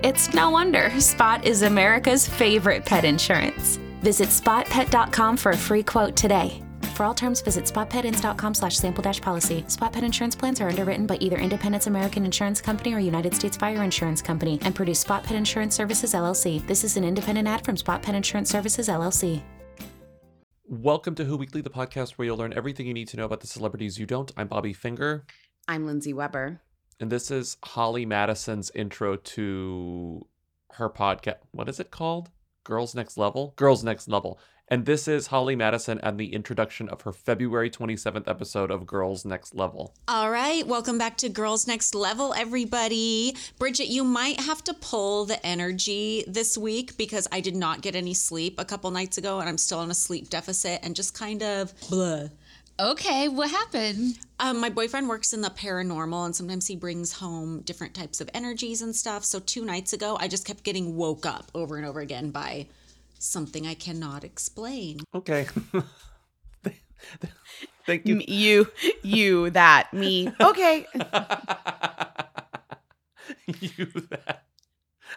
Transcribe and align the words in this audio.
It's 0.00 0.32
no 0.32 0.50
wonder 0.50 0.90
Spot 1.00 1.44
is 1.44 1.62
America's 1.62 2.28
favorite 2.28 2.86
pet 2.86 3.04
insurance. 3.04 3.80
Visit 4.00 4.28
spotpet.com 4.28 5.36
for 5.36 5.50
a 5.50 5.56
free 5.56 5.82
quote 5.82 6.14
today. 6.14 6.62
For 6.94 7.04
all 7.04 7.14
terms, 7.14 7.40
visit 7.40 7.64
spotpetins.com 7.64 8.54
slash 8.54 8.76
sample 8.76 9.02
dash 9.02 9.20
policy. 9.20 9.64
Spot 9.66 9.92
Pet 9.92 10.04
Insurance 10.04 10.36
plans 10.36 10.60
are 10.60 10.68
underwritten 10.68 11.04
by 11.04 11.16
either 11.16 11.36
Independence 11.36 11.88
American 11.88 12.24
Insurance 12.24 12.60
Company 12.60 12.94
or 12.94 13.00
United 13.00 13.34
States 13.34 13.56
Fire 13.56 13.82
Insurance 13.82 14.22
Company 14.22 14.60
and 14.62 14.72
produce 14.72 15.00
Spot 15.00 15.24
Pet 15.24 15.36
Insurance 15.36 15.74
Services 15.74 16.14
LLC. 16.14 16.64
This 16.68 16.84
is 16.84 16.96
an 16.96 17.02
independent 17.02 17.48
ad 17.48 17.64
from 17.64 17.76
Spot 17.76 18.00
Pet 18.00 18.14
Insurance 18.14 18.50
Services 18.50 18.88
LLC. 18.88 19.42
Welcome 20.68 21.16
to 21.16 21.24
Who 21.24 21.36
Weekly, 21.36 21.60
the 21.60 21.70
podcast 21.70 22.12
where 22.12 22.26
you'll 22.26 22.36
learn 22.36 22.52
everything 22.52 22.86
you 22.86 22.94
need 22.94 23.08
to 23.08 23.16
know 23.16 23.24
about 23.24 23.40
the 23.40 23.48
celebrities 23.48 23.98
you 23.98 24.06
don't. 24.06 24.30
I'm 24.36 24.46
Bobby 24.46 24.72
Finger, 24.72 25.24
I'm 25.66 25.86
Lindsey 25.86 26.12
Weber. 26.12 26.60
And 27.00 27.10
this 27.10 27.30
is 27.30 27.56
Holly 27.62 28.04
Madison's 28.04 28.70
intro 28.74 29.16
to 29.16 30.26
her 30.72 30.90
podcast. 30.90 31.38
What 31.52 31.68
is 31.68 31.78
it 31.78 31.90
called? 31.90 32.30
Girls 32.64 32.94
Next 32.94 33.16
Level? 33.16 33.54
Girls 33.56 33.84
Next 33.84 34.08
Level. 34.08 34.38
And 34.70 34.84
this 34.84 35.08
is 35.08 35.28
Holly 35.28 35.56
Madison 35.56 35.98
and 36.02 36.20
the 36.20 36.34
introduction 36.34 36.90
of 36.90 37.00
her 37.02 37.12
February 37.12 37.70
27th 37.70 38.28
episode 38.28 38.70
of 38.70 38.86
Girls 38.86 39.24
Next 39.24 39.54
Level. 39.54 39.94
All 40.08 40.30
right, 40.30 40.66
welcome 40.66 40.98
back 40.98 41.16
to 41.18 41.30
Girls 41.30 41.66
Next 41.66 41.94
Level, 41.94 42.34
everybody. 42.34 43.34
Bridget, 43.58 43.86
you 43.86 44.04
might 44.04 44.40
have 44.40 44.62
to 44.64 44.74
pull 44.74 45.24
the 45.24 45.44
energy 45.46 46.24
this 46.26 46.58
week 46.58 46.98
because 46.98 47.26
I 47.32 47.40
did 47.40 47.56
not 47.56 47.80
get 47.80 47.96
any 47.96 48.12
sleep 48.12 48.56
a 48.58 48.64
couple 48.66 48.90
nights 48.90 49.16
ago 49.16 49.38
and 49.40 49.48
I'm 49.48 49.56
still 49.56 49.78
on 49.78 49.90
a 49.90 49.94
sleep 49.94 50.28
deficit 50.28 50.80
and 50.82 50.94
just 50.94 51.14
kind 51.14 51.42
of 51.42 51.72
blah. 51.88 52.24
Okay, 52.80 53.26
what 53.26 53.50
happened? 53.50 54.20
Um, 54.38 54.60
my 54.60 54.68
boyfriend 54.70 55.08
works 55.08 55.32
in 55.32 55.40
the 55.40 55.50
paranormal 55.50 56.24
and 56.26 56.36
sometimes 56.36 56.68
he 56.68 56.76
brings 56.76 57.14
home 57.14 57.62
different 57.62 57.92
types 57.92 58.20
of 58.20 58.30
energies 58.32 58.82
and 58.82 58.94
stuff. 58.94 59.24
So, 59.24 59.40
two 59.40 59.64
nights 59.64 59.92
ago, 59.92 60.16
I 60.20 60.28
just 60.28 60.46
kept 60.46 60.62
getting 60.62 60.94
woke 60.94 61.26
up 61.26 61.50
over 61.56 61.76
and 61.76 61.84
over 61.84 61.98
again 61.98 62.30
by 62.30 62.68
something 63.18 63.66
I 63.66 63.74
cannot 63.74 64.22
explain. 64.22 65.00
Okay. 65.12 65.48
Thank 67.84 68.06
you. 68.06 68.22
You, 68.28 68.68
you, 69.02 69.50
that, 69.50 69.92
me. 69.92 70.30
Okay, 70.40 70.86
you 73.60 73.86
that. 74.10 74.44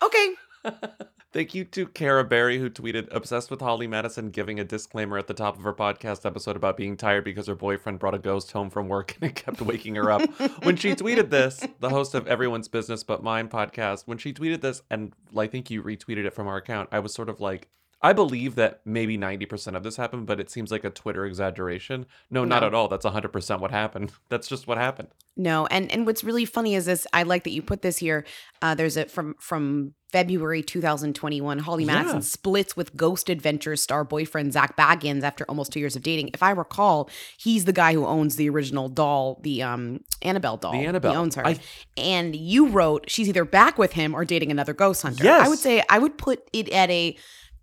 okay. 0.02 0.34
Thank 1.34 1.56
you 1.56 1.64
to 1.64 1.88
Cara 1.88 2.26
Berry, 2.26 2.60
who 2.60 2.70
tweeted, 2.70 3.08
obsessed 3.10 3.50
with 3.50 3.62
Holly 3.62 3.88
Madison 3.88 4.32
giving 4.32 4.60
a 4.60 4.66
disclaimer 4.66 5.18
at 5.18 5.28
the 5.28 5.34
top 5.34 5.58
of 5.58 5.64
her 5.64 5.74
podcast 5.74 6.26
episode 6.26 6.58
about 6.58 6.76
being 6.76 6.98
tired 6.98 7.24
because 7.24 7.48
her 7.48 7.56
boyfriend 7.56 8.00
brought 8.00 8.14
a 8.14 8.20
ghost 8.20 8.52
home 8.52 8.70
from 8.70 8.90
work 8.90 9.16
and 9.22 9.30
it 9.32 9.36
kept 9.36 9.62
waking 9.62 9.96
her 9.96 10.12
up. 10.12 10.22
when 10.66 10.76
she 10.76 10.94
tweeted 10.94 11.30
this, 11.30 11.66
the 11.80 11.90
host 11.90 12.16
of 12.16 12.28
Everyone's 12.28 12.68
Business 12.68 13.06
But 13.06 13.24
Mine 13.24 13.48
podcast, 13.48 14.08
when 14.08 14.18
she 14.18 14.34
tweeted 14.34 14.60
this, 14.60 14.82
and 14.90 15.14
I 15.38 15.48
think 15.48 15.72
you 15.72 15.82
retweeted 15.82 16.26
it 16.26 16.34
from 16.34 16.48
our 16.48 16.58
account, 16.58 16.90
I 16.92 17.00
was 17.00 17.14
sort 17.14 17.30
of 17.30 17.40
like, 17.40 17.70
I 18.04 18.14
believe 18.14 18.56
that 18.56 18.82
maybe 18.84 19.16
90% 19.18 19.76
of 19.76 19.84
this 19.84 19.96
happened, 19.96 20.26
but 20.26 20.40
it 20.40 20.50
seems 20.50 20.72
like 20.72 20.84
a 20.84 20.90
Twitter 20.90 21.24
exaggeration. 21.26 22.08
No, 22.32 22.44
not 22.46 22.64
at 22.64 22.74
all. 22.74 22.88
That's 22.88 23.06
100% 23.06 23.60
what 23.60 23.70
happened. 23.72 24.12
That's 24.30 24.48
just 24.48 24.66
what 24.66 24.78
happened. 24.80 25.10
No, 25.38 25.66
and 25.68 25.90
and 25.92 26.06
what's 26.06 26.24
really 26.26 26.44
funny 26.46 26.76
is 26.76 26.86
this. 26.86 27.08
I 27.14 27.24
like 27.24 27.46
that 27.46 27.52
you 27.52 27.62
put 27.62 27.82
this 27.84 27.98
here. 27.98 28.26
Uh, 28.62 28.76
there's 28.76 28.98
a 28.98 29.06
from 29.06 29.36
from 29.40 29.94
February 30.12 30.62
2021. 30.62 31.60
Holly 31.60 31.86
Yeah. 31.86 31.94
Madison 31.94 32.22
splits 32.22 32.76
with 32.76 32.98
Ghost 32.98 33.30
Adventures 33.30 33.82
star 33.82 34.04
boyfriend 34.04 34.52
Zak 34.52 34.76
Bagans 34.76 35.24
after 35.24 35.46
almost 35.48 35.72
two 35.72 35.80
years 35.80 35.96
of 35.96 36.04
dating. 36.04 36.32
If 36.34 36.44
I 36.44 36.52
recall, 36.52 37.10
he's 37.38 37.64
the 37.64 37.72
guy 37.72 37.94
who 37.94 38.06
owns 38.06 38.36
the 38.36 38.50
original 38.50 38.90
doll, 38.90 39.40
the 39.44 39.64
um 39.64 40.02
Annabelle 40.22 40.58
doll. 40.58 40.74
The 40.74 40.86
Annabelle. 40.86 41.12
He 41.14 41.18
owns 41.18 41.36
her. 41.36 41.48
I- 41.48 41.60
and 41.96 42.36
you 42.36 42.68
wrote 42.68 43.10
she's 43.10 43.30
either 43.30 43.46
back 43.46 43.78
with 43.78 43.94
him 43.94 44.14
or 44.14 44.26
dating 44.26 44.52
another 44.52 44.74
ghost 44.74 45.02
hunter. 45.02 45.24
Yes. 45.24 45.46
I 45.46 45.50
would 45.50 45.60
say 45.60 45.82
I 45.90 45.98
would 46.00 46.18
put 46.18 46.42
it 46.52 46.68
at 46.70 46.90
a 46.90 47.16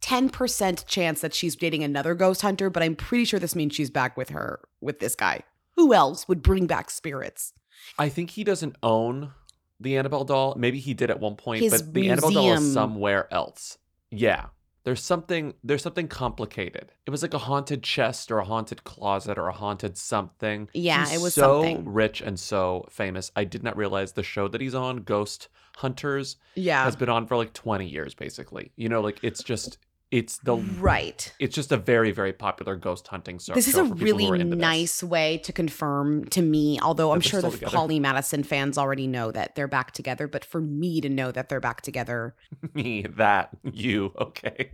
10% 0.02 0.86
chance 0.86 1.20
that 1.20 1.34
she's 1.34 1.56
dating 1.56 1.82
another 1.84 2.14
ghost 2.14 2.42
hunter, 2.42 2.70
but 2.70 2.82
I'm 2.82 2.96
pretty 2.96 3.24
sure 3.24 3.40
this 3.40 3.54
means 3.56 3.74
she's 3.74 3.90
back 3.90 4.16
with 4.16 4.30
her 4.30 4.60
with 4.80 5.00
this 5.00 5.14
guy. 5.14 5.42
Who 5.76 5.92
else 5.94 6.26
would 6.28 6.42
bring 6.42 6.66
back 6.66 6.90
spirits? 6.90 7.52
I 7.98 8.08
think 8.08 8.30
he 8.30 8.44
doesn't 8.44 8.76
own 8.82 9.32
the 9.80 9.96
Annabelle 9.96 10.24
doll. 10.24 10.54
Maybe 10.56 10.78
he 10.80 10.94
did 10.94 11.10
at 11.10 11.20
one 11.20 11.36
point, 11.36 11.62
His 11.62 11.82
but 11.82 11.94
the 11.94 12.10
Annabelle 12.10 12.30
doll 12.30 12.52
is 12.54 12.72
somewhere 12.72 13.32
else. 13.32 13.78
Yeah. 14.10 14.46
There's 14.84 15.02
something 15.02 15.52
there's 15.62 15.82
something 15.82 16.08
complicated. 16.08 16.92
It 17.04 17.10
was 17.10 17.20
like 17.20 17.34
a 17.34 17.38
haunted 17.38 17.82
chest 17.82 18.30
or 18.30 18.38
a 18.38 18.44
haunted 18.44 18.84
closet 18.84 19.36
or 19.36 19.48
a 19.48 19.52
haunted 19.52 19.98
something. 19.98 20.68
Yeah, 20.72 21.04
He's 21.06 21.18
it 21.18 21.22
was 21.22 21.34
so 21.34 21.62
something. 21.62 21.92
rich 21.92 22.22
and 22.22 22.40
so 22.40 22.86
famous. 22.90 23.30
I 23.36 23.44
did 23.44 23.62
not 23.62 23.76
realize 23.76 24.12
the 24.12 24.22
show 24.22 24.48
that 24.48 24.60
he's 24.62 24.74
on, 24.74 24.98
Ghost 24.98 25.48
Hunters, 25.76 26.36
Yeah. 26.54 26.84
has 26.84 26.96
been 26.96 27.10
on 27.10 27.26
for 27.26 27.36
like 27.36 27.52
20 27.52 27.86
years 27.86 28.14
basically. 28.14 28.72
You 28.76 28.88
know, 28.88 29.02
like 29.02 29.18
it's 29.22 29.42
just 29.42 29.76
it's 30.10 30.38
the 30.38 30.56
right. 30.56 31.32
it's 31.38 31.54
just 31.54 31.70
a 31.70 31.76
very 31.76 32.12
very 32.12 32.32
popular 32.32 32.76
ghost 32.76 33.06
hunting 33.08 33.38
show. 33.38 33.54
This 33.54 33.68
is 33.68 33.74
a 33.74 33.84
for 33.84 33.94
people 33.94 33.98
who 33.98 34.04
are 34.04 34.32
really 34.32 34.40
into 34.40 34.56
this. 34.56 34.60
nice 34.60 35.02
way 35.02 35.38
to 35.38 35.52
confirm 35.52 36.24
to 36.30 36.42
me, 36.42 36.78
although 36.80 37.12
I'm 37.12 37.20
sure 37.20 37.42
the 37.42 37.50
together. 37.50 37.76
Holly 37.76 38.00
Madison 38.00 38.42
fans 38.42 38.78
already 38.78 39.06
know 39.06 39.30
that 39.30 39.54
they're 39.54 39.68
back 39.68 39.92
together, 39.92 40.26
but 40.26 40.44
for 40.44 40.60
me 40.60 41.00
to 41.00 41.08
know 41.08 41.30
that 41.30 41.48
they're 41.48 41.60
back 41.60 41.82
together, 41.82 42.34
me, 42.74 43.02
that, 43.16 43.50
you, 43.64 44.12
okay. 44.18 44.70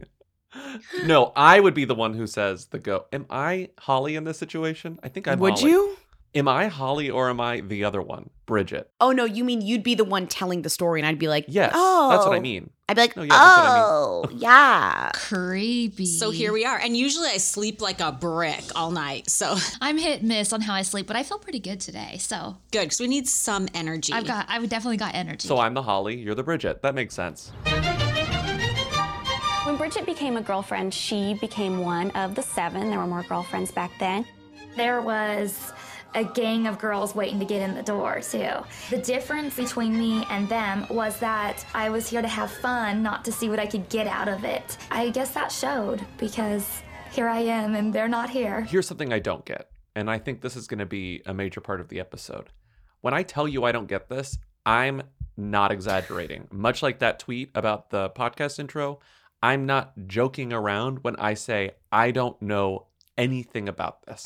No, 1.04 1.32
I 1.34 1.58
would 1.58 1.74
be 1.74 1.84
the 1.84 1.94
one 1.96 2.14
who 2.14 2.26
says 2.26 2.66
the 2.66 2.78
go. 2.78 3.06
Am 3.12 3.26
I 3.28 3.70
Holly 3.78 4.14
in 4.14 4.24
this 4.24 4.38
situation? 4.38 5.00
I 5.02 5.08
think 5.08 5.26
I'm 5.26 5.40
would 5.40 5.58
Holly. 5.58 5.70
you? 5.70 5.96
Am 6.36 6.48
I 6.48 6.66
Holly 6.66 7.10
or 7.10 7.30
am 7.30 7.40
I 7.40 7.60
the 7.60 7.84
other 7.84 8.02
one, 8.02 8.28
Bridget? 8.44 8.90
Oh 9.00 9.12
no, 9.12 9.24
you 9.24 9.44
mean 9.44 9.60
you'd 9.60 9.84
be 9.84 9.94
the 9.94 10.02
one 10.02 10.26
telling 10.26 10.62
the 10.62 10.68
story, 10.70 10.98
and 10.98 11.06
I'd 11.06 11.16
be 11.18 11.28
like, 11.28 11.44
Yes, 11.46 11.70
oh, 11.76 12.10
that's 12.10 12.26
what 12.26 12.34
I 12.34 12.38
oh. 12.38 12.40
mean. 12.40 12.70
I'd 12.88 12.96
be 12.96 13.02
like, 13.02 13.16
No, 13.16 13.22
yeah, 13.22 13.28
that's 13.28 13.56
what 13.56 13.66
I 13.66 13.74
mean. 13.74 13.84
oh, 13.86 14.28
yeah. 14.32 15.10
Creepy. 15.14 16.06
So, 16.06 16.32
here 16.32 16.52
we 16.52 16.64
are. 16.64 16.76
And 16.76 16.96
usually 16.96 17.28
I 17.28 17.36
sleep 17.36 17.80
like 17.80 18.00
a 18.00 18.10
brick 18.10 18.64
all 18.74 18.90
night. 18.90 19.30
So, 19.30 19.56
I'm 19.80 19.96
hit 19.96 20.20
and 20.20 20.28
miss 20.28 20.52
on 20.52 20.60
how 20.60 20.74
I 20.74 20.82
sleep, 20.82 21.06
but 21.06 21.14
I 21.14 21.22
feel 21.22 21.38
pretty 21.38 21.60
good 21.60 21.80
today. 21.80 22.16
So 22.18 22.56
good 22.72 22.82
because 22.82 22.98
we 22.98 23.06
need 23.06 23.28
some 23.28 23.68
energy. 23.72 24.12
I've 24.12 24.26
got, 24.26 24.46
I've 24.48 24.68
definitely 24.68 24.96
got 24.96 25.14
energy. 25.14 25.46
So 25.46 25.58
I'm 25.58 25.74
the 25.74 25.82
Holly, 25.82 26.16
you're 26.16 26.34
the 26.34 26.42
Bridget. 26.42 26.82
That 26.82 26.96
makes 26.96 27.14
sense. 27.14 27.52
When 29.64 29.76
Bridget 29.76 30.04
became 30.04 30.36
a 30.36 30.42
girlfriend, 30.42 30.92
she 30.92 31.34
became 31.34 31.78
one 31.78 32.10
of 32.10 32.34
the 32.34 32.42
seven. 32.42 32.90
There 32.90 32.98
were 32.98 33.06
more 33.06 33.22
girlfriends 33.22 33.70
back 33.70 33.92
then. 34.00 34.26
there 34.76 35.00
was 35.00 35.72
a 36.14 36.24
gang 36.24 36.66
of 36.66 36.78
girls 36.78 37.14
waiting 37.14 37.38
to 37.40 37.44
get 37.44 37.62
in 37.62 37.74
the 37.74 37.82
door, 37.82 38.20
too. 38.20 38.50
The 38.90 38.98
difference 38.98 39.56
between 39.56 39.98
me 39.98 40.24
and 40.30 40.48
them 40.48 40.86
was 40.88 41.18
that 41.20 41.64
I 41.74 41.90
was 41.90 42.08
here 42.08 42.22
to 42.22 42.28
have 42.28 42.50
fun, 42.50 43.02
not 43.02 43.24
to 43.24 43.32
see 43.32 43.48
what 43.48 43.58
I 43.58 43.66
could 43.66 43.88
get 43.88 44.06
out 44.06 44.28
of 44.28 44.44
it. 44.44 44.78
I 44.90 45.10
guess 45.10 45.32
that 45.32 45.50
showed 45.50 46.04
because 46.18 46.82
here 47.12 47.28
I 47.28 47.40
am 47.40 47.74
and 47.74 47.92
they're 47.92 48.08
not 48.08 48.30
here. 48.30 48.62
Here's 48.62 48.86
something 48.86 49.12
I 49.12 49.18
don't 49.18 49.44
get, 49.44 49.70
and 49.94 50.10
I 50.10 50.18
think 50.18 50.40
this 50.40 50.56
is 50.56 50.66
going 50.66 50.80
to 50.80 50.86
be 50.86 51.22
a 51.26 51.34
major 51.34 51.60
part 51.60 51.80
of 51.80 51.88
the 51.88 52.00
episode. 52.00 52.50
When 53.00 53.14
I 53.14 53.22
tell 53.22 53.46
you 53.46 53.64
I 53.64 53.72
don't 53.72 53.86
get 53.86 54.08
this, 54.08 54.38
I'm 54.64 55.02
not 55.36 55.72
exaggerating. 55.72 56.48
Much 56.50 56.82
like 56.82 57.00
that 57.00 57.18
tweet 57.18 57.50
about 57.54 57.90
the 57.90 58.10
podcast 58.10 58.58
intro, 58.58 59.00
I'm 59.42 59.66
not 59.66 59.92
joking 60.06 60.52
around 60.52 61.04
when 61.04 61.16
I 61.16 61.34
say 61.34 61.72
I 61.92 62.12
don't 62.12 62.40
know 62.40 62.86
anything 63.18 63.68
about 63.68 64.06
this. 64.06 64.24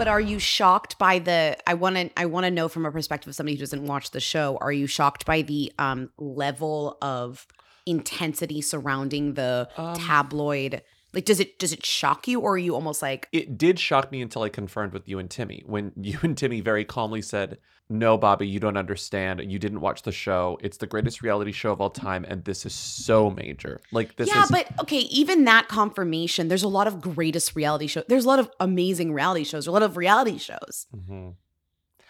But 0.00 0.08
are 0.08 0.20
you 0.20 0.38
shocked 0.38 0.96
by 0.96 1.18
the? 1.18 1.58
I 1.66 1.74
want 1.74 1.96
to. 1.96 2.10
I 2.16 2.24
want 2.24 2.44
to 2.44 2.50
know 2.50 2.68
from 2.68 2.86
a 2.86 2.90
perspective 2.90 3.28
of 3.28 3.34
somebody 3.34 3.54
who 3.54 3.60
doesn't 3.60 3.84
watch 3.84 4.12
the 4.12 4.20
show. 4.20 4.56
Are 4.62 4.72
you 4.72 4.86
shocked 4.86 5.26
by 5.26 5.42
the 5.42 5.70
um 5.78 6.08
level 6.16 6.96
of 7.02 7.46
intensity 7.84 8.62
surrounding 8.62 9.34
the 9.34 9.68
Um, 9.76 9.94
tabloid 9.96 10.80
Like, 11.12 11.24
does 11.24 11.40
it 11.40 11.58
does 11.58 11.72
it 11.72 11.84
shock 11.84 12.28
you, 12.28 12.40
or 12.40 12.52
are 12.54 12.58
you 12.58 12.74
almost 12.74 13.02
like, 13.02 13.28
It 13.32 13.58
did 13.58 13.78
shock 13.78 14.12
me 14.12 14.22
until 14.22 14.42
I 14.42 14.48
confirmed 14.48 14.92
with 14.92 15.08
you 15.08 15.18
and 15.18 15.28
Timmy 15.30 15.62
when 15.66 15.92
you 16.00 16.18
and 16.22 16.36
Timmy 16.36 16.60
very 16.60 16.84
calmly 16.84 17.20
said, 17.20 17.58
"No, 17.88 18.16
Bobby, 18.16 18.46
you 18.46 18.60
don't 18.60 18.76
understand. 18.76 19.40
You 19.50 19.58
didn't 19.58 19.80
watch 19.80 20.02
the 20.02 20.12
show. 20.12 20.58
It's 20.62 20.76
the 20.76 20.86
greatest 20.86 21.22
reality 21.22 21.52
show 21.52 21.72
of 21.72 21.80
all 21.80 21.90
time, 21.90 22.24
and 22.28 22.44
this 22.44 22.64
is 22.64 22.74
so 22.74 23.28
major. 23.30 23.80
Like 23.90 24.16
this 24.16 24.28
yeah, 24.28 24.44
is 24.44 24.50
but 24.50 24.68
okay, 24.80 25.00
even 25.00 25.44
that 25.44 25.66
confirmation. 25.68 26.48
There's 26.48 26.62
a 26.62 26.68
lot 26.68 26.86
of 26.86 27.00
greatest 27.00 27.56
reality 27.56 27.88
shows. 27.88 28.04
There's 28.06 28.24
a 28.24 28.28
lot 28.28 28.38
of 28.38 28.50
amazing 28.60 29.12
reality 29.12 29.44
shows. 29.44 29.66
A 29.66 29.72
lot 29.72 29.82
of 29.82 29.96
reality 29.96 30.38
shows. 30.38 30.86
Mhm. 30.96 31.34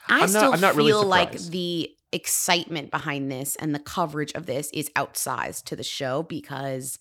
I 0.08 0.14
I'm 0.14 0.20
not- 0.20 0.28
still 0.30 0.52
I'm 0.52 0.60
not 0.60 0.74
really 0.74 0.90
feel 0.90 1.04
like 1.04 1.32
the 1.38 1.90
excitement 2.12 2.90
behind 2.90 3.30
this 3.30 3.56
and 3.56 3.74
the 3.74 3.78
coverage 3.78 4.32
of 4.32 4.46
this 4.46 4.68
is 4.74 4.90
outsized 4.96 5.64
to 5.64 5.76
the 5.76 5.84
show 5.84 6.24
because 6.24 6.98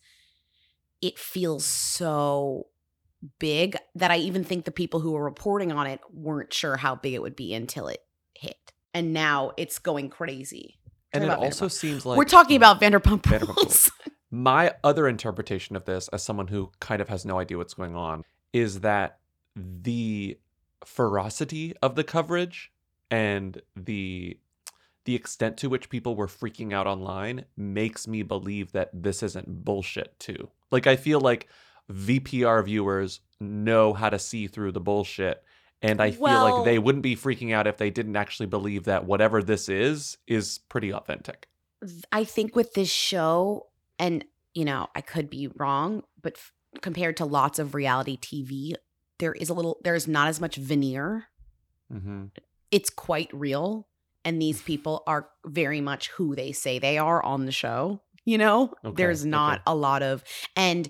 it 1.02 1.18
feels 1.18 1.66
so 1.66 2.68
big 3.40 3.78
that 3.96 4.12
I 4.12 4.18
even 4.18 4.44
think 4.44 4.66
the 4.66 4.72
people 4.72 5.00
who 5.00 5.12
were 5.12 5.24
reporting 5.24 5.72
on 5.72 5.88
it 5.88 6.00
weren't 6.14 6.54
sure 6.54 6.78
how 6.78 6.96
big 6.96 7.14
it 7.14 7.22
would 7.22 7.36
be 7.36 7.54
until 7.54 7.88
it 7.88 8.00
hit. 8.34 8.74
And 8.94 9.14
now 9.14 9.52
it's 9.58 9.80
going 9.80 10.10
crazy. 10.10 10.80
and 11.14 11.24
it 11.24 11.30
also 11.30 11.68
seems 11.68 12.06
like 12.06 12.18
We're 12.18 12.26
talking 12.26 12.56
about 12.56 12.80
Vanderpump 12.80 13.24
Vanderpump 13.24 13.56
Rules. 13.56 13.92
my 14.32 14.74
other 14.84 15.08
interpretation 15.08 15.76
of 15.76 15.86
this 15.86 16.08
as 16.10 16.24
someone 16.24 16.48
who 16.48 16.72
kind 16.80 17.02
of 17.02 17.10
has 17.10 17.26
no 17.26 17.40
idea 17.40 17.58
what's 17.58 17.74
going 17.74 17.96
on 17.96 18.24
is 18.54 18.82
that 18.82 19.20
the 19.56 20.38
ferocity 20.86 21.74
of 21.82 21.96
the 21.96 22.04
coverage 22.04 22.72
and 23.12 23.62
the 23.76 24.38
the 25.10 25.16
extent 25.16 25.58
to 25.58 25.70
which 25.70 25.90
people 25.90 26.16
were 26.16 26.28
freaking 26.28 26.72
out 26.72 26.86
online 26.86 27.44
makes 27.58 28.08
me 28.08 28.22
believe 28.22 28.74
that 28.74 28.92
this 28.94 29.24
isn't 29.24 29.66
bullshit 29.66 30.20
too. 30.20 30.52
Like 30.70 30.86
I 30.86 30.98
feel 30.98 31.20
like 31.20 31.48
VPR 31.92 32.64
viewers 32.64 33.20
know 33.40 33.94
how 33.94 34.12
to 34.12 34.20
see 34.20 34.46
through 34.46 34.72
the 34.72 34.80
bullshit 34.80 35.44
and 35.82 36.00
I 36.00 36.12
feel 36.12 36.22
Well- 36.22 36.58
like 36.58 36.66
they 36.66 36.78
wouldn't 36.78 37.02
be 37.02 37.16
freaking 37.16 37.52
out 37.56 37.66
if 37.66 37.78
they 37.78 37.90
didn't 37.90 38.18
actually 38.18 38.46
believe 38.46 38.84
that 38.84 39.06
whatever 39.06 39.42
this 39.42 39.68
is 39.68 40.16
is 40.28 40.60
pretty 40.70 40.94
authentic. 40.94 41.48
I 42.12 42.24
think 42.24 42.56
with 42.56 42.76
this 42.76 42.92
show, 42.92 43.70
and 43.98 44.24
you 44.54 44.64
know, 44.66 44.90
I 44.94 45.02
could 45.02 45.28
be 45.32 45.48
wrong, 45.56 46.04
but 46.22 46.34
f- 46.36 46.52
compared 46.82 47.18
to 47.18 47.26
lots 47.26 47.58
of 47.58 47.74
reality 47.74 48.16
TV, 48.16 48.76
there 49.18 49.34
is 49.34 49.50
a 49.50 49.56
little, 49.56 49.80
there's 49.84 50.08
not 50.08 50.28
as 50.28 50.40
much 50.40 50.56
veneer. 50.58 51.30
Mhm. 51.92 52.30
It's 52.70 52.92
quite 52.92 53.30
real. 53.34 53.88
And 54.26 54.42
these 54.42 54.62
people 54.62 55.04
are 55.08 55.30
very 55.46 55.82
much 55.82 56.10
who 56.10 56.36
they 56.36 56.52
say 56.52 56.80
they 56.80 56.98
are 56.98 57.24
on 57.24 57.46
the 57.46 57.52
show. 57.52 58.02
You 58.26 58.38
know, 58.38 58.74
Okay, 58.86 58.96
there's 58.96 59.26
not 59.26 59.56
okay. 59.56 59.64
a 59.68 59.76
lot 59.76 60.04
of, 60.04 60.24
and 60.56 60.90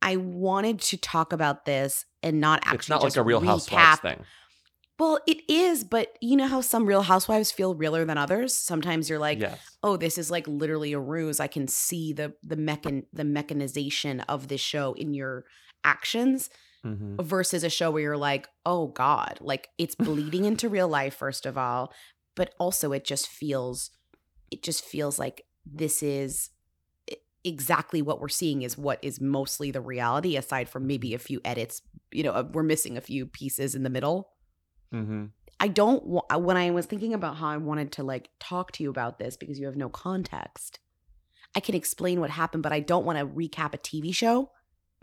I 0.00 0.16
wanted 0.16 0.80
to 0.80 0.96
talk 0.96 1.32
about 1.32 1.64
this 1.64 2.04
and 2.22 2.40
not 2.40 2.60
actually 2.62 2.76
It's 2.76 2.88
not 2.88 3.02
like 3.02 3.08
just 3.08 3.16
a 3.16 3.22
Real 3.22 3.40
recap 3.40 3.46
Housewives 3.46 4.00
thing. 4.00 4.24
Well, 4.98 5.20
it 5.28 5.48
is, 5.48 5.84
but 5.84 6.16
you 6.20 6.36
know 6.36 6.48
how 6.48 6.60
some 6.60 6.84
real 6.84 7.02
housewives 7.02 7.52
feel 7.52 7.74
realer 7.74 8.04
than 8.04 8.18
others? 8.18 8.52
Sometimes 8.54 9.08
you're 9.08 9.20
like, 9.20 9.38
yes. 9.38 9.58
oh, 9.82 9.96
this 9.96 10.18
is 10.18 10.30
like 10.30 10.46
literally 10.48 10.92
a 10.92 10.98
ruse. 10.98 11.38
I 11.38 11.46
can 11.46 11.68
see 11.68 12.12
the 12.12 12.34
the 12.42 12.56
mechan 12.56 13.04
the 13.12 13.24
mechanization 13.24 14.20
of 14.22 14.48
this 14.48 14.60
show 14.60 14.94
in 14.94 15.14
your 15.14 15.44
actions 15.84 16.50
hmm 16.82 17.16
versus 17.20 17.64
a 17.64 17.70
show 17.70 17.90
where 17.90 18.02
you're 18.02 18.16
like, 18.16 18.48
oh 18.64 18.88
God, 18.88 19.38
like 19.40 19.68
it's 19.78 19.94
bleeding 19.94 20.44
into 20.44 20.68
real 20.68 20.88
life, 20.88 21.14
first 21.14 21.46
of 21.46 21.56
all. 21.58 21.92
But 22.38 22.54
also 22.58 22.92
it 22.92 23.04
just 23.04 23.26
feels 23.28 23.90
it 24.50 24.62
just 24.62 24.82
feels 24.84 25.18
like 25.18 25.44
this 25.66 26.02
is 26.02 26.50
exactly 27.44 28.00
what 28.02 28.20
we're 28.20 28.28
seeing 28.28 28.62
is 28.62 28.78
what 28.78 28.98
is 29.02 29.20
mostly 29.20 29.70
the 29.70 29.80
reality 29.80 30.36
aside 30.36 30.68
from 30.68 30.86
maybe 30.86 31.14
a 31.14 31.18
few 31.18 31.40
edits 31.44 31.82
you 32.10 32.22
know 32.22 32.48
we're 32.52 32.62
missing 32.64 32.96
a 32.96 33.00
few 33.00 33.26
pieces 33.26 33.74
in 33.74 33.82
the 33.82 33.90
middle 33.90 34.30
hmm 34.90 35.26
I 35.60 35.68
don't 35.68 36.04
wa- 36.06 36.38
when 36.38 36.56
I 36.56 36.70
was 36.70 36.86
thinking 36.86 37.14
about 37.14 37.36
how 37.36 37.48
I 37.48 37.56
wanted 37.56 37.90
to 37.92 38.02
like 38.04 38.30
talk 38.38 38.70
to 38.72 38.82
you 38.84 38.90
about 38.90 39.18
this 39.18 39.36
because 39.36 39.58
you 39.58 39.66
have 39.66 39.76
no 39.76 39.88
context. 39.88 40.78
I 41.56 41.60
can 41.60 41.74
explain 41.74 42.20
what 42.20 42.30
happened, 42.30 42.62
but 42.62 42.72
I 42.72 42.78
don't 42.78 43.04
want 43.04 43.18
to 43.18 43.26
recap 43.26 43.74
a 43.74 43.78
TV 43.78 44.12
show 44.12 44.52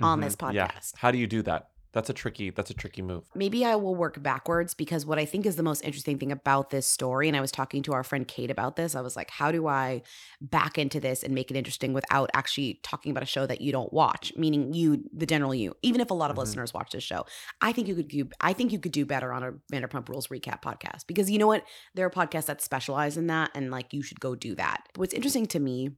on 0.02 0.22
this 0.22 0.36
Mm-hmm. 0.38 0.56
Yeah. 0.56 0.68
podcast. 0.68 0.94
How 0.96 1.12
do 1.12 1.18
you 1.18 1.28
do 1.28 1.42
that? 1.42 1.72
That's 1.96 2.10
a 2.10 2.14
tricky. 2.14 2.50
That's 2.50 2.70
a 2.70 2.74
tricky 2.74 3.02
move. 3.02 3.24
Maybe 3.34 3.64
I 3.64 3.76
will 3.76 3.96
work 3.96 4.22
backwards 4.22 4.74
because 4.74 5.06
what 5.06 5.18
I 5.18 5.24
think 5.24 5.46
is 5.46 5.56
the 5.56 5.64
most 5.64 5.82
interesting 5.86 6.20
thing 6.20 6.30
about 6.30 6.70
this 6.70 6.86
story, 6.86 7.30
and 7.30 7.38
I 7.38 7.40
was 7.40 7.54
talking 7.54 7.82
to 7.84 7.94
our 7.94 8.04
friend 8.04 8.28
Kate 8.28 8.52
about 8.52 8.76
this. 8.76 8.96
I 8.96 9.02
was 9.02 9.16
like, 9.16 9.32
how 9.32 9.50
do 9.50 9.66
I 9.68 10.02
back 10.42 10.78
into 10.78 11.00
this 11.00 11.24
and 11.24 11.34
make 11.34 11.50
it 11.50 11.56
interesting 11.56 11.94
without 11.94 12.30
actually 12.34 12.82
talking 12.84 13.12
about 13.12 13.24
a 13.24 13.26
show 13.26 13.46
that 13.46 13.62
you 13.62 13.72
don't 13.72 13.94
watch? 13.94 14.34
Meaning 14.36 14.74
you, 14.74 15.06
the 15.14 15.26
general 15.26 15.56
you. 15.56 15.74
Even 15.84 16.02
if 16.02 16.12
a 16.12 16.14
lot 16.14 16.30
of 16.30 16.36
Mhm. 16.36 16.42
listeners 16.42 16.74
watch 16.74 16.92
this 16.92 17.04
show, 17.04 17.26
I 17.62 17.72
think 17.72 17.88
you 17.88 17.96
could 17.96 18.10
do. 18.10 18.28
I 18.42 18.52
think 18.52 18.74
you 18.74 18.80
could 18.80 18.92
do 18.92 19.06
better 19.06 19.32
on 19.32 19.44
a 19.44 19.54
Vanderpump 19.72 20.10
Rules 20.10 20.28
recap 20.28 20.62
podcast 20.62 21.08
because 21.08 21.32
you 21.32 21.40
know 21.40 21.48
what? 21.48 21.64
There 21.94 22.06
are 22.06 22.10
podcasts 22.12 22.48
that 22.48 22.62
specialize 22.62 23.16
in 23.16 23.28
that, 23.28 23.52
and 23.56 23.72
like 23.72 23.94
you 23.94 24.02
should 24.02 24.20
go 24.20 24.36
do 24.36 24.54
that. 24.56 24.84
But 24.94 25.00
what's 25.00 25.14
interesting 25.14 25.46
to 25.46 25.62
me 25.62 25.92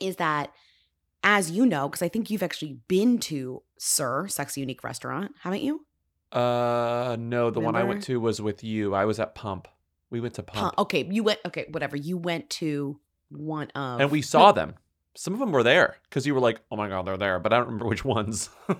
is 0.00 0.16
that 0.16 0.52
as 1.22 1.50
you 1.50 1.64
know, 1.64 1.88
because 1.88 2.02
I 2.02 2.08
think 2.08 2.28
you've 2.28 2.42
actually 2.42 2.80
been 2.88 3.18
to 3.18 3.62
SUR 3.78 4.28
Sexy 4.28 4.60
Unique 4.60 4.82
Restaurant, 4.84 5.32
haven't 5.42 5.62
you? 5.62 5.84
Uh, 6.32 7.16
no, 7.18 7.50
the 7.50 7.60
one 7.60 7.76
I 7.76 7.84
went 7.84 8.02
to 8.04 8.20
was 8.20 8.40
with 8.40 8.64
you. 8.64 8.94
I 8.94 9.04
was 9.04 9.20
at 9.20 9.34
Pump. 9.34 9.68
We 10.10 10.20
went 10.20 10.34
to 10.34 10.44
Huh, 10.48 10.60
Pump, 10.60 10.74
okay, 10.78 11.06
you 11.10 11.22
went. 11.22 11.40
Okay, 11.46 11.66
whatever. 11.70 11.96
You 11.96 12.16
went 12.16 12.50
to 12.50 12.98
one 13.30 13.68
of, 13.74 14.00
and 14.00 14.10
we 14.10 14.22
saw 14.34 14.52
them. 14.52 14.74
Some 15.16 15.32
of 15.32 15.40
them 15.40 15.50
were 15.50 15.62
there 15.62 15.96
because 16.08 16.26
you 16.26 16.34
were 16.34 16.40
like, 16.40 16.60
"Oh 16.70 16.76
my 16.76 16.88
god, 16.88 17.06
they're 17.06 17.16
there," 17.16 17.38
but 17.38 17.52
I 17.52 17.56
don't 17.56 17.66
remember 17.66 17.86
which 17.86 18.04
ones. 18.04 18.50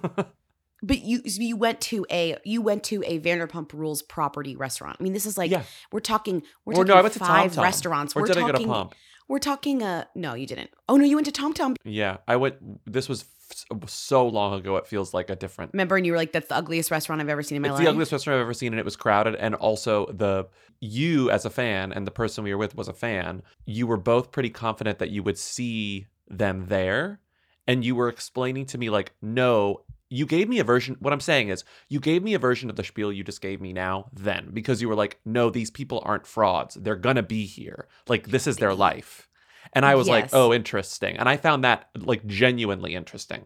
But 0.82 1.02
you 1.02 1.22
you 1.24 1.56
went 1.56 1.80
to 1.82 2.06
a 2.12 2.36
you 2.44 2.60
went 2.60 2.84
to 2.84 3.02
a 3.06 3.18
Vanderpump 3.18 3.72
Rules 3.72 4.02
property 4.02 4.56
restaurant. 4.56 4.98
I 5.00 5.02
mean, 5.02 5.14
this 5.14 5.24
is 5.24 5.38
like 5.38 5.50
yeah. 5.50 5.62
we're 5.90 6.00
talking 6.00 6.42
we're 6.66 6.74
Or 6.74 6.84
talking 6.84 6.88
no, 6.88 6.94
I 6.96 7.00
went 7.00 7.14
to 7.14 7.18
five 7.18 7.28
Tom 7.28 7.50
Tom. 7.50 7.64
restaurants. 7.64 8.14
Or 8.14 8.20
we're 8.20 8.26
did 8.26 8.36
I 8.36 8.40
talking 8.40 8.56
go 8.56 8.62
to 8.62 8.68
Pump? 8.68 8.94
we're 9.26 9.38
talking 9.38 9.82
uh 9.82 10.04
no, 10.14 10.34
you 10.34 10.46
didn't. 10.46 10.70
Oh 10.86 10.96
no, 10.98 11.04
you 11.04 11.16
went 11.16 11.24
to 11.24 11.32
Tom 11.32 11.54
Tom. 11.54 11.76
Yeah, 11.82 12.18
I 12.28 12.36
went. 12.36 12.56
This 12.84 13.08
was 13.08 13.24
Uh, 13.70 13.76
so 13.86 14.26
long 14.26 14.54
ago. 14.54 14.76
It 14.76 14.86
feels 14.86 15.14
like 15.14 15.30
a 15.30 15.36
different. 15.36 15.72
Remember, 15.72 15.96
and 15.96 16.04
you 16.04 16.12
were 16.12 16.18
like, 16.18 16.32
"That's 16.32 16.48
the 16.48 16.56
ugliest 16.56 16.90
restaurant 16.90 17.20
I've 17.20 17.28
ever 17.28 17.42
seen 17.42 17.56
in 17.56 17.62
my 17.62 17.68
It's 17.68 17.74
life." 17.74 17.84
the 17.84 17.90
ugliest 17.90 18.12
restaurant 18.12 18.36
I've 18.36 18.42
ever 18.42 18.54
seen, 18.54 18.72
and 18.72 18.80
it 18.80 18.84
was 18.84 18.96
crowded. 18.96 19.34
And 19.36 19.54
also, 19.54 20.06
the 20.06 20.48
you 20.80 21.30
as 21.30 21.44
a 21.44 21.50
fan 21.50 21.92
and 21.92 22.06
the 22.06 22.10
person 22.10 22.44
we 22.44 22.52
were 22.52 22.58
with 22.58 22.76
was 22.76 22.88
a 22.88 22.92
fan. 22.92 23.42
You 23.64 23.86
were 23.86 23.96
both 23.96 24.30
pretty 24.30 24.50
confident 24.50 24.98
that 24.98 25.10
you 25.10 25.22
would 25.22 25.38
see 25.38 26.06
them 26.28 26.66
there, 26.68 27.20
and 27.66 27.84
you 27.84 27.94
were 27.94 28.08
explaining 28.08 28.66
to 28.66 28.78
me 28.78 28.90
like, 28.90 29.14
no. 29.22 29.82
You 30.08 30.24
gave 30.24 30.48
me 30.48 30.60
a 30.60 30.64
version. 30.64 30.96
What 31.00 31.12
I'm 31.12 31.18
saying 31.18 31.48
is, 31.48 31.64
you 31.88 31.98
gave 31.98 32.22
me 32.22 32.34
a 32.34 32.38
version 32.38 32.70
of 32.70 32.76
the 32.76 32.84
spiel 32.84 33.12
you 33.12 33.24
just 33.24 33.40
gave 33.40 33.60
me 33.60 33.72
now, 33.72 34.08
then, 34.12 34.50
because 34.52 34.80
you 34.80 34.88
were 34.88 34.94
like, 34.94 35.18
no, 35.24 35.50
these 35.50 35.68
people 35.68 36.00
aren't 36.04 36.28
frauds. 36.28 36.76
They're 36.76 36.94
gonna 36.94 37.24
be 37.24 37.44
here. 37.44 37.88
Like, 38.06 38.28
this 38.28 38.46
is 38.46 38.58
their 38.58 38.72
life. 38.72 39.28
And 39.76 39.84
I 39.86 39.94
was 39.94 40.08
like, 40.08 40.30
oh, 40.32 40.52
interesting. 40.52 41.16
And 41.16 41.28
I 41.28 41.36
found 41.36 41.62
that 41.64 41.88
like 41.96 42.26
genuinely 42.26 42.94
interesting. 42.94 43.44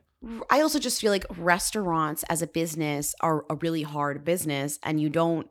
I 0.51 0.61
also 0.61 0.79
just 0.79 1.01
feel 1.01 1.11
like 1.11 1.25
restaurants 1.37 2.23
as 2.25 2.43
a 2.43 2.47
business 2.47 3.15
are 3.21 3.45
a 3.51 3.55
really 3.57 3.83
hard 3.83 4.25
business, 4.25 4.79
and 4.83 5.01
you 5.01 5.09
don't. 5.11 5.49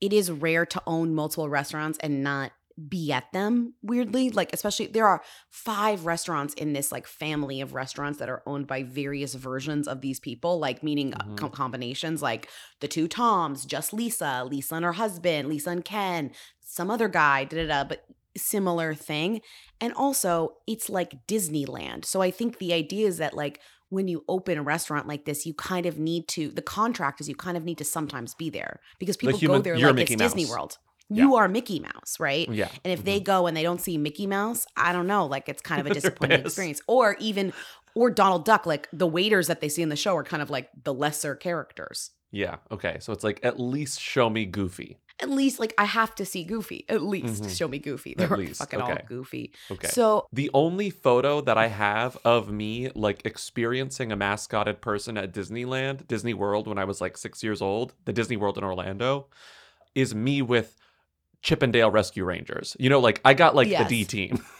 It 0.00 0.12
is 0.12 0.30
rare 0.30 0.64
to 0.66 0.82
own 0.86 1.14
multiple 1.14 1.48
restaurants 1.48 1.98
and 2.02 2.22
not 2.22 2.52
be 2.88 3.12
at 3.12 3.30
them. 3.32 3.74
Weirdly, 3.82 4.30
like 4.30 4.52
especially 4.54 4.86
there 4.86 5.06
are 5.06 5.22
five 5.50 6.06
restaurants 6.06 6.54
in 6.54 6.72
this 6.72 6.90
like 6.90 7.06
family 7.06 7.60
of 7.60 7.74
restaurants 7.74 8.18
that 8.20 8.30
are 8.30 8.42
owned 8.46 8.66
by 8.66 8.82
various 8.82 9.34
versions 9.34 9.86
of 9.86 10.00
these 10.00 10.18
people, 10.20 10.58
like 10.58 10.82
meaning 10.82 11.12
uh, 11.12 11.18
Mhm. 11.18 11.36
com- 11.36 11.50
combinations, 11.50 12.22
like 12.22 12.48
the 12.80 12.88
two 12.88 13.06
Toms, 13.08 13.66
just 13.66 13.92
Lisa, 13.92 14.44
Lisa 14.48 14.76
and 14.76 14.84
her 14.86 14.94
husband, 14.94 15.48
Lisa 15.48 15.70
and 15.70 15.84
Ken, 15.84 16.30
some 16.62 16.90
other 16.90 17.08
guy, 17.08 17.44
da 17.44 17.56
da 17.58 17.66
da, 17.66 17.84
but 17.84 18.04
similar 18.36 18.94
thing. 18.94 19.40
And 19.80 19.92
also, 19.94 20.56
it's 20.66 20.88
like 20.88 21.26
Disneyland. 21.26 22.04
So 22.04 22.20
I 22.20 22.30
think 22.30 22.58
the 22.58 22.72
idea 22.72 23.06
is 23.06 23.18
that 23.18 23.34
like 23.34 23.60
when 23.88 24.06
you 24.08 24.24
open 24.28 24.56
a 24.58 24.62
restaurant 24.62 25.08
like 25.08 25.24
this, 25.24 25.44
you 25.46 25.54
kind 25.54 25.86
of 25.86 25.98
need 25.98 26.28
to. 26.28 26.48
The 26.50 26.62
contract 26.62 27.20
is 27.20 27.28
you 27.28 27.34
kind 27.34 27.56
of 27.56 27.64
need 27.64 27.78
to 27.78 27.84
sometimes 27.84 28.34
be 28.34 28.50
there 28.50 28.80
because 28.98 29.16
people 29.16 29.38
human- 29.38 29.58
go 29.58 29.62
there 29.62 29.74
like 29.78 29.84
it's 30.00 30.10
Mickey 30.10 30.16
Disney 30.16 30.46
World. 30.46 30.78
Yeah. 31.12 31.24
You 31.24 31.34
are 31.34 31.48
Mickey 31.48 31.80
Mouse, 31.80 32.20
right? 32.20 32.48
Yeah. 32.48 32.68
And 32.84 32.92
if 32.92 33.02
they 33.04 33.18
Mhm. 33.20 33.24
go 33.24 33.46
and 33.48 33.56
they 33.56 33.64
don't 33.64 33.80
see 33.80 33.98
Mickey 33.98 34.28
Mouse, 34.28 34.64
I 34.76 34.92
don't 34.92 35.08
know, 35.08 35.26
like 35.26 35.48
it's 35.48 35.60
kind 35.60 35.80
of 35.80 35.86
a 35.88 35.94
disappointing 35.94 36.40
experience. 36.42 36.80
Or 36.86 37.16
even 37.18 37.52
or 37.96 38.10
Donald 38.12 38.44
Duck, 38.44 38.64
like 38.64 38.88
the 38.92 39.08
waiters 39.08 39.48
that 39.48 39.60
they 39.60 39.68
see 39.68 39.82
in 39.82 39.88
the 39.88 39.96
show 39.96 40.14
are 40.16 40.22
kind 40.22 40.40
of 40.40 40.50
like 40.50 40.68
the 40.84 40.94
lesser 40.94 41.34
characters. 41.34 42.12
Yeah. 42.30 42.58
Okay. 42.70 42.98
So 43.00 43.12
it's 43.12 43.24
like 43.24 43.40
at 43.42 43.58
least 43.58 43.98
show 44.00 44.30
me 44.30 44.46
Goofy. 44.46 44.98
At 45.22 45.28
least 45.30 45.58
like 45.60 45.74
I 45.78 45.84
have 45.84 46.14
to 46.16 46.24
see 46.24 46.44
Goofy. 46.44 46.84
At 46.88 47.02
least 47.02 47.42
Mhm. 47.42 47.56
show 47.56 47.68
me 47.68 47.78
Goofy. 47.78 48.12
At 48.12 48.28
They're 48.28 48.36
least, 48.38 48.60
fucking 48.60 48.80
all 48.80 48.96
goofy. 49.06 49.52
Okay. 49.70 49.88
So 49.88 50.26
the 50.32 50.50
only 50.54 50.90
photo 50.90 51.40
that 51.42 51.58
I 51.58 51.66
have 51.68 52.16
of 52.24 52.50
me 52.50 52.90
like 52.94 53.22
experiencing 53.26 54.12
a 54.12 54.16
mascotted 54.16 54.80
person 54.80 55.16
at 55.18 55.32
Disneyland, 55.32 56.08
Disney 56.08 56.34
World 56.34 56.66
when 56.66 56.78
I 56.78 56.84
was 56.84 57.00
like 57.00 57.16
6 57.18 57.42
years 57.42 57.60
old, 57.60 57.94
the 58.06 58.12
Disney 58.12 58.36
World 58.36 58.56
in 58.58 58.64
Orlando, 58.64 59.26
is 59.94 60.14
me 60.14 60.40
with 60.42 60.79
Chippendale 61.42 61.90
Rescue 61.90 62.24
Rangers. 62.24 62.76
You 62.78 62.90
know, 62.90 63.00
like 63.00 63.20
I 63.24 63.32
got 63.34 63.54
like 63.54 63.68
Yes. 63.68 63.88
the 63.88 64.04
D 64.04 64.04
team. 64.04 64.44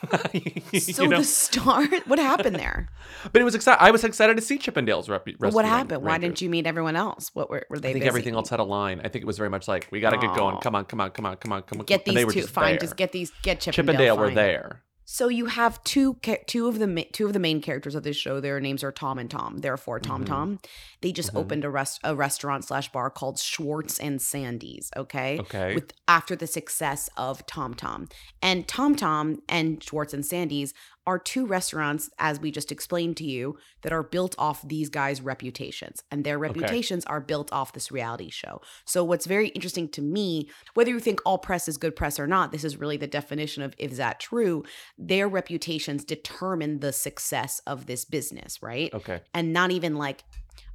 So 0.81 1.03
you 1.03 1.09
know? 1.09 1.19
the 1.19 1.25
star, 1.25 1.87
what 2.07 2.19
happened 2.19 2.57
there? 2.57 2.89
but 3.33 3.41
it 3.43 3.45
was 3.45 3.55
exciting. 3.55 3.85
I 3.87 3.91
was 3.91 4.03
excited 4.05 4.37
to 4.37 4.43
see 4.43 4.57
Chippendales 4.59 5.09
rep- 5.09 5.27
Rescue 5.27 5.55
what 5.55 5.65
happened? 5.65 6.03
Why 6.03 6.17
didn't 6.19 6.41
you 6.41 6.49
meet 6.49 6.67
everyone 6.67 6.97
else? 6.97 7.31
What 7.35 7.51
were, 7.51 7.67
were 7.69 7.79
they? 7.79 7.91
I 7.91 7.93
think 7.93 8.03
busy? 8.03 8.09
everything 8.09 8.35
else 8.35 8.49
had 8.49 8.61
a 8.61 8.65
line. 8.65 9.01
I 9.05 9.09
think 9.09 9.23
it 9.23 9.27
was 9.27 9.37
very 9.39 9.51
much 9.51 9.69
like 9.69 9.89
we 9.91 10.01
got 10.01 10.11
to 10.11 10.19
get 10.19 10.35
going. 10.35 10.59
Come 10.59 10.75
on, 10.75 10.85
come 10.85 11.01
on, 11.01 11.11
come 11.11 11.27
on, 11.27 11.37
come 11.37 11.53
on, 11.53 11.63
come 11.63 11.81
on. 11.81 11.87
Get 11.87 12.05
these 12.05 12.25
were 12.25 12.33
two. 12.33 12.41
just 12.41 12.53
fine, 12.53 12.73
there. 12.73 12.79
just 12.79 12.97
get 12.97 13.13
these. 13.13 13.31
Get 13.43 13.61
Chip 13.61 13.75
Chippendale. 13.75 14.01
and 14.15 14.19
Dale 14.19 14.19
were 14.19 14.31
there. 14.35 14.83
So 15.12 15.26
you 15.26 15.47
have 15.47 15.83
two 15.83 16.14
two 16.47 16.69
of 16.69 16.79
the 16.79 17.05
two 17.12 17.26
of 17.26 17.33
the 17.33 17.40
main 17.40 17.61
characters 17.61 17.97
of 17.97 18.05
this 18.05 18.17
show. 18.17 18.38
Their 18.38 18.61
names 18.61 18.85
are 18.85 18.93
Tom 18.93 19.19
and 19.19 19.29
Tom. 19.29 19.59
Therefore, 19.59 19.99
Tom 19.99 20.23
Mhm. 20.23 20.26
Tom. 20.29 20.59
They 21.00 21.11
just 21.11 21.33
Mhm. 21.35 21.40
opened 21.40 21.64
a 21.64 21.69
rest 21.69 21.99
a 22.05 22.14
restaurant 22.14 22.64
slash 22.64 22.93
bar 22.93 23.11
called 23.11 23.40
Schwartz 23.40 23.99
and 23.99 24.23
Sandy's. 24.23 24.88
Okay. 24.97 25.40
Okay. 25.40 25.75
With 25.75 25.95
after 26.07 26.37
the 26.37 26.47
success 26.47 27.11
of 27.17 27.45
Tom 27.47 27.75
Tom 27.75 28.09
and 28.40 28.69
Tom 28.69 28.95
Tom 28.95 29.43
and 29.49 29.83
Schwartz 29.83 30.14
and 30.14 30.25
Sandy's 30.25 30.73
are 31.11 31.19
two 31.19 31.45
restaurants, 31.45 32.09
as 32.21 32.38
we 32.38 32.52
just 32.52 32.71
explained 32.71 33.17
to 33.17 33.25
you, 33.25 33.59
that 33.83 33.93
are 33.93 34.05
built 34.05 34.37
off 34.38 34.67
these 34.67 34.88
guys' 34.88 35.21
reputations, 35.21 36.05
and 36.09 36.23
their 36.23 36.38
reputations 36.38 37.05
are 37.07 37.21
built 37.21 37.52
off 37.52 37.73
this 37.73 37.90
reality 37.90 38.31
show. 38.31 38.61
So 38.85 39.02
what's 39.02 39.26
very 39.26 39.49
interesting 39.49 39.88
to 39.88 40.02
me, 40.02 40.49
whether 40.75 40.93
you 40.93 41.00
think 41.00 41.19
all 41.26 41.38
press 41.38 41.67
is 41.67 41.79
good 41.79 41.97
press 41.97 42.21
or 42.21 42.29
not, 42.29 42.52
this 42.52 42.62
is 42.62 42.76
really 42.76 42.97
the 42.97 43.09
definition 43.09 43.64
of 43.64 43.75
is 43.76 43.97
that 43.97 44.21
true? 44.21 44.62
Their 44.97 45.29
reputations 45.29 46.05
determine 46.05 46.79
the 46.79 46.93
success 46.93 47.61
of 47.67 47.87
this 47.87 48.05
business, 48.05 48.62
right? 48.62 48.95
okay. 48.95 49.21
And 49.35 49.52
not 49.52 49.73
even 49.73 49.97
like, 49.97 50.23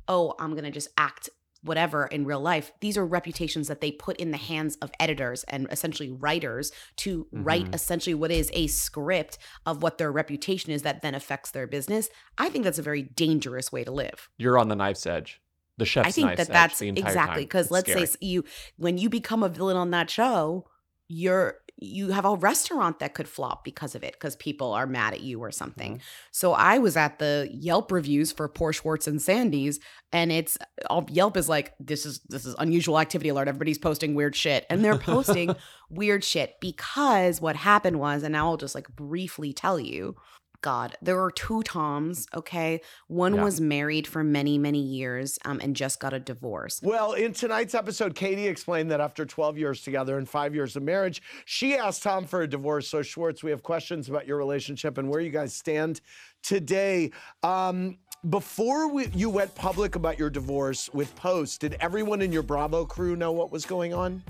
oh, 0.10 0.36
I'm 0.38 0.52
going 0.52 0.66
to 0.66 0.72
just 0.72 0.90
act 0.98 1.30
whatever 1.66 2.06
in 2.08 2.26
real 2.26 2.40
life. 2.40 2.72
These 2.80 2.98
are 2.98 3.06
reputations 3.06 3.68
that 3.68 3.82
they 3.82 3.92
put 3.92 4.18
in 4.18 4.32
the 4.32 4.38
hands 4.38 4.76
of 4.82 4.92
editors 5.00 5.44
and 5.46 5.68
essentially 5.72 6.10
writers 6.12 6.72
to 6.98 7.28
write 7.32 7.66
Mhm. 7.66 7.76
essentially 7.76 8.14
what 8.14 8.32
is 8.32 8.50
a 8.54 8.68
script 8.68 9.38
of 9.66 9.82
what 9.82 9.98
their 9.98 10.12
reputation 10.12 10.72
is 10.72 10.84
that 10.84 11.02
then 11.02 11.16
affects 11.16 11.52
their 11.52 11.68
business. 11.68 12.10
I 12.38 12.50
think 12.50 12.64
that's 12.64 12.80
a 12.80 12.84
very 12.84 13.02
dangerous 13.04 13.72
way 13.72 13.84
to 13.84 13.92
live. 13.92 14.30
You're 14.38 14.58
on 14.58 14.70
the 14.70 14.76
knife's 14.76 15.06
edge. 15.06 15.42
The 15.78 15.86
chef's 15.86 16.08
I 16.08 16.12
think 16.12 16.38
that 16.38 16.48
that's 16.48 16.82
exactly 16.82 17.44
because 17.44 17.70
let's 17.70 17.90
scary. 17.90 18.06
say 18.06 18.16
you 18.22 18.46
when 18.78 18.98
you 18.98 19.10
become 19.10 19.44
a 19.44 19.50
villain 19.50 19.76
on 19.76 19.92
that 19.92 20.10
show, 20.10 20.70
you're 21.08 21.60
you 21.78 22.12
have 22.12 22.26
a 22.26 22.36
restaurant 22.36 23.00
that 23.00 23.14
could 23.14 23.28
flop 23.28 23.64
because 23.64 23.96
of 23.96 24.04
it 24.04 24.14
because 24.14 24.36
people 24.38 24.72
are 24.72 24.88
mad 24.88 25.14
at 25.14 25.22
you 25.22 25.40
or 25.40 25.52
something. 25.52 25.94
Mm-hmm. 25.94 26.04
So 26.32 26.54
I 26.54 26.78
was 26.78 26.96
at 26.96 27.20
the 27.20 27.50
Yelp 27.52 27.92
reviews 27.92 28.32
for 28.32 28.48
Poor 28.48 28.72
Schwartz 28.72 29.08
and 29.08 29.22
Sandy's, 29.22 29.80
and 30.14 30.32
it's 30.32 30.58
all 30.90 31.06
Yelp 31.10 31.36
is 31.36 31.50
like 31.50 31.74
this 31.80 32.06
is 32.06 32.22
this 32.30 32.46
is 32.46 32.56
unusual 32.60 33.00
activity 33.00 33.30
alert. 33.30 33.48
Everybody's 33.48 33.78
posting 33.78 34.16
weird 34.16 34.36
shit, 34.36 34.66
and 34.70 34.84
they're 34.84 34.98
posting 34.98 35.56
weird 35.90 36.24
shit 36.24 36.56
because 36.62 37.42
what 37.42 37.56
happened 37.56 38.00
was, 38.00 38.24
and 38.24 38.32
now 38.34 38.48
I'll 38.48 38.58
just 38.58 38.76
like 38.76 38.88
briefly 38.96 39.52
tell 39.52 39.80
you. 39.80 40.16
God, 40.62 40.96
there 41.02 41.16
were 41.16 41.32
two 41.32 41.62
Toms, 41.64 42.28
okay? 42.36 42.82
One 43.08 43.36
Yeah. 43.36 43.44
was 43.44 43.62
married 43.62 44.08
for 44.08 44.24
many, 44.24 44.58
many 44.58 44.80
years 44.82 45.38
um, 45.46 45.60
and 45.62 45.76
just 45.76 46.00
got 46.00 46.14
a 46.14 46.20
divorce. 46.20 46.80
Well, 46.84 47.14
in 47.14 47.34
tonight's 47.34 47.76
episode, 47.76 48.16
Katie 48.16 48.48
explained 48.48 48.92
that 48.92 49.00
after 49.02 49.26
12 49.26 49.58
years 49.58 49.82
together 49.82 50.18
and 50.18 50.28
five 50.28 50.56
years 50.56 50.76
of 50.76 50.84
marriage, 50.84 51.22
she 51.46 51.76
asked 51.76 52.04
Tom 52.04 52.26
for 52.26 52.42
a 52.42 52.48
divorce. 52.48 52.88
So, 52.88 53.02
Schwartz, 53.02 53.44
we 53.44 53.52
have 53.52 53.64
questions 53.64 54.10
about 54.10 54.28
your 54.28 54.38
relationship 54.38 54.98
and 54.98 55.10
where 55.10 55.22
you 55.22 55.30
guys 55.32 55.54
stand 55.54 56.02
today. 56.44 57.12
Um, 57.44 57.98
before 58.30 58.88
we, 58.92 59.08
you 59.14 59.30
went 59.30 59.54
public 59.54 59.96
about 59.96 60.18
your 60.18 60.30
divorce 60.32 60.90
with 60.94 61.16
Post, 61.16 61.62
did 61.62 61.76
everyone 61.80 62.22
in 62.22 62.32
your 62.32 62.42
Bravo 62.44 62.86
crew 62.86 63.16
know 63.16 63.32
what 63.32 63.52
was 63.52 63.66
going 63.66 63.94
on? 63.94 64.24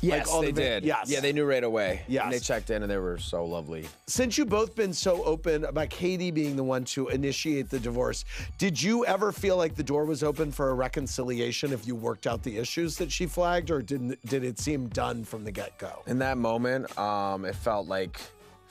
Yes, 0.00 0.28
all 0.28 0.40
they 0.42 0.52
the 0.52 0.60
did. 0.60 0.84
yes. 0.84 1.10
Yeah, 1.10 1.20
they 1.20 1.32
knew 1.32 1.44
right 1.44 1.64
away. 1.64 2.02
Yes. 2.08 2.24
And 2.24 2.32
they 2.32 2.38
checked 2.38 2.70
in 2.70 2.82
and 2.82 2.90
they 2.90 2.98
were 2.98 3.18
so 3.18 3.44
lovely. 3.44 3.86
Since 4.06 4.38
you've 4.38 4.48
both 4.48 4.74
been 4.74 4.92
so 4.92 5.22
open 5.24 5.64
about 5.64 5.90
Katie 5.90 6.30
being 6.30 6.56
the 6.56 6.64
one 6.64 6.84
to 6.86 7.08
initiate 7.08 7.70
the 7.70 7.78
divorce, 7.78 8.24
did 8.58 8.80
you 8.80 9.04
ever 9.06 9.32
feel 9.32 9.56
like 9.56 9.74
the 9.74 9.82
door 9.82 10.04
was 10.04 10.22
open 10.22 10.52
for 10.52 10.70
a 10.70 10.74
reconciliation 10.74 11.72
if 11.72 11.86
you 11.86 11.94
worked 11.94 12.26
out 12.26 12.42
the 12.42 12.58
issues 12.58 12.96
that 12.98 13.10
she 13.10 13.26
flagged, 13.26 13.70
or 13.70 13.82
did 13.82 14.18
did 14.26 14.44
it 14.44 14.58
seem 14.58 14.88
done 14.88 15.24
from 15.24 15.44
the 15.44 15.52
get 15.52 15.76
go? 15.78 16.02
In 16.06 16.18
that 16.18 16.38
moment, 16.38 16.96
um, 16.98 17.44
it 17.44 17.54
felt 17.54 17.86
like 17.88 18.20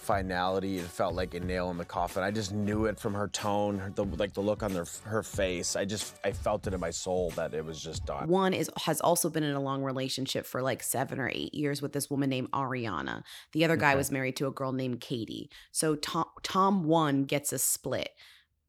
finality. 0.03 0.77
It 0.77 0.85
felt 0.85 1.15
like 1.15 1.33
a 1.33 1.39
nail 1.39 1.71
in 1.71 1.77
the 1.77 1.85
coffin. 1.85 2.23
I 2.23 2.31
just 2.31 2.51
knew 2.53 2.85
it 2.85 2.99
from 2.99 3.13
her 3.13 3.27
tone, 3.29 3.79
her, 3.79 3.89
the, 3.89 4.03
like 4.03 4.33
the 4.33 4.41
look 4.41 4.61
on 4.61 4.73
their, 4.73 4.85
her 5.05 5.23
face. 5.23 5.75
I 5.75 5.85
just, 5.85 6.13
I 6.23 6.31
felt 6.31 6.67
it 6.67 6.73
in 6.73 6.79
my 6.79 6.91
soul 6.91 7.31
that 7.31 7.53
it 7.53 7.65
was 7.65 7.81
just 7.81 8.05
done. 8.05 8.27
One 8.27 8.53
is 8.53 8.69
has 8.85 9.01
also 9.01 9.29
been 9.29 9.43
in 9.43 9.55
a 9.55 9.61
long 9.61 9.83
relationship 9.83 10.45
for 10.45 10.61
like 10.61 10.83
seven 10.83 11.19
or 11.19 11.29
eight 11.33 11.53
years 11.53 11.81
with 11.81 11.93
this 11.93 12.09
woman 12.09 12.29
named 12.29 12.51
Ariana. 12.51 13.23
The 13.53 13.63
other 13.65 13.77
guy 13.77 13.91
Okay. 13.91 13.97
was 13.97 14.11
married 14.11 14.35
to 14.37 14.47
a 14.47 14.51
girl 14.51 14.71
named 14.73 14.99
Katie. 14.99 15.49
So 15.71 15.95
Tom 15.95 16.25
Tom 16.43 16.83
one 16.83 17.23
gets 17.23 17.53
a 17.53 17.57
split. 17.59 18.09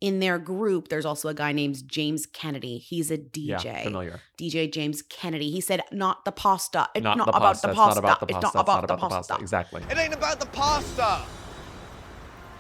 In 0.05 0.21
their 0.21 0.39
group, 0.39 0.89
there's 0.89 1.07
also 1.07 1.29
a 1.29 1.35
guy 1.35 1.53
named 1.53 1.89
James 1.89 2.27
Kennedy. 2.27 2.77
He's 2.77 3.11
a 3.11 3.17
DJ. 3.17 3.47
Yeah, 3.49 3.59
DJ. 3.59 3.85
familiar. 3.85 4.21
DJ 4.37 4.71
James 4.71 5.01
Kennedy. 5.01 5.51
He 5.51 5.63
said, 5.63 5.81
"Not 5.93 6.27
the 6.27 6.33
pasta. 6.33 6.89
It's 6.95 7.03
Not, 7.03 7.17
not, 7.17 7.25
the 7.27 7.31
about 7.31 7.43
pasta. 7.43 7.67
the 7.69 7.71
It's 7.73 7.79
not 7.79 7.87
pasta. 7.87 7.99
about 8.01 8.21
the 8.21 8.27
It's 8.27 8.35
pasta. 8.35 8.59
not 8.59 8.63
about 8.85 8.89
the 8.89 8.97
pasta." 9.09 9.37
Exactly. 9.41 9.83
It 9.91 9.97
ain't 9.97 10.13
about 10.15 10.41
the 10.41 10.47
pasta. 10.47 11.23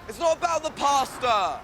It's 0.08 0.18
not 0.18 0.38
about 0.38 0.62
the 0.62 0.70
pasta. 0.70 1.60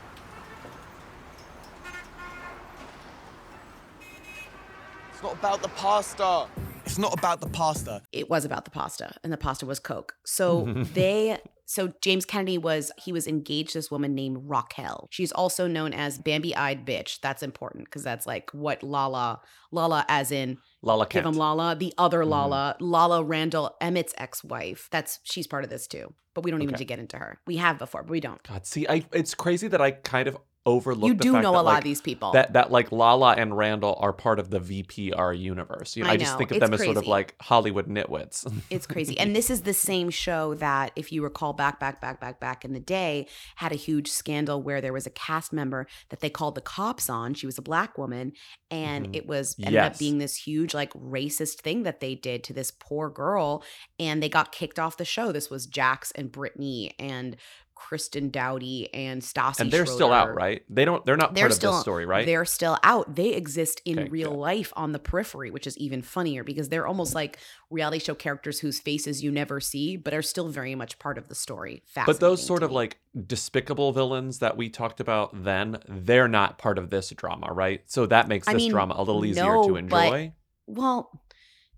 It's 5.15 5.23
not 5.23 5.33
about 5.35 5.63
the 5.63 5.69
pasta. 5.69 6.47
It's 6.85 6.99
not 6.99 7.15
about 7.19 7.41
the 7.41 7.49
pasta. 7.49 8.03
it 8.13 8.29
was 8.29 8.45
about 8.45 8.65
the 8.65 8.71
pasta 8.71 9.15
and 9.23 9.33
the 9.33 9.37
pasta 9.37 9.65
was 9.65 9.79
coke 9.79 10.15
so 10.25 10.65
they 10.95 11.39
so 11.71 11.93
james 12.03 12.25
kennedy 12.25 12.59
was 12.59 12.91
he 12.99 13.12
was 13.12 13.29
engaged 13.29 13.71
to 13.71 13.79
this 13.79 13.91
woman 13.91 14.12
named 14.15 14.39
raquel. 14.47 15.07
She's 15.11 15.31
also 15.31 15.69
known 15.69 15.93
as 15.93 16.19
bambi-eyed 16.19 16.85
bitch. 16.85 17.21
That's 17.21 17.43
important 17.45 17.85
because 17.85 18.03
that's 18.03 18.27
like 18.27 18.50
what 18.50 18.83
lala 18.83 19.41
lala 19.71 20.05
as 20.09 20.33
in 20.33 20.59
Lala 20.83 21.07
give 21.07 21.25
him 21.25 21.35
lala 21.35 21.77
the 21.77 21.95
other 21.97 22.23
Mhm. 22.25 22.29
lala 22.31 22.77
lala 22.81 23.23
randall 23.23 23.77
emmett's 23.81 24.15
ex-wife. 24.19 24.89
That's 24.91 25.21
she's 25.23 25.47
part 25.47 25.62
of 25.62 25.71
this 25.71 25.87
too 25.87 26.12
but 26.35 26.45
we 26.45 26.50
don't 26.50 26.62
even 26.62 26.73
need 26.73 26.79
to 26.79 26.85
get 26.85 26.99
into 26.99 27.19
her. 27.19 27.39
We 27.47 27.57
have 27.57 27.79
before 27.79 28.03
but 28.03 28.11
we 28.11 28.21
don't. 28.21 28.43
God, 28.43 28.67
see, 28.67 28.87
I 28.89 29.05
it's 29.12 29.35
crazy 29.35 29.69
that 29.69 29.81
I 29.81 29.91
kind 29.93 30.27
of 30.29 30.39
overlooked. 30.67 31.07
you 31.09 31.14
do 31.14 31.33
know 31.33 31.40
that, 31.40 31.49
a 31.49 31.50
lot 31.50 31.64
like, 31.64 31.79
of 31.79 31.85
these 31.85 32.00
people 32.02 32.33
That 32.33 32.52
that 32.52 32.71
like 32.71 32.93
Lala 32.93 33.33
and 33.33 33.57
Randall 33.57 33.97
are 34.00 34.12
part 34.12 34.38
of 34.38 34.50
the 34.50 34.61
VPR 34.61 35.38
universe. 35.38 35.97
You 35.97 36.05
know, 36.05 36.11
I 36.11 36.12
I, 36.14 36.17
just 36.19 36.37
think 36.37 36.50
of 36.50 36.59
it's 36.59 36.64
them 36.64 36.75
as 36.75 36.83
sort 36.85 36.97
of 36.99 37.07
like 37.07 37.35
Hollywood 37.40 37.87
nitwits. 37.88 38.47
It's 38.71 38.87
crazy. 38.87 39.19
And 39.19 39.35
this 39.35 39.49
is 39.50 39.62
the 39.62 39.73
same 39.73 40.11
show 40.11 40.55
that, 40.55 40.93
if 40.95 41.11
you 41.12 41.23
recall 41.23 41.52
back, 41.55 41.81
back, 41.81 42.00
back, 42.00 42.21
back, 42.21 42.40
back 42.40 42.64
in 42.64 42.73
the 42.73 42.81
day, 42.81 43.26
had 43.57 43.73
a 43.73 43.76
huge 43.76 44.09
scandal 44.11 44.62
where 44.62 44.81
there 44.81 44.93
was 44.93 45.07
a 45.07 45.11
cast 45.11 45.52
member 45.52 45.87
that 46.11 46.21
they 46.21 46.31
called 46.31 46.55
the 46.55 46.61
cops 46.61 47.09
on. 47.09 47.35
She 47.35 47.47
was 47.47 47.59
a 47.59 47.62
black 47.62 47.97
woman. 47.97 48.33
And 48.71 49.09
Mhm. 49.09 49.17
it 49.17 49.26
was 49.26 49.57
ended 49.59 49.81
up 49.81 49.99
being 49.99 50.19
this 50.19 50.37
huge, 50.37 50.75
like, 50.75 50.93
racist 50.93 51.61
thing 51.62 51.83
that 51.85 52.00
they 52.00 52.14
did 52.14 52.45
to 52.45 52.52
this 52.52 52.71
poor 52.71 53.09
girl. 53.11 53.64
And 53.99 54.23
they 54.23 54.29
got 54.29 54.52
kicked 54.52 54.79
off 54.79 54.97
the 54.99 55.05
show. 55.05 55.33
This 55.33 55.50
was 55.50 55.67
Jax 55.67 56.12
and 56.12 56.31
Brittany 56.31 56.95
and 56.99 57.37
Kristen 57.81 58.29
Dowdy 58.31 58.93
and 58.95 59.23
Stassi. 59.23 59.61
and 59.61 59.71
they're 59.73 59.87
still 59.87 60.13
out, 60.13 60.35
right? 60.35 60.63
They 60.69 60.85
don't. 60.85 61.05
They're 61.07 61.17
not 61.17 61.35
They're 61.35 61.47
part 61.47 61.55
still 61.55 61.71
of 61.71 61.77
this 61.77 61.83
story, 61.83 62.05
right? 62.05 62.27
They're 62.27 62.45
still 62.45 62.79
out. 62.83 63.17
They 63.17 63.31
exist 63.31 63.81
in 63.87 63.99
Okay, 63.99 64.09
real 64.11 64.31
good. 64.31 64.37
life 64.39 64.73
on 64.77 64.93
the 64.93 64.99
periphery, 64.99 65.51
which 65.51 65.67
is 65.67 65.77
even 65.79 66.03
funnier 66.03 66.45
because 66.45 66.69
they're 66.69 66.87
almost 66.87 67.15
like 67.15 67.39
reality 67.71 67.99
show 67.99 68.15
characters 68.15 68.61
whose 68.61 68.79
faces 68.79 69.25
you 69.25 69.33
never 69.33 69.61
see, 69.61 69.97
but 69.97 70.13
are 70.13 70.23
still 70.23 70.49
very 70.49 70.75
much 70.75 70.99
part 70.99 71.17
of 71.19 71.29
the 71.29 71.35
story. 71.35 71.83
But 72.07 72.21
those 72.21 72.45
sort 72.45 72.63
of 72.63 72.71
me. 72.71 72.77
like 72.77 72.99
despicable 73.27 73.93
villains 73.93 74.39
that 74.41 74.57
we 74.57 74.69
talked 74.69 75.01
about 75.01 75.43
then, 75.45 75.79
they're 75.89 76.29
not 76.29 76.59
part 76.59 76.77
of 76.79 76.91
this 76.91 77.09
drama, 77.11 77.49
right? 77.53 77.83
So 77.87 78.07
that 78.07 78.29
makes 78.29 78.47
I 78.47 78.53
this 78.53 78.63
mean, 78.63 78.71
drama 78.73 78.95
a 78.99 79.03
little 79.03 79.25
easier 79.25 79.45
no, 79.45 79.63
to 79.67 79.73
but- 79.73 79.79
enjoy. 79.79 80.33
well, 80.67 81.23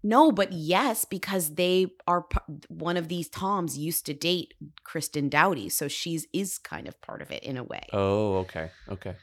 no, 0.03 0.33
but 0.33 0.53
yes, 0.53 1.05
because 1.05 1.55
they 1.55 1.87
are 2.07 2.27
one 2.69 2.97
of 2.97 3.09
these 3.09 3.29
Toms 3.29 3.79
used 3.79 4.07
to 4.07 4.15
date 4.15 4.55
Kristen 4.85 5.29
Dowdy, 5.29 5.69
so 5.69 5.89
she's 5.89 6.27
is 6.33 6.59
kind 6.59 6.89
of 6.89 7.01
part 7.01 7.23
of 7.23 7.31
it 7.31 7.43
in 7.43 7.57
a 7.57 7.63
way. 7.63 7.83
Oh, 7.93 8.37
okay, 8.39 8.71
okay. 8.89 9.15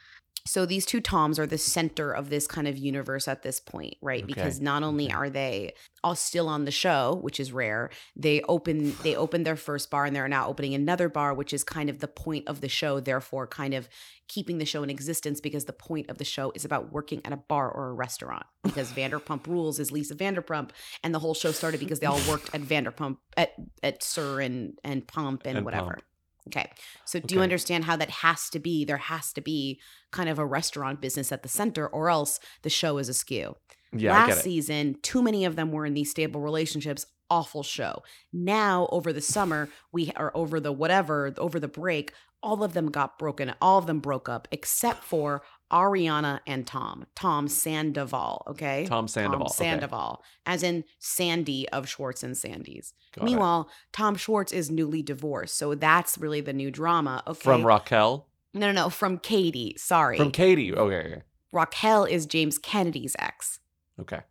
So 0.45 0.65
these 0.65 0.85
two 0.85 1.01
toms 1.01 1.39
are 1.39 1.47
the 1.47 1.57
center 1.57 2.11
of 2.11 2.29
this 2.29 2.47
kind 2.47 2.67
of 2.67 2.77
universe 2.77 3.27
at 3.27 3.43
this 3.43 3.59
point 3.59 3.95
right 4.01 4.23
Okay, 4.23 4.33
because 4.33 4.59
not 4.59 4.83
only 4.83 5.05
okay. 5.05 5.13
are 5.13 5.29
they 5.29 5.73
all 6.03 6.15
still 6.15 6.47
on 6.47 6.65
the 6.65 6.71
show 6.71 7.19
which 7.21 7.39
is 7.39 7.51
rare 7.51 7.89
they 8.15 8.41
open 8.43 8.95
they 9.03 9.15
open 9.15 9.43
their 9.43 9.55
first 9.55 9.89
bar 9.89 10.05
and 10.05 10.15
they're 10.15 10.27
now 10.27 10.47
opening 10.47 10.73
another 10.73 11.09
bar 11.09 11.33
which 11.33 11.53
is 11.53 11.63
kind 11.63 11.89
of 11.89 11.99
the 11.99 12.07
point 12.07 12.47
of 12.47 12.61
the 12.61 12.69
show 12.69 12.99
therefore 12.99 13.47
kind 13.47 13.73
of 13.73 13.89
keeping 14.27 14.59
the 14.59 14.65
show 14.65 14.83
in 14.83 14.89
existence 14.89 15.41
because 15.41 15.65
the 15.65 15.73
point 15.73 16.09
of 16.09 16.19
the 16.19 16.25
show 16.25 16.51
is 16.53 16.63
about 16.63 16.91
working 16.91 17.21
at 17.25 17.33
a 17.33 17.37
bar 17.37 17.69
or 17.69 17.89
a 17.89 17.93
restaurant 17.93 18.45
because 18.63 18.91
vanderpump 18.91 19.47
rules 19.47 19.79
is 19.79 19.91
lisa 19.91 20.15
vanderpump 20.15 20.69
and 21.03 21.13
the 21.13 21.19
whole 21.19 21.33
show 21.33 21.51
started 21.51 21.79
because 21.79 21.99
they 21.99 22.07
all 22.07 22.21
worked 22.29 22.53
at 22.53 22.61
vanderpump 22.61 23.17
at 23.35 23.53
at 23.83 24.03
SUR 24.03 24.39
and 24.39 24.77
and 24.83 25.07
pump 25.07 25.43
and, 25.45 25.57
And 25.57 25.65
whatever 25.65 25.93
Pump. 25.93 26.03
Okay. 26.47 26.71
So 27.05 27.19
do 27.19 27.35
you 27.35 27.41
understand 27.41 27.83
how 27.83 27.95
that 27.97 28.09
has 28.09 28.49
to 28.51 28.59
be? 28.59 28.85
There 28.85 28.97
has 28.97 29.31
to 29.33 29.41
be 29.41 29.79
kind 30.11 30.29
of 30.29 30.39
a 30.39 30.45
restaurant 30.45 31.01
business 31.01 31.31
at 31.31 31.43
the 31.43 31.49
center, 31.49 31.87
or 31.87 32.09
else 32.09 32.39
the 32.63 32.69
show 32.69 32.97
is 32.97 33.09
askew. 33.09 33.55
Yeah, 33.95 34.13
Last 34.13 34.41
season, 34.43 34.95
too 35.01 35.21
many 35.21 35.45
of 35.45 35.55
them 35.55 35.71
were 35.71 35.85
in 35.85 35.93
these 35.93 36.11
stable 36.11 36.41
relationships. 36.41 37.05
awful 37.31 37.61
show. 37.61 38.01
Now 38.33 38.87
over 38.91 39.13
the 39.13 39.21
summer, 39.21 39.69
we 39.91 40.11
are 40.15 40.31
over 40.33 40.59
the 40.59 40.71
whatever, 40.71 41.31
over 41.37 41.59
the 41.59 41.67
break, 41.67 42.11
all 42.41 42.63
of 42.63 42.73
them 42.73 42.89
got 42.89 43.19
broken. 43.19 43.53
All 43.61 43.77
of 43.77 43.85
them 43.85 43.99
broke 43.99 44.29
up 44.29 44.47
except 44.51 45.03
for 45.03 45.43
Ariana 45.71 46.39
and 46.47 46.65
Tom. 46.65 47.05
Tom 47.15 47.47
Sandoval, 47.47 48.43
okay? 48.47 48.85
Tom 48.87 49.07
Sandoval, 49.07 49.47
okay. 49.47 49.53
Sandoval, 49.53 50.23
as 50.45 50.63
in 50.63 50.83
Sandy 50.99 51.69
of 51.69 51.87
Schwartz 51.87 52.23
and 52.23 52.35
Sandy's. 52.35 52.93
Got 53.13 53.23
it. 53.23 53.25
Meanwhile, 53.25 53.69
Tom 53.91 54.15
Schwartz 54.15 54.51
is 54.51 54.71
newly 54.71 55.01
divorced, 55.01 55.57
so 55.57 55.75
that's 55.75 56.17
really 56.17 56.41
the 56.41 56.53
new 56.53 56.71
drama. 56.71 57.23
Okay. 57.27 57.39
From 57.39 57.65
Raquel? 57.65 58.27
No, 58.53 58.67
no, 58.67 58.71
no, 58.71 58.89
from 58.89 59.19
Katie. 59.19 59.75
Sorry. 59.77 60.17
From 60.17 60.31
Katie. 60.31 60.73
Okay, 60.73 60.95
okay. 60.95 61.21
Raquel 61.51 62.05
is 62.05 62.25
James 62.25 62.57
Kennedy's 62.57 63.15
ex. 63.19 63.59
Okay. 63.99 64.21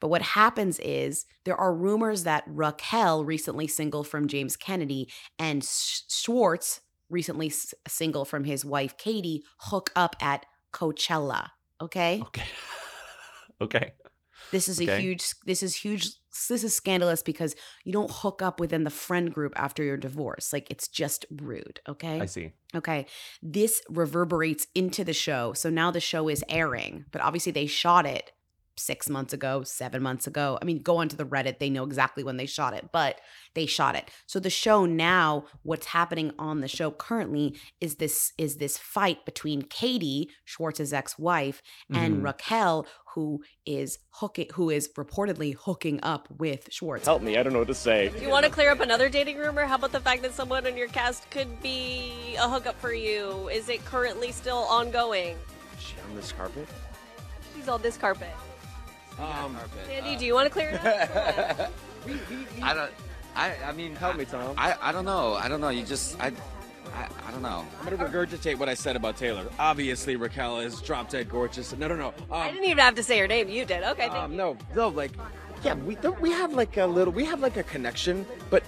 But 0.00 0.08
what 0.08 0.22
happens 0.22 0.78
is 0.78 1.26
there 1.44 1.56
are 1.56 1.74
rumors 1.74 2.24
that 2.24 2.44
Raquel 2.46 3.24
recently 3.24 3.66
single 3.66 4.04
from 4.04 4.28
James 4.28 4.56
Kennedy 4.56 5.10
and 5.38 5.64
Sch- 5.64 6.02
Schwartz 6.08 6.80
recently 7.10 7.52
single 7.88 8.24
from 8.24 8.44
his 8.44 8.64
wife 8.64 8.96
Katie 8.96 9.42
hook 9.58 9.90
up 9.96 10.14
at 10.20 10.46
Coachella. 10.72 11.50
Okay. 11.80 12.20
Okay. 12.20 12.46
okay. 13.60 13.92
This 14.50 14.68
is 14.68 14.80
a 14.80 14.98
huge. 14.98 15.34
This 15.44 15.62
is 15.62 15.74
huge. 15.76 16.10
This 16.48 16.62
is 16.62 16.74
scandalous 16.74 17.22
because 17.22 17.54
you 17.84 17.92
don't 17.92 18.10
hook 18.10 18.40
up 18.40 18.60
within 18.60 18.84
the 18.84 18.90
friend 18.90 19.32
group 19.32 19.52
after 19.56 19.82
your 19.82 19.96
divorce. 19.96 20.52
Like 20.52 20.70
it's 20.70 20.88
just 20.88 21.26
rude. 21.30 21.80
Okay. 21.88 22.20
I 22.20 22.26
see. 22.26 22.52
Okay. 22.74 23.06
This 23.42 23.82
reverberates 23.88 24.66
into 24.74 25.04
the 25.04 25.12
show. 25.12 25.52
So 25.52 25.68
now 25.70 25.90
the 25.90 26.00
show 26.00 26.28
is 26.28 26.44
airing, 26.48 27.06
but 27.10 27.20
obviously 27.20 27.52
they 27.52 27.66
shot 27.66 28.06
it 28.06 28.32
six 28.78 29.08
months 29.08 29.32
ago, 29.32 29.62
seven 29.62 30.02
months 30.02 30.26
ago. 30.26 30.58
I 30.60 30.64
mean, 30.64 30.82
go 30.82 30.98
onto 30.98 31.16
the 31.16 31.24
Reddit. 31.26 31.58
They 31.58 31.70
know 31.70 31.84
exactly 31.84 32.22
when 32.24 32.36
they 32.36 32.46
shot 32.46 32.74
it, 32.74 32.88
but 32.92 33.20
they 33.54 33.66
shot 33.66 33.96
it. 33.96 34.10
So 34.26 34.38
the 34.40 34.50
show 34.50 34.86
now, 34.86 35.44
what's 35.62 35.86
happening 35.86 36.32
on 36.38 36.60
the 36.60 36.68
show 36.68 36.90
currently 36.90 37.56
is 37.80 37.96
this 37.96 38.32
is 38.38 38.56
this 38.56 38.78
fight 38.78 39.24
between 39.24 39.62
Katie, 39.62 40.30
Schwartz's 40.44 40.92
ex-wife, 40.92 41.62
and 41.92 42.18
Mhm. 42.18 42.24
Raquel, 42.24 42.86
who 43.14 43.42
is 43.66 43.98
hooking 44.10 44.48
who 44.54 44.70
is 44.70 44.88
reportedly 44.96 45.54
hooking 45.54 45.98
up 46.02 46.28
with 46.30 46.68
Schwartz. 46.70 47.06
Help 47.06 47.22
me, 47.22 47.36
I 47.36 47.42
don't 47.42 47.52
know 47.52 47.60
what 47.60 47.68
to 47.68 47.74
say. 47.74 48.10
Do 48.10 48.22
you 48.22 48.28
want 48.28 48.44
to 48.44 48.50
clear 48.50 48.70
up 48.70 48.80
another 48.80 49.08
dating 49.08 49.38
rumor? 49.38 49.64
How 49.64 49.74
about 49.76 49.92
the 49.92 50.00
fact 50.00 50.22
that 50.22 50.34
someone 50.34 50.66
in 50.66 50.76
your 50.76 50.88
cast 50.88 51.28
could 51.30 51.60
be 51.60 52.36
a 52.38 52.48
hookup 52.48 52.80
for 52.80 52.92
you? 52.92 53.48
Is 53.48 53.68
it 53.68 53.84
currently 53.84 54.30
still 54.30 54.58
ongoing? 54.68 55.36
Is 55.76 55.82
she 55.84 55.94
on 56.08 56.14
this 56.14 56.32
carpet? 56.32 56.68
She's 57.56 57.68
on 57.68 57.82
this 57.82 57.96
carpet. 57.96 58.30
Um, 59.18 59.56
Sandy, 59.86 60.16
do 60.16 60.24
you 60.24 60.34
want 60.34 60.46
to 60.46 60.50
clear 60.50 60.70
it 60.70 60.84
up? 60.84 61.72
I 62.62 62.74
don't. 62.74 62.90
I. 63.34 63.54
I 63.66 63.72
mean, 63.72 63.94
help 63.96 64.16
me, 64.16 64.24
Tom. 64.24 64.54
I. 64.56 64.76
I 64.80 64.92
don't 64.92 65.04
know. 65.04 65.34
I 65.34 65.48
don't 65.48 65.60
know. 65.60 65.68
You 65.70 65.84
just. 65.84 66.18
I. 66.20 66.32
I, 66.94 67.06
I 67.26 67.30
don't 67.32 67.42
know. 67.42 67.66
I'm 67.82 67.96
gonna 67.96 68.08
regurgitate 68.08 68.58
what 68.58 68.68
I 68.68 68.74
said 68.74 68.96
about 68.96 69.16
Taylor. 69.18 69.46
Obviously, 69.58 70.16
Raquel 70.16 70.60
is 70.60 70.80
drop 70.80 71.10
dead 71.10 71.28
gorgeous. 71.28 71.76
No, 71.76 71.86
no, 71.86 71.96
no. 71.96 72.14
I 72.30 72.48
Um, 72.48 72.54
didn't 72.54 72.64
even 72.66 72.78
have 72.78 72.94
to 72.94 73.02
say 73.02 73.18
her 73.18 73.28
name. 73.28 73.48
You 73.48 73.64
did. 73.66 73.82
Okay, 73.84 74.08
thank 74.08 74.14
um, 74.14 74.30
you. 74.32 74.38
no, 74.38 74.56
no, 74.74 74.88
like, 74.88 75.12
yeah, 75.62 75.74
we 75.74 75.96
don't, 75.96 76.18
we 76.20 76.30
have 76.30 76.54
like 76.54 76.78
a 76.78 76.86
little, 76.86 77.12
we 77.12 77.26
have 77.26 77.40
like 77.40 77.58
a 77.58 77.62
connection, 77.62 78.24
but 78.48 78.62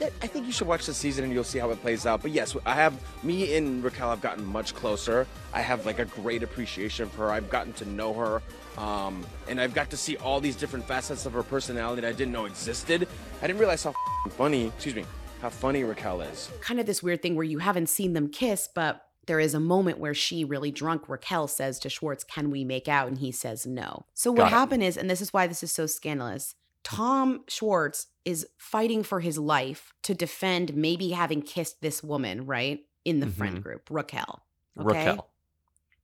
that, 0.00 0.12
I 0.20 0.26
think 0.26 0.46
you 0.46 0.52
should 0.52 0.66
watch 0.66 0.84
the 0.86 0.92
season 0.92 1.22
and 1.24 1.32
you'll 1.32 1.44
see 1.44 1.60
how 1.60 1.70
it 1.70 1.80
plays 1.80 2.06
out. 2.06 2.22
But 2.22 2.32
yes, 2.32 2.56
I 2.66 2.74
have 2.74 2.92
me 3.22 3.56
and 3.56 3.84
Raquel 3.84 4.10
have 4.10 4.20
gotten 4.20 4.44
much 4.44 4.74
closer. 4.74 5.28
I 5.54 5.60
have 5.60 5.86
like 5.86 6.00
a 6.00 6.06
great 6.06 6.42
appreciation 6.42 7.08
for 7.08 7.28
her. 7.28 7.30
I've 7.30 7.48
gotten 7.50 7.72
to 7.74 7.88
know 7.88 8.14
her, 8.14 8.42
um, 8.78 9.24
and 9.48 9.60
I've 9.60 9.74
got 9.74 9.90
to 9.90 9.96
see 9.96 10.16
all 10.18 10.40
these 10.40 10.56
different 10.56 10.86
facets 10.86 11.26
of 11.26 11.32
her 11.32 11.42
personality 11.42 12.02
that 12.02 12.08
I 12.08 12.12
didn't 12.12 12.32
know 12.32 12.44
existed. 12.46 13.08
I 13.42 13.46
didn't 13.46 13.58
realize 13.58 13.82
how 13.84 13.94
funny, 14.30 14.66
excuse 14.66 14.94
me, 14.94 15.04
how 15.40 15.50
funny 15.50 15.84
Raquel 15.84 16.20
is. 16.22 16.50
kind 16.60 16.80
of 16.80 16.86
this 16.86 17.02
weird 17.02 17.22
thing 17.22 17.34
where 17.36 17.44
you 17.44 17.58
haven't 17.58 17.88
seen 17.88 18.12
them 18.12 18.28
kiss, 18.28 18.68
but 18.74 19.02
there 19.26 19.40
is 19.40 19.54
a 19.54 19.60
moment 19.60 19.98
where 19.98 20.14
she, 20.14 20.44
really 20.44 20.70
drunk, 20.70 21.08
Raquel 21.08 21.48
says 21.48 21.78
to 21.80 21.88
Schwartz, 21.88 22.22
Can 22.22 22.50
we 22.50 22.64
make 22.64 22.86
out? 22.88 23.08
And 23.08 23.18
he 23.18 23.32
says 23.32 23.66
no. 23.66 24.06
So, 24.14 24.30
what 24.30 24.48
happened 24.50 24.82
is, 24.84 24.96
and 24.96 25.10
this 25.10 25.20
is 25.20 25.32
why 25.32 25.46
this 25.48 25.62
is 25.64 25.72
so 25.72 25.86
scandalous, 25.86 26.54
Tom 26.84 27.42
Schwartz 27.48 28.06
is 28.24 28.46
fighting 28.56 29.02
for 29.02 29.18
his 29.20 29.36
life 29.36 29.92
to 30.02 30.14
defend 30.14 30.76
maybe 30.76 31.10
having 31.10 31.42
kissed 31.42 31.80
this 31.82 32.02
woman, 32.04 32.46
right? 32.46 32.80
In 33.04 33.18
the 33.20 33.26
friend 33.26 33.58
Mhm. 33.58 33.62
group, 33.62 33.88
Raquel. 33.90 34.42
Raquel. 34.76 35.28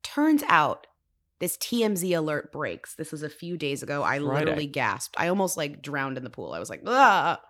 Turns 0.03 0.43
out 0.49 0.87
this 1.43 1.57
TMZ 1.57 2.17
alert 2.17 2.53
breaks. 2.53 2.95
This 2.95 3.11
was 3.11 3.25
a 3.25 3.29
few 3.29 3.57
days 3.57 3.83
ago. 3.83 4.05
I 4.05 4.21
Friday. 4.21 4.45
literally 4.45 4.67
gasped. 4.69 5.17
I 5.19 5.27
almost 5.27 5.57
like 5.57 5.83
drowned 5.83 6.17
in 6.17 6.23
the 6.23 6.31
pool. 6.31 6.53
I 6.53 6.61
was 6.61 6.71
like, 6.71 6.83
ah. 6.87 7.41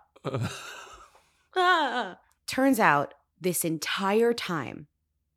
Ah. 1.55 2.17
Turns 2.47 2.79
out 2.79 3.13
this 3.39 3.63
entire 3.63 4.33
time, 4.33 4.87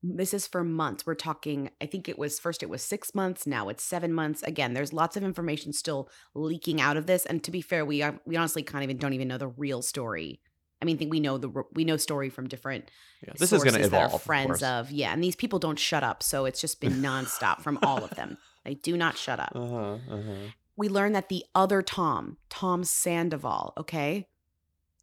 this 0.03 0.33
is 0.33 0.47
for 0.47 0.65
months. 0.65 1.05
We're 1.05 1.15
talking, 1.15 1.69
I 1.83 1.87
think 1.87 2.09
it 2.09 2.19
was 2.19 2.39
first 2.41 2.63
it 2.63 2.71
was 2.71 2.83
six 2.83 3.15
months, 3.15 3.47
now 3.47 3.69
it's 3.69 3.85
seven 3.85 4.11
months. 4.11 4.43
Again, 4.43 4.73
there's 4.73 4.95
lots 4.95 5.19
of 5.19 5.23
information 5.23 5.75
still 5.75 6.09
leaking 6.35 6.81
out 6.81 6.97
of 6.97 7.05
this. 7.05 7.27
And 7.27 7.45
to 7.45 7.51
be 7.51 7.61
fair, 7.61 7.85
we 7.85 8.03
we 8.25 8.37
honestly 8.37 8.63
kind 8.63 8.83
of 8.83 8.89
even 8.89 8.97
don't 8.97 9.13
even 9.13 9.29
know 9.29 9.37
the 9.37 9.49
real 9.49 9.83
story. 9.83 10.41
I 10.81 10.85
mean, 10.85 10.97
I 10.97 10.99
think 10.99 11.11
we 11.11 11.21
know 11.21 11.39
the 11.39 11.51
we 11.73 11.85
know 11.85 11.97
story 11.97 12.29
from 12.29 12.49
different 12.49 12.91
Yeah, 13.27 13.33
this 13.39 13.53
is 13.53 13.63
gonna 13.63 13.73
sources 13.73 13.91
that 13.91 14.03
are 14.03 14.07
evolve, 14.07 14.15
of 14.21 14.23
friends 14.23 14.63
of 14.63 14.91
yeah, 14.91 15.13
and 15.13 15.23
these 15.25 15.37
people 15.37 15.59
don't 15.59 15.79
shut 15.79 16.05
up. 16.05 16.23
So 16.23 16.45
it's 16.45 16.61
just 16.61 16.81
been 16.81 17.01
nonstop 17.03 17.61
from 17.63 17.79
all 17.83 18.03
of 18.05 18.11
them. 18.11 18.39
They 18.65 18.75
do 18.75 18.97
not 18.97 19.17
shut 19.17 19.39
up 19.39 19.53
Uh-huh, 19.55 19.99
uh-huh. 20.11 20.33
we 20.77 20.89
learn 20.89 21.13
that 21.13 21.29
the 21.29 21.45
other 21.55 21.83
Tom, 21.83 22.37
Tom 22.51 22.83
Sandoval, 22.83 23.73
okay, 23.79 24.27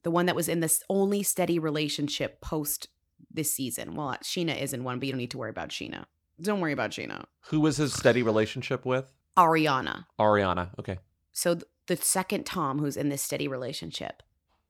the 0.03 0.12
one 0.12 0.25
that 0.25 0.36
was 0.36 0.49
in 0.49 0.59
this 0.59 0.83
only 0.89 1.23
steady 1.23 1.59
relationship 1.59 2.41
post 2.41 2.89
this 3.31 3.53
season. 3.53 3.95
Well, 3.95 4.17
Sheena 4.21 4.62
is 4.62 4.73
in 4.73 4.83
one, 4.83 4.99
but 4.99 5.05
you 5.07 5.13
don't 5.13 5.19
need 5.19 5.31
to 5.31 5.38
worry 5.38 5.49
about 5.49 5.69
Sheena. 5.69 6.03
Don't 6.41 6.59
worry 6.59 6.73
about 6.73 6.91
Sheena. 6.91 7.23
Who 7.47 7.62
was 7.62 7.77
his 7.77 7.93
steady 7.93 8.21
relationship 8.21 8.86
with? 8.86 9.13
Ariana. 9.38 10.07
Ariana. 10.19 10.77
Okay. 10.77 10.99
So 11.31 11.55
th- 11.55 11.65
the 11.88 11.95
second 11.95 12.45
Tom 12.45 12.79
who's 12.79 12.97
in 12.97 13.07
this 13.07 13.21
steady 13.21 13.47
relationship, 13.47 14.23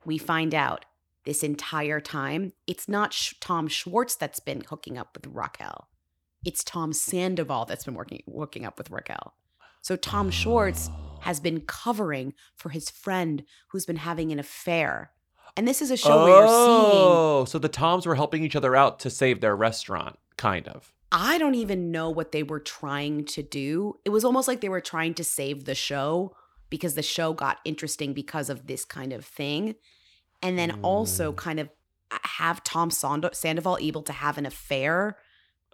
we 0.05 0.19
find 0.19 0.53
out 0.53 0.85
this 1.25 1.43
entire 1.43 1.99
time 1.99 2.53
it's 2.67 2.87
not 2.87 3.13
Sh- 3.13 3.33
Tom 3.39 3.67
Schwartz 3.67 4.15
that's 4.15 4.39
been 4.39 4.61
hooking 4.69 4.97
up 4.97 5.15
with 5.15 5.27
Raquel. 5.27 5.87
It's 6.45 6.63
Tom 6.63 6.93
Sandoval 6.93 7.65
that's 7.65 7.85
been 7.85 7.93
working 7.93 8.23
hooking 8.31 8.65
up 8.65 8.77
with 8.77 8.91
Raquel. 8.91 9.33
So 9.81 9.95
Tom 9.95 10.31
Schwartz 10.31 10.89
has 11.21 11.39
been 11.39 11.61
covering 11.61 12.33
for 12.55 12.69
his 12.69 12.89
friend 12.89 13.43
who's 13.69 13.85
been 13.85 13.97
having 13.97 14.31
an 14.31 14.39
affair. 14.39 15.11
And 15.55 15.67
this 15.67 15.81
is 15.81 15.91
a 15.91 15.97
show 15.97 16.23
where 16.23 16.39
you're 16.39 16.47
seeing 16.47 16.57
Oh, 16.57 17.45
so 17.47 17.59
the 17.59 17.69
Toms 17.69 18.05
were 18.05 18.15
helping 18.15 18.43
each 18.43 18.55
other 18.55 18.75
out 18.75 18.99
to 19.01 19.09
save 19.09 19.39
their 19.39 19.55
restaurant, 19.55 20.17
kind 20.37 20.67
of. 20.67 20.93
I 21.11 21.37
don't 21.37 21.55
even 21.55 21.91
know 21.91 22.09
what 22.09 22.31
they 22.31 22.41
were 22.41 22.59
trying 22.59 23.25
to 23.25 23.43
do. 23.43 23.99
It 24.03 24.09
was 24.09 24.25
almost 24.25 24.47
like 24.47 24.61
they 24.61 24.69
were 24.69 24.81
trying 24.81 25.13
to 25.15 25.23
save 25.23 25.65
the 25.65 25.75
show 25.75 26.35
because 26.69 26.95
the 26.95 27.03
show 27.03 27.33
got 27.33 27.59
interesting 27.65 28.13
because 28.13 28.49
of 28.49 28.65
this 28.65 28.83
kind 28.83 29.13
of 29.13 29.23
thing. 29.23 29.75
And 30.43 30.59
then 30.59 30.79
also 30.83 31.31
mm. 31.31 31.35
kind 31.35 31.59
of 31.59 31.69
uh, 32.11 32.17
have 32.23 32.63
Tom 32.63 32.91
Sand- 32.91 33.29
Sandoval 33.33 33.77
able 33.81 34.03
to 34.03 34.13
have 34.13 34.37
an 34.37 34.45
affair. 34.45 35.17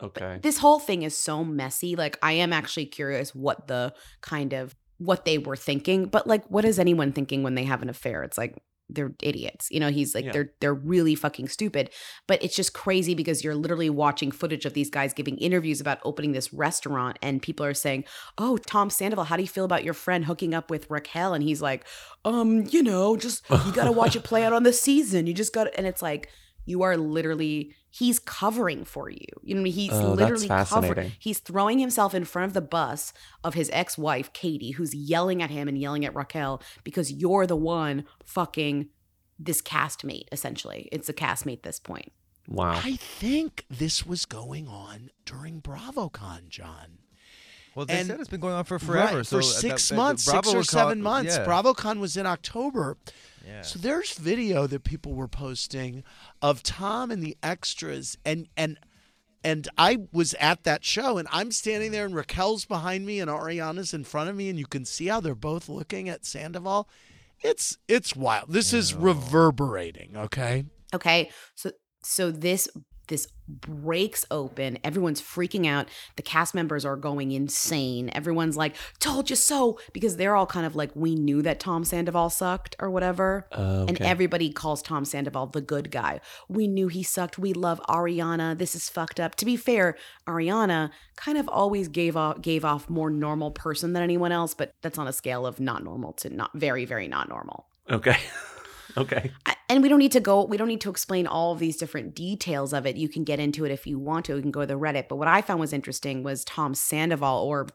Okay. 0.02 0.40
This 0.42 0.60
whole 0.60 0.80
thing 0.80 1.04
is 1.04 1.18
so 1.18 1.44
messy. 1.44 1.96
Like 1.96 2.18
I 2.22 2.34
am 2.34 2.54
actually 2.54 2.86
curious 2.86 3.36
what 3.36 3.68
the 3.68 3.94
kind 4.22 4.54
of 4.54 4.76
what 4.98 5.26
they 5.26 5.38
were 5.38 5.56
thinking, 5.56 6.06
but 6.06 6.28
like 6.28 6.46
what 6.48 6.66
is 6.66 6.80
anyone 6.80 7.12
thinking 7.12 7.44
when 7.44 7.56
they 7.56 7.64
have 7.64 7.82
an 7.82 7.90
affair? 7.90 8.24
It's 8.24 8.38
like 8.38 8.62
they're 8.90 9.14
idiots. 9.22 9.70
You 9.72 9.80
know, 9.80 9.90
he's 9.90 10.16
like 10.16 10.26
Yeah. 10.26 10.32
they're 10.32 10.52
they're 10.60 10.74
really 10.74 11.16
fucking 11.16 11.48
stupid. 11.48 11.90
But 12.28 12.44
it's 12.44 12.56
just 12.56 12.74
crazy 12.74 13.14
because 13.14 13.44
you're 13.44 13.56
literally 13.56 13.90
watching 13.90 14.32
footage 14.32 14.66
of 14.66 14.74
these 14.74 14.90
guys 14.90 15.14
giving 15.14 15.38
interviews 15.38 15.80
about 15.80 16.00
opening 16.04 16.32
this 16.32 16.52
restaurant 16.54 17.18
and 17.22 17.42
people 17.42 17.66
are 17.66 17.74
saying, 17.74 18.06
"Oh, 18.38 18.58
Tom 18.58 18.90
Sandoval, 18.90 19.26
how 19.26 19.36
do 19.36 19.44
you 19.44 19.48
feel 19.48 19.66
about 19.66 19.84
your 19.84 19.94
friend 19.94 20.26
hooking 20.26 20.54
up 20.54 20.70
with 20.72 20.90
Raquel?" 20.90 21.34
And 21.34 21.44
he's 21.44 21.62
like, 21.62 21.86
"Um, 22.26 22.66
you 22.70 22.82
know, 22.84 23.16
just 23.16 23.44
you 23.50 23.72
got 23.74 23.86
to 23.86 23.92
watch 23.92 24.16
it 24.16 24.24
play 24.24 24.44
out 24.44 24.54
on 24.54 24.64
the 24.64 24.74
season. 24.74 25.28
You 25.28 25.34
just 25.34 25.54
got 25.54 25.68
and 25.78 25.86
it's 25.86 26.02
like 26.02 26.30
you 26.70 26.84
are 26.84 26.96
literally 26.96 27.74
he's 27.90 28.20
covering 28.20 28.86
for 28.86 29.10
you. 29.10 29.18
You 29.42 29.56
know 29.56 29.62
what 29.62 29.64
I 29.64 29.64
mean? 29.64 29.74
He's 29.74 29.92
Oh, 29.92 30.16
that's 30.16 30.20
literally 30.20 30.48
covering. 30.48 30.66
fascinating. 30.66 31.12
He's 31.20 31.40
throwing 31.40 31.80
himself 31.80 32.14
in 32.14 32.24
front 32.24 32.48
of 32.48 32.54
the 32.54 32.62
bus 32.62 33.12
of 33.44 33.56
his 33.56 33.70
ex-wife, 33.74 34.32
Katie, 34.34 34.72
who's 34.72 34.94
yelling 34.94 35.42
at 35.42 35.50
him 35.50 35.68
and 35.68 35.78
yelling 35.78 36.06
at 36.06 36.14
Raquel 36.16 36.62
because 36.84 37.12
you're 37.12 37.48
the 37.48 37.56
one 37.56 38.06
fucking 38.24 38.90
this 39.40 39.62
castmate, 39.62 40.28
essentially. 40.32 40.88
It's 40.92 41.10
a 41.10 41.14
castmate 41.14 41.58
at 41.58 41.64
this 41.64 41.80
point. 41.80 42.12
Wow. 42.48 42.80
I 42.84 42.96
think 42.96 43.66
this 43.70 44.06
was 44.06 44.26
going 44.26 44.68
on 44.68 45.10
during 45.26 45.62
BravoCon, 45.62 46.50
John. 46.50 47.00
Well, 47.80 47.86
they 47.86 48.00
And- 48.00 48.08
said 48.08 48.20
it's 48.20 48.28
been 48.28 48.42
going 48.42 48.56
on 48.56 48.66
for 48.66 48.78
forever. 48.78 49.18
Right, 49.20 49.26
so 49.26 49.38
for 49.38 49.42
six 49.42 49.88
that- 49.88 49.96
months, 49.96 50.24
six 50.26 50.54
or 50.54 50.66
seven 50.66 51.02
months. 51.02 51.38
yeah. 51.38 51.46
BravoCon 51.46 52.00
was 52.00 52.18
in 52.18 52.26
October. 52.26 52.98
Yeah. 53.48 53.62
So 53.62 53.80
there's 53.80 54.12
video 54.16 54.68
that 54.68 54.84
people 54.84 55.14
were 55.14 55.30
posting 55.30 56.04
of 56.42 56.62
Tom 56.62 57.10
and 57.10 57.24
the 57.24 57.38
extras, 57.42 58.18
and 58.26 58.50
and 58.58 58.78
and 59.46 59.70
I 59.78 60.00
was 60.12 60.34
at 60.42 60.66
that 60.66 60.84
show, 60.84 61.18
and 61.18 61.26
I'm 61.32 61.54
standing 61.54 61.92
there, 61.92 62.06
and 62.06 62.14
Raquel's 62.14 62.66
behind 62.66 63.06
me, 63.06 63.22
and 63.22 63.32
Ariana's 63.32 63.94
in 63.94 64.04
front 64.04 64.30
of 64.30 64.36
me, 64.36 64.50
and 64.50 64.60
you 64.60 64.66
can 64.66 64.84
see 64.84 65.08
how 65.08 65.22
they're 65.22 65.36
both 65.36 65.70
looking 65.70 66.10
at 66.10 66.26
Sandoval, 66.26 66.90
It's 67.42 67.78
it's 67.88 68.14
wild. 68.14 68.52
This 68.52 68.74
is 68.74 68.94
reverberating, 68.94 70.18
okay? 70.18 70.66
Okay. 70.94 71.32
So 71.56 71.72
so 72.04 72.30
this 72.30 72.68
this 73.08 73.26
breaks 73.50 74.26
open. 74.30 74.78
Everyone's 74.84 75.22
freaking 75.22 75.68
out. 75.68 75.88
The 76.16 76.22
cast 76.22 76.54
members 76.54 76.86
are 76.86 76.96
going 76.96 77.32
insane. 77.32 78.10
Everyone's 78.14 78.56
like, 78.56 78.76
"Told 79.00 79.30
you 79.30 79.36
so," 79.36 79.80
because 79.94 80.18
they're 80.18 80.36
all 80.36 80.46
kind 80.46 80.66
of 80.66 80.76
like, 80.76 80.92
"We 80.96 81.16
knew 81.16 81.42
that 81.42 81.60
Tom 81.60 81.84
Sandoval 81.84 82.30
sucked 82.30 82.76
or 82.80 82.90
whatever." 82.90 83.48
Oh, 83.52 83.86
And 83.88 84.00
everybody 84.02 84.52
calls 84.52 84.82
Tom 84.82 85.06
Sandoval 85.06 85.48
the 85.48 85.62
good 85.62 85.92
guy. 85.92 86.22
We 86.48 86.68
knew 86.68 86.88
he 86.88 87.04
sucked. 87.04 87.38
We 87.38 87.54
love 87.54 87.82
Ariana. 87.90 88.58
This 88.58 88.76
is 88.76 88.90
fucked 88.90 89.20
up. 89.20 89.36
To 89.36 89.46
be 89.46 89.58
fair, 89.58 89.98
Ariana 90.28 90.92
kind 91.16 91.38
of 91.38 91.50
always 91.50 91.88
gave 91.88 92.16
off 92.16 92.42
gave 92.42 92.64
off 92.64 92.90
more 92.90 93.10
normal 93.10 93.52
person 93.52 93.94
than 93.94 94.04
anyone 94.04 94.32
else, 94.32 94.54
but 94.54 94.74
that's 94.82 94.98
on 94.98 95.08
a 95.08 95.14
scale 95.14 95.46
of 95.46 95.60
not 95.60 95.84
normal 95.84 96.14
to 96.14 96.30
not 96.30 96.52
very 96.54 96.86
very 96.86 97.08
not 97.08 97.28
normal 97.30 97.66
Okay. 97.90 98.18
okay. 99.00 99.32
and 99.70 99.82
we 99.82 99.90
don't 99.90 100.00
need 100.00 100.12
to 100.12 100.20
go 100.20 100.44
we 100.44 100.58
don't 100.58 100.68
need 100.68 100.82
to 100.82 100.90
explain 100.90 101.28
all 101.28 101.52
of 101.52 101.60
these 101.60 101.78
different 101.78 102.16
details 102.16 102.74
of 102.74 102.86
it. 102.86 102.96
You 102.96 103.10
can 103.10 103.24
get 103.24 103.40
into 103.40 103.66
it 103.66 103.72
if 103.72 103.88
you 103.88 104.00
want 104.00 104.26
to. 104.26 104.36
You 104.36 104.42
can 104.42 104.52
go 104.52 104.62
to 104.62 104.66
the 104.68 104.80
reddit. 104.80 105.08
But 105.08 105.18
what 105.18 105.28
i 105.28 105.42
found 105.42 105.60
was 105.60 105.74
interesting 105.74 106.24
was 106.24 106.44
tom 106.46 106.74
sandoval 106.74 107.44
or 107.44 107.68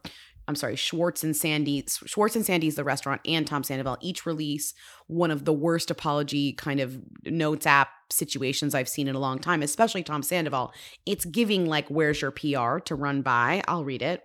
i'm 0.47 0.55
sorry 0.55 0.75
schwartz 0.75 1.23
and 1.23 1.35
sandy 1.35 1.83
schwartz 2.05 2.35
and 2.35 2.45
sandy's 2.45 2.75
the 2.75 2.83
restaurant 2.83 3.21
and 3.25 3.47
tom 3.47 3.63
sandoval 3.63 3.97
each 4.01 4.25
release 4.25 4.73
one 5.07 5.31
of 5.31 5.45
the 5.45 5.53
worst 5.53 5.89
apology 5.89 6.53
kind 6.53 6.79
of 6.79 6.99
notes 7.25 7.65
app 7.65 7.89
situations 8.11 8.75
i've 8.75 8.89
seen 8.89 9.07
in 9.07 9.15
a 9.15 9.19
long 9.19 9.39
time 9.39 9.61
especially 9.61 10.03
tom 10.03 10.21
sandoval. 10.23 10.73
It's 11.05 11.25
giving 11.25 11.65
like 11.65 11.87
where's 11.89 12.21
your 12.21 12.31
pr 12.31 12.79
to 12.85 12.95
run 12.95 13.21
by. 13.21 13.63
I'll 13.67 13.83
read 13.83 14.01
it 14.01 14.23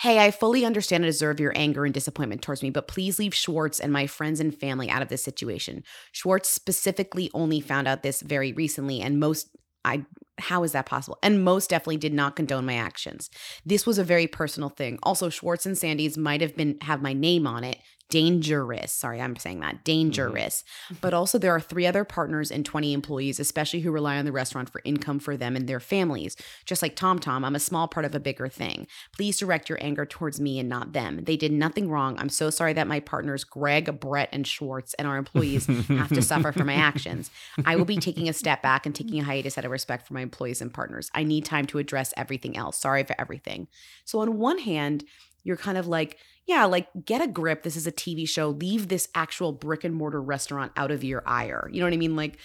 Hey, 0.00 0.18
I 0.18 0.30
fully 0.30 0.64
understand 0.64 1.04
and 1.04 1.10
deserve 1.10 1.40
your 1.40 1.52
anger 1.56 1.86
and 1.86 1.94
disappointment 1.94 2.42
towards 2.42 2.62
me, 2.62 2.68
but 2.68 2.86
please 2.86 3.18
leave 3.18 3.34
Schwartz 3.34 3.80
and 3.80 3.92
my 3.92 4.06
friends 4.06 4.40
and 4.40 4.54
family 4.54 4.90
out 4.90 5.00
of 5.00 5.08
this 5.08 5.24
situation. 5.24 5.84
Schwartz 6.12 6.50
specifically 6.50 7.30
only 7.32 7.60
found 7.60 7.88
out 7.88 8.02
this 8.02 8.20
very 8.20 8.52
recently, 8.52 9.00
and 9.00 9.18
most 9.18 9.48
I 9.86 10.04
how 10.38 10.64
is 10.64 10.72
that 10.72 10.84
possible? 10.84 11.18
And 11.22 11.42
most 11.44 11.70
definitely 11.70 11.96
did 11.96 12.12
not 12.12 12.36
condone 12.36 12.66
my 12.66 12.74
actions. 12.74 13.30
This 13.64 13.86
was 13.86 13.98
a 13.98 14.04
very 14.04 14.26
personal 14.26 14.68
thing. 14.68 14.98
Also, 15.02 15.30
Schwartz 15.30 15.64
and 15.64 15.78
Sandy's 15.78 16.18
might 16.18 16.42
have 16.42 16.54
been 16.54 16.76
have 16.82 17.00
my 17.00 17.14
name 17.14 17.46
on 17.46 17.64
it. 17.64 17.78
Dangerous. 18.08 18.92
Sorry, 18.92 19.20
I'm 19.20 19.36
saying 19.36 19.60
that. 19.60 19.74
Mm-hmm. 19.76 19.84
Dangerous. 19.84 20.64
But 21.00 21.12
also 21.12 21.38
there 21.38 21.54
are 21.54 21.60
three 21.60 21.86
other 21.86 22.04
partners 22.04 22.50
and 22.50 22.64
20 22.64 22.92
employees, 22.92 23.40
especially 23.40 23.80
who 23.80 23.90
rely 23.90 24.16
on 24.16 24.24
the 24.24 24.32
restaurant 24.32 24.70
for 24.70 24.80
income 24.84 25.18
for 25.18 25.36
them 25.36 25.56
and 25.56 25.68
their 25.68 25.80
families. 25.80 26.36
Just 26.64 26.82
like 26.82 26.94
Tom 26.94 27.18
Tom, 27.18 27.44
I'm 27.44 27.56
a 27.56 27.60
small 27.60 27.88
part 27.88 28.06
of 28.06 28.14
a 28.14 28.20
bigger 28.20 28.48
thing. 28.48 28.86
Please 29.12 29.38
direct 29.38 29.68
your 29.68 29.78
anger 29.80 30.06
towards 30.06 30.40
me 30.40 30.58
and 30.58 30.68
not 30.68 30.92
them. 30.92 31.24
They 31.24 31.36
did 31.36 31.52
nothing 31.52 31.90
wrong. 31.90 32.16
I'm 32.18 32.28
so 32.28 32.50
sorry 32.50 32.72
that 32.74 32.86
my 32.86 33.00
partners 33.00 33.42
Greg, 33.42 33.98
Brett, 33.98 34.28
and 34.32 34.46
Schwartz 34.46 34.94
and 34.94 35.08
our 35.08 35.16
employees 35.16 35.66
have 35.66 36.10
to 36.10 36.22
suffer 36.22 36.52
for 36.52 36.64
my 36.64 36.74
actions. 36.74 37.30
I 37.64 37.74
will 37.76 37.84
be 37.84 37.96
taking 37.96 38.28
a 38.28 38.32
step 38.32 38.62
back 38.62 38.86
and 38.86 38.94
taking 38.94 39.18
a 39.18 39.24
hiatus 39.24 39.58
out 39.58 39.64
of 39.64 39.70
respect 39.70 40.06
for 40.06 40.14
my 40.14 40.20
employees 40.20 40.62
and 40.62 40.72
partners. 40.72 41.10
I 41.14 41.24
need 41.24 41.44
time 41.44 41.66
to 41.66 41.78
address 41.78 42.14
everything 42.16 42.56
else. 42.56 42.78
Sorry 42.78 43.02
for 43.02 43.20
everything. 43.20 43.68
So, 44.04 44.20
on 44.20 44.38
one 44.38 44.58
hand, 44.58 45.04
you're 45.42 45.56
kind 45.56 45.78
of 45.78 45.86
like, 45.86 46.18
yeah, 46.46 46.64
like 46.64 46.88
get 47.04 47.20
a 47.20 47.26
grip. 47.26 47.62
This 47.64 47.76
is 47.76 47.86
a 47.86 47.92
TV 47.92 48.28
show. 48.28 48.50
Leave 48.50 48.88
this 48.88 49.08
actual 49.14 49.52
brick 49.52 49.82
and 49.84 49.94
mortar 49.94 50.22
restaurant 50.22 50.72
out 50.76 50.90
of 50.90 51.02
your 51.04 51.22
ire. 51.26 51.68
You 51.72 51.80
know 51.80 51.86
what 51.86 51.92
I 51.92 51.96
mean? 51.98 52.16
Like 52.16 52.38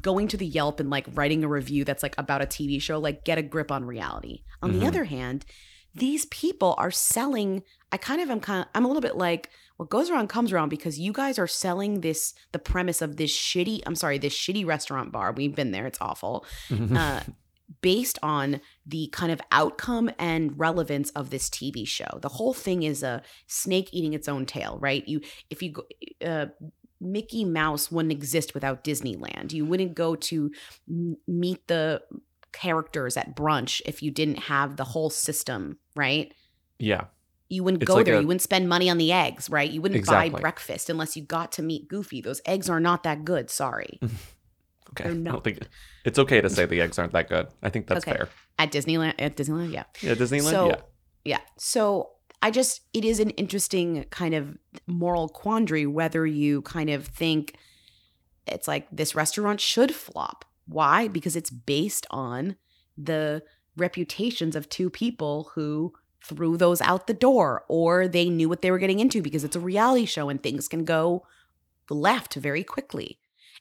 going 0.00 0.28
to 0.28 0.36
the 0.36 0.46
Yelp 0.46 0.78
and 0.78 0.90
like 0.90 1.06
writing 1.14 1.42
a 1.42 1.48
review 1.48 1.84
that's 1.84 2.02
like 2.02 2.14
about 2.18 2.42
a 2.42 2.46
TV 2.46 2.80
show, 2.80 2.98
like 2.98 3.24
get 3.24 3.38
a 3.38 3.42
grip 3.42 3.72
on 3.72 3.84
reality. 3.84 4.42
On 4.62 4.72
the 4.72 4.80
Mhm. 4.84 4.88
other 4.88 5.04
hand, 5.04 5.44
these 5.94 6.26
people 6.26 6.74
are 6.76 6.90
selling. 6.90 7.62
I 7.90 7.96
kind 7.96 8.20
of 8.20 8.30
am 8.30 8.40
kind 8.40 8.62
of, 8.62 8.68
I'm 8.74 8.84
a 8.84 8.88
little 8.88 9.00
bit 9.00 9.16
like, 9.16 9.48
what 9.78 9.88
goes 9.88 10.10
around 10.10 10.28
comes 10.28 10.52
around 10.52 10.68
because 10.68 10.98
you 10.98 11.12
guys 11.12 11.38
are 11.38 11.46
selling 11.46 12.00
this, 12.02 12.34
the 12.52 12.58
premise 12.58 13.00
of 13.00 13.16
this 13.16 13.30
shitty, 13.34 13.80
I'm 13.86 13.94
sorry, 13.94 14.18
this 14.18 14.34
shitty 14.34 14.66
restaurant 14.66 15.12
bar. 15.12 15.32
We've 15.32 15.54
been 15.54 15.70
there, 15.70 15.86
it's 15.86 15.98
awful. 16.00 16.44
uh, 16.94 17.20
based 17.82 18.18
on 18.22 18.60
the 18.86 19.08
kind 19.12 19.32
of 19.32 19.40
outcome 19.50 20.10
and 20.18 20.58
relevance 20.58 21.10
of 21.10 21.30
this 21.30 21.48
TV 21.50 21.86
show. 21.86 22.18
The 22.22 22.28
whole 22.28 22.54
thing 22.54 22.82
is 22.84 23.02
a 23.02 23.22
snake 23.46 23.88
eating 23.92 24.12
its 24.14 24.28
own 24.28 24.46
tail, 24.46 24.78
right? 24.80 25.06
You, 25.08 25.20
if 25.50 25.62
you 25.62 25.72
go, 25.72 25.82
uh, 26.24 26.46
Mickey 27.00 27.44
Mouse 27.44 27.90
wouldn't 27.90 28.12
exist 28.12 28.54
without 28.54 28.84
Disneyland. 28.84 29.52
You 29.52 29.64
wouldn't 29.66 29.94
go 29.94 30.14
to 30.16 30.50
meet 31.26 31.66
the 31.68 32.02
characters 32.52 33.16
at 33.16 33.36
brunch 33.36 33.82
if 33.84 34.02
you 34.02 34.10
didn't 34.10 34.38
have 34.38 34.76
the 34.76 34.84
whole 34.84 35.10
system, 35.10 35.78
right? 35.94 36.32
Yeah. 36.78 37.04
You 37.48 37.62
wouldn't 37.64 37.82
It's 37.82 37.88
go 37.88 37.96
like 37.96 38.06
there. 38.06 38.16
a- 38.16 38.20
you 38.20 38.26
wouldn't 38.26 38.42
spend 38.42 38.68
money 38.68 38.88
on 38.88 38.98
the 38.98 39.12
eggs, 39.12 39.50
right? 39.50 39.70
You 39.70 39.80
wouldn't 39.82 40.06
buy 40.06 40.30
breakfast 40.30 40.88
unless 40.90 41.16
you 41.16 41.22
got 41.22 41.52
to 41.52 41.62
meet 41.62 41.86
Goofy. 41.88 42.20
Those 42.20 42.40
eggs 42.46 42.68
are 42.70 42.80
not 42.80 43.02
that 43.02 43.24
good. 43.24 43.50
Sorry. 43.50 44.00
Okay. 45.00 45.10
I 45.10 45.14
don't 45.14 45.44
think 45.44 45.60
it's 46.04 46.18
okay 46.18 46.40
to 46.40 46.48
say 46.50 46.66
the 46.66 46.80
eggs 46.80 46.98
aren't 46.98 47.12
that 47.12 47.28
good. 47.28 47.48
I 47.62 47.70
think 47.70 47.86
that's 47.86 48.06
Okay. 48.06 48.16
fair. 48.16 48.28
At 48.58 48.72
Disneyland, 48.72 49.14
at 49.18 49.36
Disneyland, 49.36 49.72
yeah. 49.72 49.84
Yeah, 50.00 50.14
Disneyland, 50.14 50.50
So, 50.50 50.68
yeah. 50.68 50.76
yeah. 51.24 51.40
So 51.58 52.10
I 52.42 52.50
just, 52.50 52.82
it 52.94 53.04
is 53.04 53.20
an 53.20 53.30
interesting 53.30 54.04
kind 54.10 54.34
of 54.34 54.56
moral 54.86 55.28
quandary 55.28 55.86
whether 55.86 56.26
you 56.26 56.62
kind 56.62 56.90
of 56.90 57.06
think 57.06 57.56
it's 58.46 58.68
like 58.68 58.86
this 58.90 59.14
restaurant 59.14 59.60
should 59.60 59.94
flop. 59.94 60.44
Why? 60.66 61.08
Because 61.08 61.36
it's 61.36 61.50
based 61.50 62.06
on 62.10 62.56
the 62.96 63.42
reputations 63.76 64.56
of 64.56 64.68
two 64.68 64.88
people 64.88 65.50
who 65.54 65.92
threw 66.24 66.56
those 66.56 66.80
out 66.80 67.06
the 67.06 67.14
door 67.14 67.64
or 67.68 68.08
they 68.08 68.28
knew 68.28 68.48
what 68.48 68.62
they 68.62 68.70
were 68.70 68.78
getting 68.78 69.00
into 69.00 69.22
because 69.22 69.44
it's 69.44 69.54
a 69.56 69.60
reality 69.60 70.04
show 70.06 70.28
and 70.28 70.42
things 70.42 70.66
can 70.66 70.84
go 70.84 71.24
left 71.90 72.34
very 72.34 72.64
quickly. 72.64 73.18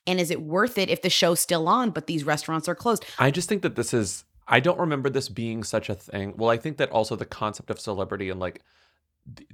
And 0.07 0.19
is 0.19 0.31
it 0.31 0.41
worth 0.41 0.77
it 0.77 0.89
if 0.89 1.01
the 1.01 1.09
show's 1.09 1.39
still 1.39 1.67
on 1.67 1.91
but 1.91 2.07
these 2.07 2.23
restaurants 2.23 2.67
are 2.67 2.75
closed? 2.75 3.05
I 3.17 3.31
just 3.31 3.49
think 3.49 3.61
that 3.63 3.75
this 3.75 3.93
is 3.93 4.23
I 4.47 4.59
don't 4.59 4.79
remember 4.79 5.09
this 5.09 5.29
being 5.29 5.63
such 5.63 5.89
a 5.89 5.95
thing. 5.95 6.33
Well, 6.37 6.49
I 6.49 6.57
think 6.57 6.77
that 6.77 6.91
also 6.91 7.15
the 7.15 7.25
concept 7.25 7.69
of 7.69 7.79
celebrity 7.79 8.29
and 8.29 8.39
like 8.39 8.61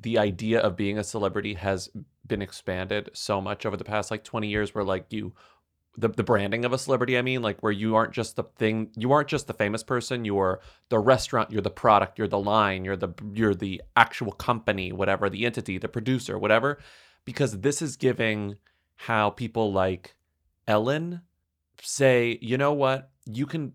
the 0.01 0.17
idea 0.17 0.59
of 0.59 0.75
being 0.75 0.97
a 0.97 1.03
celebrity 1.03 1.53
has 1.53 1.89
been 2.27 2.41
expanded 2.41 3.09
so 3.13 3.39
much 3.39 3.65
over 3.65 3.77
the 3.77 3.83
past 3.83 4.11
like 4.11 4.23
20 4.23 4.47
years 4.47 4.75
where 4.75 4.83
like 4.83 5.05
you 5.09 5.33
the, 5.97 6.07
the 6.07 6.23
branding 6.23 6.63
of 6.63 6.71
a 6.71 6.77
celebrity 6.77 7.17
i 7.17 7.21
mean 7.21 7.41
like 7.41 7.61
where 7.61 7.71
you 7.71 7.95
aren't 7.95 8.13
just 8.13 8.35
the 8.35 8.43
thing 8.57 8.89
you 8.95 9.11
aren't 9.11 9.27
just 9.27 9.47
the 9.47 9.53
famous 9.53 9.83
person 9.83 10.23
you're 10.23 10.59
the 10.89 10.99
restaurant 10.99 11.51
you're 11.51 11.61
the 11.61 11.69
product 11.69 12.17
you're 12.17 12.27
the 12.27 12.39
line 12.39 12.85
you're 12.85 12.95
the 12.95 13.09
you're 13.33 13.55
the 13.55 13.81
actual 13.95 14.31
company 14.31 14.91
whatever 14.91 15.29
the 15.29 15.45
entity 15.45 15.77
the 15.77 15.89
producer 15.89 16.37
whatever 16.37 16.77
because 17.25 17.59
this 17.59 17.81
is 17.81 17.97
giving 17.97 18.55
how 18.95 19.29
people 19.29 19.71
like 19.71 20.15
ellen 20.67 21.21
say 21.81 22.37
you 22.41 22.57
know 22.57 22.73
what 22.73 23.09
you 23.25 23.45
can 23.45 23.73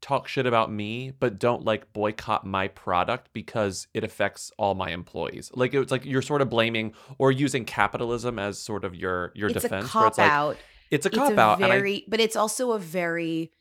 talk 0.00 0.26
shit 0.26 0.46
about 0.46 0.70
me 0.70 1.12
but 1.20 1.38
don't 1.38 1.64
like 1.64 1.92
boycott 1.92 2.44
my 2.44 2.66
product 2.68 3.28
because 3.32 3.86
it 3.94 4.02
affects 4.02 4.50
all 4.58 4.74
my 4.74 4.90
employees 4.90 5.50
like 5.54 5.72
it's 5.74 5.92
like 5.92 6.04
you're 6.04 6.20
sort 6.22 6.42
of 6.42 6.50
blaming 6.50 6.92
or 7.18 7.30
using 7.30 7.64
capitalism 7.64 8.36
as 8.38 8.58
sort 8.58 8.84
of 8.84 8.96
your 8.96 9.30
your 9.34 9.48
it's 9.48 9.62
defense 9.62 9.86
a 9.86 9.88
cop 9.88 10.08
it's 10.08 10.18
like 10.18 10.30
out. 10.30 10.56
it's 10.90 11.06
a 11.06 11.10
cop 11.10 11.38
out 11.38 11.56
and 11.56 11.66
I- 11.66 11.68
Very, 11.68 12.04
but 12.08 12.18
it's 12.18 12.34
also 12.34 12.72
a 12.72 12.80
very 12.80 13.52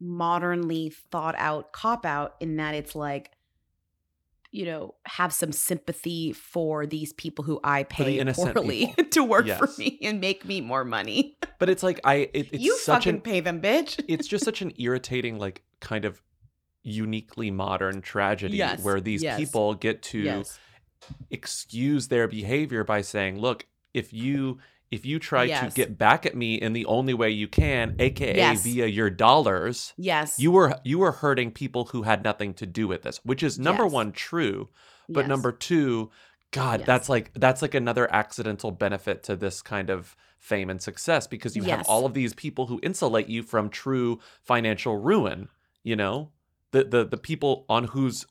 modernly 0.00 0.90
thought 1.10 1.34
out 1.36 1.72
cop 1.72 2.06
out 2.06 2.36
in 2.38 2.56
that 2.56 2.74
it's 2.74 2.94
like, 2.94 3.32
you 4.50 4.64
know, 4.64 4.94
have 5.04 5.32
some 5.32 5.52
sympathy 5.52 6.32
for 6.32 6.86
these 6.86 7.12
people 7.12 7.44
who 7.44 7.60
I 7.62 7.82
pay 7.82 8.24
poorly 8.32 8.94
to 9.10 9.22
work 9.22 9.46
for 9.46 9.68
me 9.78 9.98
and 10.02 10.20
make 10.20 10.44
me 10.44 10.60
more 10.60 10.84
money. 10.84 11.36
but 11.58 11.68
it's 11.68 11.82
like 11.82 12.00
i 12.04 12.30
it, 12.32 12.48
it's 12.52 12.62
you 12.62 12.76
such 12.78 13.04
fucking 13.04 13.16
an 13.16 13.20
pay 13.20 13.40
them, 13.40 13.60
bitch. 13.60 14.02
it's 14.08 14.26
just 14.26 14.44
such 14.50 14.62
an 14.62 14.72
irritating 14.78 15.38
like 15.38 15.62
kind 15.80 16.04
of 16.04 16.22
uniquely 16.82 17.50
modern 17.50 18.00
tragedy 18.00 18.56
Yes, 18.56 18.82
where 18.82 19.00
these 19.00 19.22
yes, 19.22 19.38
people 19.38 19.74
get 19.74 20.02
to 20.04 20.18
yes. 20.18 20.58
excuse 21.30 22.08
their 22.08 22.26
behavior 22.26 22.84
by 22.84 23.02
saying 23.02 23.38
look 23.38 23.66
if 23.92 24.12
you 24.12 24.58
if 24.90 25.04
you 25.04 25.18
try 25.18 25.44
Yes. 25.44 25.72
to 25.74 25.76
get 25.76 25.98
back 25.98 26.24
at 26.26 26.34
me 26.34 26.54
in 26.54 26.72
the 26.72 26.86
only 26.86 27.14
way 27.14 27.30
you 27.30 27.46
can 27.48 27.94
aka 27.98 28.36
Yes. 28.36 28.62
via 28.64 28.86
your 28.86 29.10
dollars 29.10 29.92
Yes. 29.96 30.38
you 30.38 30.50
were 30.50 30.78
you 30.84 30.98
were 30.98 31.12
hurting 31.12 31.50
people 31.52 31.86
who 31.86 32.02
had 32.02 32.24
nothing 32.24 32.54
to 32.54 32.66
do 32.66 32.88
with 32.88 33.02
this 33.02 33.20
which 33.24 33.42
is 33.42 33.58
number 33.58 33.84
Yes. 33.84 33.92
one 33.92 34.12
true 34.12 34.68
but 35.08 35.26
number 35.28 35.52
two 35.52 36.10
god 36.50 36.84
that's 36.86 37.08
like 37.08 37.30
that's 37.34 37.60
like 37.62 37.74
another 37.74 38.12
accidental 38.12 38.70
benefit 38.70 39.22
to 39.24 39.36
this 39.36 39.60
kind 39.62 39.90
of 39.90 40.16
fame 40.38 40.70
and 40.70 40.80
success 40.80 41.26
because 41.26 41.56
you 41.56 41.62
have 41.64 41.84
all 41.88 42.06
of 42.06 42.14
these 42.14 42.32
people 42.32 42.66
who 42.66 42.78
insulate 42.82 43.28
you 43.28 43.42
from 43.42 43.68
true 43.68 44.18
financial 44.42 44.96
ruin 44.96 45.48
you 45.82 45.96
know 45.96 46.30
the 46.70 46.84
the 46.84 47.04
the 47.04 47.16
people 47.16 47.64
on 47.68 47.84
whose 47.84 48.24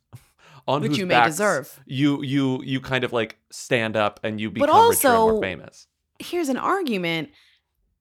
on 0.68 0.82
Which 0.82 0.90
whose 0.92 0.98
you 1.00 1.06
may 1.06 1.16
backs 1.16 1.36
deserve. 1.36 1.80
you 1.86 2.22
you 2.24 2.62
you 2.64 2.80
kind 2.82 3.04
of 3.04 3.14
like 3.14 3.38
stand 3.52 3.96
up 3.96 4.20
and 4.24 4.40
you 4.42 4.50
But 4.50 4.66
become 4.68 4.90
richer 4.90 5.08
and 5.10 5.18
more 5.18 5.42
famous 5.42 5.88
Here's 6.20 6.50
an 6.50 6.58
argument. 6.58 7.30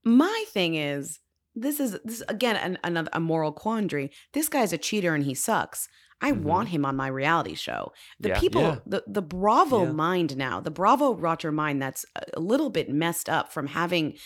My 0.05 0.45
thing 0.53 0.75
is, 0.75 1.21
this 1.55 1.81
is 1.81 1.99
this 2.05 2.17
is, 2.17 2.25
again 2.29 2.57
an, 2.57 2.79
another 2.85 3.11
a 3.13 3.21
moral 3.21 3.53
quandary. 3.53 4.11
This 4.33 4.49
guy's 4.49 4.73
a 4.73 4.79
cheater 4.79 5.15
and 5.15 5.25
he 5.25 5.35
sucks. 5.35 5.89
I 6.21 6.33
mm-hmm. 6.33 6.45
want 6.45 6.69
him 6.69 6.85
on 6.87 6.97
my 6.97 7.09
reality 7.09 7.55
show. 7.55 7.93
The 8.21 8.31
Yeah. 8.31 8.41
people, 8.41 8.63
Yeah. 8.63 8.79
the 8.87 9.05
the 9.07 9.23
Bravo 9.23 9.85
Yeah. 9.85 9.93
mind 9.93 10.37
now, 10.37 10.61
the 10.61 10.71
Bravo 10.71 11.15
Roger 11.15 11.53
mind 11.53 11.81
that's 11.83 12.05
a 12.35 12.41
little 12.41 12.71
bit 12.71 12.89
messed 12.91 13.29
up 13.29 13.53
from 13.53 13.69
having. 13.69 14.17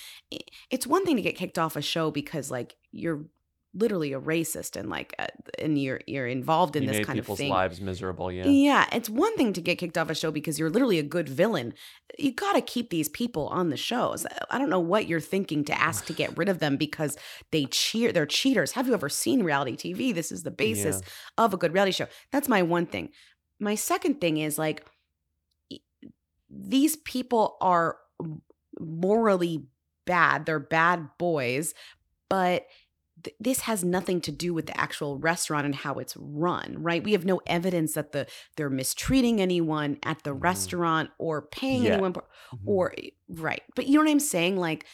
It's 0.70 0.86
one 0.86 1.04
thing 1.04 1.16
to 1.16 1.22
get 1.22 1.36
kicked 1.36 1.58
off 1.58 1.76
a 1.76 1.82
show 1.82 2.10
because 2.10 2.50
like 2.50 2.76
you're 2.92 3.24
literally 3.72 4.12
a 4.12 4.20
racist 4.20 4.74
and 4.74 4.90
like 4.90 5.14
uh, 5.18 5.26
and 5.58 5.78
you're 5.78 6.00
you're 6.06 6.26
involved 6.26 6.74
in 6.74 6.84
you 6.84 6.88
this 6.88 7.06
kind 7.06 7.18
of 7.18 7.24
people's 7.24 7.38
thing. 7.38 7.50
lives 7.50 7.80
miserable. 7.80 8.30
Yeah. 8.32 8.46
Yeah, 8.46 8.86
it's 8.92 9.08
one 9.08 9.36
thing 9.36 9.52
to 9.52 9.60
get 9.60 9.78
kicked 9.78 9.96
off 9.96 10.10
a 10.10 10.14
show 10.14 10.30
because 10.30 10.58
you're 10.58 10.70
literally 10.70 10.98
a 10.98 11.04
good 11.04 11.28
villain. 11.28 11.74
You 12.18 12.32
got 12.32 12.54
to 12.54 12.60
keep 12.60 12.90
these 12.90 13.08
people 13.08 13.46
on 13.48 13.70
the 13.70 13.76
shows. 13.76 14.26
I 14.50 14.58
don't 14.58 14.70
know 14.70 14.80
what 14.80 15.06
you're 15.06 15.20
thinking 15.20 15.64
to 15.66 15.80
ask 15.80 16.04
to 16.06 16.12
get 16.12 16.36
rid 16.36 16.48
of 16.48 16.58
them 16.58 16.76
because 16.76 17.16
they 17.52 17.66
cheer. 17.66 18.12
They're 18.12 18.26
cheaters. 18.26 18.72
Have 18.72 18.86
you 18.86 18.94
ever 18.94 19.08
seen 19.08 19.42
reality 19.42 19.76
TV? 19.76 20.14
This 20.14 20.32
is 20.32 20.42
the 20.42 20.50
basis 20.50 21.00
of 21.38 21.54
a 21.54 21.56
good 21.56 21.72
reality 21.72 21.92
show. 21.92 22.06
That's 22.32 22.48
my 22.48 22.62
one 22.62 22.86
thing. 22.86 23.10
My 23.60 23.74
second 23.74 24.20
thing 24.20 24.38
is 24.38 24.58
like 24.58 24.84
these 26.48 26.96
people 26.96 27.56
are 27.60 27.98
morally 28.80 29.66
bad. 30.06 30.46
They're 30.46 30.58
bad 30.58 31.08
boys, 31.18 31.74
but 32.28 32.66
th- 33.22 33.36
this 33.40 33.60
has 33.60 33.84
nothing 33.84 34.20
to 34.22 34.32
do 34.32 34.54
with 34.54 34.66
the 34.66 34.78
actual 34.78 35.18
restaurant 35.18 35.66
and 35.66 35.74
how 35.74 35.94
it's 35.94 36.16
run, 36.16 36.76
right? 36.78 37.02
We 37.02 37.12
have 37.12 37.24
no 37.24 37.40
evidence 37.46 37.94
that 37.94 38.12
the 38.12 38.26
they're 38.56 38.70
mistreating 38.70 39.40
anyone 39.40 39.98
at 40.04 40.22
the 40.22 40.30
mm-hmm. 40.30 40.40
restaurant 40.40 41.10
or 41.18 41.42
paying 41.42 41.84
Yeah. 41.84 41.92
anyone 41.94 42.12
mm-hmm. 42.12 42.68
or 42.68 42.94
eh, 42.96 43.10
right. 43.28 43.62
But 43.74 43.86
you 43.86 43.94
know 43.94 44.04
what 44.04 44.10
I'm 44.10 44.20
saying? 44.20 44.56
Like 44.56 44.86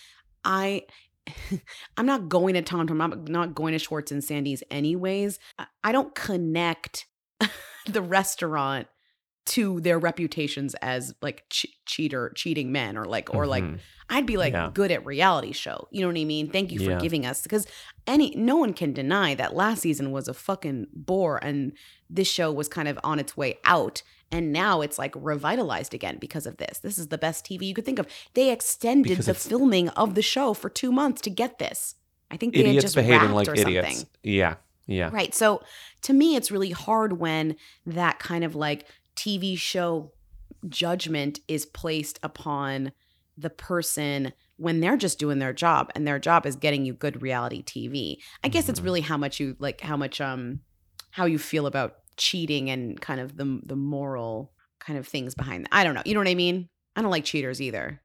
I 0.44 0.82
I'm 1.96 2.06
not 2.06 2.28
going 2.28 2.54
to 2.54 2.62
Tom 2.62 2.86
Tom. 2.86 3.00
I'm 3.00 3.24
not 3.24 3.54
going 3.54 3.72
to 3.72 3.78
Schwartz 3.78 4.12
and 4.12 4.22
Sandy's 4.22 4.62
anyways. 4.70 5.38
I- 5.58 5.66
I 5.84 5.92
don't 5.92 6.14
connect 6.14 7.06
the 7.86 8.02
restaurant 8.02 8.88
to 9.46 9.80
their 9.80 9.98
reputations 9.98 10.74
as 10.82 11.14
like 11.22 11.44
che- 11.50 11.72
cheater, 11.87 12.32
cheating 12.35 12.72
men, 12.72 12.96
or 12.96 13.04
like, 13.04 13.32
or 13.35 13.46
like, 13.46 13.64
Mhm. 13.64 13.78
I'd 14.09 14.26
be 14.26 14.37
like 14.37 14.52
Yeah. 14.52 14.70
good 14.72 14.90
at 14.90 15.04
reality 15.06 15.52
show. 15.52 15.88
You 15.90 16.00
know 16.02 16.09
what 16.09 16.16
I 16.18 16.24
mean? 16.24 16.50
Thank 16.50 16.72
you 16.72 16.78
for 16.78 16.90
Yeah. 16.92 16.98
giving 16.98 17.24
us 17.26 17.42
because 17.42 17.66
any 18.06 18.35
no 18.37 18.56
one 18.56 18.72
can 18.72 18.92
deny 18.92 19.35
that 19.35 19.54
last 19.54 19.82
season 19.82 20.11
was 20.12 20.28
a 20.28 20.35
fucking 20.35 20.88
bore, 20.94 21.38
and 21.42 21.72
this 22.11 22.28
show 22.28 22.52
was 22.52 22.68
kind 22.68 22.88
of 22.88 22.98
on 23.04 23.18
its 23.18 23.37
way 23.37 23.59
out. 23.64 24.02
And 24.32 24.52
now 24.52 24.80
it's 24.80 24.98
like 24.98 25.12
revitalized 25.16 25.94
again 25.94 26.18
because 26.20 26.46
of 26.46 26.56
this. 26.56 26.78
This 26.80 26.98
is 26.98 27.09
the 27.09 27.18
best 27.18 27.44
TV 27.44 27.66
you 27.66 27.74
could 27.74 27.85
think 27.85 28.00
of. 28.00 28.06
They 28.35 28.50
extended 28.50 29.09
Because 29.11 29.26
the 29.26 29.35
filming 29.35 29.88
of 29.90 30.14
the 30.16 30.22
show 30.22 30.52
for 30.54 30.68
two 30.68 30.90
months 30.90 31.20
to 31.22 31.30
get 31.30 31.59
this. 31.59 31.94
I 32.30 32.37
think 32.37 32.52
they 32.54 32.61
had 32.61 32.66
Idiots 32.68 32.82
just 32.87 32.94
behaving 32.96 33.30
like 33.30 33.46
idiots. 33.48 33.88
something. 33.88 34.09
Yeah. 34.24 34.56
Yeah. 34.88 35.11
Right. 35.12 35.32
So 35.35 35.62
to 36.02 36.12
me, 36.12 36.35
it's 36.37 36.50
really 36.50 36.70
hard 36.70 37.18
when 37.20 37.54
that 37.87 38.18
kind 38.18 38.42
of 38.44 38.54
like 38.56 38.87
TV 39.16 39.59
show 39.59 40.12
judgment 40.68 41.40
is 41.48 41.66
placed 41.66 42.18
upon 42.22 42.92
the 43.37 43.50
person 43.50 44.33
when 44.57 44.81
they're 44.81 44.96
just 44.96 45.18
doing 45.18 45.38
their 45.38 45.52
job 45.52 45.90
and 45.94 46.07
their 46.07 46.18
job 46.18 46.46
is 46.46 46.57
getting 46.57 46.85
you 46.87 46.94
good 46.94 47.20
reality 47.20 47.62
TV. 47.62 48.18
I 48.42 48.48
guess 48.48 48.68
it's 48.68 48.81
really 48.81 49.02
how 49.02 49.16
much 49.18 49.38
you 49.40 49.57
like 49.59 49.81
how 49.81 49.96
much 49.96 50.20
um 50.20 50.61
how 51.11 51.26
you 51.26 51.38
feel 51.38 51.66
about 51.66 51.96
cheating 52.16 52.70
and 52.70 52.98
kind 53.00 53.20
of 53.20 53.37
the 53.37 53.61
the 53.64 53.76
moral 53.76 54.52
kind 54.79 54.98
of 54.98 55.07
things 55.07 55.35
behind 55.35 55.64
that. 55.64 55.70
I 55.72 55.85
don't 55.85 55.94
know. 55.94 56.02
You 56.07 56.14
know 56.14 56.20
what 56.20 56.29
I 56.29 56.35
mean? 56.35 56.68
I 56.94 57.02
don't 57.02 57.11
like 57.11 57.24
cheaters 57.24 57.61
either. 57.61 58.00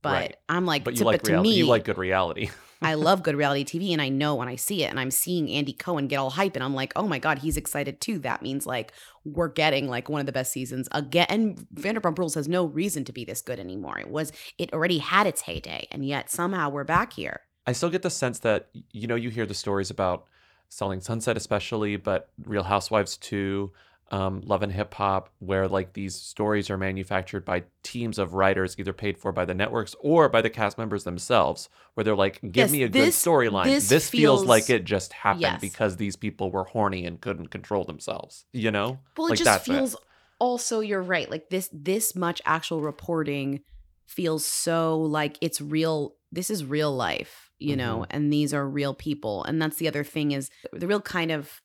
But 0.00 0.12
Right. 0.12 0.36
I'm 0.48 0.66
like 0.66 0.84
But 0.84 0.94
to, 0.94 1.00
you 1.00 1.04
like 1.06 1.20
but 1.22 1.24
to 1.26 1.32
reality. 1.32 1.48
me 1.50 1.56
you 1.56 1.66
like 1.66 1.84
good 1.84 1.98
reality. 1.98 2.50
I 2.84 2.94
love 2.94 3.22
good 3.22 3.34
reality 3.34 3.64
TV 3.64 3.92
and 3.92 4.02
I 4.02 4.10
know 4.10 4.34
when 4.34 4.48
I 4.48 4.56
see 4.56 4.84
it 4.84 4.90
and 4.90 5.00
I'm 5.00 5.10
seeing 5.10 5.50
Andy 5.50 5.72
Cohen 5.72 6.06
get 6.06 6.16
all 6.16 6.30
hype 6.30 6.54
and 6.54 6.62
I'm 6.62 6.74
like, 6.74 6.92
oh 6.96 7.08
my 7.08 7.18
God, 7.18 7.38
he's 7.38 7.56
excited 7.56 8.00
too. 8.00 8.18
That 8.18 8.42
means 8.42 8.66
like 8.66 8.92
we're 9.24 9.48
getting 9.48 9.88
like 9.88 10.08
one 10.08 10.20
of 10.20 10.26
the 10.26 10.32
best 10.32 10.52
seasons 10.52 10.88
again. 10.92 11.26
And 11.30 11.66
Vanderpump 11.74 12.18
Rules 12.18 12.34
has 12.34 12.46
no 12.46 12.66
reason 12.66 13.04
to 13.06 13.12
be 13.12 13.24
this 13.24 13.40
good 13.40 13.58
anymore. 13.58 13.98
It 13.98 14.10
was, 14.10 14.32
it 14.58 14.72
already 14.72 14.98
had 14.98 15.26
its 15.26 15.40
heyday 15.40 15.88
and 15.90 16.06
yet 16.06 16.30
somehow 16.30 16.68
we're 16.68 16.84
back 16.84 17.14
here. 17.14 17.40
I 17.66 17.72
still 17.72 17.90
get 17.90 18.02
the 18.02 18.10
sense 18.10 18.40
that 18.40 18.68
you 18.92 19.06
know 19.06 19.14
you 19.14 19.30
hear 19.30 19.46
the 19.46 19.54
stories 19.54 19.90
about 19.90 20.26
Selling 20.68 21.00
Sunset, 21.00 21.36
especially, 21.36 21.96
but 21.96 22.28
Real 22.44 22.64
Housewives 22.64 23.16
too, 23.16 23.72
um, 24.14 24.40
Love 24.44 24.62
and 24.62 24.72
Hip 24.72 24.94
Hop, 24.94 25.28
where 25.40 25.66
like 25.66 25.92
these 25.94 26.14
stories 26.14 26.70
are 26.70 26.78
manufactured 26.78 27.44
by 27.44 27.64
teams 27.82 28.18
of 28.18 28.34
writers, 28.34 28.76
either 28.78 28.92
paid 28.92 29.18
for 29.18 29.32
by 29.32 29.44
the 29.44 29.54
networks 29.54 29.94
or 30.00 30.28
by 30.28 30.40
the 30.40 30.50
cast 30.50 30.78
members 30.78 31.02
themselves, 31.04 31.68
where 31.94 32.04
they're 32.04 32.14
like, 32.26 32.40
"Give 32.42 32.56
Yes, 32.68 32.70
me 32.72 32.82
a 32.84 32.88
this- 32.88 33.22
good 33.24 33.30
storyline. 33.30 33.64
this 33.64 33.88
This, 33.88 34.08
feels, 34.10 34.44
like 34.44 34.70
it 34.70 34.84
just 34.84 35.12
happened 35.12 35.42
Yes. 35.42 35.60
because 35.60 35.96
these 35.96 36.16
people 36.16 36.50
were 36.50 36.64
horny 36.64 37.04
and 37.06 37.20
couldn't 37.20 37.48
control 37.48 37.84
themselves." 37.84 38.44
You 38.52 38.70
know? 38.70 38.98
Well, 39.16 39.26
it 39.28 39.30
like 39.30 39.38
just 39.40 39.64
feels 39.64 39.96
also, 40.38 40.80
you're 40.80 41.02
right. 41.02 41.30
Like 41.30 41.48
this, 41.50 41.68
this 41.72 42.14
much 42.14 42.42
actual 42.44 42.80
reporting 42.82 43.60
feels 44.06 44.44
so 44.44 45.00
like 45.00 45.38
it's 45.40 45.60
real. 45.60 46.14
This 46.30 46.50
is 46.50 46.64
real 46.64 46.94
life, 46.94 47.50
you 47.58 47.76
know, 47.76 48.00
Mhm. 48.00 48.06
and 48.10 48.32
these 48.32 48.52
are 48.52 48.68
real 48.68 48.92
people. 48.94 49.44
And 49.44 49.62
that's 49.62 49.76
the 49.76 49.88
other 49.88 50.04
thing 50.04 50.32
is 50.32 50.50
the 50.72 50.86
real 50.86 51.00
kind 51.00 51.30
of 51.30 51.62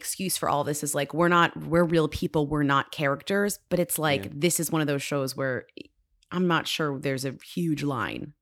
excuse 0.00 0.36
for 0.36 0.48
all 0.48 0.62
this 0.64 0.82
is 0.82 0.94
like 0.94 1.10
we're 1.12 1.28
not 1.38 1.50
we're 1.72 1.84
real 1.84 2.08
people 2.08 2.46
we're 2.46 2.62
not 2.74 2.92
characters 2.92 3.58
but 3.70 3.78
it's 3.78 3.98
like 3.98 4.24
Yeah. 4.24 4.30
this 4.44 4.60
is 4.60 4.70
one 4.70 4.80
of 4.80 4.86
those 4.86 5.02
shows 5.02 5.36
where 5.36 5.66
i'm 6.30 6.46
not 6.46 6.66
sure 6.66 6.98
there's 6.98 7.24
a 7.24 7.34
huge 7.54 7.82
line. 7.82 8.32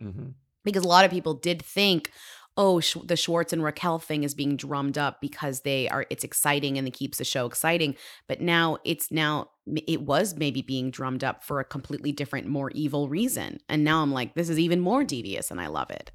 Hmm 0.00 0.28
because 0.64 0.84
a 0.84 0.88
lot 0.88 1.04
of 1.04 1.12
people 1.12 1.34
did 1.34 1.62
think 1.62 2.10
oh 2.56 2.80
Sch- 2.80 2.96
the 3.04 3.16
schwartz 3.16 3.52
and 3.52 3.62
raquel 3.62 3.98
thing 4.00 4.24
is 4.24 4.34
being 4.34 4.56
drummed 4.56 4.98
up 4.98 5.20
because 5.20 5.60
they 5.60 5.88
are 5.88 6.04
it's 6.10 6.24
exciting 6.24 6.76
and 6.78 6.88
it 6.88 6.92
keeps 6.92 7.18
the 7.18 7.24
show 7.24 7.46
exciting. 7.46 7.94
But 8.26 8.40
now 8.40 8.78
it's 8.84 9.12
now 9.12 9.50
it 9.88 10.02
was 10.02 10.34
maybe 10.36 10.62
being 10.62 10.90
drummed 10.90 11.22
up 11.22 11.44
for 11.44 11.60
a 11.60 11.64
completely 11.64 12.10
different 12.12 12.46
more 12.48 12.70
evil 12.74 13.08
reason. 13.08 13.58
And 13.68 13.84
now 13.84 14.02
i'm 14.02 14.12
like 14.12 14.34
this 14.34 14.48
is 14.48 14.58
even 14.58 14.80
more 14.80 15.04
devious 15.04 15.50
and 15.52 15.60
i 15.60 15.68
love 15.68 15.90
it. 15.90 16.10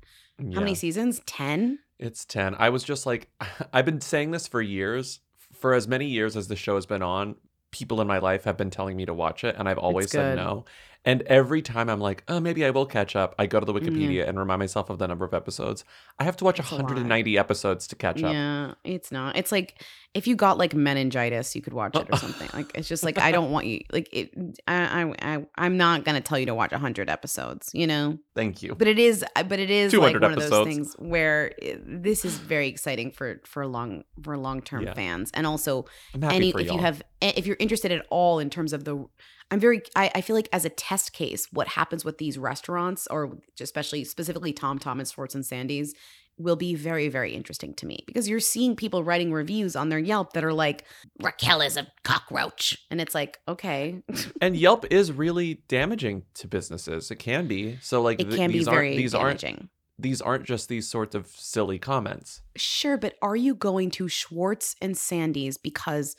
How 0.54 0.60
many 0.60 0.75
seasons? 0.75 1.21
10 1.27 1.80
It's 2.01 2.25
10. 2.25 2.55
I 2.57 2.69
was 2.69 2.83
just 2.83 3.05
like, 3.05 3.29
I've 3.73 3.85
been 3.85 4.01
saying 4.01 4.31
this 4.31 4.47
for 4.47 4.61
years. 4.61 5.21
For 5.53 5.73
as 5.73 5.87
many 5.87 6.07
years 6.07 6.35
as 6.35 6.47
the 6.47 6.55
show 6.55 6.75
has 6.75 6.85
been 6.85 7.03
on, 7.03 7.35
people 7.71 8.01
in 8.01 8.07
my 8.07 8.19
life 8.19 8.45
have 8.45 8.57
been 8.57 8.69
telling 8.69 8.97
me 8.97 9.05
to 9.05 9.13
watch 9.13 9.43
it, 9.43 9.55
and 9.57 9.67
I've 9.69 9.77
always 9.77 10.09
said 10.11 10.37
no. 10.37 10.65
And 11.03 11.23
every 11.23 11.63
time 11.63 11.89
I'm 11.89 11.99
like, 11.99 12.23
oh, 12.27 12.39
maybe 12.39 12.63
I 12.63 12.69
will 12.69 12.85
catch 12.85 13.15
up, 13.15 13.33
I 13.39 13.47
go 13.47 13.59
to 13.59 13.65
the 13.65 13.73
Mhm. 13.73 13.81
Wikipedia 13.81 14.27
and 14.29 14.37
remind 14.37 14.59
myself 14.59 14.89
of 14.91 14.99
the 14.99 15.07
number 15.07 15.25
of 15.25 15.33
episodes. 15.33 15.83
I 16.19 16.23
have 16.25 16.37
to 16.37 16.43
watch 16.45 16.59
lot. 16.59 16.71
190 16.71 17.39
episodes 17.39 17.87
to 17.87 17.95
catch 17.95 18.21
up. 18.21 18.31
Yeah, 18.31 18.73
it's 18.83 19.11
not. 19.11 19.35
It's 19.35 19.51
like 19.51 19.81
if 20.13 20.27
you 20.27 20.35
got 20.35 20.59
like 20.59 20.75
meningitis, 20.75 21.55
you 21.55 21.61
could 21.63 21.73
watch 21.73 21.95
it 21.95 22.07
or 22.11 22.17
something. 22.17 22.49
Like 22.53 22.71
it's 22.75 22.87
just 22.87 23.01
like 23.03 23.17
I 23.17 23.31
don't 23.35 23.49
want 23.49 23.65
you. 23.65 23.81
Like 23.91 24.09
it. 24.13 24.31
I. 24.67 25.03
I. 25.21 25.33
I 25.37 25.45
I'm 25.55 25.75
not 25.77 26.05
gonna 26.05 26.21
tell 26.21 26.37
you 26.37 26.45
to 26.45 26.53
watch 26.53 26.71
hundred 26.71 27.09
episodes. 27.09 27.71
You 27.73 27.87
know. 27.87 28.19
Thank 28.35 28.61
you. 28.61 28.75
But 28.75 28.87
it 28.87 28.99
is. 28.99 29.25
But 29.47 29.59
it 29.59 29.71
is 29.71 29.91
like 29.93 30.13
200 30.13 30.21
one 30.21 30.33
of 30.33 30.49
those 30.49 30.67
things 30.67 30.93
where 30.99 31.53
it- 31.57 31.81
this 32.03 32.25
is 32.25 32.37
very 32.37 32.67
exciting 32.67 33.09
for 33.11 33.41
for 33.45 33.65
long 33.65 34.03
for 34.21 34.37
long 34.37 34.61
term 34.61 34.83
Yeah. 34.83 34.93
fans, 34.93 35.31
and 35.33 35.47
also 35.47 35.85
any 36.21 36.49
if 36.49 36.55
you 36.59 36.65
y'all. 36.65 36.77
have 36.77 37.01
eh, 37.23 37.31
if 37.35 37.47
you're 37.47 37.57
interested 37.59 37.91
at 37.91 38.05
all 38.11 38.37
in 38.37 38.51
terms 38.51 38.71
of 38.71 38.83
the. 38.83 39.03
I'm 39.51 39.59
very. 39.59 39.81
I, 39.95 40.09
I 40.15 40.21
feel 40.21 40.35
like 40.35 40.49
as 40.53 40.65
a 40.65 40.69
test 40.69 41.13
case, 41.13 41.47
what 41.51 41.67
happens 41.67 42.05
with 42.05 42.17
these 42.17 42.37
restaurants, 42.37 43.07
or 43.07 43.37
especially 43.59 44.03
specifically 44.05 44.53
Tom 44.53 44.79
Tom 44.79 44.99
and 44.99 45.07
Schwartz 45.07 45.35
and 45.35 45.45
Sandy's, 45.45 45.93
will 46.37 46.55
be 46.55 46.73
very 46.73 47.09
very 47.09 47.33
interesting 47.33 47.73
to 47.75 47.85
me 47.85 48.03
because 48.07 48.27
you're 48.29 48.39
seeing 48.39 48.75
people 48.75 49.03
writing 49.03 49.31
reviews 49.33 49.75
on 49.75 49.89
their 49.89 49.99
Yelp 49.99 50.33
that 50.33 50.43
are 50.43 50.53
like 50.53 50.85
Raquel 51.21 51.61
is 51.61 51.77
a 51.77 51.87
cockroach, 52.03 52.77
and 52.89 53.01
it's 53.01 53.13
like 53.13 53.39
okay, 53.47 54.01
and 54.41 54.55
Yelp 54.55 54.85
is 54.89 55.11
really 55.11 55.61
damaging 55.67 56.23
to 56.35 56.47
businesses. 56.47 57.11
It 57.11 57.17
can 57.17 57.47
be. 57.47 57.77
So 57.81 58.01
like 58.01 58.21
It 58.21 58.25
th- 58.25 58.37
can 58.37 58.51
be 58.51 58.59
these 58.59 58.67
aren't 58.67 58.77
very 58.77 58.97
these 58.97 59.11
damaging. 59.11 59.55
aren't 59.55 59.69
these 59.99 60.21
aren't 60.21 60.45
just 60.45 60.67
these 60.69 60.87
sorts 60.89 61.13
of 61.13 61.27
silly 61.27 61.77
comments. 61.77 62.41
Sure, 62.55 62.97
but 62.97 63.15
are 63.21 63.35
you 63.35 63.53
going 63.53 63.91
to 63.91 64.07
Schwartz 64.07 64.75
and 64.81 64.97
Sandy's 64.97 65.57
because 65.57 66.15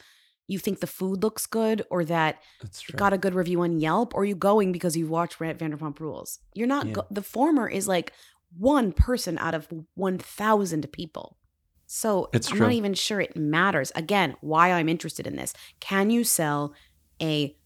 you 0.52 0.58
think 0.58 0.80
the 0.80 0.86
food 0.86 1.22
looks 1.22 1.46
good 1.46 1.82
or 1.90 2.04
that 2.04 2.40
it 2.62 2.96
got 2.96 3.12
a 3.12 3.18
good 3.18 3.34
review 3.34 3.62
on 3.62 3.78
Yelp? 3.80 4.14
Or 4.14 4.22
are 4.22 4.24
you 4.24 4.34
going 4.36 4.70
because 4.72 4.96
you've 4.96 5.10
watched 5.10 5.38
Vanderpump 5.38 5.98
Rules? 6.00 6.38
You're 6.54 6.66
not, 6.66 6.86
Yeah. 6.86 6.92
go- 6.92 7.06
the 7.10 7.22
former 7.22 7.68
is 7.68 7.88
like 7.88 8.12
one 8.58 8.92
person 8.92 9.38
out 9.38 9.54
of 9.54 9.66
1,000 9.94 10.90
people. 10.92 11.38
So 11.86 12.28
It's 12.32 12.50
I'm 12.50 12.56
true. 12.56 12.66
not 12.66 12.72
even 12.74 12.94
sure 12.94 13.20
it 13.20 13.36
matters. 13.36 13.92
Again, 13.94 14.36
why 14.40 14.72
I'm 14.72 14.88
interested 14.88 15.26
in 15.26 15.36
this. 15.36 15.52
Can 15.80 16.10
you 16.10 16.24
sell 16.24 16.72
a 17.20 17.56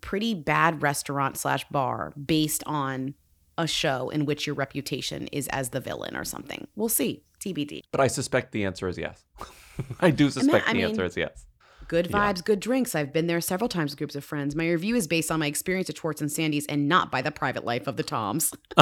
pretty 0.00 0.34
bad 0.34 0.82
restaurant 0.82 1.36
slash 1.36 1.64
bar 1.70 2.12
based 2.22 2.62
on 2.66 3.14
a 3.56 3.66
show 3.66 4.08
in 4.10 4.24
which 4.26 4.46
your 4.46 4.54
reputation 4.56 5.26
is 5.28 5.48
as 5.48 5.70
the 5.70 5.80
villain 5.80 6.16
or 6.16 6.24
something? 6.24 6.66
We'll 6.76 6.88
see. 6.88 7.24
TBD. 7.40 7.82
But 7.90 8.00
I 8.00 8.06
suspect 8.08 8.52
the 8.52 8.64
answer 8.64 8.88
is 8.88 8.98
yes. 8.98 9.24
I 10.00 10.10
do 10.10 10.28
suspect 10.30 10.68
I 10.68 10.72
the 10.72 10.78
mean, 10.78 10.88
answer 10.90 11.04
is 11.04 11.16
yes. 11.16 11.46
Good 11.90 12.08
Yeah. 12.10 12.18
vibes, 12.32 12.44
good 12.44 12.60
drinks. 12.60 12.94
I've 12.94 13.12
been 13.12 13.26
there 13.26 13.40
several 13.40 13.68
times 13.68 13.90
with 13.90 13.98
groups 13.98 14.14
of 14.14 14.24
friends. 14.24 14.54
My 14.54 14.70
review 14.70 14.94
is 14.94 15.08
based 15.08 15.28
on 15.28 15.40
my 15.40 15.46
experience 15.48 15.90
at 15.90 15.96
Schwartz 15.98 16.20
and 16.20 16.30
Sandy's 16.30 16.64
and 16.66 16.88
not 16.88 17.10
by 17.10 17.20
the 17.20 17.32
private 17.32 17.64
life 17.64 17.88
of 17.88 17.96
the 17.96 18.04
Toms. 18.04 18.52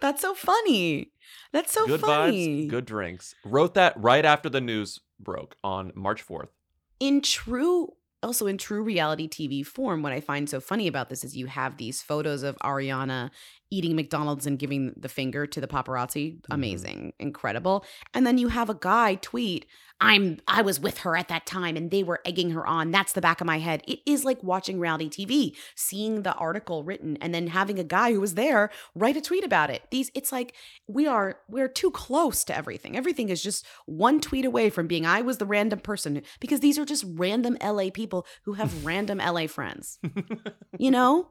That's 0.00 0.20
so 0.20 0.34
funny. 0.34 1.12
That's 1.52 1.72
so 1.72 1.86
good 1.86 2.00
funny. 2.02 2.66
vibes, 2.66 2.68
good 2.70 2.84
drinks. 2.84 3.34
Wrote 3.46 3.72
that 3.74 3.94
right 3.96 4.24
after 4.26 4.48
the 4.50 4.60
news 4.60 5.00
broke 5.18 5.56
on 5.64 5.90
March 5.94 6.26
4th. 6.26 6.48
in 7.00 7.20
true 7.22 7.94
also 8.20 8.46
in 8.48 8.58
true 8.58 8.82
reality 8.82 9.28
TV 9.28 9.64
form, 9.64 10.02
what 10.02 10.12
I 10.12 10.20
find 10.20 10.50
so 10.50 10.58
funny 10.60 10.88
about 10.88 11.08
this 11.08 11.22
is 11.22 11.36
you 11.36 11.46
have 11.46 11.76
these 11.76 12.02
photos 12.02 12.42
of 12.42 12.56
Ariana 12.58 13.30
eating 13.70 13.96
McDonald's 13.96 14.46
and 14.46 14.58
giving 14.58 14.94
the 14.96 15.08
finger 15.08 15.46
to 15.46 15.60
the 15.60 15.66
paparazzi. 15.66 16.34
Mm-hmm. 16.34 16.52
Amazing, 16.52 17.12
incredible. 17.18 17.84
And 18.14 18.26
then 18.26 18.38
you 18.38 18.48
have 18.48 18.70
a 18.70 18.74
guy 18.74 19.16
tweet, 19.16 19.66
"I'm 20.00 20.40
I 20.46 20.62
was 20.62 20.80
with 20.80 20.98
her 20.98 21.16
at 21.16 21.28
that 21.28 21.46
time 21.46 21.76
and 21.76 21.90
they 21.90 22.02
were 22.02 22.20
egging 22.24 22.50
her 22.50 22.66
on." 22.66 22.90
That's 22.90 23.12
the 23.12 23.20
back 23.20 23.40
of 23.40 23.46
my 23.46 23.58
head. 23.58 23.82
It 23.86 24.00
is 24.06 24.24
like 24.24 24.42
watching 24.42 24.80
reality 24.80 25.08
TV, 25.08 25.56
seeing 25.74 26.22
the 26.22 26.34
article 26.34 26.84
written 26.84 27.16
and 27.20 27.34
then 27.34 27.48
having 27.48 27.78
a 27.78 27.84
guy 27.84 28.12
who 28.12 28.20
was 28.20 28.34
there 28.34 28.70
write 28.94 29.16
a 29.16 29.20
tweet 29.20 29.44
about 29.44 29.70
it. 29.70 29.82
These 29.90 30.10
it's 30.14 30.32
like 30.32 30.54
we 30.86 31.06
are 31.06 31.38
we're 31.48 31.68
too 31.68 31.90
close 31.90 32.44
to 32.44 32.56
everything. 32.56 32.96
Everything 32.96 33.28
is 33.28 33.42
just 33.42 33.66
one 33.86 34.20
tweet 34.20 34.44
away 34.44 34.70
from 34.70 34.86
being 34.86 35.06
I 35.06 35.20
was 35.22 35.38
the 35.38 35.46
random 35.46 35.80
person 35.80 36.22
because 36.40 36.60
these 36.60 36.78
are 36.78 36.84
just 36.84 37.04
random 37.06 37.56
LA 37.62 37.90
people 37.90 38.26
who 38.44 38.54
have 38.54 38.84
random 38.84 39.18
LA 39.18 39.46
friends. 39.46 39.98
You 40.78 40.90
know? 40.90 41.28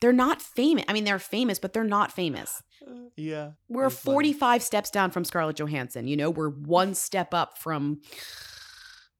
They're 0.00 0.12
not 0.12 0.42
famous. 0.42 0.84
I 0.88 0.92
mean, 0.92 1.04
they're 1.04 1.18
famous, 1.18 1.58
but 1.58 1.72
they're 1.72 1.84
not 1.84 2.12
famous. 2.12 2.62
Yeah. 3.18 3.52
We're 3.70 3.88
45 3.88 4.62
steps 4.62 4.90
down 4.90 5.10
from 5.10 5.24
Scarlett 5.24 5.56
Johansson. 5.56 6.06
You 6.06 6.18
know, 6.18 6.28
we're 6.28 6.50
one 6.50 6.94
step 6.94 7.32
up 7.32 7.56
from, 7.56 8.02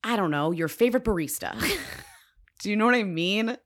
I 0.04 0.16
don't 0.16 0.30
know, 0.30 0.50
your 0.52 0.68
favorite 0.68 1.02
barista. 1.02 1.58
Do 2.60 2.68
you 2.70 2.76
know 2.76 2.84
what 2.84 2.94
I 2.94 3.04
mean? 3.04 3.56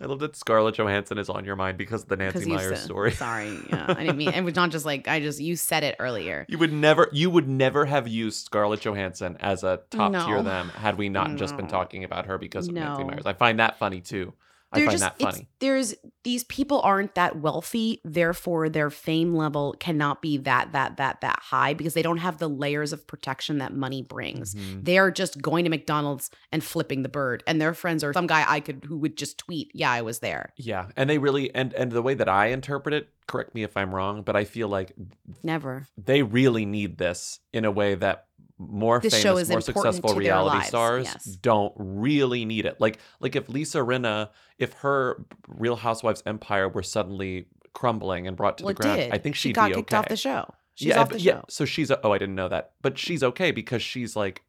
I 0.00 0.06
love 0.06 0.20
that 0.20 0.34
Scarlett 0.34 0.76
Johansson 0.76 1.18
is 1.18 1.28
on 1.28 1.44
your 1.44 1.54
mind 1.54 1.76
because 1.76 2.02
of 2.04 2.08
the 2.08 2.16
Nancy 2.16 2.48
you 2.48 2.56
Meyers 2.56 2.78
said- 2.78 2.84
story. 2.84 3.12
Sorry. 3.12 3.56
Yeah, 3.68 3.84
I 3.88 3.94
didn't 4.04 4.16
mean 4.16 4.30
it 4.30 4.42
was 4.42 4.54
not 4.56 4.70
just 4.70 4.86
like, 4.86 5.06
I 5.06 5.20
just, 5.20 5.38
you 5.38 5.54
said 5.54 5.84
it 5.84 5.96
earlier. 5.98 6.46
You 6.48 6.56
would 6.58 6.72
never 6.72 7.08
you 7.12 7.28
would 7.28 7.46
never 7.48 7.84
have 7.84 8.08
used 8.08 8.44
Scarlett 8.46 8.80
Johansson 8.80 9.36
as 9.38 9.62
a 9.64 9.80
top 9.90 10.12
tier 10.26 10.42
them 10.42 10.70
had 10.70 10.96
we 10.96 11.08
not 11.10 11.36
just 11.36 11.56
been 11.58 11.68
talking 11.68 12.04
about 12.04 12.24
her 12.26 12.38
because 12.38 12.68
of 12.68 12.74
Nancy 12.74 13.02
No. 13.02 13.08
Meyers. 13.10 13.26
I 13.26 13.34
find 13.34 13.60
that 13.60 13.78
funny 13.78 14.00
too. 14.00 14.32
I 14.72 14.78
They're 14.78 14.86
find 14.86 14.98
just, 14.98 15.18
that 15.18 15.20
funny. 15.20 15.48
There's 15.60 15.94
these 16.24 16.44
people 16.44 16.80
aren't 16.80 17.14
that 17.14 17.36
wealthy, 17.40 18.00
therefore 18.04 18.68
their 18.68 18.90
fame 18.90 19.34
level 19.34 19.74
cannot 19.78 20.22
be 20.22 20.38
that 20.38 20.72
that 20.72 20.96
that 20.96 21.20
that 21.20 21.38
high 21.42 21.74
because 21.74 21.94
they 21.94 22.02
don't 22.02 22.18
have 22.18 22.38
the 22.38 22.48
layers 22.48 22.92
of 22.92 23.06
protection 23.06 23.58
that 23.58 23.74
money 23.74 24.02
brings. 24.02 24.54
Mhm. 24.54 24.84
They're 24.84 25.10
just 25.10 25.42
going 25.42 25.64
to 25.64 25.70
McDonald's 25.70 26.30
and 26.50 26.64
flipping 26.64 27.02
the 27.02 27.08
bird, 27.08 27.42
and 27.46 27.60
their 27.60 27.74
friends 27.74 28.02
are 28.02 28.12
some 28.12 28.26
guy 28.26 28.44
I 28.48 28.60
could 28.60 28.84
who 28.86 28.96
would 28.98 29.16
just 29.16 29.38
tweet, 29.38 29.70
"Yeah, 29.74 29.90
I 29.90 30.02
was 30.02 30.20
there." 30.20 30.52
Yeah, 30.56 30.88
and 30.96 31.10
they 31.10 31.18
really 31.18 31.54
and 31.54 31.72
and 31.74 31.92
the 31.92 32.02
way 32.02 32.14
that 32.14 32.28
I 32.28 32.46
interpret 32.46 32.94
it, 32.94 33.10
correct 33.26 33.54
me 33.54 33.62
if 33.62 33.76
I'm 33.76 33.94
wrong, 33.94 34.22
but 34.22 34.36
I 34.36 34.44
feel 34.44 34.68
like 34.68 34.92
Never. 35.42 35.86
they 35.96 36.22
really 36.22 36.64
need 36.64 36.98
this 36.98 37.40
in 37.52 37.64
a 37.64 37.70
way 37.70 37.94
that 37.94 38.26
more 38.70 39.00
This 39.00 39.22
famous, 39.22 39.48
more 39.48 39.60
successful 39.60 40.14
reality 40.14 40.64
stars 40.66 41.06
yes. 41.06 41.24
don't 41.24 41.72
really 41.76 42.44
need 42.44 42.66
it. 42.66 42.80
Like 42.80 42.98
like 43.20 43.36
if 43.36 43.48
Lisa 43.48 43.78
Rinna, 43.78 44.30
if 44.58 44.72
her 44.74 45.24
Real 45.48 45.76
Housewives 45.76 46.22
empire 46.26 46.68
were 46.68 46.82
suddenly 46.82 47.46
crumbling 47.72 48.26
and 48.26 48.36
brought 48.36 48.58
to 48.58 48.64
Well, 48.64 48.74
the 48.74 48.82
ground, 48.82 49.00
did. 49.00 49.12
I 49.12 49.18
think 49.18 49.34
She 49.34 49.48
she'd 49.48 49.54
got 49.54 49.68
be 49.70 49.74
kicked 49.76 49.92
okay. 49.92 49.98
off 49.98 50.08
the 50.08 50.16
show. 50.16 50.52
She's 50.74 50.88
yeah, 50.88 51.00
off 51.00 51.10
the 51.10 51.20
yeah. 51.20 51.32
show. 51.34 51.44
So 51.48 51.64
she's 51.64 51.90
oh, 51.90 52.12
I 52.12 52.18
didn't 52.18 52.34
know 52.34 52.48
that, 52.48 52.72
but 52.80 52.98
she's 52.98 53.22
okay 53.22 53.50
because 53.50 53.82
she's 53.82 54.16
like 54.16 54.42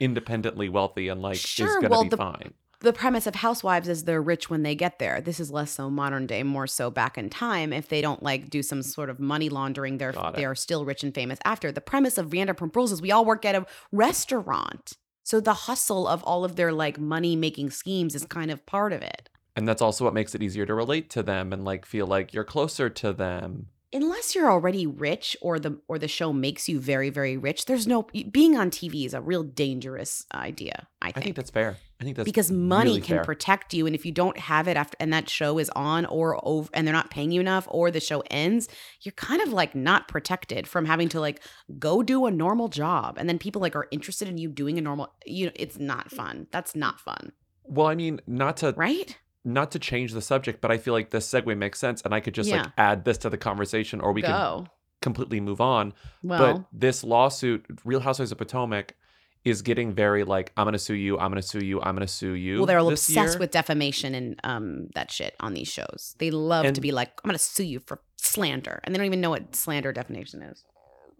independently 0.00 0.68
wealthy 0.68 1.08
and 1.08 1.20
like 1.22 1.36
Sure, 1.36 1.66
is 1.68 1.74
gonna 1.76 1.88
well, 1.88 2.02
be 2.04 2.08
the- 2.10 2.16
fine. 2.16 2.54
The 2.80 2.92
premise 2.92 3.26
of 3.26 3.34
housewives 3.34 3.88
is 3.88 4.04
they're 4.04 4.22
rich 4.22 4.48
when 4.48 4.62
they 4.62 4.74
get 4.74 4.98
there. 4.98 5.20
This 5.20 5.40
is 5.40 5.50
less 5.50 5.72
so 5.72 5.90
modern 5.90 6.26
day 6.26 6.42
more 6.42 6.66
so 6.66 6.90
back 6.90 7.18
in 7.18 7.28
time 7.28 7.72
if 7.72 7.88
they 7.88 8.00
don't 8.00 8.22
like 8.22 8.50
do 8.50 8.62
some 8.62 8.82
sort 8.82 9.10
of 9.10 9.18
money 9.18 9.48
laundering 9.48 9.98
they're 9.98 10.14
they 10.34 10.44
are 10.44 10.54
still 10.54 10.84
rich 10.84 11.02
and 11.02 11.14
famous. 11.14 11.38
After 11.44 11.72
the 11.72 11.80
premise 11.80 12.18
of 12.18 12.28
vanderpump 12.30 12.76
rules 12.76 12.92
is 12.92 13.02
we 13.02 13.10
all 13.10 13.24
work 13.24 13.44
at 13.44 13.54
a 13.54 13.66
restaurant. 13.90 14.92
So 15.24 15.40
the 15.40 15.54
hustle 15.54 16.06
of 16.08 16.22
all 16.24 16.44
of 16.44 16.56
their 16.56 16.72
like 16.72 16.98
money 16.98 17.36
making 17.36 17.70
schemes 17.70 18.14
is 18.14 18.24
kind 18.24 18.50
of 18.50 18.64
part 18.66 18.92
of 18.92 19.02
it. 19.02 19.28
And 19.56 19.66
that's 19.68 19.82
also 19.82 20.04
what 20.04 20.14
makes 20.14 20.34
it 20.34 20.42
easier 20.42 20.64
to 20.66 20.74
relate 20.74 21.10
to 21.10 21.22
them 21.22 21.52
and 21.52 21.64
like 21.64 21.84
feel 21.84 22.06
like 22.06 22.32
you're 22.32 22.44
closer 22.44 22.88
to 22.88 23.12
them. 23.12 23.66
unless 23.92 24.34
you're 24.34 24.50
already 24.50 24.86
rich 24.86 25.36
or 25.42 25.58
the 25.58 25.78
or 25.88 25.98
the 25.98 26.06
show 26.08 26.32
makes 26.32 26.68
you 26.68 26.78
very 26.78 27.08
very 27.10 27.36
rich 27.38 27.64
there's 27.64 27.86
no 27.86 28.02
being 28.30 28.54
on 28.56 28.70
tv 28.70 29.06
is 29.06 29.14
a 29.14 29.20
real 29.20 29.42
dangerous 29.42 30.26
idea 30.34 30.86
i 31.00 31.08
I 31.08 31.12
think 31.12 31.24
think. 31.24 31.36
that's 31.36 31.50
fair. 31.50 31.78
I 32.00 32.04
think 32.04 32.16
that's 32.16 32.24
because 32.26 32.50
money 32.52 32.90
really 32.90 33.00
can 33.00 33.16
fair. 33.16 33.24
protect 33.24 33.74
you 33.74 33.86
and 33.86 33.94
if 33.94 34.06
you 34.06 34.12
don't 34.12 34.38
have 34.38 34.68
it 34.68 34.76
after 34.76 34.96
and 35.00 35.12
that 35.12 35.28
show 35.28 35.58
is 35.58 35.68
on 35.74 36.06
or 36.06 36.38
over 36.46 36.70
and 36.72 36.86
they're 36.86 36.94
not 36.94 37.10
paying 37.10 37.32
you 37.32 37.40
enough 37.40 37.66
or 37.70 37.90
the 37.90 37.98
show 38.00 38.22
ends 38.30 38.68
you're 39.02 39.12
kind 39.12 39.42
of 39.42 39.52
like 39.52 39.74
not 39.74 40.06
protected 40.06 40.68
from 40.68 40.84
having 40.84 41.08
to 41.08 41.20
like 41.20 41.40
go 41.78 42.02
do 42.04 42.26
a 42.26 42.30
normal 42.30 42.68
job 42.68 43.16
and 43.18 43.28
then 43.28 43.36
people 43.36 43.60
like 43.60 43.74
are 43.74 43.88
interested 43.90 44.28
in 44.28 44.38
you 44.38 44.48
doing 44.48 44.78
a 44.78 44.80
normal 44.80 45.12
you 45.26 45.46
know 45.46 45.52
it's 45.56 45.78
not 45.78 46.08
fun 46.10 46.46
that's 46.52 46.76
not 46.76 47.00
fun 47.00 47.32
Well, 47.64 47.88
I 47.88 47.94
mean, 47.96 48.20
not 48.26 48.58
to 48.58 48.72
right 48.76 49.18
not 49.44 49.70
to 49.72 49.78
change 49.78 50.12
the 50.12 50.20
subject, 50.22 50.60
but 50.60 50.70
I 50.70 50.78
feel 50.78 50.92
like 50.92 51.10
this 51.10 51.28
segue 51.28 51.56
makes 51.56 51.78
sense, 51.80 52.02
and 52.02 52.12
I 52.14 52.20
could 52.20 52.34
just 52.34 52.50
like 52.50 52.66
add 52.76 53.04
this 53.04 53.16
to 53.18 53.30
the 53.30 53.38
conversation, 53.38 54.00
or 54.00 54.12
we 54.12 54.20
Go. 54.22 54.28
can 54.28 54.68
completely 55.00 55.40
move 55.40 55.60
on. 55.60 55.94
Well- 56.22 56.58
but 56.58 56.64
this 56.72 57.02
lawsuit, 57.02 57.64
Real 57.84 58.00
Housewives 58.00 58.30
of 58.32 58.38
Potomac, 58.38 58.94
is 59.44 59.62
getting 59.62 59.92
very 59.92 60.24
like, 60.24 60.52
I'm 60.56 60.66
gonna 60.66 60.78
sue 60.78 60.94
you, 60.94 61.18
I'm 61.18 61.30
gonna 61.30 61.42
sue 61.42 61.64
you, 61.64 61.80
I'm 61.80 61.94
gonna 61.94 62.06
sue 62.06 62.32
you. 62.32 62.58
well 62.58 62.66
they're 62.66 62.78
all 62.78 62.90
obsessed 62.90 63.34
year. 63.34 63.38
with 63.38 63.50
defamation 63.50 64.14
and 64.14 64.40
um 64.44 64.88
that 64.94 65.10
shit 65.10 65.34
on 65.40 65.54
these 65.54 65.68
shows 65.68 66.14
they 66.18 66.30
love 66.30 66.72
to 66.72 66.80
be 66.80 66.92
like 66.92 67.12
i'm 67.22 67.28
gonna 67.28 67.38
sue 67.38 67.64
you 67.64 67.80
for 67.80 68.00
slander 68.16 68.80
and 68.84 68.94
they 68.94 68.98
don't 68.98 69.06
even 69.06 69.20
know 69.20 69.30
what 69.30 69.54
slander 69.54 69.92
defamation 69.92 70.42
is 70.42 70.64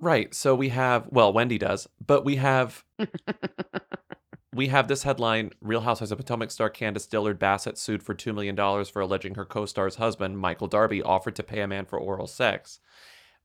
Right. 0.00 0.32
So 0.34 0.54
we 0.54 0.68
have, 0.68 1.06
well, 1.10 1.32
Wendy 1.32 1.58
does, 1.58 1.88
but 2.04 2.24
we 2.24 2.36
have 2.36 2.84
we 4.54 4.68
have 4.68 4.88
this 4.88 5.02
headline: 5.02 5.50
Real 5.60 5.80
Housewives 5.80 6.12
of 6.12 6.18
Potomac 6.18 6.50
star 6.50 6.70
Candiace 6.70 7.08
Dillard 7.08 7.38
Bassett 7.38 7.76
sued 7.78 8.02
for 8.02 8.14
two 8.14 8.32
million 8.32 8.54
dollars 8.54 8.88
for 8.88 9.00
alleging 9.00 9.34
her 9.34 9.44
co-star's 9.44 9.96
husband, 9.96 10.38
Michael 10.38 10.68
Darby, 10.68 11.02
offered 11.02 11.34
to 11.36 11.42
pay 11.42 11.60
a 11.60 11.66
man 11.66 11.84
for 11.84 11.98
oral 11.98 12.26
sex. 12.26 12.78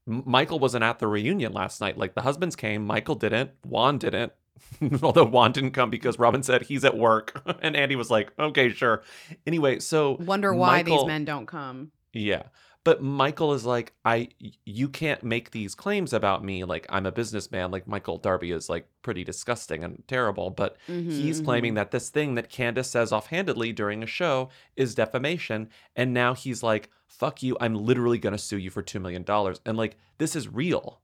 Michael 0.06 0.58
wasn't 0.58 0.84
at 0.84 0.98
the 0.98 1.06
reunion 1.08 1.52
last 1.52 1.80
night. 1.80 1.98
Like 1.98 2.14
the 2.14 2.22
husbands 2.22 2.56
came, 2.56 2.86
Michael 2.86 3.14
didn't, 3.14 3.50
Juan 3.64 3.98
didn't. 3.98 4.32
Although 5.02 5.24
Juan 5.26 5.52
didn't 5.52 5.72
come 5.72 5.90
because 5.90 6.18
Robin 6.18 6.42
said 6.42 6.62
he's 6.62 6.84
at 6.84 6.96
work, 6.96 7.42
and 7.62 7.76
Andy 7.76 7.96
was 7.96 8.10
like, 8.10 8.32
"Okay, 8.38 8.70
sure." 8.70 9.02
Anyway, 9.46 9.78
so 9.80 10.16
wonder 10.16 10.54
why 10.54 10.82
these 10.82 11.04
men 11.04 11.24
don't 11.24 11.46
come 11.46 11.92
yeah. 12.12 12.44
But 12.84 13.02
Michael 13.02 13.54
is 13.54 13.64
like, 13.64 13.94
I 14.04 14.28
you 14.66 14.90
can't 14.90 15.24
make 15.24 15.50
these 15.52 15.74
claims 15.74 16.12
about 16.12 16.44
me. 16.44 16.64
Like 16.64 16.84
I'm 16.90 17.06
a 17.06 17.12
businessman. 17.12 17.70
Like 17.70 17.88
Michael 17.88 18.18
Darby 18.18 18.50
is 18.50 18.68
like 18.68 18.86
pretty 19.00 19.24
disgusting 19.24 19.82
and 19.82 20.02
terrible. 20.06 20.50
But 20.50 20.76
he's 21.06 21.40
Mhm, 21.40 21.44
claiming 21.44 21.74
that 21.74 21.92
this 21.92 22.10
thing 22.10 22.34
that 22.34 22.50
Candiace 22.50 22.90
says 22.90 23.10
offhandedly 23.10 23.72
during 23.72 24.02
a 24.02 24.06
show 24.06 24.50
is 24.76 24.94
defamation. 24.94 25.70
And 25.96 26.12
now 26.12 26.34
he's 26.34 26.62
like, 26.62 26.90
fuck 27.06 27.42
you. 27.42 27.56
I'm 27.58 27.74
literally 27.74 28.18
gonna 28.18 28.36
sue 28.38 28.58
you 28.58 28.68
for 28.70 28.82
two 28.82 29.00
million 29.00 29.22
dollars. 29.22 29.62
And 29.64 29.78
like 29.78 29.96
this 30.18 30.36
is 30.36 30.46
real, 30.48 31.00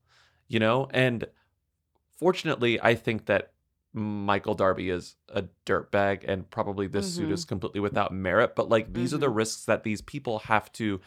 you 0.47 0.59
know? 0.59 0.87
And 0.93 1.25
fortunately, 2.21 2.79
I 2.79 2.93
think 2.93 3.25
that 3.25 3.51
Michael 3.93 4.53
Darby 4.53 4.89
is 4.91 5.15
a 5.27 5.45
dirtbag 5.65 6.23
and 6.25 6.49
probably 6.49 6.87
this 6.87 7.15
suit 7.15 7.29
Mhm. 7.29 7.33
is 7.33 7.43
completely 7.43 7.81
without 7.81 8.13
merit. 8.13 8.55
But 8.55 8.69
like 8.69 8.93
these 8.93 9.13
are 9.13 9.17
the 9.17 9.29
risks 9.29 9.65
that 9.65 9.83
these 9.83 10.01
people 10.01 10.39
have 10.39 10.71
to 10.73 11.01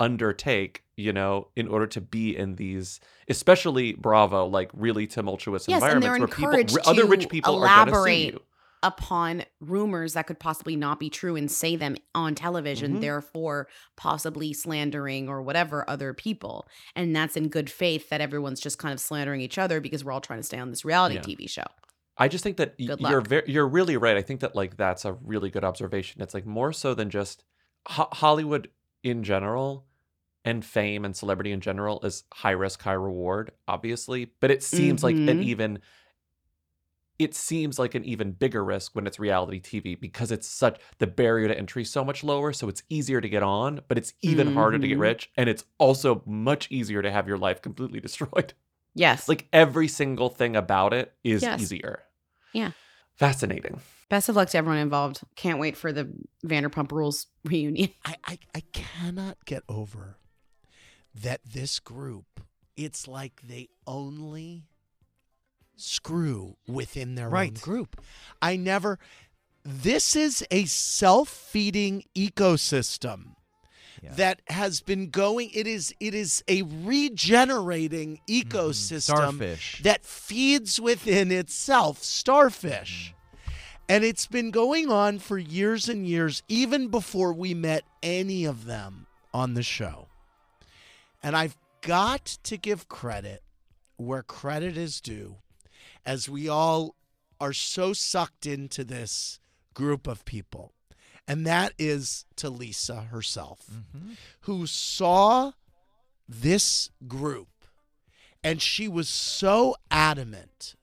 undertake, 0.00 0.82
you 0.96 1.12
know, 1.12 1.48
in 1.56 1.68
order 1.68 1.86
to 1.86 2.00
be 2.00 2.36
in 2.36 2.56
these, 2.56 3.00
especially 3.28 3.92
Bravo, 3.92 4.46
like 4.46 4.70
really 4.72 5.06
tumultuous 5.06 5.68
Yes, 5.68 5.82
environments 5.82 6.18
where 6.18 6.28
people, 6.28 6.80
other 6.88 7.04
rich 7.06 7.28
people 7.28 7.54
are 7.56 7.60
going 7.68 7.86
to 7.86 7.92
elaborate 7.92 8.32
you. 8.32 8.42
Upon 8.82 9.44
rumors 9.60 10.12
that 10.14 10.26
could 10.26 10.38
possibly 10.38 10.76
not 10.76 11.00
be 11.00 11.10
true 11.10 11.36
and 11.36 11.50
say 11.50 11.76
them 11.76 11.96
on 12.14 12.34
television, 12.34 12.96
Mhm. 12.96 13.00
therefore 13.00 13.68
possibly 13.96 14.52
slandering 14.52 15.28
or 15.28 15.42
whatever 15.42 15.88
other 15.88 16.12
people. 16.14 16.68
And 16.94 17.14
that's 17.16 17.36
in 17.36 17.48
good 17.48 17.70
faith 17.70 18.08
that 18.10 18.20
everyone's 18.20 18.60
just 18.60 18.78
kind 18.78 18.92
of 18.92 19.00
slandering 19.00 19.40
each 19.40 19.58
other 19.58 19.80
because 19.80 20.04
we're 20.04 20.12
all 20.12 20.20
trying 20.20 20.38
to 20.40 20.44
stay 20.44 20.58
on 20.58 20.70
this 20.70 20.84
reality 20.84 21.16
Yeah. 21.16 21.22
TV 21.22 21.46
show. 21.48 21.64
I 22.18 22.28
just 22.28 22.42
think 22.44 22.56
that 22.58 22.74
y- 22.78 22.96
you're 22.98 23.20
very, 23.20 23.42
you're 23.50 23.68
really 23.68 23.96
right. 23.96 24.16
I 24.16 24.22
think 24.22 24.40
that 24.40 24.54
like 24.54 24.76
that's 24.76 25.04
a 25.04 25.12
really 25.14 25.50
good 25.50 25.64
observation. 25.64 26.22
It's 26.22 26.32
like 26.34 26.46
more 26.46 26.72
so 26.72 26.94
than 26.94 27.10
just 27.10 27.44
Ho- 27.88 28.08
Hollywood 28.12 28.70
in 29.02 29.22
general 29.22 29.86
and 30.44 30.64
fame 30.64 31.04
and 31.04 31.14
celebrity 31.16 31.52
in 31.52 31.60
general 31.60 32.00
is 32.04 32.24
high 32.32 32.52
risk, 32.52 32.80
high 32.82 32.92
reward, 32.92 33.50
obviously. 33.68 34.26
But 34.40 34.50
it 34.50 34.62
seems 34.62 35.02
like 35.02 35.14
an 35.16 35.26
Mhm. 35.26 35.44
even 35.44 35.78
it 37.18 37.34
seems 37.34 37.78
like 37.78 37.94
an 37.94 38.04
even 38.04 38.32
bigger 38.32 38.64
risk 38.64 38.94
when 38.94 39.06
it's 39.06 39.18
reality 39.18 39.60
TV 39.60 39.98
because 40.00 40.30
it's 40.30 40.46
such 40.48 40.78
the 40.98 41.06
barrier 41.06 41.48
to 41.48 41.58
entry 41.58 41.82
is 41.82 41.90
so 41.90 42.04
much 42.04 42.22
lower, 42.22 42.52
so 42.52 42.68
it's 42.68 42.82
easier 42.88 43.20
to 43.20 43.28
get 43.28 43.42
on, 43.42 43.80
but 43.88 43.96
it's 43.98 44.12
even 44.22 44.48
harder 44.54 44.78
to 44.78 44.86
get 44.88 44.98
Mhm. 44.98 45.00
rich, 45.02 45.30
and 45.36 45.48
it's 45.48 45.64
also 45.78 46.22
much 46.26 46.70
easier 46.70 47.02
to 47.02 47.10
have 47.10 47.26
your 47.28 47.38
life 47.38 47.62
completely 47.62 48.00
destroyed. 48.08 48.52
Yes. 48.94 49.28
Like 49.28 49.48
every 49.52 49.88
single 49.88 50.28
thing 50.28 50.56
about 50.56 50.92
it 50.92 51.14
is 51.24 51.42
Yes. 51.42 51.60
easier. 51.60 52.02
Yeah. 52.52 52.72
Fascinating. 53.14 53.80
Best 54.08 54.28
of 54.28 54.36
luck 54.36 54.48
to 54.50 54.58
everyone 54.58 54.78
involved. 54.78 55.20
Can't 55.36 55.58
wait 55.58 55.76
for 55.76 55.92
the 55.92 56.12
Vanderpump 56.44 56.92
Rules 56.92 57.26
reunion. 57.44 57.90
I, 58.04 58.16
I, 58.24 58.38
I 58.54 58.60
cannot 58.72 59.44
get 59.44 59.62
over 59.68 60.18
that 61.14 61.40
this 61.44 61.78
group, 61.78 62.40
it's 62.76 63.08
like 63.08 63.40
they 63.42 63.68
only 63.86 64.64
screw 65.76 66.56
within 66.66 67.14
their 67.14 67.34
own 67.36 67.54
group. 67.54 68.00
I 68.40 68.56
never, 68.56 68.98
this 69.64 70.16
is 70.16 70.44
a 70.50 70.64
self 70.64 71.28
feeding 71.28 72.04
ecosystem. 72.14 73.36
That 74.14 74.40
has 74.46 74.82
been 74.82 75.10
going. 75.10 75.50
It 75.52 75.66
is. 75.66 75.92
It 75.98 76.14
is 76.14 76.44
a 76.46 76.62
regenerating 76.62 78.20
mm-hmm. 78.28 78.48
ecosystem 78.48 79.00
Starfish. 79.00 79.82
that 79.82 80.04
feeds 80.04 80.80
within 80.80 81.32
itself. 81.32 82.04
Starfish. 82.04 83.12
Mm-hmm. 83.12 83.52
And 83.88 84.04
it's 84.04 84.26
been 84.26 84.50
going 84.50 84.90
on 84.90 85.18
for 85.18 85.38
years 85.38 85.88
and 85.88 86.06
years, 86.06 86.42
even 86.48 86.88
before 86.88 87.32
we 87.32 87.54
met 87.54 87.84
any 88.02 88.44
of 88.44 88.64
them 88.64 89.06
on 89.32 89.54
the 89.54 89.62
show. 89.62 90.08
And 91.22 91.36
I've 91.36 91.56
got 91.82 92.24
to 92.44 92.56
give 92.56 92.88
credit 92.88 93.42
where 93.96 94.22
credit 94.22 94.76
is 94.76 95.00
due, 95.00 95.36
as 96.06 96.28
we 96.28 96.48
all 96.48 96.94
are 97.40 97.52
so 97.52 97.92
sucked 97.92 98.46
into 98.46 98.84
this 98.84 99.40
group 99.74 100.06
of 100.06 100.24
people. 100.24 100.72
And 101.28 101.46
that 101.46 101.72
is 101.78 102.24
to 102.36 102.48
Lisa 102.48 103.02
herself, 103.02 103.66
mm-hmm. 103.70 104.12
who 104.42 104.66
saw 104.66 105.52
this 106.28 106.90
group 107.06 107.48
and 108.46 108.62
she 108.62 108.86
was 108.86 109.08
so 109.08 109.74
adamant 109.90 110.76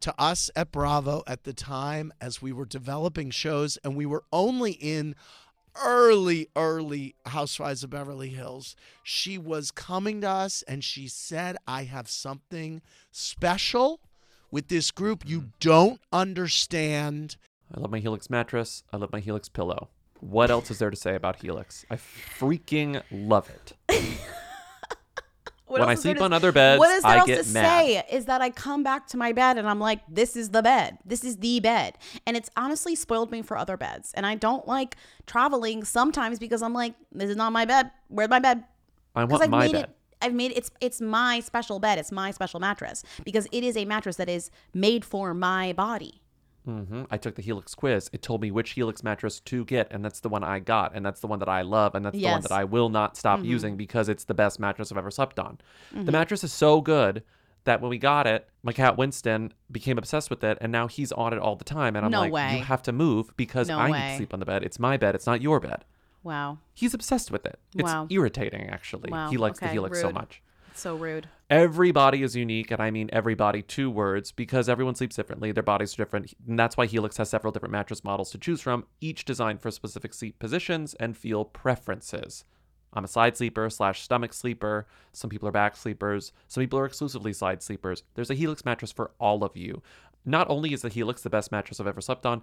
to 0.00 0.14
us 0.18 0.50
at 0.56 0.72
Bravo 0.72 1.22
at 1.26 1.44
the 1.44 1.52
time 1.52 2.10
as 2.22 2.40
we 2.40 2.52
were 2.52 2.64
developing 2.64 3.30
shows 3.30 3.76
and 3.84 3.94
we 3.94 4.06
were 4.06 4.24
only 4.32 4.72
in 4.72 5.14
early, 5.84 6.48
early 6.56 7.14
Housewives 7.26 7.84
of 7.84 7.90
Beverly 7.90 8.30
Hills. 8.30 8.74
She 9.02 9.36
was 9.36 9.70
coming 9.70 10.22
to 10.22 10.28
us 10.30 10.64
and 10.66 10.82
she 10.82 11.06
said, 11.06 11.58
I 11.66 11.84
have 11.84 12.08
something 12.08 12.80
special 13.10 14.00
with 14.52 14.68
this 14.68 14.92
group 14.92 15.24
you 15.26 15.40
mm. 15.40 15.52
don't 15.58 16.00
understand. 16.12 17.36
I 17.74 17.80
love 17.80 17.90
my 17.90 17.98
Helix 17.98 18.30
mattress. 18.30 18.84
I 18.92 18.98
love 18.98 19.10
my 19.10 19.18
Helix 19.18 19.48
pillow. 19.48 19.88
What 20.20 20.52
else 20.52 20.70
is 20.70 20.78
there 20.78 20.90
to 20.90 20.96
say 20.96 21.16
about 21.16 21.42
Helix? 21.42 21.84
I 21.90 21.96
freaking 21.96 23.02
love 23.10 23.50
it. 23.50 23.72
When 25.72 25.80
I 25.80 25.92
else 25.92 26.00
is 26.00 26.02
there 26.04 26.14
sleep 26.16 26.22
on 26.22 26.34
other 26.34 26.52
beds, 26.52 26.78
what 26.78 26.90
is 26.90 27.02
there 27.02 27.12
I 27.12 27.16
else 27.18 27.26
get 27.26 27.44
to 27.46 27.52
mad. 27.52 27.64
say 27.64 28.04
is 28.10 28.26
that 28.26 28.42
I 28.42 28.50
come 28.50 28.82
back 28.82 29.06
to 29.08 29.16
my 29.16 29.32
bed 29.32 29.56
and 29.56 29.66
I'm 29.66 29.80
like, 29.80 30.00
this 30.06 30.36
is 30.36 30.50
the 30.50 30.62
bed. 30.62 30.98
This 31.06 31.24
is 31.24 31.38
the 31.38 31.60
bed. 31.60 31.96
And 32.26 32.36
it's 32.36 32.50
honestly 32.58 32.94
spoiled 32.94 33.30
me 33.30 33.40
for 33.40 33.56
other 33.56 33.78
beds. 33.78 34.12
And 34.12 34.26
I 34.26 34.34
don't 34.34 34.68
like 34.68 34.96
traveling 35.26 35.82
sometimes 35.84 36.38
because 36.38 36.60
I'm 36.60 36.74
like, 36.74 36.94
this 37.10 37.30
is 37.30 37.36
not 37.36 37.54
my 37.54 37.64
bed. 37.64 37.90
Where's 38.08 38.28
my 38.28 38.38
bed? 38.38 38.64
I 39.14 39.22
'Cause 39.22 39.30
want 39.30 39.42
I've 39.44 39.50
my 39.50 39.72
bed. 39.72 39.84
It, 39.84 39.96
I've 40.22 40.34
made 40.34 40.52
it's 40.54 40.70
it's 40.80 41.00
my 41.00 41.40
special 41.40 41.78
bed. 41.78 41.98
It's 41.98 42.12
my 42.12 42.30
special 42.30 42.60
mattress 42.60 43.02
because 43.24 43.46
it 43.52 43.64
is 43.64 43.76
a 43.76 43.84
mattress 43.84 44.16
that 44.16 44.28
is 44.28 44.50
made 44.72 45.04
for 45.04 45.34
my 45.34 45.72
body. 45.72 46.20
hmm 46.64 47.02
I 47.10 47.16
took 47.18 47.34
the 47.34 47.42
Helix 47.42 47.74
quiz. 47.74 48.08
It 48.12 48.22
told 48.22 48.40
me 48.40 48.50
which 48.50 48.70
Helix 48.70 49.02
mattress 49.02 49.40
to 49.40 49.64
get, 49.64 49.88
and 49.90 50.04
that's 50.04 50.20
the 50.20 50.28
one 50.28 50.44
I 50.44 50.60
got, 50.60 50.94
and 50.94 51.04
that's 51.04 51.20
the 51.20 51.26
one 51.26 51.40
that 51.40 51.48
I 51.48 51.62
love, 51.62 51.94
and 51.96 52.04
that's 52.04 52.16
the 52.16 52.22
one 52.34 52.42
that 52.42 52.52
I 52.52 52.64
will 52.64 52.88
not 52.88 53.16
stop 53.16 53.40
Mhm. 53.40 53.44
using 53.46 53.76
because 53.76 54.08
it's 54.08 54.24
the 54.24 54.34
best 54.34 54.60
mattress 54.60 54.92
I've 54.92 54.98
ever 54.98 55.10
slept 55.10 55.38
on. 55.40 55.58
Mhm. 55.92 56.06
The 56.06 56.12
mattress 56.12 56.44
is 56.44 56.52
so 56.52 56.80
good 56.80 57.24
that 57.64 57.80
when 57.80 57.90
we 57.90 57.98
got 57.98 58.26
it, 58.26 58.48
my 58.62 58.72
cat 58.72 58.96
Winston 58.96 59.52
became 59.70 59.96
obsessed 59.98 60.30
with 60.30 60.42
it, 60.44 60.58
and 60.60 60.70
now 60.72 60.86
he's 60.88 61.10
on 61.12 61.32
it 61.32 61.38
all 61.38 61.54
the 61.56 61.64
time. 61.64 61.94
And 61.96 62.04
I'm 62.04 62.10
No 62.12 62.20
like, 62.20 62.32
way. 62.32 62.58
you 62.58 62.64
have 62.64 62.82
to 62.82 62.92
move 62.92 63.36
because 63.36 63.68
No 63.68 63.78
I 63.78 63.86
need 63.90 64.10
to 64.10 64.16
sleep 64.18 64.32
on 64.34 64.40
the 64.40 64.46
bed. 64.46 64.62
It's 64.64 64.78
my 64.80 64.96
bed. 64.96 65.14
It's 65.14 65.26
not 65.26 65.40
your 65.42 65.58
bed. 65.60 65.84
Wow. 66.22 66.58
He's 66.74 66.94
obsessed 66.94 67.30
with 67.30 67.44
it. 67.46 67.58
It's 67.74 67.84
Wow. 67.84 68.06
irritating, 68.10 68.68
actually. 68.68 69.10
Wow. 69.10 69.30
He 69.30 69.36
likes 69.36 69.58
the 69.58 69.66
Okay, 69.66 69.72
Helix 69.74 70.00
so 70.00 70.10
much. 70.10 70.42
It's 70.70 70.80
so 70.80 70.96
rude. 70.96 71.28
Everybody 71.50 72.22
is 72.22 72.34
unique, 72.34 72.70
and 72.70 72.80
I 72.80 72.90
mean 72.90 73.10
everybody, 73.12 73.60
two 73.60 73.90
words, 73.90 74.32
because 74.32 74.68
everyone 74.70 74.94
sleeps 74.94 75.16
differently. 75.16 75.52
Their 75.52 75.62
bodies 75.62 75.92
are 75.94 75.96
different. 75.98 76.32
And 76.48 76.58
that's 76.58 76.76
why 76.78 76.86
Helix 76.86 77.18
has 77.18 77.28
several 77.28 77.52
different 77.52 77.72
mattress 77.72 78.02
models 78.04 78.30
to 78.30 78.38
choose 78.38 78.62
from, 78.62 78.86
each 79.00 79.24
designed 79.26 79.60
for 79.60 79.70
specific 79.70 80.14
sleep 80.14 80.38
positions 80.38 80.94
and 80.94 81.14
feel 81.16 81.44
preferences. 81.44 82.44
I'm 82.94 83.04
a 83.04 83.08
side 83.08 83.36
sleeper 83.36 83.68
slash 83.70 84.02
stomach 84.02 84.32
sleeper. 84.32 84.86
Some 85.12 85.30
people 85.30 85.48
are 85.48 85.52
back 85.52 85.76
sleepers. 85.76 86.32
Some 86.48 86.62
people 86.62 86.78
are 86.78 86.86
exclusively 86.86 87.32
side 87.32 87.62
sleepers. 87.62 88.02
There's 88.14 88.30
a 88.30 88.34
Helix 88.34 88.64
mattress 88.64 88.92
for 88.92 89.10
all 89.18 89.44
of 89.44 89.56
you. 89.56 89.82
Not 90.24 90.48
only 90.48 90.72
is 90.72 90.82
the 90.82 90.88
Helix 90.88 91.22
the 91.22 91.30
best 91.30 91.50
mattress 91.50 91.80
I've 91.80 91.86
ever 91.86 92.00
slept 92.00 92.24
on, 92.26 92.42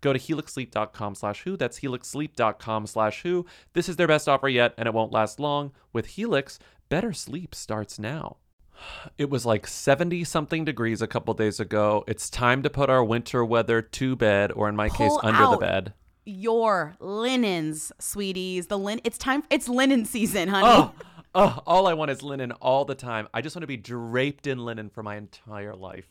Go 0.00 0.12
to 0.12 0.18
helixsleep.com 0.18 1.14
slash 1.14 1.42
who. 1.42 1.56
That's 1.56 1.80
helixsleep.com 1.80 2.86
slash 2.86 3.22
who. 3.22 3.46
This 3.72 3.88
is 3.88 3.96
their 3.96 4.06
best 4.06 4.28
offer 4.28 4.48
yet, 4.48 4.74
and 4.76 4.86
it 4.86 4.94
won't 4.94 5.12
last 5.12 5.40
long. 5.40 5.72
With 5.92 6.06
Helix, 6.06 6.58
better 6.88 7.12
sleep 7.12 7.54
starts 7.54 7.98
now. 7.98 8.36
It 9.18 9.30
was 9.30 9.46
like 9.46 9.66
70 9.66 10.24
something 10.24 10.64
degrees 10.64 11.00
a 11.00 11.06
couple 11.06 11.32
days 11.32 11.58
ago. 11.60 12.04
It's 12.06 12.28
time 12.28 12.62
to 12.62 12.70
put 12.70 12.90
our 12.90 13.02
winter 13.02 13.44
weather 13.44 13.80
to 13.80 14.16
bed, 14.16 14.52
or 14.52 14.68
in 14.68 14.76
my 14.76 14.88
case, 14.88 15.08
Pull 15.08 15.20
under 15.22 15.50
the 15.50 15.56
bed. 15.56 15.94
Your 16.26 16.96
linens, 16.98 17.92
sweeties. 17.98 18.66
The 18.66 18.78
lin. 18.78 19.00
It's 19.04 19.16
time. 19.16 19.44
It's 19.48 19.68
linen 19.68 20.04
season, 20.04 20.48
honey. 20.48 20.66
Oh, 20.68 20.92
oh, 21.34 21.62
all 21.66 21.86
I 21.86 21.94
want 21.94 22.10
is 22.10 22.22
linen 22.22 22.52
all 22.52 22.84
the 22.84 22.96
time. 22.96 23.28
I 23.32 23.40
just 23.40 23.54
want 23.54 23.62
to 23.62 23.68
be 23.68 23.76
draped 23.76 24.46
in 24.46 24.58
linen 24.58 24.90
for 24.90 25.02
my 25.02 25.16
entire 25.16 25.74
life. 25.74 26.08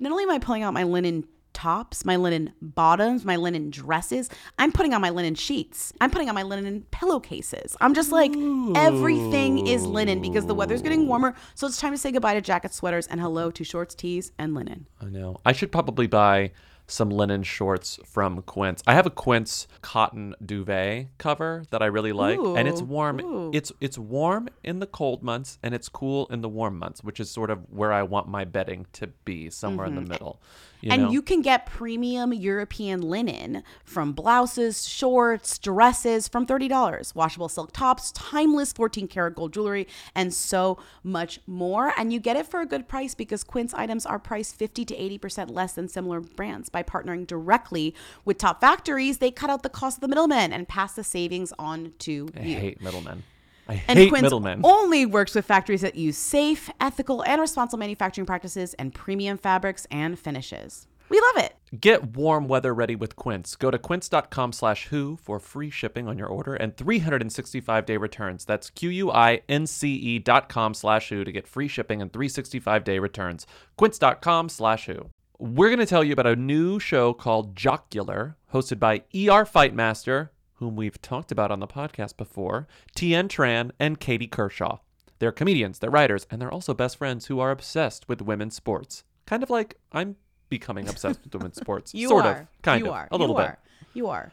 Not 0.00 0.10
only 0.10 0.24
am 0.24 0.30
I 0.30 0.38
pulling 0.40 0.64
out 0.64 0.74
my 0.74 0.82
linen 0.82 1.24
tops, 1.54 2.04
my 2.04 2.16
linen 2.16 2.52
bottoms, 2.60 3.24
my 3.24 3.36
linen 3.36 3.70
dresses, 3.70 4.28
I'm 4.58 4.72
putting 4.72 4.92
on 4.92 5.00
my 5.00 5.10
linen 5.10 5.34
sheets. 5.34 5.92
I'm 6.00 6.10
putting 6.10 6.28
on 6.28 6.34
my 6.34 6.42
linen 6.42 6.84
pillowcases. 6.90 7.76
I'm 7.80 7.94
just 7.94 8.12
like, 8.12 8.32
everything 8.76 9.66
is 9.66 9.86
linen 9.86 10.20
because 10.20 10.44
the 10.46 10.54
weather's 10.54 10.82
getting 10.82 11.06
warmer. 11.06 11.34
So 11.54 11.66
it's 11.66 11.80
time 11.80 11.92
to 11.92 11.98
say 11.98 12.12
goodbye 12.12 12.34
to 12.34 12.40
jackets, 12.42 12.76
sweaters, 12.76 13.06
and 13.06 13.20
hello 13.20 13.50
to 13.52 13.64
shorts, 13.64 13.94
tees, 13.94 14.32
and 14.38 14.54
linen. 14.54 14.86
I 15.00 15.06
know. 15.06 15.38
I 15.46 15.52
should 15.52 15.72
probably 15.72 16.06
buy 16.06 16.52
some 16.86 17.08
linen 17.10 17.42
shorts 17.42 17.98
from 18.04 18.42
Quince. 18.42 18.82
I 18.86 18.94
have 18.94 19.06
a 19.06 19.10
Quince 19.10 19.66
cotton 19.80 20.34
duvet 20.44 21.08
cover 21.18 21.64
that 21.70 21.82
I 21.82 21.86
really 21.86 22.12
like, 22.12 22.38
and 22.38 22.68
it's 22.68 22.82
warm. 22.82 23.20
ooh. 23.20 23.50
It's 23.54 23.72
it's 23.80 23.96
warm 23.98 24.48
in 24.62 24.80
the 24.80 24.86
cold 24.86 25.22
months, 25.22 25.58
and 25.62 25.74
it's 25.74 25.88
cool 25.88 26.26
in 26.26 26.40
the 26.42 26.48
warm 26.48 26.78
months, 26.78 27.02
which 27.02 27.20
is 27.20 27.30
sort 27.30 27.50
of 27.50 27.60
where 27.70 27.92
I 27.92 28.02
want 28.02 28.28
my 28.28 28.44
bedding 28.44 28.86
to 28.94 29.06
be, 29.24 29.50
somewhere 29.50 29.86
in 29.86 29.92
Mhm. 29.92 30.02
the 30.04 30.08
middle. 30.10 30.40
You 30.80 30.92
and 30.92 31.02
know? 31.04 31.10
you 31.10 31.22
can 31.22 31.40
get 31.40 31.64
premium 31.64 32.34
European 32.34 33.00
linen 33.00 33.62
from 33.84 34.12
blouses, 34.12 34.86
shorts, 34.86 35.58
dresses 35.58 36.28
from 36.28 36.44
$30, 36.44 37.14
washable 37.14 37.48
silk 37.48 37.72
tops, 37.72 38.12
timeless 38.12 38.70
14 38.74 39.08
karat 39.08 39.34
gold 39.34 39.54
jewelry, 39.54 39.86
and 40.14 40.34
so 40.34 40.76
much 41.02 41.40
more. 41.46 41.94
And 41.96 42.12
you 42.12 42.20
get 42.20 42.36
it 42.36 42.46
for 42.46 42.60
a 42.60 42.66
good 42.66 42.86
price 42.86 43.14
because 43.14 43.42
Quince 43.44 43.72
items 43.72 44.04
are 44.04 44.18
priced 44.18 44.56
50 44.56 44.84
to 44.84 44.94
80% 44.94 45.50
less 45.50 45.72
than 45.72 45.88
similar 45.88 46.20
brands. 46.20 46.68
By 46.74 46.82
partnering 46.82 47.26
directly 47.26 47.94
with 48.26 48.36
top 48.38 48.60
factories, 48.60 49.18
they 49.18 49.30
cut 49.30 49.48
out 49.48 49.62
the 49.62 49.68
cost 49.70 49.98
of 49.98 50.00
the 50.02 50.08
middlemen 50.08 50.52
and 50.52 50.68
pass 50.68 50.92
the 50.94 51.04
savings 51.04 51.52
on 51.58 51.92
to 52.00 52.28
I 52.36 52.40
you. 52.42 52.56
hate 52.58 52.82
middlemen. 52.82 53.22
I 53.68 53.82
And 53.88 53.98
hate 53.98 54.08
Quince 54.10 54.22
middlemen. 54.24 54.60
only 54.64 55.06
works 55.06 55.34
with 55.34 55.46
factories 55.46 55.80
that 55.82 55.94
use 55.94 56.18
safe, 56.18 56.68
ethical, 56.80 57.22
and 57.24 57.40
responsible 57.40 57.78
manufacturing 57.78 58.26
practices 58.26 58.74
and 58.74 58.92
premium 58.92 59.38
fabrics 59.38 59.86
and 59.90 60.18
finishes. 60.18 60.86
We 61.10 61.20
love 61.20 61.44
it. 61.44 61.54
Get 61.80 62.16
warm 62.16 62.48
weather 62.48 62.74
ready 62.74 62.96
with 62.96 63.14
Quince. 63.14 63.56
Go 63.56 63.70
to 63.70 63.78
quince.com 63.78 64.52
slash 64.52 64.86
who 64.86 65.16
for 65.22 65.38
free 65.38 65.70
shipping 65.70 66.08
on 66.08 66.18
your 66.18 66.26
order 66.28 66.54
and 66.54 66.76
365 66.76 67.86
day 67.86 67.96
returns. 67.98 68.44
That's 68.44 68.70
Q-U-I-N-C-E 68.70 70.18
dot 70.20 70.48
com 70.48 70.74
slash 70.74 71.10
who 71.10 71.24
to 71.24 71.30
get 71.32 71.46
free 71.46 71.68
shipping 71.68 72.00
and 72.02 72.12
365 72.12 72.84
day 72.84 72.98
returns. 72.98 73.46
Quince.com 73.76 74.48
slash 74.48 74.86
who. 74.86 75.10
We're 75.38 75.68
going 75.68 75.80
to 75.80 75.86
tell 75.86 76.04
you 76.04 76.12
about 76.12 76.26
a 76.26 76.36
new 76.36 76.78
show 76.78 77.12
called 77.12 77.56
Jocular, 77.56 78.36
hosted 78.52 78.78
by 78.78 78.98
ER 79.12 79.44
Fightmaster, 79.44 80.28
whom 80.54 80.76
we've 80.76 81.00
talked 81.02 81.32
about 81.32 81.50
on 81.50 81.58
the 81.58 81.66
podcast 81.66 82.16
before, 82.16 82.68
Tien 82.94 83.28
Tran, 83.28 83.72
and 83.80 83.98
Katie 83.98 84.28
Kershaw. 84.28 84.78
They're 85.18 85.32
comedians, 85.32 85.80
they're 85.80 85.90
writers, 85.90 86.26
and 86.30 86.40
they're 86.40 86.52
also 86.52 86.72
best 86.72 86.96
friends 86.98 87.26
who 87.26 87.40
are 87.40 87.50
obsessed 87.50 88.08
with 88.08 88.22
women's 88.22 88.54
sports. 88.54 89.02
Kind 89.26 89.42
of 89.42 89.50
like 89.50 89.76
I'm 89.90 90.16
becoming 90.50 90.88
obsessed 90.88 91.24
with 91.24 91.34
women's 91.34 91.56
sports. 91.56 91.92
You 91.94 92.08
sort 92.08 92.26
are. 92.26 92.40
of. 92.42 92.62
Kind 92.62 92.84
you 92.84 92.90
of. 92.90 92.94
are. 92.94 93.08
A 93.10 93.16
little 93.16 93.34
you 93.34 93.42
bit. 93.42 93.48
Are. 93.48 93.58
You 93.94 94.06
are. 94.08 94.32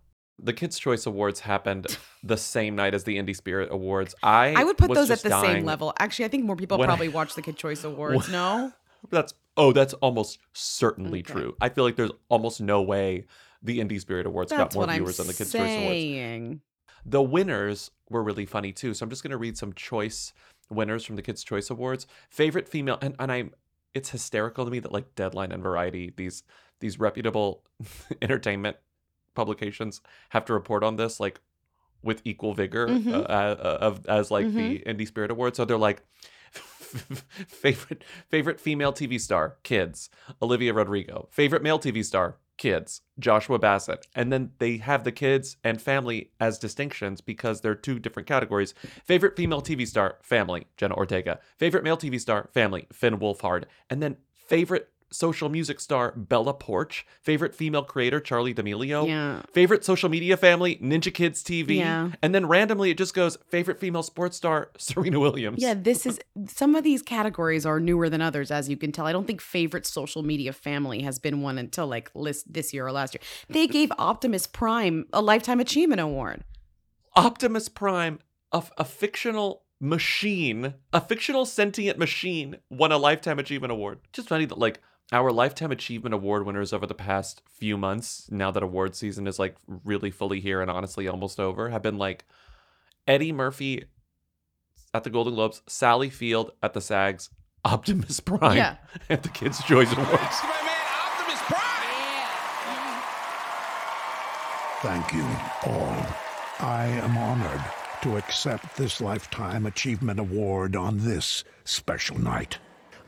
The 0.43 0.53
Kids' 0.53 0.79
Choice 0.79 1.05
Awards 1.05 1.41
happened 1.41 1.97
the 2.23 2.37
same 2.37 2.75
night 2.75 2.93
as 2.93 3.03
the 3.03 3.17
Indie 3.17 3.35
Spirit 3.35 3.69
Awards. 3.71 4.15
I 4.23 4.53
I 4.57 4.63
would 4.63 4.77
put 4.77 4.93
those 4.93 5.11
at 5.11 5.21
the 5.21 5.41
same 5.41 5.65
level. 5.65 5.93
Actually, 5.99 6.25
I 6.25 6.27
think 6.29 6.45
more 6.45 6.55
people 6.55 6.77
when 6.77 6.89
I- 6.89 6.91
probably 6.93 7.09
watch 7.09 7.35
the 7.35 7.41
Kid 7.41 7.57
Choice 7.57 7.83
Awards. 7.91 8.23
When- 8.23 8.31
no? 8.31 8.73
That's 9.09 9.33
oh, 9.57 9.73
that's 9.73 9.95
almost 9.95 10.37
certainly 10.53 11.23
true. 11.23 11.55
I 11.59 11.69
feel 11.69 11.83
like 11.83 11.95
there's 11.95 12.11
almost 12.29 12.61
no 12.61 12.83
way 12.83 13.25
the 13.63 13.79
Indie 13.79 13.99
Spirit 13.99 14.27
Awards 14.27 14.51
That's 14.51 14.59
got 14.59 14.73
more 14.75 14.81
what 14.81 14.89
I'm 14.91 14.97
viewers 14.97 15.17
than 15.17 15.25
the 15.25 15.33
Kids' 15.33 15.51
Choice 15.51 15.59
Awards. 15.61 15.87
saying. 15.87 16.61
The 17.03 17.21
winners 17.23 17.89
were 18.11 18.21
really 18.21 18.45
funny 18.45 18.71
too. 18.71 18.93
So 18.93 19.03
I'm 19.03 19.09
just 19.09 19.23
going 19.23 19.31
to 19.31 19.37
read 19.37 19.57
some 19.57 19.73
choice 19.73 20.33
winners 20.69 21.03
from 21.03 21.15
the 21.15 21.23
Kids' 21.23 21.43
Choice 21.43 21.71
Awards. 21.71 22.05
Favorite 22.29 22.67
female, 22.67 22.99
and, 23.01 23.15
and 23.17 23.31
I'm, 23.31 23.53
it's 23.95 24.11
hysterical 24.11 24.65
to 24.65 24.71
me 24.71 24.77
that 24.79 24.91
like 24.91 25.15
Deadline 25.15 25.51
and 25.51 25.63
Variety, 25.63 26.13
these 26.15 26.43
these 26.79 26.99
reputable 26.99 27.63
entertainment 28.21 28.77
publications, 29.33 30.01
have 30.29 30.45
to 30.45 30.53
report 30.53 30.83
on 30.83 30.95
this 30.95 31.19
like 31.19 31.39
with 32.03 32.21
equal 32.25 32.53
vigor 32.53 32.87
uh, 32.89 33.11
uh, 33.11 33.77
of 33.81 34.05
as 34.07 34.31
like 34.31 34.51
the 34.53 34.79
Indie 34.79 35.07
Spirit 35.07 35.31
Awards. 35.31 35.57
So 35.57 35.65
they're 35.65 35.77
like. 35.77 36.03
favorite 37.47 38.03
favorite 38.27 38.59
female 38.59 38.91
TV 38.91 39.17
star, 39.17 39.55
kids. 39.63 40.09
Olivia 40.41 40.73
Rodrigo. 40.73 41.29
Favorite 41.31 41.63
male 41.63 41.79
TV 41.79 42.03
star, 42.03 42.35
kids. 42.57 43.01
Joshua 43.17 43.57
Bassett. 43.57 44.07
And 44.13 44.31
then 44.31 44.51
they 44.59 44.77
have 44.77 45.03
the 45.03 45.11
kids 45.11 45.57
and 45.63 45.81
family 45.81 46.31
as 46.39 46.59
distinctions 46.59 47.21
because 47.21 47.61
they're 47.61 47.75
two 47.75 47.97
different 47.97 48.27
categories. 48.27 48.75
Favorite 49.03 49.35
female 49.35 49.61
TV 49.61 49.87
star, 49.87 50.17
family, 50.21 50.67
Jenna 50.77 50.95
Ortega. 50.95 51.39
Favorite 51.57 51.83
male 51.83 51.97
TV 51.97 52.19
star, 52.19 52.49
family, 52.53 52.87
Finn 52.91 53.17
Wolfhard. 53.17 53.63
And 53.89 54.03
then 54.03 54.17
favorite 54.35 54.90
social 55.11 55.49
music 55.49 55.79
star, 55.79 56.11
Bella 56.13 56.53
Poarch. 56.53 57.03
Favorite 57.21 57.53
female 57.53 57.83
creator, 57.83 58.19
Charli 58.19 58.55
D'Amelio. 58.55 59.07
Yeah. 59.07 59.41
Favorite 59.53 59.85
social 59.85 60.09
media 60.09 60.37
family, 60.37 60.77
Ninja 60.77 61.13
Kids 61.13 61.43
TV. 61.43 61.77
Yeah. 61.77 62.11
And 62.21 62.33
then 62.33 62.47
randomly 62.47 62.91
it 62.91 62.97
just 62.97 63.13
goes 63.13 63.37
favorite 63.49 63.79
female 63.79 64.03
sports 64.03 64.37
star, 64.37 64.71
Serena 64.77 65.19
Williams. 65.19 65.61
Yeah, 65.61 65.73
this 65.73 66.05
is 66.05 66.19
some 66.47 66.75
of 66.75 66.83
these 66.83 67.01
categories 67.01 67.65
are 67.65 67.79
newer 67.79 68.09
than 68.09 68.21
others, 68.21 68.51
as 68.51 68.69
you 68.69 68.77
can 68.77 68.91
tell. 68.91 69.05
I 69.05 69.11
don't 69.11 69.27
think 69.27 69.41
favorite 69.41 69.85
social 69.85 70.23
media 70.23 70.53
family 70.53 71.01
has 71.03 71.19
been 71.19 71.41
one 71.41 71.57
until 71.57 71.87
like 71.87 72.11
list 72.15 72.51
this 72.51 72.73
year 72.73 72.87
or 72.87 72.91
last 72.91 73.13
year. 73.13 73.21
They 73.49 73.67
gave 73.67 73.91
Optimus 73.97 74.47
Prime 74.47 75.05
a 75.13 75.21
lifetime 75.21 75.59
achievement 75.59 76.01
award. 76.01 76.43
Optimus 77.15 77.67
Prime, 77.67 78.19
a, 78.51 78.63
a 78.77 78.85
fictional 78.85 79.63
machine, 79.81 80.75
a 80.93 81.01
fictional 81.01 81.45
sentient 81.45 81.97
machine, 81.97 82.57
won 82.69 82.91
a 82.91 82.97
Lifetime 82.97 83.39
Achievement 83.39 83.71
Award. 83.71 83.99
Just 84.13 84.29
funny 84.29 84.45
that, 84.45 84.57
like, 84.57 84.79
our 85.11 85.31
Lifetime 85.31 85.71
Achievement 85.71 86.13
Award 86.13 86.45
winners 86.45 86.71
over 86.73 86.87
the 86.87 86.93
past 86.93 87.41
few 87.49 87.77
months, 87.77 88.27
now 88.31 88.49
that 88.51 88.63
award 88.63 88.95
season 88.95 89.27
is, 89.27 89.37
like, 89.39 89.55
really 89.67 90.09
fully 90.11 90.39
here 90.39 90.61
and 90.61 90.71
honestly 90.71 91.07
almost 91.07 91.39
over, 91.39 91.69
have 91.69 91.81
been 91.81 91.97
like 91.97 92.25
Eddie 93.07 93.31
Murphy 93.33 93.85
at 94.93 95.03
the 95.03 95.09
Golden 95.09 95.33
Globes, 95.35 95.61
Sally 95.67 96.09
Field 96.09 96.51
at 96.63 96.73
the 96.73 96.81
SAGs, 96.81 97.29
Optimus 97.65 98.19
Prime 98.25 98.57
Yeah. 98.57 98.77
at 99.09 99.23
the 99.23 99.29
Kids' 99.29 99.63
Choice 99.63 99.91
Awards. 99.93 100.37
Thank 104.81 105.13
you 105.13 105.23
all. 105.67 106.05
I 106.59 106.85
am 107.03 107.15
honored 107.17 107.63
to 108.01 108.17
accept 108.17 108.75
this 108.77 108.99
Lifetime 108.99 109.67
Achievement 109.67 110.19
Award 110.19 110.75
on 110.75 110.97
this 110.99 111.43
special 111.65 112.17
night. 112.19 112.57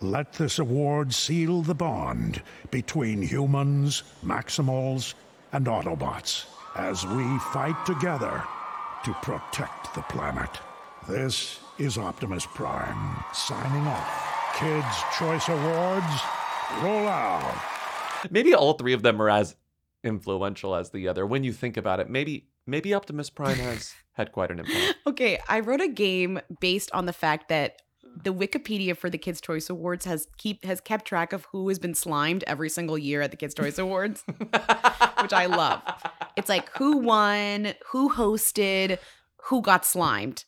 Let 0.03 0.33
this 0.33 0.59
award 0.59 1.13
seal 1.13 1.61
the 1.61 1.73
bond 1.73 2.41
between 2.71 3.21
humans, 3.21 4.03
Maximals, 4.21 5.13
and 5.53 5.65
Autobots 5.65 6.43
as 6.75 7.07
we 7.07 7.39
fight 7.53 7.85
together 7.85 8.43
to 9.05 9.13
protect 9.21 9.95
the 9.95 10.01
planet. 10.01 10.49
This 11.07 11.61
is 11.79 11.97
Optimus 11.97 12.45
Prime 12.45 13.23
signing 13.33 13.87
off. 13.87 14.55
Kids' 14.55 15.03
Choice 15.17 15.47
Awards, 15.47 16.21
roll 16.81 17.07
out. 17.07 17.57
Maybe 18.29 18.53
all 18.53 18.73
three 18.73 18.91
of 18.91 19.03
them 19.03 19.21
are 19.21 19.29
as 19.29 19.55
influential 20.03 20.75
as 20.75 20.89
the 20.89 21.07
other. 21.07 21.25
When 21.25 21.45
you 21.45 21.53
think 21.53 21.77
about 21.77 22.01
it, 22.01 22.09
maybe 22.09 22.49
maybe 22.67 22.93
Optimus 22.93 23.29
Prime 23.29 23.55
has 23.55 23.93
had 24.11 24.33
quite 24.33 24.51
an 24.51 24.59
impact. 24.59 24.95
Okay, 25.07 25.39
I 25.47 25.61
wrote 25.61 25.81
a 25.81 25.87
game 25.87 26.41
based 26.59 26.91
on 26.91 27.05
the 27.05 27.13
fact 27.13 27.47
that 27.47 27.81
the 28.21 28.33
Wikipedia 28.33 28.95
for 28.95 29.09
the 29.09 29.17
Kids 29.17 29.41
Choice 29.41 29.69
Awards 29.69 30.05
has 30.05 30.27
keep 30.37 30.63
has 30.65 30.79
kept 30.79 31.05
track 31.05 31.33
of 31.33 31.45
who 31.51 31.67
has 31.69 31.79
been 31.79 31.95
slimed 31.95 32.43
every 32.45 32.69
single 32.69 32.97
year 32.97 33.21
at 33.21 33.31
the 33.31 33.37
Kids 33.37 33.53
Choice 33.53 33.77
Awards, 33.77 34.23
which 35.21 35.33
I 35.33 35.45
love. 35.47 35.81
It's 36.35 36.49
like 36.49 36.69
who 36.77 36.97
won, 36.97 37.73
who 37.87 38.11
hosted, 38.11 38.99
who 39.45 39.61
got 39.61 39.85
slimed. 39.85 40.45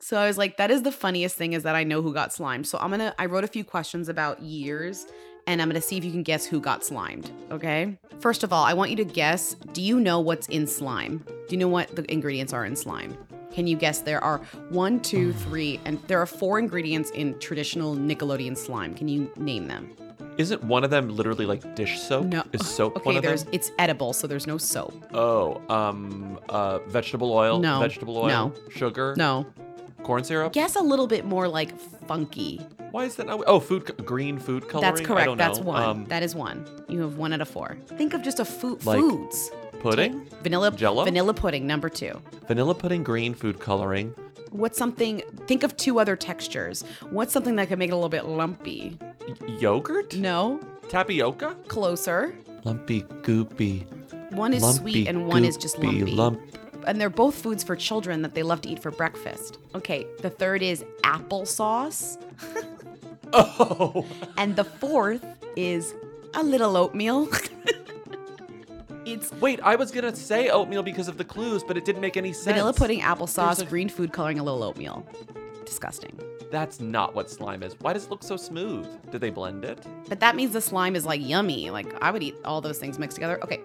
So 0.00 0.16
I 0.16 0.26
was 0.26 0.38
like, 0.38 0.58
that 0.58 0.70
is 0.70 0.82
the 0.82 0.92
funniest 0.92 1.36
thing 1.36 1.54
is 1.54 1.64
that 1.64 1.74
I 1.74 1.82
know 1.82 2.02
who 2.02 2.14
got 2.14 2.32
slimed. 2.32 2.66
So 2.66 2.78
I'm 2.78 2.90
gonna 2.90 3.14
I 3.18 3.26
wrote 3.26 3.44
a 3.44 3.48
few 3.48 3.64
questions 3.64 4.08
about 4.08 4.40
years 4.40 5.06
and 5.46 5.60
I'm 5.60 5.68
gonna 5.68 5.80
see 5.80 5.96
if 5.96 6.04
you 6.04 6.12
can 6.12 6.22
guess 6.22 6.46
who 6.46 6.60
got 6.60 6.84
slimed. 6.84 7.30
Okay. 7.50 7.98
First 8.20 8.42
of 8.44 8.52
all, 8.52 8.64
I 8.64 8.74
want 8.74 8.90
you 8.90 8.96
to 8.96 9.04
guess, 9.04 9.54
do 9.72 9.82
you 9.82 9.98
know 9.98 10.20
what's 10.20 10.46
in 10.48 10.66
slime? 10.66 11.24
Do 11.26 11.46
you 11.50 11.56
know 11.56 11.68
what 11.68 11.94
the 11.96 12.10
ingredients 12.12 12.52
are 12.52 12.64
in 12.64 12.76
slime? 12.76 13.16
Can 13.52 13.66
you 13.66 13.76
guess 13.76 14.00
there 14.00 14.22
are 14.22 14.38
one, 14.70 15.00
two, 15.00 15.32
three, 15.32 15.80
and 15.84 16.00
there 16.06 16.20
are 16.20 16.26
four 16.26 16.58
ingredients 16.58 17.10
in 17.10 17.38
traditional 17.38 17.96
Nickelodeon 17.96 18.56
slime. 18.56 18.94
Can 18.94 19.08
you 19.08 19.30
name 19.36 19.66
them? 19.68 19.90
Isn't 20.36 20.62
one 20.62 20.84
of 20.84 20.90
them 20.90 21.08
literally 21.08 21.46
like 21.46 21.74
dish 21.74 21.98
soap? 22.00 22.26
No. 22.26 22.44
Is 22.52 22.66
soap 22.66 22.94
one 23.04 23.16
Okay, 23.16 23.16
of 23.18 23.22
there's 23.24 23.44
them? 23.44 23.54
it's 23.54 23.72
edible, 23.78 24.12
so 24.12 24.26
there's 24.28 24.46
no 24.46 24.56
soap. 24.58 24.94
Oh, 25.12 25.60
um, 25.68 26.38
uh, 26.48 26.78
vegetable 26.86 27.32
oil. 27.32 27.58
No. 27.58 27.80
Vegetable 27.80 28.16
oil. 28.18 28.28
No. 28.28 28.52
Sugar. 28.70 29.14
No. 29.16 29.46
Corn 30.04 30.22
syrup. 30.22 30.52
Guess 30.52 30.76
a 30.76 30.80
little 30.80 31.08
bit 31.08 31.24
more 31.24 31.48
like 31.48 31.76
funky. 32.06 32.58
Why 32.92 33.04
is 33.04 33.16
that 33.16 33.26
not? 33.26 33.42
Oh, 33.46 33.58
food. 33.58 33.84
Green 34.06 34.38
food 34.38 34.68
coloring. 34.68 34.94
That's 34.94 35.06
correct. 35.06 35.36
That's 35.36 35.58
know. 35.58 35.64
one. 35.64 35.82
Um, 35.82 36.04
that 36.06 36.22
is 36.22 36.34
one. 36.36 36.64
You 36.88 37.00
have 37.00 37.16
one 37.18 37.32
out 37.32 37.40
of 37.40 37.48
four. 37.48 37.76
Think 37.88 38.14
of 38.14 38.22
just 38.22 38.38
a 38.38 38.44
food 38.44 38.86
Like 38.86 39.00
foods. 39.00 39.50
Pudding. 39.80 40.26
Vanilla 40.42 40.70
Jell-O? 40.70 41.04
Vanilla 41.04 41.34
pudding, 41.34 41.66
number 41.66 41.88
two. 41.88 42.20
Vanilla 42.46 42.74
pudding. 42.74 43.02
Green 43.02 43.34
food 43.34 43.60
coloring. 43.60 44.14
What's 44.50 44.78
something? 44.78 45.22
Think 45.46 45.62
of 45.62 45.76
two 45.76 45.98
other 45.98 46.16
textures. 46.16 46.82
What's 47.10 47.32
something 47.32 47.56
that 47.56 47.68
could 47.68 47.78
make 47.78 47.90
it 47.90 47.92
a 47.92 47.96
little 47.96 48.08
bit 48.08 48.26
lumpy? 48.26 48.98
Yogurt. 49.46 50.16
No. 50.16 50.60
Tapioca. 50.88 51.56
Closer. 51.68 52.34
Lumpy, 52.64 53.02
goopy. 53.22 53.86
One 54.32 54.52
is 54.52 54.62
lumpy, 54.62 54.78
sweet 54.78 55.08
and 55.08 55.26
one 55.26 55.44
is 55.44 55.56
just 55.56 55.78
lumpy. 55.78 56.04
Lump. 56.12 56.40
And 56.86 57.00
they're 57.00 57.10
both 57.10 57.34
foods 57.34 57.62
for 57.62 57.76
children 57.76 58.22
that 58.22 58.34
they 58.34 58.42
love 58.42 58.60
to 58.62 58.68
eat 58.68 58.80
for 58.80 58.90
breakfast. 58.90 59.58
Okay, 59.74 60.06
the 60.20 60.30
third 60.30 60.62
is 60.62 60.84
applesauce. 61.04 62.18
oh. 63.32 64.06
And 64.36 64.56
the 64.56 64.64
fourth 64.64 65.24
is 65.56 65.94
a 66.34 66.42
little 66.42 66.76
oatmeal. 66.76 67.28
it's 69.12 69.32
Wait, 69.32 69.60
I 69.62 69.76
was 69.76 69.90
gonna 69.90 70.14
say 70.14 70.48
oatmeal 70.50 70.82
because 70.82 71.08
of 71.08 71.18
the 71.18 71.24
clues, 71.24 71.62
but 71.64 71.76
it 71.76 71.84
didn't 71.84 72.00
make 72.00 72.16
any 72.16 72.32
sense. 72.32 72.46
vanilla 72.46 72.72
pudding, 72.72 73.00
applesauce, 73.00 73.62
a- 73.62 73.64
green 73.64 73.88
food 73.88 74.12
coloring, 74.12 74.38
a 74.38 74.42
little 74.42 74.62
oatmeal. 74.62 75.06
Disgusting. 75.64 76.18
That's 76.50 76.80
not 76.80 77.14
what 77.14 77.30
slime 77.30 77.62
is. 77.62 77.74
Why 77.80 77.92
does 77.92 78.04
it 78.04 78.10
look 78.10 78.22
so 78.22 78.36
smooth? 78.36 78.86
Did 79.10 79.20
they 79.20 79.30
blend 79.30 79.64
it? 79.64 79.86
But 80.08 80.20
that 80.20 80.34
means 80.34 80.52
the 80.52 80.60
slime 80.60 80.96
is 80.96 81.04
like 81.04 81.20
yummy. 81.20 81.70
Like 81.70 81.94
I 82.02 82.10
would 82.10 82.22
eat 82.22 82.36
all 82.44 82.60
those 82.60 82.78
things 82.78 82.98
mixed 82.98 83.16
together. 83.16 83.42
Okay. 83.42 83.60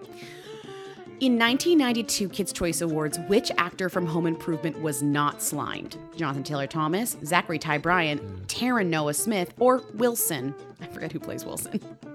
In 1.20 1.38
1992 1.38 2.28
Kids' 2.28 2.52
Choice 2.52 2.80
Awards, 2.80 3.18
which 3.28 3.50
actor 3.56 3.88
from 3.88 4.04
Home 4.04 4.26
Improvement 4.26 4.82
was 4.82 5.00
not 5.00 5.40
slimed? 5.40 5.96
Jonathan 6.16 6.42
Taylor 6.42 6.66
Thomas, 6.66 7.16
Zachary 7.24 7.58
Ty 7.58 7.78
Bryan, 7.78 8.18
hmm. 8.18 8.42
Taran 8.46 8.86
Noah 8.88 9.14
Smith, 9.14 9.54
or 9.58 9.82
Wilson? 9.94 10.54
I 10.80 10.86
forget 10.86 11.12
who 11.12 11.20
plays 11.20 11.44
Wilson. 11.44 11.80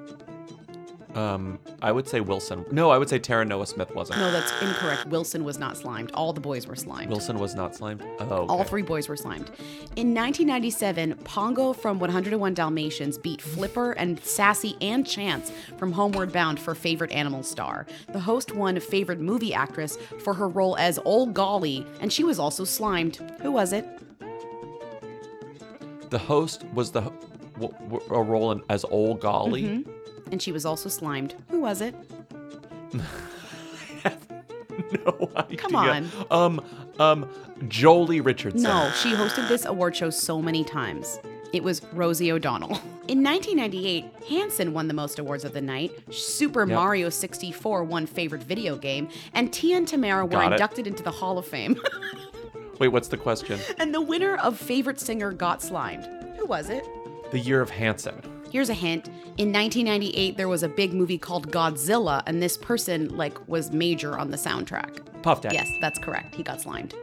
Um, 1.20 1.60
I 1.82 1.92
would 1.92 2.08
say 2.08 2.22
Wilson. 2.22 2.66
No, 2.72 2.92
I 2.92 2.98
would 2.98 3.10
say 3.10 3.20
Tara 3.20 3.44
Noah 3.44 3.66
Smith 3.68 3.94
wasn't. 3.94 4.20
No, 4.20 4.32
that's 4.32 4.52
incorrect. 4.62 5.08
Wilson 5.08 5.44
was 5.44 5.60
not 5.60 5.76
slimed. 5.76 6.12
All 6.14 6.32
the 6.32 6.40
boys 6.40 6.66
were 6.66 6.76
slimed. 6.78 7.10
Wilson 7.10 7.38
was 7.40 7.56
not 7.56 7.76
slimed. 7.76 8.02
Oh, 8.20 8.24
okay. 8.24 8.34
All 8.54 8.64
three 8.64 8.82
boys 8.84 9.10
were 9.10 9.18
slimed. 9.18 9.50
In 9.98 10.14
1997, 10.14 11.16
Pongo 11.26 11.74
from 11.74 12.00
101 12.00 12.54
Dalmatians 12.54 13.18
beat 13.18 13.42
Flipper 13.42 13.92
and 13.94 14.24
Sassy 14.24 14.78
and 14.80 15.06
Chance 15.06 15.52
from 15.78 15.92
Homeward 15.92 16.32
Bound 16.32 16.58
for 16.60 16.74
favorite 16.74 17.12
animal 17.12 17.44
star. 17.44 17.86
The 18.14 18.20
host 18.20 18.56
won 18.56 18.80
favorite 18.80 19.20
movie 19.20 19.54
actress 19.54 19.98
for 20.24 20.34
her 20.36 20.48
role 20.48 20.78
as 20.78 21.00
Ole 21.04 21.26
Golly, 21.26 21.86
and 22.00 22.14
she 22.14 22.24
was 22.24 22.40
also 22.40 22.64
slimed. 22.64 23.18
Who 23.42 23.52
was 23.52 23.74
it? 23.74 23.86
The 26.10 26.20
host 26.20 26.64
was 26.74 26.92
the 26.92 27.12
a 28.10 28.24
role 28.24 28.54
in, 28.54 28.62
as 28.70 28.86
Ole 28.86 29.16
Golly. 29.16 29.64
Mhm. 29.64 29.86
And 30.32 30.42
she 30.42 30.52
was 30.52 30.66
also 30.66 30.90
slimed. 30.90 31.36
Who 31.50 31.62
was 31.62 31.82
it? 31.82 31.96
No 35.06 35.30
idea. 35.36 35.58
Come 35.58 35.76
on. 35.76 36.10
Um, 36.32 36.62
um, 37.00 37.30
Joely 37.68 38.24
Richardson. 38.26 38.62
No, 38.64 38.90
she 38.96 39.10
hosted 39.12 39.48
this 39.50 39.66
award 39.66 39.96
show 39.96 40.10
so 40.10 40.42
many 40.42 40.64
times. 40.64 41.20
It 41.52 41.64
was 41.64 41.82
Rosie 41.94 42.32
O'Donnell. 42.32 42.70
In 43.08 43.22
1998, 43.24 44.06
Hanson 44.30 44.74
won 44.74 44.88
the 44.88 44.94
most 44.94 45.20
awards 45.20 45.44
of 45.44 45.52
the 45.54 45.62
night. 45.62 45.92
Super 46.12 46.62
Yep. 46.62 46.76
Mario 46.76 47.10
64 47.10 47.84
won 47.84 48.06
favorite 48.06 48.42
video 48.44 48.78
game, 48.78 49.10
and 49.34 49.52
Tia 49.52 49.78
and 49.78 49.88
Tamera 49.88 50.24
were 50.24 50.30
Got 50.30 50.54
it. 50.54 50.56
inducted 50.56 50.88
into 50.88 51.04
the 51.04 51.12
Hall 51.12 51.38
of 51.38 51.46
Fame. 51.46 51.76
Wait, 52.80 52.88
what's 52.88 53.10
the 53.10 53.18
question? 53.18 53.60
and 53.80 53.94
the 53.94 54.02
winner 54.02 54.38
of 54.38 54.58
favorite 54.58 55.00
singer 55.00 55.34
got 55.34 55.62
slimed. 55.62 56.08
Who 56.38 56.46
was 56.46 56.70
it? 56.70 56.86
The 57.32 57.40
year 57.40 57.62
of 57.62 57.70
Hanson. 57.70 58.22
Here's 58.52 58.70
a 58.70 58.74
hint. 58.74 59.08
In 59.38 59.54
1998, 59.54 60.38
there 60.38 60.48
was 60.48 60.64
a 60.64 60.70
big 60.70 60.94
movie 60.94 61.18
called 61.18 61.52
Godzilla, 61.52 62.24
and 62.26 62.42
this 62.42 62.58
person 62.58 63.16
like 63.16 63.48
was 63.48 63.72
major 63.72 64.18
on 64.18 64.32
the 64.32 64.38
soundtrack. 64.38 65.00
Puff 65.22 65.42
Daddy. 65.42 65.56
Yes, 65.56 65.72
that's 65.82 66.00
correct. 66.00 66.36
He 66.36 66.44
got 66.44 66.62
slimed. 66.62 66.96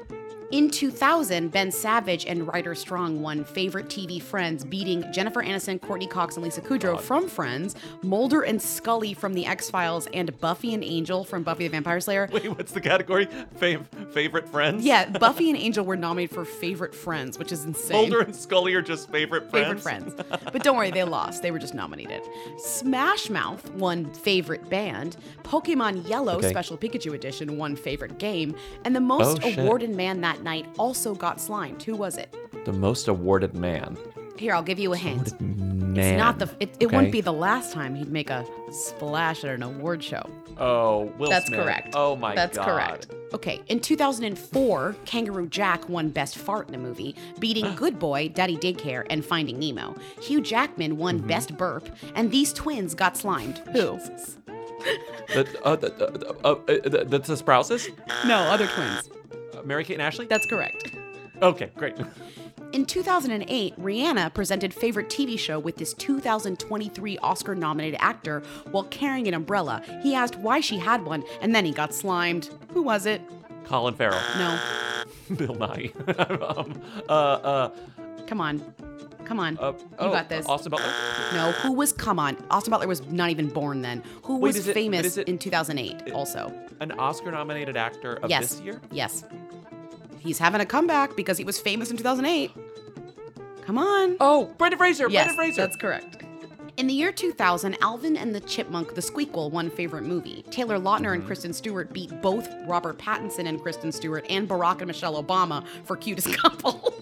In 0.52 0.70
2000, 0.70 1.50
Ben 1.50 1.72
Savage 1.72 2.24
and 2.24 2.46
Ryder 2.46 2.76
Strong 2.76 3.20
won 3.20 3.42
favorite 3.44 3.86
TV 3.88 4.22
Friends, 4.22 4.64
beating 4.64 5.04
Jennifer 5.12 5.42
Aniston, 5.42 5.80
Courteney 5.80 6.06
Cox, 6.06 6.36
and 6.36 6.44
Lisa 6.44 6.60
Kudrow 6.60 7.00
from 7.00 7.26
Friends, 7.26 7.74
Mulder 8.02 8.42
and 8.42 8.62
Scully 8.62 9.12
from 9.12 9.34
The 9.34 9.44
X 9.44 9.68
Files, 9.68 10.06
and 10.14 10.38
Buffy 10.38 10.72
and 10.72 10.84
Angel 10.84 11.24
from 11.24 11.42
Buffy 11.42 11.64
the 11.64 11.70
Vampire 11.72 11.98
Slayer. 11.98 12.28
Wait, 12.32 12.46
what's 12.56 12.70
the 12.70 12.80
category? 12.80 13.26
Fav- 13.58 13.86
favorite 14.12 14.48
friends? 14.48 14.84
Yeah, 14.84 15.08
Buffy 15.18 15.50
and 15.50 15.58
Angel 15.58 15.84
were 15.84 15.96
nominated 15.96 16.32
for 16.32 16.44
favorite 16.44 16.94
friends, 16.94 17.40
which 17.40 17.50
is 17.50 17.64
insane. 17.64 18.08
Mulder 18.08 18.20
and 18.20 18.36
Scully 18.36 18.72
are 18.74 18.82
just 18.82 19.10
favorite 19.10 19.50
friends. 19.50 19.82
Favorite 19.82 20.14
friends. 20.14 20.14
But 20.52 20.62
don't 20.62 20.76
worry, 20.76 20.92
they 20.92 21.02
lost. 21.02 21.42
They 21.42 21.50
were 21.50 21.58
just 21.58 21.74
nominated. 21.74 22.22
Smash 22.58 23.30
Mouth 23.30 23.68
won 23.72 24.12
favorite 24.14 24.70
band. 24.70 25.16
Pokemon 25.42 26.08
Yellow 26.08 26.36
Okay. 26.36 26.50
Special 26.50 26.76
Pikachu 26.78 27.14
Edition 27.14 27.58
won 27.58 27.74
favorite 27.74 28.18
game. 28.18 28.54
And 28.84 28.94
the 28.94 29.00
oh, 29.00 29.02
most 29.02 29.40
Oh, 29.42 29.52
awarded 29.62 29.90
man 29.90 30.20
that 30.20 30.35
night 30.42 30.66
also 30.78 31.14
got 31.14 31.40
slimed. 31.40 31.82
Who 31.82 31.94
was 31.96 32.16
it? 32.16 32.34
The 32.64 32.72
most 32.72 33.08
awarded 33.08 33.54
man. 33.54 33.96
Here, 34.36 34.54
I'll 34.54 34.62
give 34.62 34.78
you 34.78 34.92
a 34.92 34.96
hint. 34.96 35.40
Man. 35.40 35.96
It's 35.96 36.18
not 36.18 36.38
the. 36.38 36.44
It, 36.60 36.76
it 36.78 36.86
Okay. 36.86 36.96
wouldn't 36.96 37.12
be 37.12 37.22
the 37.22 37.32
last 37.32 37.72
time 37.72 37.94
he'd 37.94 38.10
make 38.12 38.28
a 38.28 38.44
splash 38.70 39.44
at 39.44 39.54
an 39.54 39.62
award 39.62 40.02
show. 40.04 40.28
Oh, 40.58 41.10
Will 41.18 41.30
That's 41.30 41.46
Smith. 41.46 41.60
correct. 41.60 41.94
Oh 41.94 42.16
my 42.16 42.34
That's 42.34 42.56
god. 42.58 42.66
That's 42.66 43.06
correct. 43.06 43.06
Okay, 43.34 43.60
in 43.68 43.80
2004, 43.80 44.94
Kangaroo 45.04 45.46
Jack 45.48 45.88
won 45.88 46.10
Best 46.10 46.36
Fart 46.38 46.68
in 46.68 46.74
a 46.74 46.78
Movie, 46.78 47.14
beating 47.38 47.74
Good 47.76 47.98
Boy, 47.98 48.28
Daddy 48.28 48.56
Daycare, 48.58 49.06
and 49.10 49.24
Finding 49.24 49.58
Nemo. 49.58 49.94
Hugh 50.22 50.40
Jackman 50.42 50.96
won 50.98 51.18
Mm-hmm. 51.18 51.28
Best 51.28 51.56
Burp, 51.56 51.88
and 52.14 52.30
these 52.30 52.52
twins 52.52 52.94
got 52.94 53.16
slimed. 53.16 53.58
Who? 53.72 53.98
The, 55.34 55.46
uh, 55.64 55.76
the, 55.76 55.88
the, 55.90 56.36
uh, 56.44 56.50
uh, 56.52 56.54
the, 56.66 57.04
the, 57.08 57.18
the 57.18 57.36
Sprouses? 57.36 57.88
No, 58.26 58.36
other 58.36 58.66
twins. 58.68 59.08
Mary 59.66 59.84
Kate 59.84 59.94
and 59.94 60.02
Ashley? 60.02 60.26
That's 60.26 60.46
correct. 60.46 60.92
Okay, 61.42 61.70
great. 61.76 61.94
In 62.72 62.84
2008, 62.84 63.78
Rihanna 63.78 64.32
presented 64.34 64.72
favorite 64.72 65.08
TV 65.08 65.38
show 65.38 65.58
with 65.58 65.76
this 65.76 65.92
2023 65.94 67.18
Oscar 67.18 67.54
nominated 67.54 67.98
actor 68.00 68.42
while 68.70 68.84
carrying 68.84 69.28
an 69.28 69.34
umbrella. 69.34 69.82
He 70.02 70.14
asked 70.14 70.36
why 70.36 70.60
she 70.60 70.78
had 70.78 71.04
one, 71.04 71.24
and 71.40 71.54
then 71.54 71.64
he 71.64 71.72
got 71.72 71.94
slimed. 71.94 72.50
Who 72.72 72.82
was 72.82 73.06
it? 73.06 73.20
Colin 73.64 73.94
Farrell. 73.94 74.20
No. 74.38 74.58
Bill 75.36 75.54
Nye. 75.56 75.92
um, 76.18 76.80
uh, 77.08 77.12
uh, 77.12 77.74
Come 78.26 78.40
on. 78.40 78.74
Come 79.24 79.40
on. 79.40 79.58
uh, 79.58 79.72
you 79.72 79.86
oh, 79.98 80.12
got 80.12 80.28
this. 80.28 80.46
Austin 80.46 80.70
Butler? 80.70 80.92
No, 81.32 81.50
who 81.50 81.72
was 81.72 81.92
come 81.92 82.20
on? 82.20 82.36
Austin 82.50 82.70
Butler 82.70 82.86
was 82.86 83.04
not 83.06 83.30
even 83.30 83.48
born 83.48 83.82
then. 83.82 84.04
Who 84.22 84.34
Wait, 84.34 84.48
was 84.50 84.56
is 84.56 84.68
it- 84.68 84.74
famous 84.74 85.04
is 85.04 85.18
it- 85.18 85.28
in 85.28 85.38
2008 85.38 86.12
also? 86.12 86.52
An 86.80 86.92
Oscar 86.92 87.32
nominated 87.32 87.76
actor 87.76 88.14
of 88.22 88.30
yes. 88.30 88.50
this 88.50 88.60
year? 88.60 88.80
Yes. 88.92 89.24
He's 90.18 90.38
having 90.38 90.60
a 90.60 90.66
comeback 90.66 91.16
because 91.16 91.38
he 91.38 91.44
was 91.44 91.58
famous 91.60 91.90
in 91.90 91.96
2008. 91.96 92.50
Come 93.62 93.78
on. 93.78 94.16
Oh, 94.20 94.52
Brendan 94.58 94.78
Fraser. 94.78 95.08
Yes, 95.08 95.26
Brendan 95.26 95.36
Fraser. 95.36 95.60
that's 95.62 95.76
correct. 95.76 96.22
In 96.76 96.86
the 96.88 96.92
year 96.94 97.10
2000, 97.10 97.76
Alvin 97.80 98.16
and 98.18 98.34
the 98.34 98.40
Chipmunk, 98.40 98.94
the 98.94 99.00
Squeakquel, 99.00 99.50
won 99.50 99.70
favorite 99.70 100.04
movie. 100.04 100.44
Taylor 100.50 100.78
Lautner 100.78 100.96
Mm-hmm. 101.06 101.12
and 101.14 101.26
Kristen 101.26 101.52
Stewart 101.54 101.90
beat 101.92 102.20
both 102.20 102.48
Robert 102.66 102.98
Pattinson 102.98 103.48
and 103.48 103.60
Kristen 103.62 103.90
Stewart 103.92 104.26
and 104.28 104.46
Barack 104.48 104.78
and 104.78 104.86
Michelle 104.88 105.22
Obama 105.22 105.64
for 105.84 105.96
cutest 105.96 106.36
couple. 106.42 106.94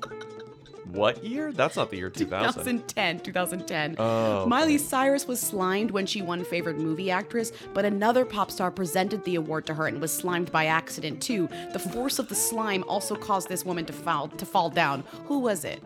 What 0.95 1.25
year? 1.25 1.53
That's 1.53 1.77
not 1.77 1.91
the 1.91 1.97
year 1.97 2.09
2000. 2.09 2.53
2010, 2.53 3.21
2010. 3.21 3.97
Oh, 3.99 4.47
Miley 4.47 4.79
Cyrus 4.79 5.27
was 5.27 5.41
slimed 5.41 5.91
when 5.91 6.07
she 6.07 6.23
won 6.23 6.45
favorite 6.45 6.79
movie 6.79 7.11
actress, 7.11 7.51
but 7.73 7.85
another 7.85 8.25
pop 8.25 8.51
star 8.51 8.71
presented 8.71 9.25
the 9.25 9.35
award 9.35 9.67
to 9.67 9.75
her 9.75 9.89
and 9.89 10.01
was 10.01 10.13
slimed 10.13 10.53
by 10.53 10.67
accident 10.67 11.21
too. 11.21 11.49
The 11.73 11.81
force 11.81 12.21
of 12.21 12.29
the 12.29 12.37
slime 12.37 12.85
also 12.87 13.17
caused 13.17 13.49
this 13.49 13.65
woman 13.65 13.85
to 13.87 13.93
fall 13.93 14.29
to 14.29 14.47
fall 14.47 14.71
down. 14.71 15.03
Who 15.27 15.41
was 15.41 15.65
it? 15.65 15.83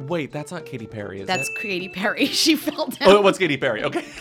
Wait, 0.00 0.30
that's 0.32 0.52
not 0.52 0.66
Katy 0.66 0.86
Perry, 0.86 1.20
is 1.22 1.26
That's 1.26 1.48
it? 1.48 1.56
Katy 1.56 1.88
Perry. 1.88 2.26
She 2.36 2.54
fell 2.54 2.88
down. 2.88 3.08
Oh, 3.08 3.16
it 3.16 3.22
was 3.22 3.38
Katy 3.38 3.56
Perry. 3.56 3.82
Okay. 3.84 4.04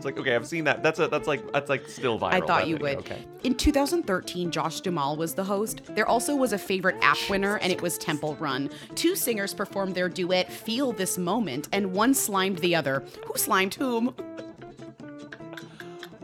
I 0.00 0.02
was 0.02 0.06
like, 0.06 0.18
okay, 0.18 0.34
I've 0.34 0.46
seen 0.46 0.64
that. 0.64 0.82
That's 0.82 0.98
a, 0.98 1.08
that's 1.08 1.28
like 1.28 1.52
that's 1.52 1.68
like 1.68 1.86
still 1.86 2.18
viral. 2.18 2.32
I 2.32 2.40
thought 2.40 2.66
you 2.66 2.76
video. 2.78 2.96
would. 2.96 2.98
Okay. 3.00 3.26
In 3.44 3.54
2013, 3.54 4.50
Josh 4.50 4.80
Duhamel 4.80 5.16
was 5.16 5.34
the 5.34 5.44
host. 5.44 5.82
There 5.94 6.06
also 6.08 6.34
was 6.34 6.54
a 6.54 6.58
favorite 6.58 6.96
app 7.02 7.18
winner, 7.28 7.56
and 7.58 7.70
it 7.70 7.82
was 7.82 7.98
Temple 7.98 8.34
Run. 8.36 8.70
Two 8.94 9.14
singers 9.14 9.52
performed 9.52 9.94
their 9.94 10.08
duet 10.08 10.50
"Feel 10.50 10.92
This 10.92 11.18
Moment," 11.18 11.68
and 11.72 11.92
one 11.92 12.14
slimed 12.14 12.60
the 12.60 12.74
other. 12.74 13.04
Who 13.26 13.36
slimed 13.36 13.74
whom? 13.74 14.14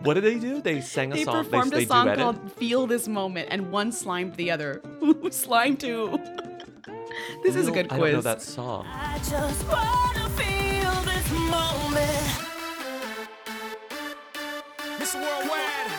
What 0.03 0.14
did 0.14 0.24
they 0.24 0.39
do? 0.39 0.62
They 0.62 0.81
sang 0.81 1.12
a 1.12 1.16
They 1.16 1.24
song. 1.24 1.45
performed 1.45 1.72
they, 1.72 1.85
performed 1.85 1.85
a 1.85 1.87
song 1.87 2.07
duetted? 2.07 2.16
called 2.41 2.53
"Feel 2.53 2.87
This 2.87 3.09
Moment," 3.09 3.49
and 3.51 3.70
one 3.70 3.93
slimed 3.93 4.37
the 4.37 4.51
other. 4.51 4.81
Who 5.01 5.31
slimed 5.31 5.83
who? 5.83 6.16
this 7.43 7.55
is 7.57 7.68
a 7.68 7.72
good 7.72 7.89
don't- 7.89 7.99
quiz. 7.99 8.09
I 8.09 8.12
don't 8.12 8.12
know 8.14 8.20
that 8.22 8.41
song. 8.41 8.87
Miss 14.99 15.14
Worldwide. 15.14 15.92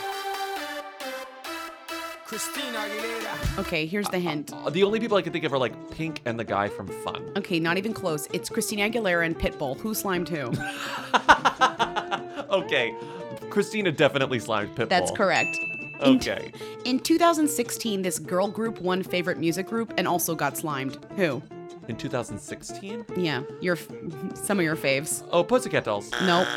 Christina 2.26 2.78
Aguilera. 2.80 3.60
Okay, 3.60 3.86
here's 3.86 4.08
the 4.10 4.20
hint. 4.20 4.52
Uh, 4.54 4.70
The 4.70 4.84
only 4.84 5.00
people 5.00 5.18
I 5.18 5.22
can 5.22 5.32
think 5.32 5.46
of 5.46 5.54
are 5.54 5.58
like 5.58 5.74
Pink 5.92 6.22
and 6.26 6.38
the 6.38 6.44
guy 6.44 6.68
from 6.68 6.88
Fun. 7.04 7.32
Okay, 7.38 7.60
not 7.60 7.78
even 7.78 7.94
close. 7.94 8.28
It's 8.34 8.50
Christina 8.50 8.90
Aguilera 8.90 9.26
and 9.26 9.38
Pitbull. 9.38 9.80
Who 9.80 9.94
slimed 9.94 10.30
who? 10.30 10.52
Okay, 12.50 12.96
Christina 13.50 13.92
definitely 13.92 14.40
slimed 14.40 14.74
Pitbull. 14.76 14.90
That's 14.90 15.12
correct. 15.12 15.58
In- 15.58 15.78
Okay. 16.00 16.52
In 16.86 17.00
2016, 17.00 18.04
this 18.04 18.20
girl 18.20 18.48
group 18.48 18.80
won 18.82 19.02
favorite 19.04 19.40
music 19.40 19.66
group 19.68 19.92
and 19.98 20.08
also 20.08 20.36
got 20.36 20.56
slimed. 20.56 20.98
Who? 21.18 21.42
In 21.88 21.96
2016? 21.96 23.06
Yeah, 23.16 23.44
your 23.62 23.76
f- 23.76 23.88
some 24.36 24.60
of 24.60 24.64
your 24.66 24.76
faves. 24.76 25.24
Oh, 25.32 25.44
Pussycat 25.44 25.86
Dolls. 25.86 26.12
Nope. 26.24 26.48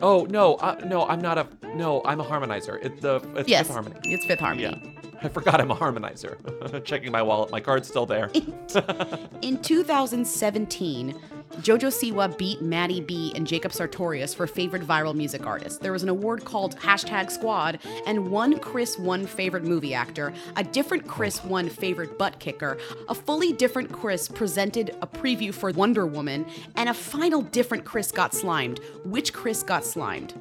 Oh 0.00 0.26
no, 0.30 0.56
uh, 0.56 0.78
no, 0.86 1.06
I'm 1.06 1.20
not 1.20 1.38
a 1.38 1.46
no. 1.74 2.02
I'm 2.04 2.20
a 2.20 2.24
harmonizer. 2.24 2.78
It, 2.84 3.00
the 3.00 3.16
it's 3.34 3.48
Yes, 3.48 3.66
Fifth 3.66 3.74
Harmony. 3.74 3.96
it's 4.04 4.26
Fifth 4.26 4.40
Harmony. 4.40 4.94
Yeah, 5.02 5.10
I 5.22 5.28
forgot 5.28 5.60
I'm 5.60 5.70
a 5.70 5.74
harmonizer. 5.76 6.84
Checking 6.84 7.10
my 7.10 7.22
wallet, 7.22 7.50
my 7.50 7.60
card's 7.60 7.88
still 7.88 8.04
there. 8.06 8.30
In 9.42 9.58
2017, 9.62 11.18
Jojo 11.62 11.88
Siwa 11.90 12.36
beat 12.36 12.60
Maddie 12.62 13.00
B 13.00 13.32
and 13.34 13.46
Jacob 13.46 13.72
Sartorius 13.72 14.32
for 14.34 14.46
favorite 14.46 14.82
viral 14.82 15.14
music 15.14 15.46
artist. 15.46 15.80
There 15.80 15.92
was 15.92 16.02
an 16.02 16.08
award 16.08 16.44
called 16.44 16.76
Hashtag 16.76 17.30
Squad, 17.30 17.78
and 18.06 18.30
one 18.30 18.58
Chris 18.60 18.98
won 18.98 19.26
favorite 19.26 19.64
movie 19.64 19.94
actor, 19.94 20.32
a 20.56 20.62
different 20.62 21.06
Chris 21.08 21.42
won 21.44 21.68
favorite 21.68 22.18
butt 22.18 22.38
kicker, 22.38 22.78
a 23.08 23.14
fully 23.14 23.52
different 23.52 23.90
Chris 23.92 24.28
presented 24.28 24.96
a 25.02 25.06
preview 25.06 25.52
for 25.52 25.70
Wonder 25.72 26.06
Woman, 26.06 26.46
and 26.76 26.88
a 26.88 26.94
final 26.94 27.42
different 27.42 27.84
Chris 27.84 28.12
got 28.12 28.34
slimed. 28.34 28.80
Which 29.04 29.32
Chris 29.32 29.62
got 29.62 29.84
slimed? 29.84 30.34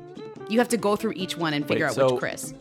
You 0.50 0.60
have 0.60 0.70
to 0.70 0.78
go 0.78 0.96
through 0.96 1.14
each 1.16 1.38
one 1.38 1.54
and 1.54 1.68
figure 1.68 1.86
Wait, 1.86 1.90
out 1.92 1.96
so- 1.96 2.12
which 2.14 2.20
Chris. 2.20 2.54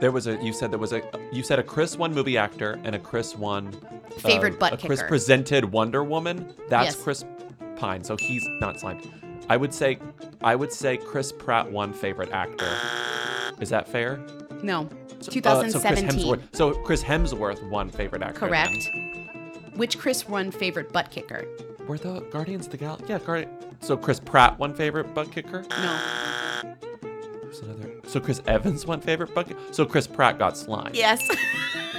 There 0.00 0.10
was 0.12 0.26
a 0.26 0.36
you 0.42 0.52
said 0.52 0.70
there 0.70 0.78
was 0.78 0.92
a 0.92 1.02
you 1.32 1.42
said 1.42 1.58
a 1.58 1.62
Chris 1.62 1.96
one 1.96 2.12
movie 2.12 2.36
actor 2.36 2.78
and 2.84 2.94
a 2.94 2.98
Chris 2.98 3.36
one 3.36 3.72
Favorite 4.18 4.54
um, 4.54 4.58
butt 4.58 4.72
a 4.84 4.86
Chris 4.86 5.02
presented 5.02 5.64
Wonder 5.72 6.04
Woman. 6.04 6.52
That's 6.68 6.94
Yes. 6.94 7.02
Chris 7.02 7.24
Pine, 7.76 8.02
so 8.04 8.16
he's 8.16 8.46
not 8.60 8.80
slimed. 8.80 9.08
I 9.48 9.56
would 9.56 9.74
say, 9.74 9.98
I 10.42 10.56
would 10.56 10.72
say 10.72 10.96
Chris 10.96 11.32
Pratt 11.32 11.70
won 11.70 11.92
favorite 11.92 12.32
actor. 12.32 12.70
Is 13.60 13.68
that 13.70 13.88
fair? 13.88 14.18
No, 14.62 14.88
So- 15.20 15.30
uh, 15.30 15.34
2017. 15.34 15.72
so, 15.72 15.82
Chris 15.82 16.24
Hemsworth, 16.24 16.40
so 16.56 16.72
Chris 16.82 17.02
Hemsworth 17.02 17.68
won 17.70 17.90
favorite 17.90 18.22
actor. 18.22 18.40
then. 18.40 18.48
Correct. 18.48 18.90
Which 19.76 19.98
Chris 19.98 20.28
won 20.28 20.50
favorite 20.50 20.92
butt 20.92 21.10
kicker? 21.10 21.44
Were 21.86 21.98
the 21.98 22.20
Guardians 22.30 22.66
of 22.66 22.72
the 22.72 22.78
Galaxy? 22.78 23.06
Yeah, 23.08 23.18
Guardian. 23.18 23.50
So 23.80 23.96
Chris 23.96 24.18
Pratt 24.20 24.58
won 24.58 24.72
favorite 24.72 25.12
butt 25.14 25.30
kicker. 25.30 25.64
No. 25.68 26.00
There's 27.42 27.60
another. 27.60 27.90
So 28.06 28.20
Chris 28.20 28.40
Evans 28.46 28.86
won 28.86 29.00
favorite 29.00 29.34
butt. 29.34 29.48
So 29.72 29.84
Chris 29.84 30.06
Pratt 30.06 30.38
got 30.38 30.56
slime. 30.56 30.92
Yes. 30.94 31.20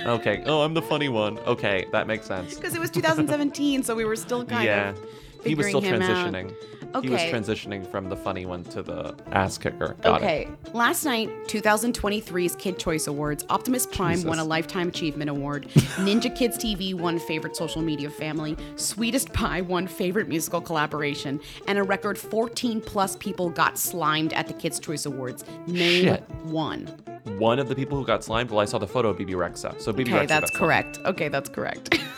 Okay. 0.05 0.43
Oh, 0.45 0.61
I'm 0.61 0.75
the 0.75 0.83
funny 0.83 1.09
one. 1.09 1.39
Okay, 1.39 1.87
that 1.91 2.05
makes 2.05 2.27
sense. 2.27 2.53
Because 2.57 2.75
it 2.75 2.79
was 2.79 2.91
2017, 2.91 3.81
so 3.81 3.95
we 3.95 4.05
were 4.05 4.15
still 4.15 4.45
kind 4.45 4.63
yeah. 4.63 4.89
of 4.89 4.99
He 5.45 5.55
was 5.55 5.67
still 5.67 5.81
figuring 5.81 6.01
him 6.01 6.11
out. 6.11 6.33
transitioning. 6.33 6.55
He 7.03 7.09
was 7.09 7.21
transitioning 7.23 7.85
from 7.91 8.07
the 8.07 8.15
funny 8.15 8.45
one 8.45 8.63
to 8.65 8.81
the 8.81 9.13
ass 9.33 9.57
kicker. 9.57 9.95
Got 10.01 10.21
okay, 10.21 10.47
it. 10.65 10.73
last 10.73 11.03
night, 11.03 11.29
2023's 11.47 12.55
Kid 12.55 12.79
Choice 12.79 13.07
Awards, 13.07 13.43
Optimus 13.49 13.85
Prime 13.85 14.23
won 14.23 14.39
a 14.39 14.43
Lifetime 14.45 14.87
Achievement 14.87 15.29
Award. 15.29 15.67
Ninja 15.97 16.33
Kids 16.33 16.57
TV 16.57 16.93
won 16.93 17.19
Favorite 17.19 17.57
Social 17.57 17.81
Media 17.81 18.09
Family. 18.09 18.55
Sweetest 18.77 19.33
Pie 19.33 19.59
won 19.61 19.87
Favorite 19.87 20.29
Musical 20.29 20.61
Collaboration. 20.61 21.41
And 21.67 21.77
a 21.77 21.83
record 21.83 22.17
14 22.17 22.79
plus 22.79 23.17
people 23.17 23.49
got 23.49 23.77
slimed 23.77 24.31
at 24.31 24.47
the 24.47 24.53
Kids 24.53 24.79
Choice 24.79 25.05
Awards. 25.05 25.43
Name 25.67 26.05
Shit. 26.05 26.23
one. 26.45 26.85
One 27.37 27.59
of 27.59 27.67
the 27.67 27.75
people 27.75 27.97
who 27.97 28.05
got 28.05 28.23
slimed. 28.23 28.51
Well, 28.51 28.59
I 28.61 28.65
saw 28.65 28.77
the 28.77 28.87
photo 28.87 29.09
of 29.09 29.17
Bebe 29.17 29.33
Rexha. 29.33 29.81
So 29.81 29.91
Bebe 29.91 30.13
Okay, 30.13 30.23
Rexha. 30.23 30.27
that's 30.29 30.51
got 30.51 30.57
slimed. 30.57 30.59
correct. 30.93 30.99
Okay, 31.05 31.27
that's 31.27 31.49
correct. 31.49 31.99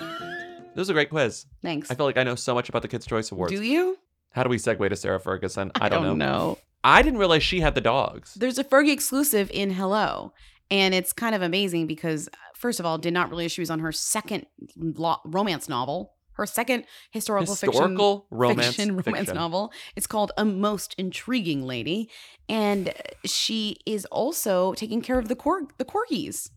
This 0.78 0.84
was 0.84 0.90
a 0.92 0.94
great 0.94 1.10
quiz. 1.10 1.48
Thanks. 1.64 1.90
I 1.90 1.96
feel 1.96 2.06
like 2.06 2.18
I 2.18 2.24
know 2.24 2.36
so 2.36 2.54
much 2.54 2.70
about 2.70 2.84
the 2.84 2.88
Kids' 2.88 3.08
Choice 3.08 3.32
Awards. 3.32 3.52
Do 3.52 3.64
you? 3.64 3.98
How 4.34 4.44
do 4.44 4.50
we 4.50 4.58
segue 4.58 4.88
to 4.88 4.96
Sarah 4.96 5.20
Ferguson? 5.20 5.72
I 5.74 5.90
don't, 5.90 6.04
don't 6.04 6.20
know. 6.20 6.28
know. 6.28 6.58
I 6.84 7.02
didn't 7.02 7.18
realize 7.18 7.42
she 7.42 7.62
had 7.62 7.74
the 7.74 7.82
dogs. 7.82 8.36
There's 8.36 8.60
a 8.60 8.64
Fergie 8.64 8.92
exclusive 8.94 9.50
in 9.52 9.72
Hello. 9.72 10.34
And 10.70 10.94
it's 10.94 11.14
kind 11.14 11.34
of 11.34 11.42
amazing 11.42 11.88
because, 11.88 12.28
uh, 12.28 12.32
first 12.54 12.80
of 12.80 12.86
all, 12.86 13.00
did 13.00 13.12
not 13.12 13.32
realize 13.32 13.52
she 13.54 13.62
was 13.62 13.72
on 13.72 13.80
her 13.80 13.92
second 13.92 14.46
lo- 14.76 15.18
romance 15.26 15.68
novel, 15.68 16.14
her 16.34 16.46
second 16.46 16.84
historical, 17.10 17.56
Historical 17.56 18.28
fiction, 18.30 18.38
romance 18.38 18.68
fiction, 18.68 18.90
romance 18.98 19.18
fiction. 19.18 19.36
novel. 19.36 19.72
It's 19.96 20.06
called 20.06 20.32
A 20.38 20.46
Most 20.46 20.94
Intriguing 21.00 21.66
Lady. 21.66 22.08
And 22.48 22.94
she 23.26 23.78
is 23.88 24.06
also 24.06 24.74
taking 24.76 25.02
care 25.02 25.18
of 25.18 25.28
the, 25.28 25.36
cor- 25.36 25.68
the 25.80 25.86
corgis. 25.86 26.52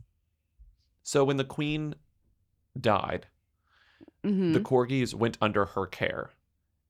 So 1.03 1.25
when 1.25 1.39
the 1.39 1.45
Queen 1.45 1.95
died, 2.79 3.27
Mhm. 4.25 4.53
the 4.53 4.61
corgis 4.61 5.14
went 5.14 5.39
under 5.41 5.64
her 5.66 5.87
care. 5.87 6.31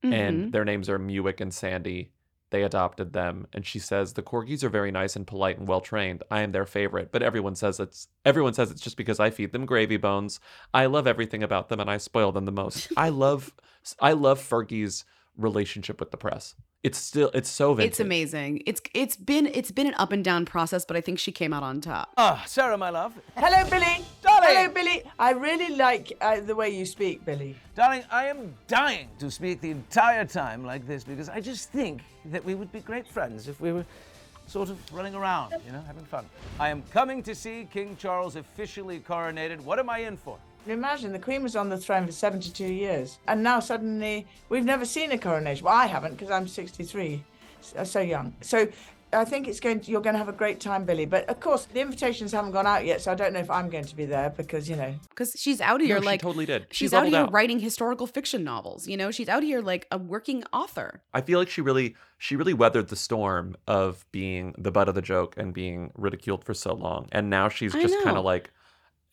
Mhm. 0.04 0.12
And 0.12 0.52
their 0.52 0.64
names 0.64 0.88
are 0.88 0.98
Muick 0.98 1.40
and 1.40 1.52
Sandy. 1.52 2.12
They 2.50 2.64
adopted 2.64 3.12
them, 3.12 3.46
and 3.52 3.64
she 3.64 3.78
says 3.78 4.14
the 4.14 4.22
corgis 4.24 4.64
are 4.64 4.68
very 4.68 4.90
nice 4.90 5.14
and 5.14 5.24
polite 5.26 5.58
and 5.58 5.68
well 5.68 5.80
trained. 5.80 6.24
I 6.32 6.40
am 6.40 6.50
their 6.50 6.66
favorite, 6.66 7.12
but 7.12 7.22
everyone 7.22 7.54
says 7.54 7.78
it's 7.78 8.08
everyone 8.24 8.54
says 8.54 8.72
it's 8.72 8.80
just 8.80 8.96
because 8.96 9.20
I 9.20 9.30
feed 9.30 9.52
them 9.52 9.66
gravy 9.66 9.98
bones. 9.98 10.40
I 10.74 10.86
love 10.86 11.06
everything 11.06 11.44
about 11.44 11.68
them, 11.68 11.78
and 11.78 11.88
I 11.88 11.98
spoil 11.98 12.32
them 12.32 12.46
the 12.46 12.50
most. 12.52 12.90
I 12.96 13.10
love 13.10 13.54
I 14.00 14.12
love 14.14 14.40
Fergie's 14.40 15.04
relationship 15.36 16.00
with 16.00 16.10
the 16.10 16.16
press. 16.16 16.56
It's 16.82 16.96
still 16.96 17.30
it's 17.34 17.50
so 17.50 17.74
vintage. 17.74 17.90
It's 17.90 18.00
amazing. 18.00 18.62
It's 18.64 18.80
it's 18.94 19.14
been 19.14 19.46
it's 19.46 19.70
been 19.70 19.86
an 19.86 19.94
up 19.98 20.12
and 20.12 20.24
down 20.24 20.46
process, 20.46 20.86
but 20.86 20.96
I 20.96 21.02
think 21.02 21.18
she 21.18 21.30
came 21.30 21.52
out 21.52 21.62
on 21.62 21.82
top. 21.82 22.10
Ah, 22.16 22.42
Sarah, 22.46 22.78
my 22.78 22.88
love. 22.88 23.12
Hello, 23.36 23.68
Billy. 23.68 24.02
Darling. 24.22 24.48
Hello, 24.48 24.68
Billy. 24.70 25.02
I 25.18 25.32
really 25.32 25.76
like 25.76 26.16
uh, 26.22 26.40
the 26.40 26.54
way 26.54 26.70
you 26.70 26.86
speak, 26.86 27.22
Billy. 27.26 27.54
Darling, 27.74 28.04
I 28.10 28.26
am 28.28 28.54
dying 28.66 29.08
to 29.18 29.30
speak 29.30 29.60
the 29.60 29.70
entire 29.70 30.24
time 30.24 30.64
like 30.64 30.86
this 30.86 31.04
because 31.04 31.28
I 31.28 31.40
just 31.40 31.70
think 31.70 32.00
that 32.26 32.42
we 32.42 32.54
would 32.54 32.72
be 32.72 32.80
great 32.80 33.06
friends 33.06 33.46
if 33.46 33.60
we 33.60 33.72
were 33.72 33.84
sort 34.46 34.70
of 34.70 34.78
running 34.90 35.14
around, 35.14 35.54
you 35.66 35.72
know, 35.72 35.82
having 35.86 36.04
fun. 36.04 36.24
I 36.58 36.70
am 36.70 36.82
coming 36.90 37.22
to 37.24 37.34
see 37.34 37.68
King 37.70 37.94
Charles 37.98 38.36
officially 38.36 39.00
coronated. 39.00 39.60
What 39.60 39.78
am 39.78 39.90
I 39.90 39.98
in 39.98 40.16
for? 40.16 40.38
Imagine 40.66 41.12
the 41.12 41.18
Queen 41.18 41.42
was 41.42 41.56
on 41.56 41.68
the 41.68 41.78
throne 41.78 42.06
for 42.06 42.12
72 42.12 42.64
years, 42.64 43.18
and 43.26 43.42
now 43.42 43.60
suddenly 43.60 44.26
we've 44.48 44.64
never 44.64 44.84
seen 44.84 45.10
a 45.12 45.18
coronation. 45.18 45.64
Well, 45.64 45.74
I 45.74 45.86
haven't 45.86 46.12
because 46.12 46.30
I'm 46.30 46.46
63, 46.46 47.24
so, 47.60 47.78
uh, 47.78 47.84
so 47.84 48.00
young. 48.00 48.34
So 48.40 48.68
I 49.12 49.24
think 49.24 49.48
it's 49.48 49.58
going. 49.58 49.80
To, 49.80 49.90
you're 49.90 50.00
going 50.00 50.14
to 50.14 50.18
have 50.18 50.28
a 50.28 50.32
great 50.32 50.60
time, 50.60 50.84
Billy. 50.84 51.06
But 51.06 51.28
of 51.28 51.40
course, 51.40 51.64
the 51.64 51.80
invitations 51.80 52.30
haven't 52.32 52.52
gone 52.52 52.66
out 52.66 52.84
yet, 52.84 53.00
so 53.00 53.10
I 53.10 53.14
don't 53.14 53.32
know 53.32 53.40
if 53.40 53.50
I'm 53.50 53.68
going 53.68 53.84
to 53.84 53.96
be 53.96 54.04
there 54.04 54.30
because 54.30 54.68
you 54.68 54.76
know. 54.76 54.94
Because 55.08 55.34
she's 55.36 55.60
out 55.60 55.80
here 55.80 55.96
No, 55.96 56.00
she 56.02 56.06
like 56.06 56.20
totally 56.20 56.46
did. 56.46 56.66
She 56.70 56.84
She's 56.84 56.92
out 56.92 57.06
here 57.06 57.20
out. 57.20 57.32
writing 57.32 57.58
historical 57.58 58.06
fiction 58.06 58.44
novels. 58.44 58.86
You 58.86 58.96
know, 58.96 59.10
she's 59.10 59.28
out 59.28 59.42
here 59.42 59.62
like 59.62 59.86
a 59.90 59.98
working 59.98 60.44
author. 60.52 61.02
I 61.12 61.22
feel 61.22 61.38
like 61.38 61.48
she 61.50 61.60
really 61.60 61.96
she 62.18 62.36
really 62.36 62.54
weathered 62.54 62.88
the 62.88 62.96
storm 62.96 63.56
of 63.66 64.04
being 64.12 64.54
the 64.58 64.70
butt 64.70 64.88
of 64.88 64.94
the 64.94 65.02
joke 65.02 65.34
and 65.36 65.52
being 65.52 65.90
ridiculed 65.96 66.44
for 66.44 66.54
so 66.54 66.74
long. 66.74 67.08
And 67.12 67.30
now 67.30 67.48
she's 67.48 67.72
just 67.72 67.94
kind 68.04 68.16
of 68.16 68.24
like 68.24 68.52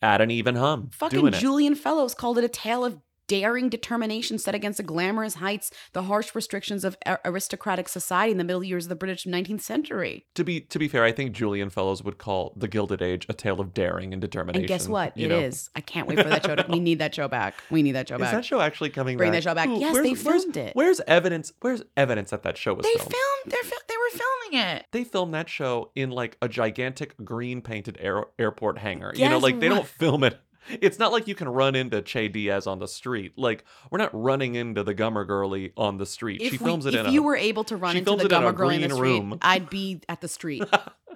at 0.02 0.20
an 0.20 0.30
even 0.30 0.54
hum. 0.54 0.90
Fucking. 0.92 1.32
Julian 1.32 1.74
Fellowes 1.74 2.14
called 2.14 2.38
it 2.38 2.44
a 2.44 2.48
tale 2.48 2.84
of 2.84 2.98
daring 3.28 3.68
determination 3.68 4.38
set 4.38 4.54
against 4.54 4.78
the 4.78 4.82
glamorous 4.82 5.34
heights, 5.34 5.70
the 5.92 6.02
harsh 6.04 6.34
restrictions 6.34 6.82
of 6.84 6.96
aristocratic 7.24 7.88
society 7.88 8.32
in 8.32 8.38
the 8.38 8.44
middle 8.44 8.64
years 8.64 8.86
of 8.86 8.88
the 8.88 8.96
British 8.96 9.24
19th 9.24 9.60
century. 9.60 10.26
To 10.34 10.42
be 10.44 10.60
to 10.62 10.78
be 10.78 10.88
fair, 10.88 11.04
I 11.04 11.12
think 11.12 11.32
Julian 11.32 11.70
Fellowes 11.70 12.02
would 12.02 12.18
call 12.18 12.52
The 12.56 12.66
Gilded 12.68 13.02
Age 13.02 13.26
a 13.28 13.32
tale 13.34 13.60
of 13.60 13.72
daring 13.74 14.12
and 14.12 14.20
determination. 14.20 14.62
And 14.62 14.68
guess 14.68 14.88
what? 14.88 15.16
you 15.16 15.26
It 15.26 15.32
is. 15.32 15.70
know? 15.74 15.78
I 15.78 15.80
can't 15.82 16.08
wait 16.08 16.18
for 16.20 16.28
that 16.28 16.44
show. 16.44 16.56
To, 16.56 16.66
we 16.70 16.80
need 16.80 16.98
that 16.98 17.14
show 17.14 17.28
back. 17.28 17.54
We 17.70 17.82
need 17.82 17.92
that 17.92 18.08
show 18.08 18.18
back. 18.18 18.28
Is 18.28 18.32
that 18.32 18.44
show 18.44 18.60
actually 18.60 18.90
coming 18.90 19.16
Bring 19.16 19.30
back? 19.30 19.44
that 19.44 19.48
show 19.50 19.54
back. 19.54 19.68
Ooh, 19.68 19.78
yes, 19.78 19.92
where's- 19.92 20.04
they 20.04 20.10
where's- 20.28 20.42
filmed 20.44 20.56
it. 20.56 20.74
Where's 20.74 21.00
evidence? 21.06 21.52
Where's 21.60 21.82
evidence 21.96 22.30
that 22.30 22.42
that 22.42 22.56
show 22.56 22.74
was 22.74 22.84
They 22.84 22.94
filmed? 22.94 23.12
filmed. 23.12 23.52
They're 23.52 23.62
fil- 23.62 23.78
they 23.88 23.94
were 23.96 24.18
filming 24.18 24.66
it. 24.76 24.86
They 24.92 25.04
filmed 25.04 25.34
that 25.34 25.48
show 25.48 25.90
in 25.94 26.10
like 26.10 26.36
a 26.40 26.48
gigantic 26.48 27.14
green 27.24 27.60
painted 27.60 27.98
air- 28.00 28.26
airport 28.38 28.78
hangar. 28.78 29.12
you 29.14 29.28
know, 29.28 29.38
like 29.38 29.60
they 29.60 29.68
what? 29.68 29.74
don't 29.76 29.86
film 29.86 30.24
it. 30.24 30.38
It's 30.70 30.98
not 30.98 31.12
like 31.12 31.26
you 31.28 31.34
can 31.34 31.48
run 31.48 31.74
into 31.74 32.02
Che 32.02 32.28
Diaz 32.28 32.66
on 32.66 32.78
the 32.78 32.88
street. 32.88 33.32
Like 33.36 33.64
we're 33.90 33.98
not 33.98 34.10
running 34.12 34.54
into 34.54 34.82
the 34.82 34.94
Gummer 34.94 35.26
Girlie 35.26 35.72
on 35.76 35.98
the 35.98 36.06
street. 36.06 36.40
If, 36.42 36.52
she 36.52 36.58
we- 36.58 36.64
films 36.66 36.86
it 36.86 36.94
if 36.94 37.06
in 37.06 37.12
you 37.12 37.20
a, 37.22 37.24
were 37.24 37.36
able 37.36 37.64
to 37.64 37.76
run 37.76 37.96
into 37.96 38.10
the 38.16 38.16
it 38.16 38.32
in 38.32 38.32
a 38.32 38.34
Gummer 38.34 38.54
Girl 38.56 38.70
in 38.70 38.82
the 38.82 38.90
street, 38.90 39.00
room. 39.00 39.38
I'd 39.42 39.70
be 39.70 40.00
at 40.08 40.20
the 40.20 40.28
street. 40.28 40.62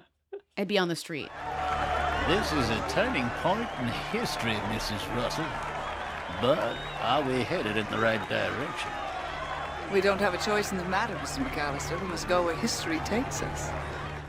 I'd 0.57 0.67
be 0.67 0.77
on 0.77 0.87
the 0.87 0.95
street. 0.95 1.29
This 2.27 2.51
is 2.53 2.69
a 2.69 2.85
turning 2.89 3.27
point 3.41 3.67
in 3.81 3.87
history, 4.17 4.53
Mrs. 4.53 5.15
Russell. 5.15 5.45
But 6.41 6.75
are 7.01 7.21
we 7.21 7.41
headed 7.43 7.75
in 7.75 7.85
the 7.89 7.97
right 7.97 8.21
direction? 8.29 8.89
We 9.91 9.99
don't 10.01 10.19
have 10.19 10.33
a 10.33 10.37
choice 10.37 10.71
in 10.71 10.77
the 10.77 10.85
matter, 10.85 11.15
Mr. 11.15 11.43
McAllister. 11.45 11.99
We 12.01 12.07
must 12.07 12.27
go 12.27 12.43
where 12.43 12.55
history 12.55 12.99
takes 12.99 13.41
us. 13.41 13.69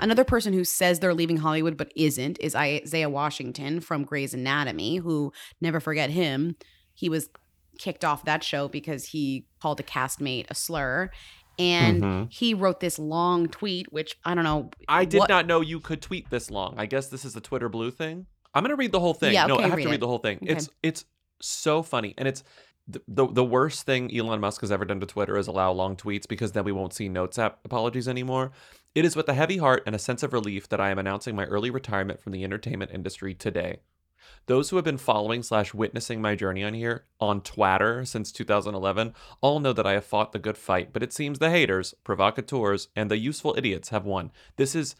Another 0.00 0.24
person 0.24 0.52
who 0.52 0.64
says 0.64 0.98
they're 1.00 1.14
leaving 1.14 1.38
Hollywood 1.38 1.76
but 1.76 1.90
isn't 1.96 2.38
is 2.40 2.54
Isaiah 2.54 3.08
Washington 3.08 3.80
from 3.80 4.04
Grey's 4.04 4.34
Anatomy, 4.34 4.96
who 4.96 5.32
never 5.60 5.80
forget 5.80 6.10
him. 6.10 6.56
He 6.92 7.08
was 7.08 7.30
kicked 7.78 8.04
off 8.04 8.24
that 8.24 8.44
show 8.44 8.68
because 8.68 9.06
he 9.06 9.46
called 9.62 9.80
a 9.80 9.82
castmate 9.82 10.46
a 10.50 10.54
slur. 10.54 11.10
And 11.58 12.02
Mhm. 12.02 12.32
he 12.32 12.52
wrote 12.52 12.80
this 12.80 12.98
long 12.98 13.46
tweet, 13.48 13.92
which 13.92 14.16
I 14.24 14.34
don't 14.34 14.44
know. 14.44 14.70
I 14.88 15.04
did 15.04 15.20
what- 15.20 15.28
not 15.28 15.46
know 15.46 15.60
you 15.60 15.80
could 15.80 16.02
tweet 16.02 16.28
this 16.28 16.50
long. 16.50 16.74
I 16.76 16.86
guess 16.86 17.08
this 17.08 17.24
is 17.24 17.32
the 17.32 17.40
Twitter 17.40 17.68
blue 17.68 17.90
thing. 17.90 18.26
I'm 18.52 18.62
gonna 18.62 18.76
read 18.76 18.92
the 18.92 19.00
whole 19.00 19.14
thing. 19.14 19.32
Yeah, 19.32 19.46
no, 19.46 19.54
okay, 19.54 19.64
I 19.64 19.68
have 19.68 19.76
read 19.76 19.82
to 19.84 19.88
read 19.90 19.94
it. 19.96 20.00
the 20.00 20.06
whole 20.08 20.18
thing. 20.18 20.38
Okay. 20.42 20.52
It's 20.52 20.68
it's 20.82 21.04
so 21.40 21.82
funny, 21.82 22.14
and 22.18 22.26
it's 22.28 22.42
the, 22.86 23.00
the 23.08 23.26
the 23.26 23.44
worst 23.44 23.84
thing 23.86 24.14
Elon 24.14 24.40
Musk 24.40 24.60
has 24.60 24.70
ever 24.72 24.84
done 24.84 25.00
to 25.00 25.06
Twitter 25.06 25.36
is 25.38 25.46
allow 25.46 25.72
long 25.72 25.96
tweets 25.96 26.28
because 26.28 26.52
then 26.52 26.64
we 26.64 26.72
won't 26.72 26.92
see 26.92 27.08
notes 27.08 27.38
app 27.38 27.58
apologies 27.64 28.08
anymore. 28.08 28.52
It 28.94 29.04
is 29.04 29.16
with 29.16 29.28
a 29.28 29.34
heavy 29.34 29.56
heart 29.56 29.82
and 29.86 29.94
a 29.96 29.98
sense 29.98 30.22
of 30.22 30.32
relief 30.32 30.68
that 30.68 30.80
I 30.80 30.90
am 30.90 31.00
announcing 31.00 31.34
my 31.34 31.46
early 31.46 31.68
retirement 31.68 32.20
from 32.20 32.30
the 32.30 32.44
entertainment 32.44 32.92
industry 32.92 33.34
today. 33.34 33.78
Those 34.46 34.70
who 34.70 34.76
have 34.76 34.84
been 34.84 34.98
following 34.98 35.42
slash 35.42 35.74
witnessing 35.74 36.22
my 36.22 36.36
journey 36.36 36.62
on 36.62 36.74
here 36.74 37.04
on 37.18 37.40
Twitter 37.40 38.04
since 38.04 38.30
2011 38.30 39.12
all 39.40 39.58
know 39.58 39.72
that 39.72 39.86
I 39.86 39.94
have 39.94 40.04
fought 40.04 40.30
the 40.30 40.38
good 40.38 40.56
fight, 40.56 40.92
but 40.92 41.02
it 41.02 41.12
seems 41.12 41.40
the 41.40 41.50
haters, 41.50 41.94
provocateurs, 42.04 42.86
and 42.94 43.10
the 43.10 43.18
useful 43.18 43.56
idiots 43.58 43.88
have 43.88 44.04
won. 44.04 44.30
This 44.56 44.76
is 44.76 44.94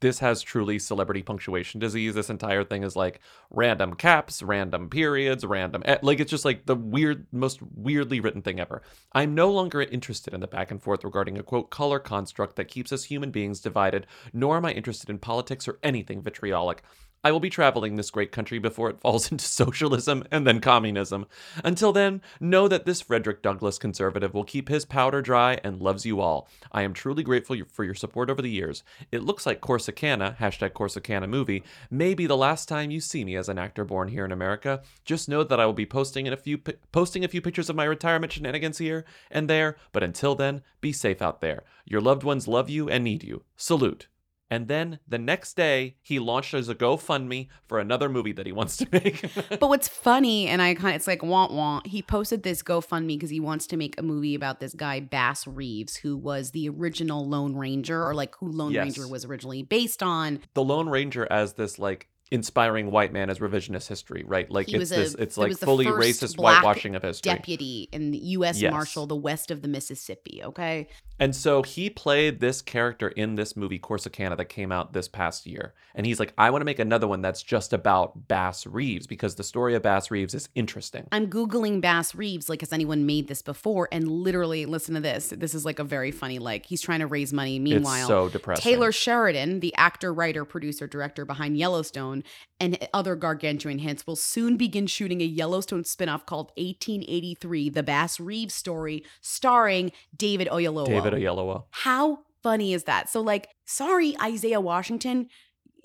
this 0.00 0.18
has 0.20 0.42
truly 0.42 0.78
celebrity 0.78 1.22
punctuation 1.22 1.80
disease. 1.80 2.14
This 2.14 2.30
entire 2.30 2.64
thing 2.64 2.84
is 2.84 2.94
like 2.94 3.20
random 3.50 3.94
caps, 3.94 4.42
random 4.42 4.88
periods, 4.88 5.44
random 5.44 5.82
like 6.02 6.20
it's 6.20 6.30
just 6.30 6.44
like 6.44 6.66
the 6.66 6.76
weird, 6.76 7.26
most 7.32 7.60
weirdly 7.74 8.20
written 8.20 8.42
thing 8.42 8.60
ever. 8.60 8.82
I'm 9.12 9.34
no 9.34 9.50
longer 9.50 9.82
interested 9.82 10.34
in 10.34 10.40
the 10.40 10.46
back 10.46 10.70
and 10.70 10.82
forth 10.82 11.04
regarding 11.04 11.38
a 11.38 11.42
quote 11.42 11.70
color 11.70 11.98
construct 11.98 12.56
that 12.56 12.68
keeps 12.68 12.92
us 12.92 13.04
human 13.04 13.30
beings 13.30 13.60
divided, 13.60 14.06
nor 14.32 14.56
am 14.56 14.64
I 14.64 14.72
interested 14.72 15.10
in 15.10 15.18
politics 15.18 15.66
or 15.66 15.78
anything 15.82 16.22
vitriolic. 16.22 16.82
I 17.24 17.30
will 17.30 17.40
be 17.40 17.50
traveling 17.50 17.94
this 17.94 18.10
great 18.10 18.32
country 18.32 18.58
before 18.58 18.90
it 18.90 19.00
falls 19.00 19.30
into 19.30 19.44
socialism 19.44 20.24
and 20.30 20.46
then 20.46 20.60
communism. 20.60 21.26
Until 21.62 21.92
then, 21.92 22.20
know 22.40 22.66
that 22.68 22.84
this 22.84 23.00
Frederick 23.00 23.42
Douglass 23.42 23.78
conservative 23.78 24.34
will 24.34 24.44
keep 24.44 24.68
his 24.68 24.84
powder 24.84 25.22
dry 25.22 25.60
and 25.62 25.80
loves 25.80 26.04
you 26.04 26.20
all. 26.20 26.48
I 26.72 26.82
am 26.82 26.92
truly 26.92 27.22
grateful 27.22 27.56
for 27.70 27.84
your 27.84 27.94
support 27.94 28.28
over 28.30 28.42
the 28.42 28.50
years. 28.50 28.82
It 29.12 29.22
looks 29.22 29.46
like 29.46 29.60
Corsicana, 29.60 30.36
hashtag 30.38 30.72
Corsicana 30.72 31.28
movie, 31.28 31.62
may 31.90 32.14
be 32.14 32.26
the 32.26 32.36
last 32.36 32.68
time 32.68 32.90
you 32.90 33.00
see 33.00 33.24
me 33.24 33.36
as 33.36 33.48
an 33.48 33.58
actor 33.58 33.84
born 33.84 34.08
here 34.08 34.24
in 34.24 34.32
America. 34.32 34.82
Just 35.04 35.28
know 35.28 35.44
that 35.44 35.60
I 35.60 35.66
will 35.66 35.72
be 35.72 35.86
posting 35.86 36.26
in 36.26 36.32
a 36.32 36.36
few 36.36 36.58
posting 36.92 37.24
a 37.24 37.28
few 37.28 37.40
pictures 37.40 37.70
of 37.70 37.76
my 37.76 37.84
retirement 37.84 38.32
shenanigans 38.32 38.78
here 38.78 39.04
and 39.30 39.48
there, 39.48 39.76
but 39.92 40.02
until 40.02 40.34
then, 40.34 40.62
be 40.80 40.92
safe 40.92 41.22
out 41.22 41.40
there. 41.40 41.62
Your 41.84 42.00
loved 42.00 42.24
ones 42.24 42.48
love 42.48 42.68
you 42.68 42.88
and 42.88 43.04
need 43.04 43.22
you. 43.22 43.44
Salute. 43.56 44.08
And 44.52 44.68
then 44.68 44.98
the 45.08 45.16
next 45.16 45.56
day, 45.56 45.96
he 46.02 46.18
launched 46.18 46.52
as 46.52 46.68
a 46.68 46.74
GoFundMe 46.74 47.48
for 47.66 47.78
another 47.78 48.10
movie 48.10 48.32
that 48.32 48.44
he 48.44 48.52
wants 48.52 48.76
to 48.76 48.86
make. 48.92 49.24
but 49.48 49.66
what's 49.66 49.88
funny, 49.88 50.46
and 50.46 50.60
I 50.60 50.74
kind 50.74 50.90
of, 50.90 50.96
it's 50.96 51.06
like 51.06 51.22
want 51.22 51.52
want. 51.52 51.86
He 51.86 52.02
posted 52.02 52.42
this 52.42 52.62
GoFundMe 52.62 53.06
because 53.06 53.30
he 53.30 53.40
wants 53.40 53.66
to 53.68 53.78
make 53.78 53.98
a 53.98 54.02
movie 54.02 54.34
about 54.34 54.60
this 54.60 54.74
guy 54.74 55.00
Bass 55.00 55.46
Reeves, 55.46 55.96
who 55.96 56.18
was 56.18 56.50
the 56.50 56.68
original 56.68 57.26
Lone 57.26 57.56
Ranger, 57.56 58.06
or 58.06 58.14
like 58.14 58.36
who 58.40 58.52
Lone 58.52 58.72
Yes. 58.72 58.84
Ranger 58.84 59.08
was 59.08 59.24
originally 59.24 59.62
based 59.62 60.02
on. 60.02 60.40
the 60.52 60.62
Lone 60.62 60.90
Ranger 60.90 61.26
as 61.30 61.54
this 61.54 61.78
like 61.78 62.10
inspiring 62.32 62.90
white 62.90 63.12
man 63.12 63.28
as 63.28 63.40
revisionist 63.40 63.88
history, 63.88 64.24
right? 64.26 64.50
Like 64.50 64.66
He 64.66 64.76
it's 64.76 64.90
a, 64.90 64.96
this 64.96 65.14
it's 65.14 65.36
like 65.36 65.54
fully 65.58 65.84
racist 65.84 66.38
whitewashing 66.38 66.96
of 66.96 67.02
history. 67.02 67.30
Deputy 67.30 67.90
in 67.92 68.10
the 68.10 68.18
U.S. 68.18 68.58
Yes. 68.58 68.72
Marshal, 68.72 69.06
the 69.06 69.14
west 69.14 69.50
of 69.50 69.60
the 69.60 69.68
Mississippi. 69.68 70.40
Okay, 70.42 70.88
And 71.18 71.36
so 71.36 71.62
he 71.62 71.90
played 71.90 72.40
this 72.40 72.62
character 72.62 73.08
in 73.08 73.34
this 73.34 73.54
movie 73.54 73.78
Corsicana 73.78 74.36
that 74.38 74.46
came 74.46 74.72
out 74.72 74.94
this 74.94 75.08
past 75.08 75.46
year. 75.46 75.74
And 75.94 76.06
he's 76.06 76.18
like, 76.18 76.32
I 76.38 76.48
want 76.48 76.62
to 76.62 76.64
make 76.64 76.78
another 76.78 77.06
one 77.06 77.20
that's 77.20 77.42
just 77.42 77.74
about 77.74 78.28
Bass 78.28 78.66
Reeves 78.66 79.06
because 79.06 79.34
the 79.34 79.44
story 79.44 79.74
of 79.74 79.82
Bass 79.82 80.10
Reeves 80.10 80.32
is 80.32 80.48
interesting. 80.54 81.06
I'm 81.12 81.28
googling 81.28 81.82
Bass 81.82 82.14
Reeves. 82.14 82.48
Like, 82.48 82.62
has 82.62 82.72
anyone 82.72 83.04
made 83.04 83.28
this 83.28 83.42
before? 83.42 83.88
And 83.92 84.08
literally, 84.08 84.64
listen 84.64 84.94
to 84.94 85.02
this. 85.02 85.28
This 85.36 85.54
is 85.54 85.66
like 85.66 85.78
a 85.78 85.84
very 85.84 86.10
funny. 86.10 86.38
Like, 86.38 86.64
he's 86.64 86.80
trying 86.80 87.00
to 87.00 87.06
raise 87.06 87.32
money. 87.32 87.58
Meanwhile, 87.58 88.08
so 88.08 88.28
depressing. 88.30 88.62
Taylor 88.62 88.90
Sheridan, 88.90 89.60
the 89.60 89.74
actor, 89.76 90.14
writer, 90.14 90.46
producer, 90.46 90.86
director 90.86 91.26
behind 91.26 91.58
Yellowstone 91.58 92.21
and 92.60 92.78
other 92.92 93.16
gargantuan 93.16 93.78
hits, 93.78 94.06
will 94.06 94.16
soon 94.16 94.56
begin 94.56 94.86
shooting 94.86 95.20
a 95.20 95.24
Yellowstone 95.24 95.84
spinoff 95.84 96.26
called 96.26 96.52
1883: 96.56 97.70
The 97.70 97.82
Bass 97.82 98.20
Reeves 98.20 98.54
Story, 98.54 99.04
starring 99.20 99.92
David 100.16 100.48
Oyelowo. 100.48 100.86
David 100.86 101.12
Oyelowo. 101.14 101.64
How 101.70 102.20
funny 102.42 102.72
is 102.72 102.84
that? 102.84 103.08
So, 103.08 103.20
like, 103.20 103.48
sorry, 103.64 104.16
Isaiah 104.20 104.60
Washington, 104.60 105.28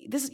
this 0.06 0.30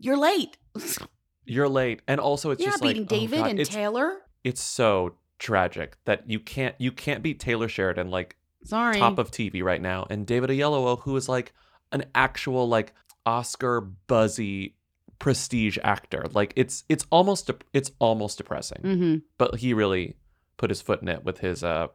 you're 0.00 0.16
late. 0.16 0.56
You're 1.46 1.68
late. 1.68 2.00
And 2.08 2.20
also 2.20 2.50
it's 2.50 2.60
You're 2.60 2.70
just 2.70 2.82
not 2.82 2.86
like 2.86 2.96
beating 2.96 3.08
oh 3.10 3.20
David 3.20 3.38
God, 3.40 3.50
and 3.50 3.60
it's, 3.60 3.70
Taylor. 3.70 4.16
It's 4.44 4.62
so 4.62 5.16
tragic 5.38 5.96
that 6.04 6.28
you 6.30 6.40
can't 6.40 6.74
you 6.78 6.90
can't 6.90 7.22
beat 7.22 7.38
Taylor 7.38 7.68
Sheridan 7.68 8.10
like 8.10 8.36
Sorry. 8.64 8.98
top 8.98 9.18
of 9.18 9.30
TV 9.30 9.62
right 9.62 9.82
now 9.82 10.06
and 10.08 10.26
David 10.26 10.48
Oyelowo 10.48 11.00
who 11.00 11.16
is 11.16 11.28
like 11.28 11.52
an 11.92 12.04
actual 12.14 12.66
like 12.68 12.94
Oscar 13.26 13.80
buzzy 13.80 14.74
prestige 15.18 15.78
actor. 15.82 16.26
Like 16.32 16.52
it's 16.56 16.84
it's 16.88 17.06
almost 17.10 17.50
it's 17.72 17.90
almost 17.98 18.38
depressing. 18.38 18.82
Mhm. 18.82 19.22
But 19.38 19.56
he 19.56 19.74
really 19.74 20.16
put 20.56 20.70
his 20.70 20.82
foot 20.82 21.02
in 21.02 21.08
it 21.08 21.24
with 21.24 21.38
his 21.38 21.62
uh 21.64 21.88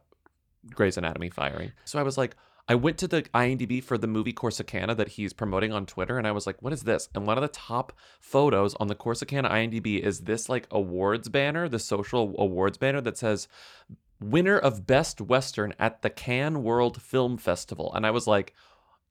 Grey's 0.74 0.96
Anatomy 0.96 1.30
firing. 1.30 1.72
So 1.84 1.98
I 1.98 2.02
was 2.02 2.18
like 2.18 2.36
I 2.68 2.74
went 2.76 2.98
to 2.98 3.08
the 3.08 3.22
IMDb 3.34 3.82
for 3.82 3.98
the 3.98 4.06
movie 4.06 4.32
Corsicana 4.32 4.96
that 4.96 5.08
he's 5.08 5.32
promoting 5.32 5.72
on 5.72 5.86
Twitter 5.86 6.18
and 6.18 6.26
I 6.26 6.30
was 6.32 6.46
like, 6.46 6.62
what 6.62 6.72
is 6.72 6.82
this? 6.82 7.08
And 7.14 7.26
one 7.26 7.36
of 7.36 7.42
the 7.42 7.48
top 7.48 7.92
photos 8.20 8.74
on 8.76 8.86
the 8.86 8.94
Corsicana 8.94 9.50
IMDb 9.50 9.98
is 9.98 10.20
this 10.20 10.48
like 10.48 10.68
awards 10.70 11.28
banner, 11.28 11.68
the 11.68 11.80
social 11.80 12.34
awards 12.38 12.78
banner 12.78 13.00
that 13.00 13.18
says 13.18 13.48
winner 14.20 14.56
of 14.58 14.86
best 14.86 15.20
western 15.20 15.74
at 15.80 16.02
the 16.02 16.10
Cannes 16.10 16.58
World 16.58 17.00
Film 17.02 17.36
Festival. 17.38 17.92
And 17.94 18.06
I 18.06 18.10
was 18.10 18.26
like, 18.26 18.54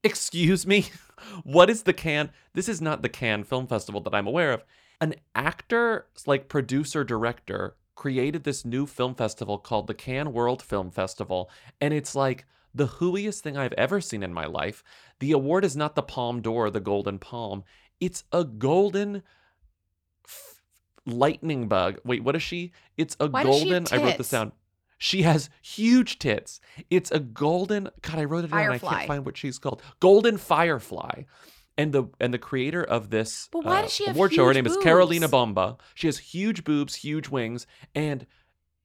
excuse 0.04 0.66
me, 0.66 0.88
what 1.44 1.70
is 1.70 1.84
the 1.84 1.94
can? 1.94 2.32
This 2.54 2.70
is 2.70 2.82
not 2.82 3.02
the 3.02 3.10
Cannes 3.10 3.46
Film 3.46 3.68
Festival 3.68 4.02
that 4.02 4.16
I'm 4.16 4.28
aware 4.28 4.52
of. 4.52 4.64
An 5.02 5.16
actor, 5.36 6.08
like 6.26 6.50
producer, 6.50 7.04
director, 7.04 7.76
created 7.96 8.44
this 8.44 8.66
new 8.66 8.86
film 8.86 9.16
festival 9.16 9.58
called 9.58 9.88
the 9.88 9.94
Cannes 9.94 10.32
World 10.34 10.62
Film 10.62 10.92
Festival. 10.92 11.50
And 11.82 11.94
it's 11.94 12.16
like 12.16 12.46
the 12.74 12.88
hooiest 12.88 13.40
thing 13.42 13.58
I've 13.58 13.74
ever 13.74 14.00
seen 14.02 14.24
in 14.24 14.34
my 14.34 14.46
life. 14.46 14.84
The 15.20 15.32
award 15.32 15.66
is 15.66 15.76
not 15.76 15.96
the 15.96 16.02
Palme 16.02 16.42
d'Or, 16.42 16.70
the 16.70 16.80
Golden 16.80 17.20
Palm. 17.20 17.64
It's 18.00 18.24
a 18.32 18.44
golden 18.44 19.24
f- 20.26 20.62
lightning 21.06 21.68
bug. 21.68 22.00
Wait, 22.06 22.24
what 22.24 22.36
is 22.36 22.44
she? 22.44 22.72
It's 22.98 23.18
a 23.20 23.28
Why 23.28 23.44
does 23.44 23.58
she 23.58 23.70
have 23.70 23.84
golden. 23.86 24.00
I 24.00 24.04
wrote 24.04 24.18
this 24.18 24.30
tits? 24.30 24.32
down. 24.32 24.52
She 25.00 25.24
has 25.24 25.50
huge 25.62 26.20
tits. 26.20 26.60
It's 26.90 27.10
a 27.10 27.20
golden. 27.20 27.90
God, 28.02 28.20
I 28.20 28.26
wrote 28.26 28.44
it 28.44 28.52
down. 28.52 28.60
and 28.60 28.74
I 28.74 28.78
can't 28.78 29.08
find 29.08 29.26
what 29.26 29.38
she's 29.38 29.58
called. 29.58 29.82
Golden 30.00 30.38
Firefly. 30.38 31.24
And 31.78 31.94
the 31.94 32.10
and 32.20 32.34
the 32.34 32.38
creator 32.38 32.84
of 32.84 33.10
this 33.10 33.48
But 33.54 33.64
why 33.64 33.80
uh, 33.80 33.82
does 33.84 33.94
she 33.94 34.06
have 34.06 34.16
award 34.18 34.34
show, 34.34 34.46
her 34.46 34.54
name 34.54 34.68
is 34.68 34.76
Carolina 34.78 35.28
boobs? 35.28 35.32
Bomba. 35.32 35.78
She 35.96 36.08
has 36.08 36.18
huge 36.18 36.66
boobs, 36.66 36.96
huge 36.96 37.30
wings, 37.30 37.66
and 37.96 38.28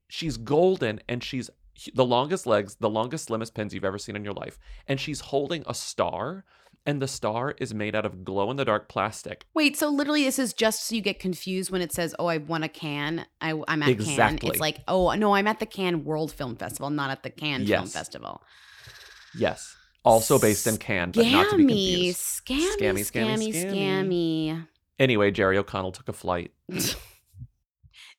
she's 0.09 0.37
golden 0.37 1.01
and 1.09 1.23
she's 1.25 1.51
the 1.93 2.05
longest 2.05 2.47
legs, 2.47 2.77
the 2.79 2.89
longest, 2.89 3.25
slimmest 3.27 3.53
pins 3.53 3.75
you've 3.75 3.85
ever 3.85 3.99
seen 3.99 4.15
in 4.15 4.23
your 4.23 4.33
life. 4.33 4.61
And 4.87 5.01
she's 5.01 5.19
holding 5.19 5.65
a 5.67 5.75
star, 5.75 6.45
and 6.87 7.01
the 7.01 7.09
star 7.09 7.55
is 7.59 7.73
made 7.73 7.95
out 7.95 8.05
of 8.05 8.25
glow 8.25 8.51
in 8.51 8.57
the 8.57 8.65
dark 8.65 8.89
plastic. 8.89 9.47
Wait, 9.55 9.77
so 9.77 9.89
literally 9.89 10.25
this 10.25 10.39
is 10.39 10.53
just 10.53 10.87
so 10.87 10.95
you 10.95 11.01
get 11.01 11.19
confused 11.19 11.71
when 11.71 11.81
it 11.81 11.93
says, 11.93 12.15
"Oh, 12.19 12.27
I 12.27 12.39
won 12.39 12.63
a 12.63 12.69
can." 12.69 13.27
I, 13.41 13.51
am 13.51 13.65
at 13.69 13.87
Cannes. 13.87 13.91
Exactly. 13.91 14.51
It's 14.51 14.61
like, 14.61 14.81
"Oh, 14.89 15.13
no, 15.15 15.35
I'm 15.35 15.47
at 15.47 15.61
the 15.61 15.67
Cannes 15.67 16.05
World 16.05 16.33
Film 16.33 16.57
Festival, 16.57 16.91
not 16.91 17.11
at 17.11 17.23
the 17.23 17.31
Cannes 17.31 17.67
Film 17.67 17.87
Festival." 17.87 18.43
Yes. 19.37 19.77
Also 20.05 20.39
based 20.39 20.67
in 20.67 20.77
Cannes, 20.77 21.13
but 21.13 21.27
not 21.27 21.51
to 21.51 21.57
be 21.57 21.65
confused. 21.65 22.21
scammy, 22.21 22.77
Scammy, 22.77 23.01
scammy, 23.01 23.53
scammy, 23.53 23.73
scammy. 23.73 24.67
Anyway, 24.99 25.31
Jerry 25.31 25.57
O'Connell 25.57 25.93
took 25.93 26.09
a 26.09 26.13
flight. 26.13 26.53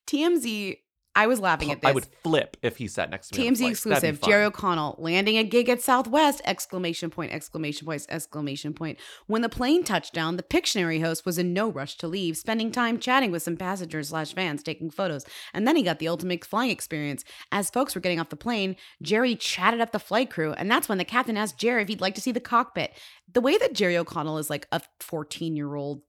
TMZ. 0.06 0.78
I 1.16 1.26
was 1.26 1.40
laughing 1.40 1.72
at 1.72 1.80
this. 1.80 1.88
I 1.88 1.92
would 1.92 2.06
flip 2.22 2.56
if 2.62 2.76
he 2.76 2.86
sat 2.86 3.10
next 3.10 3.30
to 3.30 3.40
me. 3.40 3.48
TMZ. 3.48 3.70
Exclusive. 3.70 4.20
Jerry 4.20 4.44
O'Connell 4.44 4.96
landing 4.98 5.38
a 5.38 5.44
gig 5.44 5.68
at 5.70 5.80
Southwest! 5.80 6.42
Exclamation 6.44 7.10
point! 7.10 7.32
Exclamation 7.32 7.86
point! 7.86 8.06
Exclamation 8.08 8.74
point! 8.74 8.98
When 9.26 9.40
the 9.40 9.48
plane 9.48 9.82
touched 9.82 10.12
down, 10.12 10.36
the 10.36 10.42
Pictionary 10.42 11.00
host 11.00 11.24
was 11.24 11.38
in 11.38 11.54
no 11.54 11.70
rush 11.70 11.96
to 11.98 12.06
leave, 12.06 12.36
spending 12.36 12.70
time 12.70 12.98
chatting 12.98 13.30
with 13.30 13.42
some 13.42 13.56
passengers 13.56 14.10
slash 14.10 14.34
fans, 14.34 14.62
taking 14.62 14.90
photos, 14.90 15.24
and 15.54 15.66
then 15.66 15.74
he 15.74 15.82
got 15.82 15.98
the 15.98 16.08
ultimate 16.08 16.44
flying 16.44 16.70
experience. 16.70 17.24
As 17.50 17.70
folks 17.70 17.94
were 17.94 18.00
getting 18.02 18.20
off 18.20 18.28
the 18.28 18.36
plane, 18.36 18.76
Jerry 19.00 19.34
chatted 19.34 19.80
up 19.80 19.92
the 19.92 19.98
flight 19.98 20.30
crew, 20.30 20.52
and 20.52 20.70
that's 20.70 20.88
when 20.88 20.98
the 20.98 21.04
captain 21.04 21.38
asked 21.38 21.58
Jerry 21.58 21.80
if 21.80 21.88
he'd 21.88 22.02
like 22.02 22.14
to 22.16 22.20
see 22.20 22.32
the 22.32 22.40
cockpit. 22.40 22.92
The 23.32 23.40
way 23.40 23.56
that 23.56 23.72
Jerry 23.72 23.96
O'Connell 23.96 24.38
is 24.38 24.50
like 24.50 24.68
a 24.70 24.82
fourteen-year-old 25.00 26.02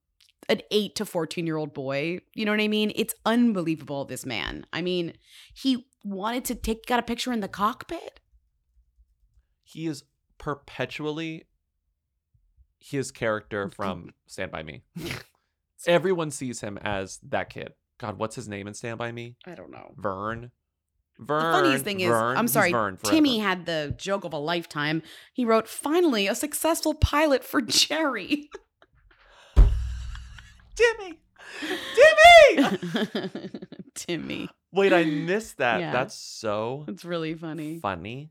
an 0.50 0.62
8 0.72 0.96
to 0.96 1.06
14 1.06 1.46
year 1.46 1.58
old 1.58 1.74
boy. 1.74 2.20
You 2.34 2.46
know 2.46 2.52
what 2.52 2.62
I 2.62 2.68
mean? 2.68 2.92
It's 2.96 3.14
unbelievable, 3.26 4.06
this 4.06 4.26
man. 4.26 4.66
I 4.72 4.82
mean, 4.82 5.14
he 5.54 5.88
wanted 6.04 6.46
to 6.46 6.56
take, 6.56 6.86
got 6.86 7.00
a 7.00 7.04
picture 7.04 7.34
in 7.34 7.42
the 7.42 7.48
cockpit. 7.48 8.20
He 9.64 9.88
is 9.88 10.04
perpetually 10.38 11.48
his 12.80 13.12
character 13.12 13.70
from 13.76 14.14
Stand 14.28 14.52
By 14.52 14.64
Me. 14.64 14.84
Everyone 15.88 16.32
sees 16.32 16.62
him 16.62 16.78
as 16.80 17.20
that 17.30 17.50
kid. 17.50 17.74
God, 18.00 18.18
what's 18.18 18.36
his 18.36 18.48
name 18.48 18.68
in 18.68 18.74
Stand 18.74 18.98
By 18.98 19.12
Me? 19.12 19.36
I 19.46 19.56
don't 19.56 19.72
know. 19.72 19.94
Vern. 19.98 20.52
Vern. 21.20 21.52
the 21.52 21.58
funniest 21.58 21.84
thing 21.84 22.00
is, 22.00 22.10
Vern. 22.10 22.38
I'm 22.38 22.48
sorry, 22.48 22.72
Vern. 22.72 22.98
Timmy 23.04 23.40
had 23.40 23.66
the 23.66 23.96
joke 23.98 24.24
of 24.24 24.34
a 24.34 24.38
lifetime. 24.38 25.02
He 25.34 25.46
wrote, 25.46 25.68
finally, 25.68 26.28
a 26.28 26.36
successful 26.36 26.94
pilot 26.94 27.44
for 27.44 27.62
Jerry. 27.62 28.50
Timmy. 30.78 31.20
Timmy. 32.56 32.78
Timmy. 33.96 34.50
Wait, 34.72 34.94
I 34.94 35.04
missed 35.06 35.58
that. 35.58 35.80
Yeah. 35.80 35.92
That's 35.92 36.16
so 36.16 36.86
It's 36.88 37.04
really 37.06 37.34
funny. 37.34 37.80
funny. 37.80 38.30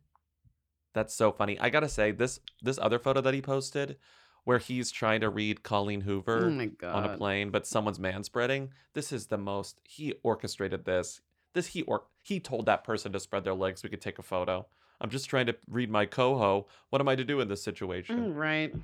That's 0.95 1.15
so 1.15 1.33
funny. 1.33 1.59
I 1.59 1.71
gotta 1.71 1.89
say, 1.89 2.13
this 2.13 2.41
this 2.63 2.79
other 2.81 2.99
photo 2.99 3.21
that 3.21 3.35
he 3.35 3.43
posted, 3.43 3.97
where 4.45 4.59
he's 4.59 4.91
trying 4.91 5.21
to 5.21 5.29
read 5.29 5.63
Colleen 5.63 6.01
Hoover 6.03 6.47
Oh 6.83 6.89
on 6.89 7.05
a 7.05 7.17
plane, 7.17 7.51
but 7.51 7.67
someone's 7.67 7.99
manspreading. 7.99 8.69
This 8.95 9.13
is 9.13 9.27
the 9.27 9.37
most. 9.39 9.79
He 9.85 10.15
orchestrated 10.23 10.85
this. 10.85 11.21
This 11.53 11.67
he 11.69 11.83
or 11.83 12.05
he 12.23 12.41
told 12.41 12.67
that 12.67 12.85
person 12.85 13.13
to 13.13 13.21
spread 13.21 13.45
their 13.45 13.55
legs. 13.55 13.83
We 13.83 13.91
could 13.91 14.01
take 14.01 14.19
a 14.19 14.23
photo. 14.23 14.67
I'm 15.01 15.11
just 15.11 15.29
trying 15.29 15.47
to 15.47 15.57
read 15.69 15.91
my 15.91 16.07
coho. 16.07 16.67
What 16.89 17.03
am 17.03 17.09
I 17.09 17.17
to 17.17 17.25
do 17.25 17.41
in 17.41 17.49
this 17.49 17.63
situation? 17.63 18.33
Mm, 18.33 18.37
right. 18.37 18.75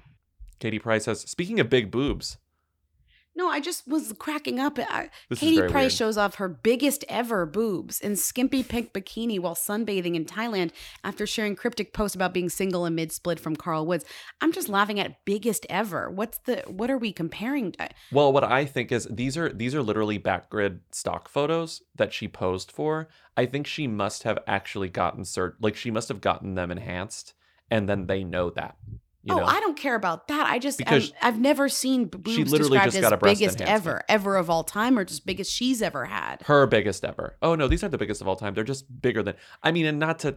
Katie 0.59 0.79
Price 0.79 1.05
says, 1.05 1.21
speaking 1.23 1.59
of 1.61 1.71
big 1.71 1.91
boobs, 1.91 2.37
No, 3.35 3.49
I 3.49 3.61
just 3.61 3.89
was 3.89 4.13
cracking 4.19 4.61
up. 4.61 4.79
I, 4.79 5.09
Katie 5.35 5.61
Price 5.63 5.73
weird. 5.73 5.93
shows 5.93 6.19
off 6.19 6.35
her 6.35 6.49
biggest 6.49 7.03
ever 7.09 7.47
boobs 7.47 7.99
in 7.99 8.15
skimpy 8.15 8.63
pink 8.63 8.93
bikini 8.93 9.41
while 9.41 9.55
sunbathing 9.55 10.15
in 10.15 10.27
Thailand 10.27 10.71
after 11.03 11.27
sharing 11.27 11.57
cryptic 11.57 11.95
posts 11.95 12.15
about 12.15 12.35
being 12.35 12.51
single 12.51 12.85
amid 12.85 13.11
split 13.11 13.41
from 13.41 13.57
Carl 13.57 13.87
Woods. 13.87 14.05
I'm 14.43 14.53
just 14.53 14.69
laughing 14.69 15.01
at 15.01 15.25
biggest 15.25 15.65
ever. 15.71 16.11
What's 16.11 16.39
the 16.39 16.63
what 16.67 16.91
are 16.91 16.99
we 16.99 17.13
comparing? 17.13 17.73
to? 17.73 17.89
Well, 18.11 18.33
what 18.33 18.45
I 18.45 18.65
think 18.65 18.93
is 18.93 19.07
these 19.11 19.37
are 19.37 19.51
these 19.51 19.75
are 19.75 19.83
literally 19.83 20.19
backgrid 20.19 20.81
stock 20.91 21.29
photos 21.29 21.83
that 21.95 22.13
she 22.13 22.29
posed 22.29 22.71
for. 22.71 23.09
I 23.37 23.47
think 23.47 23.67
she 23.67 23.87
must 23.87 24.25
have 24.25 24.39
actually 24.47 24.89
gotten 24.89 25.23
cert 25.23 25.55
like 25.61 25.77
she 25.77 25.91
must 25.91 26.09
have 26.09 26.21
gotten 26.21 26.55
them 26.55 26.71
enhanced 26.71 27.35
and 27.71 27.89
then 27.89 28.07
they 28.07 28.23
know 28.23 28.51
that. 28.51 28.77
You 29.25 29.35
oh, 29.35 29.39
know? 29.39 29.45
I 29.45 29.61
don't 29.61 29.77
care 29.77 29.95
about 29.95 30.29
that. 30.29 30.47
I 30.47 30.59
just 30.59 30.79
Because 30.79 31.13
I've, 31.23 31.35
I've 31.35 31.41
never 31.41 31.69
seen 31.69 32.07
boobs 32.07 32.27
literally 32.27 32.79
described 32.79 32.85
just 32.85 32.97
as 32.97 33.03
got 33.03 33.13
a 33.13 33.17
breast 33.17 33.41
biggest 33.41 33.61
ever, 33.61 34.03
ever 34.09 34.37
of 34.37 34.51
all 34.51 34.65
time, 34.65 34.99
or 34.99 35.05
just 35.05 35.25
biggest 35.25 35.53
she's 35.53 35.81
ever 35.81 36.07
had. 36.07 36.43
her 36.43 36.67
biggest 36.67 37.05
ever. 37.05 37.37
Oh 37.41 37.55
no, 37.55 37.69
these 37.69 37.83
aren't 37.83 37.93
the 37.93 37.99
biggest 37.99 38.21
of 38.21 38.27
all 38.27 38.37
time. 38.37 38.55
They're 38.55 38.65
just 38.65 39.01
bigger 39.01 39.23
than 39.23 39.35
I 39.63 39.71
mean, 39.71 39.87
and 39.87 40.01
not 40.01 40.19
to 40.21 40.37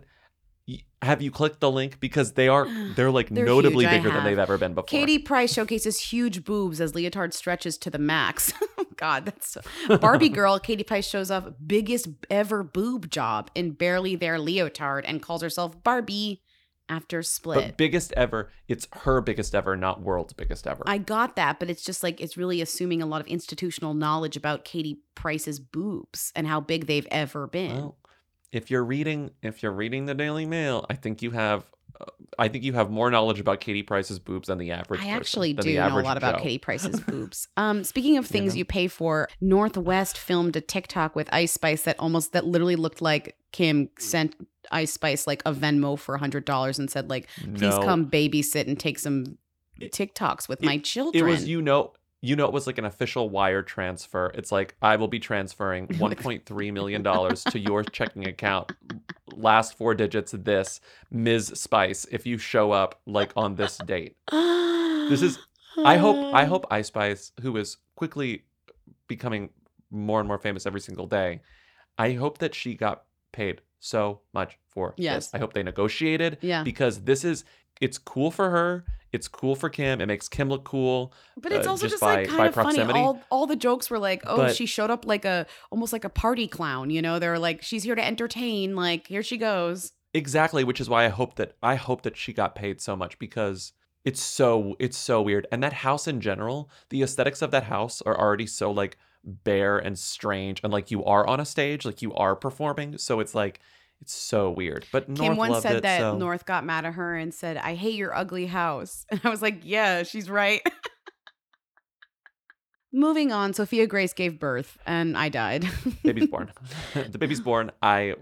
have 1.02 1.22
you 1.22 1.30
clicked 1.30 1.60
the 1.60 1.70
link 1.70 2.00
because 2.00 2.34
they 2.34 2.48
are 2.48 2.68
they're 2.96 3.12
like 3.12 3.30
They're 3.30 3.46
notably 3.46 3.86
huge, 3.86 3.96
bigger 3.96 4.12
than 4.12 4.24
they've 4.24 4.40
ever 4.40 4.58
been 4.58 4.74
before. 4.74 4.88
Katie 4.88 5.20
Price 5.20 5.54
showcases 5.54 6.00
huge 6.00 6.44
boobs 6.44 6.82
as 6.82 6.96
leotard 6.96 7.34
stretches 7.34 7.78
to 7.80 7.90
the 7.90 8.00
max. 8.00 8.54
Oh, 8.78 8.86
God, 8.98 9.26
that's 9.26 9.50
so... 9.50 9.98
Barbie 9.98 10.30
girl. 10.40 10.60
Katie 10.60 10.84
Price 10.84 11.08
shows 11.08 11.32
off 11.32 11.48
biggest 11.66 12.08
ever 12.30 12.62
boob 12.64 13.10
job 13.10 13.50
in 13.56 13.72
barely 13.72 14.16
there 14.16 14.38
leotard 14.38 15.06
and 15.06 15.22
calls 15.22 15.42
herself 15.42 15.82
Barbie 15.84 16.42
after 16.90 17.24
split. 17.24 17.56
but 17.56 17.78
biggest 17.78 18.14
ever, 18.14 18.52
it's 18.68 18.88
her 18.92 19.22
biggest 19.22 19.56
ever, 19.56 19.76
not 19.76 20.02
world's 20.02 20.34
biggest 20.34 20.68
ever. 20.68 20.84
I 20.86 20.98
got 20.98 21.36
that, 21.36 21.60
but 21.60 21.70
it's 21.70 21.84
just 21.84 22.04
like 22.04 22.22
it's 22.22 22.38
really 22.38 22.62
assuming 22.62 23.02
a 23.02 23.06
lot 23.06 23.22
of 23.22 23.28
institutional 23.28 23.94
knowledge 23.94 24.38
about 24.38 24.66
Katie 24.66 25.00
Price's 25.16 25.60
boobs 25.60 26.32
and 26.36 26.48
how 26.48 26.60
big 26.60 26.88
they've 26.88 27.08
ever 27.12 27.48
been. 27.48 27.76
Well, 27.76 27.98
if 28.52 28.72
you're 28.72 28.86
reading 28.86 29.32
if 29.42 29.64
you're 29.64 29.72
reading 29.72 30.06
the 30.06 30.16
Daily 30.16 30.46
Mail, 30.46 30.86
I 30.90 30.96
think 30.96 31.22
you 31.22 31.32
have 31.32 31.70
I 32.38 32.48
think 32.50 32.64
you 32.64 32.74
have 32.74 32.90
more 32.90 33.10
knowledge 33.10 33.40
about 33.40 33.62
Katie 33.62 33.84
Price's 33.84 34.20
boobs 34.20 34.48
than 34.48 34.58
the 34.58 34.72
average 34.72 35.00
I 35.00 35.04
person, 35.04 35.16
actually 35.16 35.54
do 35.54 35.74
know 35.76 36.00
a 36.00 36.02
lot 36.02 36.18
about 36.18 36.38
Joe. 36.38 36.44
Katie 36.44 36.58
Price's 36.58 37.00
boobs. 37.08 37.48
Um, 37.56 37.84
speaking 37.84 38.18
of 38.18 38.26
things 38.26 38.54
know? 38.54 38.60
you 38.60 38.66
pay 38.66 38.88
for, 38.88 39.30
North 39.40 39.78
West 39.78 40.18
filmed 40.18 40.56
a 40.56 40.62
TikTok 40.62 41.16
with 41.16 41.30
Ice 41.32 41.54
Spice 41.54 41.84
that 41.84 41.98
almost 42.00 42.34
that 42.34 42.46
literally 42.46 42.76
looked 42.76 43.02
like 43.02 43.38
Kim 43.52 43.90
sent 43.98 44.36
Ice 44.72 44.92
Spice 44.92 45.28
like 45.28 45.42
a 45.46 45.54
Venmo 45.54 45.98
for 45.98 46.18
hundred 46.18 46.44
dollars 46.46 46.78
and 46.78 46.90
said 46.90 47.10
like, 47.10 47.28
"Please 47.38 47.62
No. 47.62 47.82
come 47.82 48.10
babysit 48.10 48.68
and 48.68 48.80
take 48.80 49.00
some 49.00 49.38
TikToks 49.80 50.50
with 50.50 50.62
my 50.62 50.78
children." 50.78 51.24
It 51.24 51.28
was 51.28 51.48
you 51.48 51.62
know 51.62 51.94
you 52.22 52.36
know 52.36 52.46
it 52.46 52.54
was 52.54 52.66
like 52.68 52.78
an 52.78 52.86
official 52.86 53.30
wire 53.30 53.62
transfer. 53.62 54.32
It's 54.36 54.52
like 54.52 54.76
I 54.82 54.96
will 54.96 55.08
be 55.08 55.20
transferring 55.20 55.88
1.3 55.90 56.74
million 56.74 57.04
dollars 57.04 57.44
to 57.46 57.60
your 57.60 57.84
checking 57.84 58.28
account. 58.28 58.72
Last 59.36 59.78
four 59.78 59.94
digits 59.94 60.32
this 60.32 60.80
Ms. 61.12 61.48
Spice 61.56 62.06
if 62.12 62.26
you 62.26 62.38
show 62.38 62.72
up 62.72 63.02
like 63.06 63.32
on 63.36 63.56
this 63.56 63.78
date. 63.80 64.16
This 64.32 65.22
is 65.22 65.38
I 65.84 65.98
hope 65.98 66.34
I 66.34 66.46
hope 66.54 66.66
Ice 66.72 66.88
Spice 66.88 67.32
who 67.42 67.58
is 67.58 67.78
quickly 67.96 68.44
becoming 69.08 69.50
more 69.92 70.20
and 70.20 70.28
more 70.28 70.40
famous 70.40 70.66
every 70.66 70.82
single 70.82 71.06
day. 71.08 71.42
I 71.98 72.14
hope 72.14 72.40
that 72.40 72.56
she 72.56 72.76
got 72.76 73.04
paid 73.32 73.62
so 73.80 74.22
much 74.34 74.58
for 74.68 74.94
Yes. 74.98 75.28
this. 75.28 75.36
I 75.36 75.38
hope 75.38 75.54
they 75.54 75.64
negotiated 75.64 76.38
Yeah. 76.42 76.64
because 76.64 77.02
this 77.04 77.24
is 77.24 77.46
it's 77.82 77.98
cool 77.98 78.32
for 78.32 78.50
her. 78.50 78.86
It's 79.16 79.28
cool 79.28 79.56
for 79.56 79.70
Kim. 79.70 80.02
It 80.02 80.06
makes 80.06 80.28
Kim 80.30 80.50
look 80.50 80.64
cool. 80.66 81.14
But 81.38 81.52
it's 81.52 81.66
uh, 81.66 81.72
also 81.72 81.88
just, 81.88 82.02
by, 82.02 82.18
like 82.18 82.30
kind 82.30 82.48
of 82.48 82.54
proximity. 82.54 82.94
funny. 82.94 83.00
All 83.04 83.22
all 83.32 83.48
the 83.48 83.56
jokes 83.56 83.90
were 83.90 83.98
like, 83.98 84.22
"Oh, 84.28 84.38
But- 84.38 84.56
she 84.56 84.66
showed 84.66 84.92
up 84.92 85.06
like 85.06 85.26
a 85.26 85.48
almost 85.72 85.94
like 85.94 86.04
a 86.04 86.10
party 86.10 86.48
clown." 86.48 86.90
You 86.90 87.02
know, 87.02 87.18
they're 87.18 87.40
like, 87.40 87.64
"She's 87.64 87.84
here 87.84 87.96
to 87.96 88.06
entertain." 88.06 88.76
Like, 88.76 89.08
here 89.08 89.24
she 89.24 89.38
goes. 89.38 89.94
Exactly, 90.14 90.64
which 90.64 90.80
is 90.80 90.90
why 90.90 91.06
I 91.06 91.10
hope 91.10 91.36
that 91.36 91.56
I 91.64 91.76
hope 91.76 92.04
that 92.04 92.16
she 92.16 92.32
got 92.32 92.56
paid 92.56 92.80
so 92.80 92.96
much 92.96 93.18
because 93.20 93.74
it's 94.06 94.22
so 94.22 94.76
it's 94.80 94.98
so 94.98 95.22
weird. 95.22 95.48
And 95.52 95.64
that 95.64 95.74
house 95.74 96.08
in 96.08 96.22
general, 96.22 96.70
the 96.90 97.02
aesthetics 97.02 97.42
of 97.42 97.52
that 97.52 97.64
house 97.64 98.02
are 98.04 98.18
already 98.18 98.48
so 98.48 98.72
like 98.72 98.98
bare 99.26 99.78
and 99.78 99.98
strange 99.98 100.62
and 100.64 100.72
like 100.72 100.92
you 100.92 101.04
are 101.04 101.26
on 101.28 101.40
a 101.40 101.46
stage, 101.46 101.86
like 101.86 102.02
you 102.02 102.14
are 102.14 102.36
performing. 102.36 102.98
So 102.98 103.20
it's 103.20 103.34
like 103.36 103.60
it's 104.06 104.14
so 104.14 104.52
weird. 104.52 104.86
But 104.92 105.10
North 105.10 105.20
Kim 105.20 105.36
once 105.36 105.52
loved 105.54 105.64
said 105.64 105.76
it, 105.78 105.82
that 105.82 106.00
so 106.00 106.16
North 106.16 106.46
got 106.46 106.64
mad 106.64 106.86
at 106.86 106.94
her 106.94 107.16
and 107.16 107.34
said, 107.34 107.58
"I 107.58 107.74
hate 107.74 107.96
your 107.96 108.16
ugly 108.16 108.46
house," 108.46 109.04
and 109.12 109.20
I 109.24 109.30
was 109.30 109.42
like, 109.42 109.62
"Yeah, 109.64 110.04
she's 110.04 110.30
right." 110.30 110.62
Moving 112.94 113.32
on, 113.32 113.56
Sophia 113.56 113.88
Grace 113.88 114.14
gave 114.14 114.40
birth, 114.40 114.78
and 114.86 115.18
I 115.18 115.30
died. 115.30 115.66
baby's 116.04 116.28
born. 116.28 116.52
the 116.94 117.18
baby's 117.18 117.42
born. 117.42 117.72
I 117.82 118.14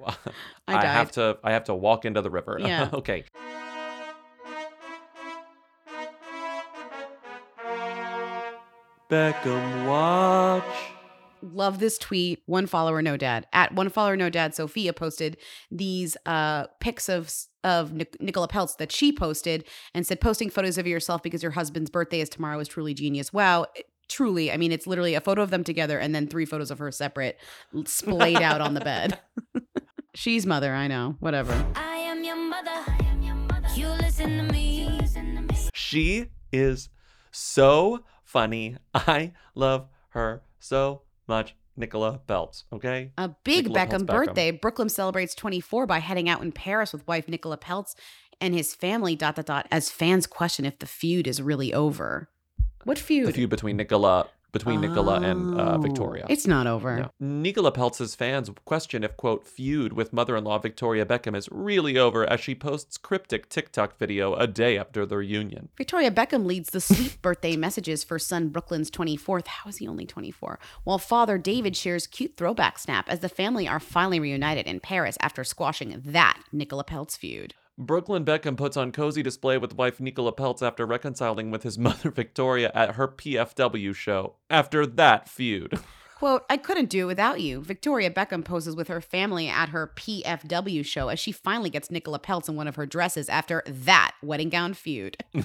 I 0.70 0.78
I, 0.78 0.86
have 0.86 1.12
to 1.12 1.38
I 1.44 1.52
have 1.52 1.66
to 1.66 1.76
walk 1.76 2.06
into 2.06 2.22
the 2.22 2.30
river. 2.30 2.58
Yeah. 2.62 2.90
okay. 2.94 3.26
Beckham 9.10 9.86
watch. 9.86 10.93
Love 11.44 11.80
this 11.80 11.98
tweet. 11.98 12.42
One 12.46 12.68
follower, 12.68 13.02
no 13.02 13.18
dad. 13.18 13.48
At 13.52 13.74
one 13.74 13.90
follower, 13.90 14.16
no 14.16 14.30
dad. 14.30 14.56
Sophia 14.56 14.94
posted 14.94 15.38
these 15.70 16.16
uh 16.26 16.68
pics 16.80 17.10
of 17.10 17.32
of 17.64 17.94
Nic- 17.94 18.22
Nicola 18.22 18.48
Peltz 18.48 18.78
that 18.78 18.92
she 18.92 19.12
posted 19.12 19.66
and 19.94 20.08
said, 20.08 20.22
"Posting 20.22 20.50
photos 20.50 20.78
of 20.78 20.88
yourself 20.88 21.22
because 21.22 21.44
your 21.44 21.52
husband's 21.52 21.90
birthday 21.90 22.22
is 22.22 22.30
tomorrow 22.30 22.60
is 22.60 22.68
truly 22.68 22.94
genius." 22.94 23.34
Wow. 23.34 23.66
Truly, 24.10 24.52
I 24.52 24.58
mean, 24.58 24.72
it's 24.72 24.86
literally 24.86 25.16
a 25.16 25.22
photo 25.22 25.42
of 25.42 25.50
them 25.50 25.64
together 25.64 25.98
and 25.98 26.14
then 26.14 26.28
three 26.28 26.46
photos 26.46 26.70
of 26.70 26.78
her 26.80 26.92
separate, 26.92 27.40
splayed 27.86 28.42
out 28.42 28.60
on 28.60 28.74
the 28.74 28.82
bed. 28.82 29.18
She's 30.14 30.46
mother, 30.46 30.74
I 30.74 30.88
know. 30.88 31.16
Whatever. 31.20 31.54
I 31.76 31.96
am 31.96 32.24
your 32.24 32.36
mother. 32.36 32.84
You 33.76 33.88
listen 33.88 34.38
to 34.38 34.54
me. 34.54 34.74
She 35.74 36.26
is 36.52 36.90
so 37.32 38.04
funny. 38.24 38.78
I 38.94 39.34
love 39.54 39.88
her 40.10 40.44
so 40.60 41.03
much. 41.28 41.56
Nicola 41.76 42.22
Peltz, 42.28 42.66
okay? 42.72 43.12
A 43.18 43.32
big 43.44 43.68
Nicola 43.68 43.80
Beckham 43.80 43.90
Peltz 43.90 44.06
Beckham. 44.06 44.06
birthday. 44.06 44.52
Brooklyn 44.52 44.90
celebrates 44.90 45.34
24 45.34 45.88
by 45.88 45.98
heading 46.00 46.30
out 46.30 46.44
in 46.44 46.52
Paris 46.52 46.94
with 46.94 47.08
wife 47.08 47.28
Nicola 47.28 47.58
Peltz 47.58 47.96
and 48.40 48.54
his 48.54 48.76
family. 48.76 49.16
Dot 49.16 49.36
dot 49.36 49.46
dot. 49.48 49.68
As 49.72 49.90
fans 49.90 50.28
question 50.28 50.66
if 50.66 50.78
the 50.80 50.86
feud 50.86 51.28
is 51.28 51.42
really 51.42 51.74
over. 51.74 52.30
What 52.84 53.00
feud? 53.00 53.28
The 53.28 53.34
feud 53.34 53.50
between 53.50 53.78
Nicola 53.78 54.28
between 54.54 54.80
Nicola 54.80 55.20
and 55.20 55.60
uh, 55.60 55.74
Oh, 55.74 55.78
Victoria. 55.80 56.26
It's 56.30 56.46
not 56.46 56.68
over. 56.68 56.98
No. 56.98 57.12
Nicola 57.20 57.72
Peltz's 57.72 58.16
fans 58.16 58.50
question 58.64 59.04
if, 59.04 59.18
quote, 59.18 59.46
feud 59.46 59.94
with 59.94 60.14
mother 60.14 60.38
in 60.38 60.44
law 60.44 60.60
Victoria 60.60 61.06
Beckham 61.06 61.36
is 61.36 61.50
really 61.52 61.98
over 61.98 62.30
as 62.30 62.40
she 62.40 62.54
posts 62.54 62.98
cryptic 62.98 63.50
TikTok 63.50 63.98
video 63.98 64.36
a 64.36 64.46
day 64.46 64.78
after 64.78 65.06
their 65.06 65.18
reunion. 65.18 65.70
Victoria 65.76 66.12
Beckham 66.12 66.46
leads 66.46 66.70
the 66.70 66.80
sweet 66.80 67.22
birthday 67.22 67.56
messages 67.58 68.04
for 68.04 68.20
son 68.20 68.50
Brooklyn's 68.50 68.92
24th. 68.92 69.48
How 69.48 69.70
is 69.70 69.78
he 69.78 69.88
only 69.88 70.06
24? 70.06 70.60
While 70.84 71.00
father 71.00 71.38
David 71.40 71.76
shares 71.76 72.06
cute 72.06 72.38
throwback 72.38 72.78
snap 72.78 73.10
as 73.10 73.20
the 73.20 73.30
family 73.30 73.68
are 73.68 73.80
finally 73.80 74.20
reunited 74.20 74.68
in 74.68 74.80
Paris 74.80 75.18
after 75.20 75.44
squashing 75.44 76.00
that 76.06 76.40
Nicola 76.52 76.84
Peltz 76.84 77.18
feud. 77.18 77.56
Brooklyn 77.78 78.24
Beckham 78.24 78.56
puts 78.56 78.78
on 78.78 78.92
cozy 78.92 79.24
display 79.24 79.58
with 79.58 79.76
wife 79.76 80.00
Nicola 80.00 80.34
Peltz 80.34 80.66
after 80.66 80.86
reconciling 80.86 81.52
with 81.52 81.64
his 81.64 81.78
mother 81.80 82.12
Victoria 82.12 82.72
at 82.76 82.96
her 82.96 83.08
PFW 83.08 83.96
show. 83.96 84.36
After 84.50 84.86
that 84.86 85.28
feud. 85.28 85.80
Quote, 86.16 86.46
I 86.50 86.58
couldn't 86.58 86.90
do 86.90 87.04
it 87.04 87.08
without 87.08 87.42
you. 87.42 87.62
Victoria 87.62 88.10
Beckham 88.10 88.46
poses 88.46 88.76
with 88.76 88.88
her 88.88 89.02
family 89.02 89.50
at 89.50 89.70
her 89.70 89.92
PFW 89.96 90.86
show 90.86 91.10
as 91.10 91.20
she 91.20 91.32
finally 91.32 91.70
gets 91.70 91.92
Nicola 91.92 92.20
Peltz 92.20 92.48
in 92.48 92.56
one 92.56 92.68
of 92.68 92.76
her 92.76 92.86
dresses 92.86 93.28
after 93.28 93.62
that 93.68 94.14
wedding 94.22 94.50
gown 94.50 94.74
feud. 94.74 95.18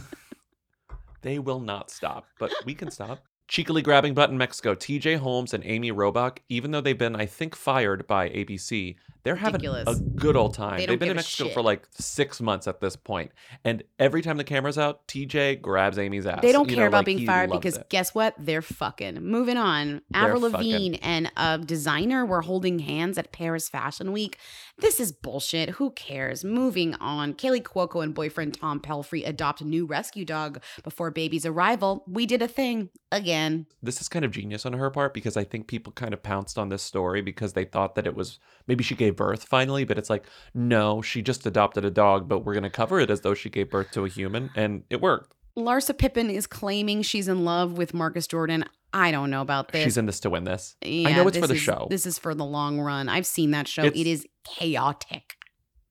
They 1.23 1.39
will 1.39 1.61
not 1.61 1.91
stop, 1.91 2.27
but 2.39 2.53
we 2.65 2.75
can 2.75 2.91
stop. 2.91 3.25
Cheekily 3.49 3.83
grabbing 3.83 4.15
butt 4.15 4.31
in 4.31 4.39
Mexico, 4.39 4.75
TJ 4.75 5.19
Holmes 5.19 5.55
and 5.55 5.65
Amy 5.65 5.91
Robach, 5.91 6.39
even 6.49 6.71
though 6.71 6.81
they've 6.81 6.99
been, 6.99 7.17
I 7.17 7.27
think, 7.27 7.57
fired 7.57 8.07
by 8.07 8.29
ABC, 8.29 8.97
they're 9.25 9.37
having 9.37 9.55
Ridiculous. 9.61 9.99
a 9.99 10.03
good 10.03 10.37
old 10.37 10.55
time. 10.55 10.79
They 10.79 10.87
They've 10.87 10.99
been 10.99 11.11
in 11.11 11.17
Mexico 11.17 11.45
shit. 11.49 11.55
for 11.55 11.63
like 11.63 11.87
six 11.93 12.41
months 12.41 12.67
at 12.69 12.81
this 12.81 12.97
point, 12.97 13.33
and 13.65 13.83
every 13.99 14.23
time 14.23 14.37
the 14.37 14.45
camera's 14.45 14.79
out, 14.79 15.07
TJ 15.09 15.61
grabs 15.61 15.99
Amy's 15.99 16.27
ass. 16.27 16.41
They 16.43 16.53
don't 16.53 16.69
You 16.69 16.77
care 16.77 16.85
know, 16.85 16.89
about 16.89 16.99
like, 16.99 17.07
being 17.07 17.27
fired 17.27 17.51
because 17.51 17.77
it. 17.79 17.89
guess 17.89 18.15
what? 18.15 18.35
They're 18.39 18.63
fucking. 18.63 19.23
Moving 19.23 19.57
on. 19.57 20.03
They're 20.11 20.23
Avril 20.23 20.51
fucking. 20.51 20.71
Lavigne 20.73 20.97
and 21.03 21.31
a 21.37 21.59
designer 21.59 22.25
were 22.25 22.43
holding 22.43 22.79
hands 22.81 23.19
at 23.19 23.33
Paris 23.33 23.69
Fashion 23.69 24.13
Week. 24.13 24.39
This 24.79 25.01
is 25.01 25.11
bullshit. 25.13 25.71
Who 25.71 25.91
cares? 25.91 26.45
Moving 26.45 26.95
on. 26.97 27.35
Kaley 27.35 27.63
Cuoco 27.63 28.03
and 28.03 28.15
boyfriend 28.15 28.55
Tom 28.55 28.81
Pelphrey 28.81 29.27
adopt 29.27 29.61
a 29.61 29.65
new 29.65 29.85
rescue 29.87 30.25
dog 30.25 30.61
before 30.85 31.11
baby's 31.11 31.45
arrival. 31.45 32.05
We 32.07 32.27
did 32.27 32.43
a 32.43 32.49
thing 32.49 32.91
again. 33.11 33.67
this 33.83 34.01
is 34.01 34.09
kind 34.09 34.25
of 34.25 34.31
genius 34.31 34.67
on 34.67 34.75
her 34.75 34.91
part 34.91 35.15
because 35.15 35.37
I 35.37 35.43
think 35.45 35.67
people 35.67 35.93
kind 35.93 36.13
of 36.13 36.23
pounced 36.23 36.59
on 36.59 36.69
this 36.69 36.83
story 36.83 37.23
because 37.23 37.55
they 37.55 37.65
thought 37.65 37.95
that 37.95 38.07
it 38.07 38.15
was 38.15 38.39
maybe 38.67 38.85
she 38.85 38.95
gave 38.95 39.08
birth 39.17 39.45
finally, 39.45 39.85
but 39.85 39.99
it's 39.99 40.11
like, 40.11 40.25
no, 40.55 41.03
she 41.03 41.23
just 41.23 41.47
adopted 41.47 41.85
a 41.85 41.91
dog, 41.91 42.29
but 42.29 42.41
we're 42.41 42.55
going 42.55 42.63
to 42.65 42.71
cover 42.71 43.01
it 43.01 43.11
as 43.11 43.21
though 43.23 43.35
she 43.35 43.51
gave 43.51 43.71
birth 43.71 43.91
to 43.93 44.05
a 44.05 44.09
human, 44.09 44.51
and 44.55 44.85
it 44.91 45.01
worked. 45.01 45.35
Larsa 45.57 45.97
Pippen 45.97 46.31
is 46.31 46.47
claiming 46.47 47.03
she's 47.03 47.27
in 47.29 47.45
love 47.45 47.77
with 47.77 47.93
Marcus 47.93 48.27
Jordan. 48.27 48.65
I 48.93 49.11
don't 49.11 49.31
know 49.31 49.43
about 49.43 49.73
this. 49.73 49.83
She's 49.85 49.97
in 49.99 50.07
this 50.07 50.21
to 50.21 50.31
win 50.31 50.45
this. 50.45 50.77
Yeah, 50.85 51.09
I 51.09 51.13
know 51.15 51.29
it's 51.29 51.37
for 51.37 51.47
the 51.47 51.55
is- 51.55 51.61
show. 51.61 51.89
This 51.91 52.07
is 52.07 52.19
for 52.19 52.35
the 52.35 52.45
long 52.45 52.81
run. 52.81 53.09
I've 53.09 53.27
seen 53.27 53.51
that 53.51 53.67
show. 53.69 53.83
It's- 53.85 54.01
it 54.01 54.07
is 54.07 54.27
chaotic. 54.45 55.35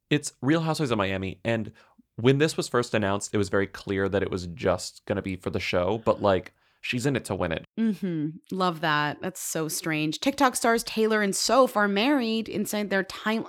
It's 0.09 0.34
Real 0.41 0.61
Housewives 0.61 0.91
of 0.91 0.97
Miami. 0.97 1.39
And 1.43 1.72
when 2.15 2.38
this 2.38 2.55
was 2.57 2.68
first 2.68 2.93
announced, 2.93 3.34
it 3.34 3.38
was 3.38 3.49
very 3.49 3.68
clear 3.68 4.07
that 4.09 4.24
it 4.24 4.32
was 4.32 4.47
just 4.47 5.05
going 5.05 5.18
to 5.18 5.22
be 5.22 5.36
for 5.36 5.49
the 5.49 5.59
show, 5.59 6.01
but 6.05 6.22
like 6.22 6.53
she's 6.82 7.05
in 7.05 7.15
it 7.15 7.25
to 7.25 7.36
win 7.36 7.51
it. 7.51 7.65
hmm 7.78 8.28
Love 8.51 8.82
that. 8.82 9.21
That's 9.21 9.39
so 9.41 9.67
strange. 9.67 10.19
TikTok 10.19 10.55
stars 10.55 10.84
Taylor 10.84 11.21
and 11.21 11.36
Soph 11.36 11.75
are 11.78 11.88
married 11.88 12.47
inside 12.49 12.89
their 12.89 13.03
time. 13.03 13.45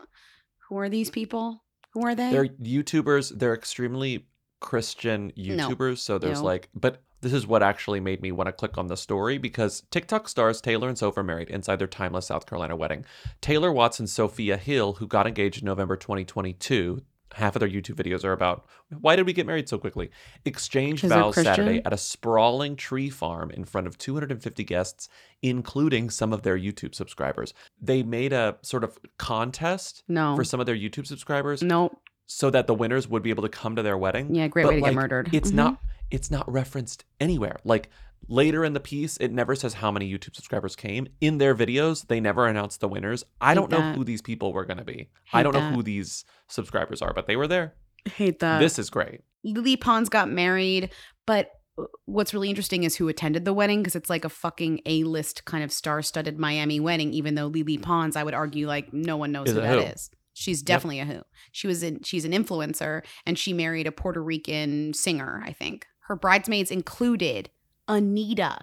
Who 0.69 0.79
are 0.79 0.89
these 0.89 1.11
people? 1.11 1.65
Who 1.95 2.05
are 2.05 2.15
they? 2.15 2.31
They're 2.31 2.47
YouTubers. 2.47 3.39
They're 3.39 3.55
extremely 3.55 4.27
Christian 4.61 5.33
No. 5.37 5.69
YouTubers. 5.71 5.99
So 5.99 6.19
there's 6.19 6.41
No. 6.41 6.47
like, 6.47 6.69
but 6.75 7.03
this 7.21 7.33
is 7.33 7.47
what 7.47 7.63
actually 7.63 7.99
made 8.01 8.23
me 8.23 8.31
want 8.31 8.47
to 8.49 8.53
click 8.53 8.79
on 8.79 8.87
the 8.87 8.97
story 8.97 9.39
because 9.39 9.83
TikTok 9.91 10.29
stars 10.29 10.61
Taylor 10.61 10.89
and 10.89 10.97
Soph 10.99 11.17
are 11.17 11.25
married 11.25 11.51
inside 11.51 11.77
their 11.79 11.89
timeless 11.89 12.27
South 12.27 12.47
Carolina 12.47 12.77
wedding. 12.77 13.05
Taylor 13.41 13.73
Watts 13.73 13.99
and 13.99 14.09
Sophia 14.09 14.57
Hill, 14.57 14.95
who 14.95 15.07
got 15.07 15.27
engaged 15.27 15.61
in 15.63 15.67
November 15.67 15.97
2022. 15.97 17.03
Half 17.35 17.57
of 17.57 17.61
their 17.61 17.69
YouTube 17.69 17.95
videos 17.97 18.25
are 18.25 18.33
about 18.33 18.67
why 19.01 19.15
did 19.17 19.27
we 19.27 19.33
get 19.33 19.47
married 19.47 19.69
so 19.69 19.79
quickly? 19.79 20.11
Exchanged 20.45 21.05
they're 21.05 21.11
vows 21.19 21.35
Saturday 21.35 21.83
at 21.85 21.93
a 21.93 21.97
sprawling 21.99 22.75
tree 22.75 23.11
farm 23.11 23.51
in 23.51 23.65
front 23.65 23.87
of 23.87 23.99
250 23.99 24.65
guests, 24.65 25.09
including 25.43 26.11
some 26.11 26.33
of 26.33 26.43
their 26.43 26.59
YouTube 26.59 26.95
subscribers. 26.95 27.53
They 27.81 28.03
made 28.03 28.33
a 28.33 28.57
sort 28.63 28.83
of 28.85 28.99
contest 29.19 30.03
No. 30.09 30.35
for 30.37 30.45
some 30.45 30.59
of 30.61 30.67
their 30.67 30.77
YouTube 30.77 31.07
subscribers 31.07 31.63
Nope. 31.63 32.01
so 32.27 32.51
that 32.51 32.67
the 32.67 32.75
winners 32.75 33.07
would 33.09 33.23
be 33.23 33.31
able 33.31 33.43
to 33.43 33.49
come 33.49 33.77
to 33.77 33.83
their 33.83 33.99
wedding. 33.99 34.35
Yeah, 34.35 34.49
great 34.49 34.65
But, 34.65 34.75
way 34.75 34.81
to 34.81 34.85
get 34.87 34.95
murdered. 34.95 35.31
It's 35.33 35.51
Mhm. 35.51 35.55
not 35.55 35.79
it's 36.11 36.31
not 36.31 36.51
referenced 36.51 37.05
anywhere. 37.21 37.59
Like 37.65 37.91
later 38.27 38.65
in 38.65 38.73
the 38.73 38.81
piece, 38.81 39.17
it 39.19 39.33
never 39.33 39.55
says 39.55 39.75
how 39.75 39.91
many 39.91 40.11
YouTube 40.13 40.35
subscribers 40.35 40.75
came. 40.77 41.07
In 41.21 41.39
their 41.39 41.55
videos, 41.55 42.07
they 42.09 42.21
never 42.21 42.47
announced 42.47 42.81
the 42.81 42.89
winners. 42.89 43.25
I 43.41 43.49
Hate 43.51 43.55
don't 43.57 43.71
know 43.71 43.79
that. 43.79 43.97
who 43.97 44.05
these 44.05 44.23
people 44.23 44.53
were 44.53 44.65
going 44.65 44.79
to 44.79 44.85
be. 44.85 45.09
I 45.33 45.39
Hate 45.39 45.43
don't 45.45 45.53
that. 45.53 45.71
know 45.71 45.77
who 45.77 45.83
these 45.83 46.25
subscribers 46.49 47.01
are, 47.03 47.13
but 47.15 47.27
they 47.27 47.37
were 47.37 47.47
there. 47.49 47.75
hate 48.07 48.39
that. 48.41 48.59
this 48.59 48.79
is 48.79 48.91
great. 48.91 49.21
Lele 49.45 49.77
Pons 49.77 50.09
got 50.09 50.29
married, 50.29 50.91
but 51.27 51.51
uh, 51.79 51.85
what's 52.07 52.35
really 52.35 52.49
interesting 52.51 52.83
is 52.83 52.97
who 52.97 53.09
attended 53.09 53.45
the 53.45 53.53
wedding 53.53 53.81
because 53.83 53.95
it's 53.97 54.11
like 54.11 54.25
a 54.25 54.29
fucking 54.29 54.81
A-list 54.85 55.45
kind 55.45 55.63
of 55.63 55.71
star-studded 55.73 56.39
Miami 56.39 56.81
wedding. 56.81 57.13
Even 57.13 57.35
though 57.37 57.47
Lele 57.47 57.79
Pons, 57.81 58.17
I 58.17 58.25
would 58.25 58.35
argue, 58.35 58.67
like 58.67 58.93
no 58.93 59.17
one 59.17 59.31
knows 59.33 59.49
Is 59.49 59.53
who 59.55 59.61
a 59.61 59.63
that 59.63 59.75
who. 59.75 59.81
is. 59.93 60.11
She's 60.35 60.63
definitely 60.63 61.01
a 61.01 61.05
who. 61.05 61.21
She 61.51 61.67
was 61.67 61.83
in. 61.83 62.03
She's 62.05 62.25
an 62.25 62.31
influencer, 62.33 63.03
and 63.27 63.37
she 63.39 63.53
married 63.53 63.87
a 63.89 63.93
Puerto 63.93 64.23
Rican 64.23 64.93
singer. 64.95 65.43
I 65.45 65.53
think 65.53 65.85
her 66.09 66.15
bridesmaids 66.17 66.71
included 66.71 67.51
Anitta, 67.89 68.59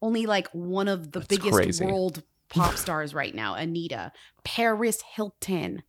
only 0.00 0.26
like 0.26 0.48
one 0.52 0.88
of 0.88 1.12
the 1.12 1.20
That's 1.20 1.28
biggest 1.28 1.52
crazy. 1.52 1.84
world 1.84 2.22
pop 2.48 2.74
stars 2.76 3.14
right 3.14 3.34
now. 3.34 3.54
Anitta, 3.54 4.12
Paris 4.44 5.02
Hilton. 5.14 5.82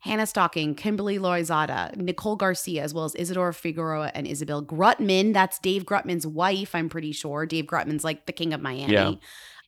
Hannah 0.00 0.26
Stocking, 0.26 0.74
Kimberly 0.74 1.16
Loaiza, 1.16 1.94
Nicole 1.94 2.34
Garcia, 2.34 2.82
as 2.82 2.92
well 2.92 3.04
as 3.04 3.14
Isadora 3.14 3.54
Figueroa 3.54 4.10
and 4.16 4.26
Isabel 4.26 4.60
Grutman. 4.60 5.32
That's 5.32 5.60
Dave 5.60 5.84
Grutman's 5.84 6.26
wife, 6.26 6.74
I'm 6.74 6.88
pretty 6.88 7.12
sure. 7.12 7.46
Dave 7.46 7.66
Grutman's 7.66 8.02
like 8.02 8.26
the 8.26 8.32
king 8.32 8.52
of 8.52 8.60
Miami. 8.60 8.92
Yeah. 8.92 9.12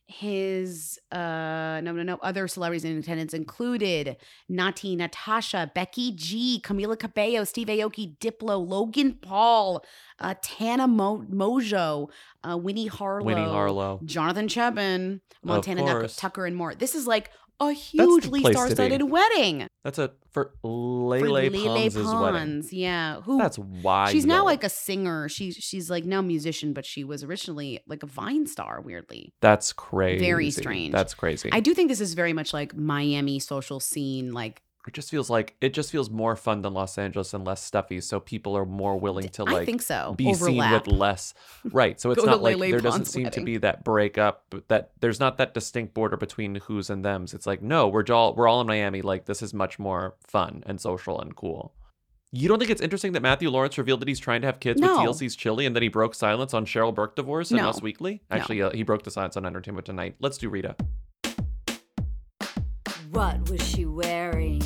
His 0.07 0.99
uh 1.11 1.81
no 1.83 1.91
no 1.91 2.03
no 2.03 2.17
other 2.21 2.47
celebrities 2.47 2.85
in 2.85 2.97
attendance 2.97 3.33
included 3.33 4.17
Natti, 4.51 4.95
Natasha, 4.95 5.71
Becky 5.73 6.11
G, 6.11 6.61
Camila 6.63 6.97
Cabello, 6.97 7.43
Steve 7.43 7.67
Aoki, 7.67 8.15
Diplo, 8.19 8.65
Logan 8.67 9.13
Paul, 9.21 9.83
uh, 10.19 10.35
Tana 10.41 10.87
Mo- 10.87 11.25
Mongeau, 11.29 12.09
uh, 12.47 12.55
Winnie 12.55 12.87
Harlow, 12.87 13.25
Winnie 13.25 13.41
Harlow. 13.41 13.99
Jonathan 14.05 14.47
Cheban, 14.47 15.21
Montana 15.43 15.81
Tucker, 16.17 16.45
and 16.45 16.55
more. 16.55 16.75
This 16.75 16.93
is 16.95 17.07
like 17.07 17.31
a 17.59 17.71
hugely 17.71 18.41
place 18.41 18.55
to 18.55 18.65
be. 18.65 18.73
star-studded 18.75 19.03
wedding. 19.03 19.67
That's 19.83 19.99
a 19.99 20.11
for 20.31 20.53
For 20.61 21.29
Lele 21.29 21.51
Pons' 21.51 21.95
wedding. 21.95 22.63
Yeah. 22.71 23.21
Who 23.21 23.37
That's 23.37 23.57
why 23.57 24.11
she's 24.11 24.25
now 24.25 24.43
like 24.43 24.63
a 24.63 24.69
singer. 24.69 25.29
She's 25.29 25.55
she's 25.55 25.89
like 25.89 26.03
now 26.05 26.21
musician, 26.21 26.73
but 26.73 26.85
she 26.85 27.03
was 27.03 27.23
originally 27.23 27.79
like 27.87 28.03
a 28.03 28.07
Vine 28.07 28.47
star. 28.47 28.81
Weirdly, 28.81 29.33
That's 29.41 29.71
crazy. 29.73 30.23
very 30.25 30.51
strange. 30.51 30.91
That's 30.91 31.13
crazy. 31.13 31.49
I 31.51 31.59
do 31.59 31.73
think 31.73 31.89
this 31.89 32.01
is 32.01 32.13
very 32.13 32.33
much 32.33 32.53
like 32.53 32.75
Miami 32.75 33.39
social 33.39 33.79
scene. 33.79 34.33
Like 34.33 34.61
It 34.87 34.93
just 34.93 35.09
feels 35.09 35.29
like 35.31 35.55
it 35.61 35.73
just 35.73 35.91
feels 35.91 36.09
more 36.11 36.35
fun 36.35 36.61
than 36.61 36.73
Los 36.73 36.97
Angeles 36.99 37.33
and 37.33 37.43
less 37.43 37.63
stuffy, 37.63 37.99
so 38.01 38.19
people 38.19 38.55
are 38.55 38.65
more 38.65 38.99
willing 38.99 39.29
to 39.29 39.43
like 39.43 39.55
I 39.63 39.65
think 39.65 39.81
so. 39.81 40.13
be 40.15 40.27
Overlap. 40.27 40.69
seen 40.69 40.71
with 40.73 40.87
less. 40.99 41.33
Right. 41.71 41.99
So 41.99 42.11
it's 42.11 42.23
not 42.23 42.43
like 42.43 42.57
Lele 42.57 42.69
there 42.71 42.79
doesn't 42.79 43.01
Pons' 43.01 43.11
seem 43.11 43.29
to 43.31 43.41
be 43.41 43.57
that 43.57 43.83
breakup 43.83 44.53
that 44.67 44.91
there's 44.99 45.19
not 45.19 45.37
that 45.39 45.55
distinct 45.55 45.95
border 45.95 46.17
between 46.17 46.55
who's 46.55 46.91
and 46.91 47.03
them's. 47.03 47.33
It's 47.33 47.47
like, 47.47 47.63
no, 47.63 47.87
we're 47.87 48.05
all 48.11 48.35
we're 48.35 48.47
all 48.47 48.61
in 48.61 48.67
Miami. 48.67 49.01
Like 49.01 49.25
this 49.25 49.41
is 49.41 49.53
much 49.53 49.79
more 49.79 50.13
fun 50.27 50.61
and 50.67 50.79
social 50.79 51.19
and 51.19 51.35
cool. 51.35 51.73
You 52.31 52.47
don't 52.47 52.59
think 52.59 52.69
it's 52.69 52.81
interesting 52.81 53.13
that 53.13 53.21
Matthew 53.21 53.49
Lawrence 53.49 53.77
revealed 53.77 54.01
that 54.01 54.07
he's 54.07 54.19
trying 54.19 54.41
to 54.41 54.47
have 54.47 54.59
kids 54.59 54.79
No. 54.81 55.01
with 55.01 55.17
TLC's 55.17 55.35
Chili 55.35 55.65
and 55.65 55.75
that 55.75 55.81
he 55.81 55.87
broke 55.89 56.13
silence 56.13 56.53
on 56.53 56.65
Cheryl 56.65 56.93
Burke 56.93 57.15
divorce 57.15 57.49
in 57.49 57.57
No. 57.57 57.69
Us 57.69 57.81
Weekly? 57.81 58.21
No. 58.29 58.35
Actually, 58.37 58.61
uh, 58.61 58.69
he 58.71 58.83
broke 58.83 59.03
the 59.03 59.11
silence 59.11 59.37
on 59.37 59.45
Entertainment 59.45 59.85
Tonight. 59.85 60.15
Let's 60.19 60.37
do 60.37 60.49
Rita. 60.49 60.75
What 63.11 63.49
was 63.49 63.65
she 63.65 63.85
wearing? 63.85 64.61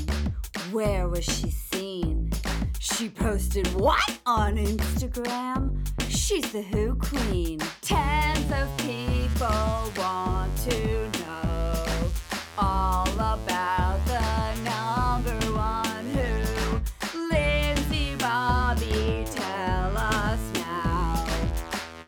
Where 0.72 1.08
was 1.08 1.26
she 1.26 1.50
seen? 1.50 2.32
She 2.80 3.10
posted 3.10 3.66
what 3.74 4.20
on 4.28 4.58
Instagram? 4.58 5.88
She's 6.10 6.52
the 6.52 6.62
Who 6.62 6.96
Queen. 6.96 7.60
Tens 7.82 8.52
of 8.52 8.78
people 8.78 9.92
want 9.98 10.56
to 10.70 11.10
know 11.20 12.12
all 12.58 13.10
about 13.14 14.00
the 14.06 14.56
number 14.64 15.40
one 15.58 16.06
Who. 16.14 17.28
Lindsey 17.30 18.16
Bobby, 18.18 19.26
tell 19.32 19.98
us 19.98 20.40
now. 20.54 21.26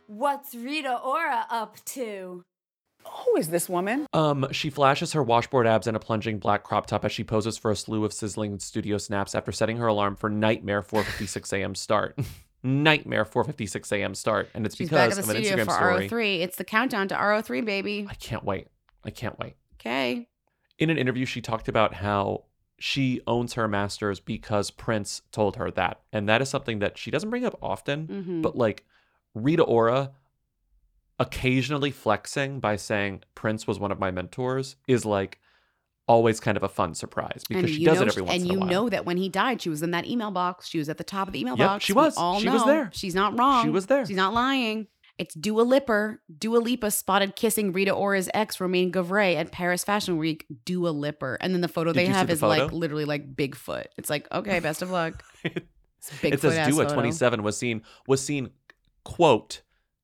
What's 0.06 0.54
Rita 0.54 1.00
Ora 1.00 1.48
up 1.50 1.78
to? 1.86 2.44
Who 3.06 3.36
is 3.38 3.50
this 3.50 3.70
woman? 3.70 4.08
Um, 4.14 4.48
she 4.52 4.70
flashes 4.70 5.14
her 5.14 5.24
washboard 5.24 5.68
abs 5.68 5.88
in 5.88 5.96
a 5.96 6.00
plunging 6.00 6.40
black 6.40 6.64
crop 6.64 6.86
top 6.88 7.06
as 7.06 7.12
she 7.12 7.24
poses 7.24 7.58
for 7.58 7.72
a 7.72 7.76
slew 7.76 8.04
of 8.06 8.14
sizzling 8.14 8.60
studio 8.60 8.98
snaps 8.98 9.36
after 9.36 9.52
setting 9.52 9.78
her 9.78 9.88
alarm 9.88 10.16
for 10.16 10.30
nightmare 10.30 10.82
4:56 10.82 11.54
a.m. 11.54 11.76
start. 11.76 12.18
nightmare 12.64 13.26
4:56 13.26 13.92
a.m. 13.94 14.14
start, 14.16 14.50
and 14.54 14.66
it's 14.66 14.76
she's 14.76 14.90
back 14.90 15.10
because 15.10 15.20
at 15.20 15.26
the 15.26 15.32
of 15.32 15.38
an 15.38 15.44
studio 15.44 15.64
Instagram 15.64 15.68
for 15.68 16.08
story. 16.08 16.10
RO3. 16.10 16.42
It's 16.42 16.58
the 16.58 16.64
countdown 16.64 17.08
to 17.10 17.16
RO3, 17.16 17.66
baby. 17.66 18.08
I 18.10 18.14
can't 18.16 18.44
wait. 18.44 18.68
I 19.04 19.10
can't 19.10 19.38
wait. 19.40 19.56
Okay. 19.80 20.28
In 20.78 20.90
an 20.90 20.98
interview, 20.98 21.26
she 21.26 21.42
talked 21.42 21.68
about 21.68 21.96
how 21.96 22.44
she 22.80 23.22
owns 23.28 23.54
her 23.54 23.68
masters 23.68 24.20
because 24.20 24.72
Prince 24.72 25.22
told 25.32 25.56
her 25.56 25.70
that, 25.72 26.02
and 26.12 26.28
that 26.30 26.42
is 26.42 26.50
something 26.50 26.80
that 26.80 26.98
she 26.98 27.12
doesn't 27.12 27.30
bring 27.30 27.46
up 27.46 27.58
often. 27.62 28.08
Mhm. 28.08 28.42
But 28.42 28.56
like 28.58 28.86
Rita 29.34 29.64
Ora 29.64 30.12
occasionally 31.22 31.92
flexing 31.92 32.60
by 32.60 32.76
saying 32.76 33.22
Prince 33.36 33.68
was 33.68 33.80
one 33.80 33.92
of 33.92 34.00
my 34.00 34.10
mentors 34.10 34.76
is 34.88 35.06
like 35.06 35.40
always 36.08 36.40
kind 36.40 36.58
of 36.58 36.64
a 36.64 36.68
fun 36.68 36.96
surprise 36.96 37.44
because 37.48 37.70
she 37.70 37.86
does 37.86 37.98
know, 38.00 38.06
it 38.06 38.08
every 38.08 38.24
once 38.24 38.34
and 38.34 38.42
in 38.42 38.48
you 38.48 38.54
a 38.54 38.60
while. 38.60 38.64
And 38.64 38.72
you 38.72 38.76
know 38.76 38.90
that 38.90 39.06
when 39.06 39.18
he 39.18 39.30
died, 39.30 39.62
she 39.62 39.70
was 39.70 39.84
in 39.84 39.92
that 39.92 40.08
email 40.08 40.32
box. 40.32 40.68
She 40.68 40.80
was 40.80 40.90
at 40.90 40.98
the 40.98 41.04
top 41.04 41.28
of 41.28 41.34
the 41.34 41.40
email 41.40 41.56
Yep, 41.56 41.68
box. 41.68 41.86
she 41.86 41.94
We 41.94 41.98
was. 41.98 42.18
all 42.18 42.40
She 42.40 42.50
was 42.50 42.66
there. 42.66 42.90
She's 42.92 43.14
not 43.14 43.38
wrong. 43.38 43.64
She 43.64 43.70
was 43.70 43.86
there. 43.86 44.04
She's 44.04 44.16
not 44.18 44.34
lying. 44.34 44.88
It's 45.20 45.36
Dua 45.36 45.62
Lipa. 45.62 46.18
Dua 46.36 46.58
Lipa 46.58 46.90
spotted 46.90 47.36
kissing 47.36 47.72
Rita 47.72 47.92
Ora's 47.92 48.28
ex, 48.34 48.60
Romain 48.60 48.92
Gavras, 48.92 49.36
at 49.36 49.52
Paris 49.52 49.84
Fashion 49.84 50.18
Week. 50.18 50.48
Dua 50.66 50.90
Lipa. 50.90 51.38
And 51.40 51.54
then 51.54 51.62
the 51.62 51.68
photo 51.68 51.94
Did 51.94 52.00
they 52.00 52.06
have 52.08 52.28
the 52.28 52.34
is 52.34 52.42
like 52.42 52.72
literally 52.72 53.06
like 53.06 53.36
Bigfoot. 53.36 53.86
It's 53.96 54.10
like, 54.10 54.28
okay, 54.32 54.60
best 54.60 54.82
of 54.82 54.90
luck. 54.90 55.24
It's 56.00 56.10
Bigfoot 56.20 56.34
it 56.34 56.42
says 56.42 56.68
Dua 56.68 56.86
photo. 56.86 56.96
27 56.96 57.44
was 57.44 57.58
seen 57.58 57.84
was 58.08 58.26
seen 58.26 58.50
quote 59.04 59.62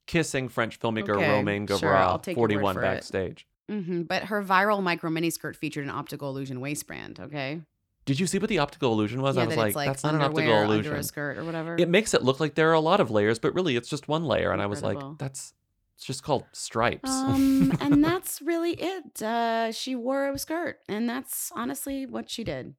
kissing 0.08 0.50
French 0.50 0.80
filmmaker 0.80 1.16
Okay, 1.18 1.30
Romain 1.30 1.68
sure, 1.68 1.78
Gavras 1.78 2.24
take 2.24 2.36
41 2.36 2.74
for 2.74 2.80
it. 2.82 2.84
backstage. 2.84 3.46
hmm 3.70 4.02
But 4.04 4.24
her 4.24 4.42
viral 4.44 4.82
micro 4.82 5.10
miniskirt 5.12 5.56
featured 5.56 5.84
an 5.84 5.90
optical 5.92 6.30
illusion 6.30 6.60
waistband. 6.60 7.20
Okay. 7.20 7.62
Did 8.06 8.20
you 8.22 8.26
see 8.26 8.40
what 8.40 8.50
the 8.50 8.60
optical 8.60 8.94
illusion 8.94 9.22
was? 9.22 9.36
Yeah, 9.36 9.44
I 9.44 9.46
was 9.48 9.58
like, 9.58 9.76
like 9.76 9.88
that's 9.90 10.04
not 10.04 10.16
an 10.16 10.22
optical 10.22 10.40
underwear 10.40 10.62
under 10.64 10.74
illusion. 10.74 10.96
a 10.96 11.04
skirt 11.04 11.38
or 11.38 11.44
whatever. 11.44 11.76
It 11.78 11.90
makes 11.90 12.14
it 12.14 12.24
look 12.24 12.40
like 12.40 12.56
there 12.56 12.70
are 12.70 12.74
a 12.74 12.80
lot 12.80 13.02
of 13.02 13.12
layers, 13.12 13.38
but 13.38 13.54
really 13.54 13.76
it's 13.76 13.90
just 13.90 14.08
one 14.08 14.24
layer. 14.24 14.52
And 14.52 14.62
I 14.62 14.66
was 14.66 14.82
like, 14.82 14.98
that's 15.18 15.54
it's 15.96 16.06
just 16.06 16.24
called 16.24 16.46
stripes. 16.54 17.10
Um, 17.10 17.74
and 17.82 18.02
that's 18.04 18.42
really 18.42 18.74
it. 18.80 19.22
Uh, 19.22 19.72
she 19.74 19.96
wore 19.96 20.30
a 20.30 20.38
skirt, 20.38 20.78
and 20.88 21.10
that's 21.10 21.52
honestly 21.54 22.06
what 22.06 22.30
she 22.30 22.46
did. 22.46 22.76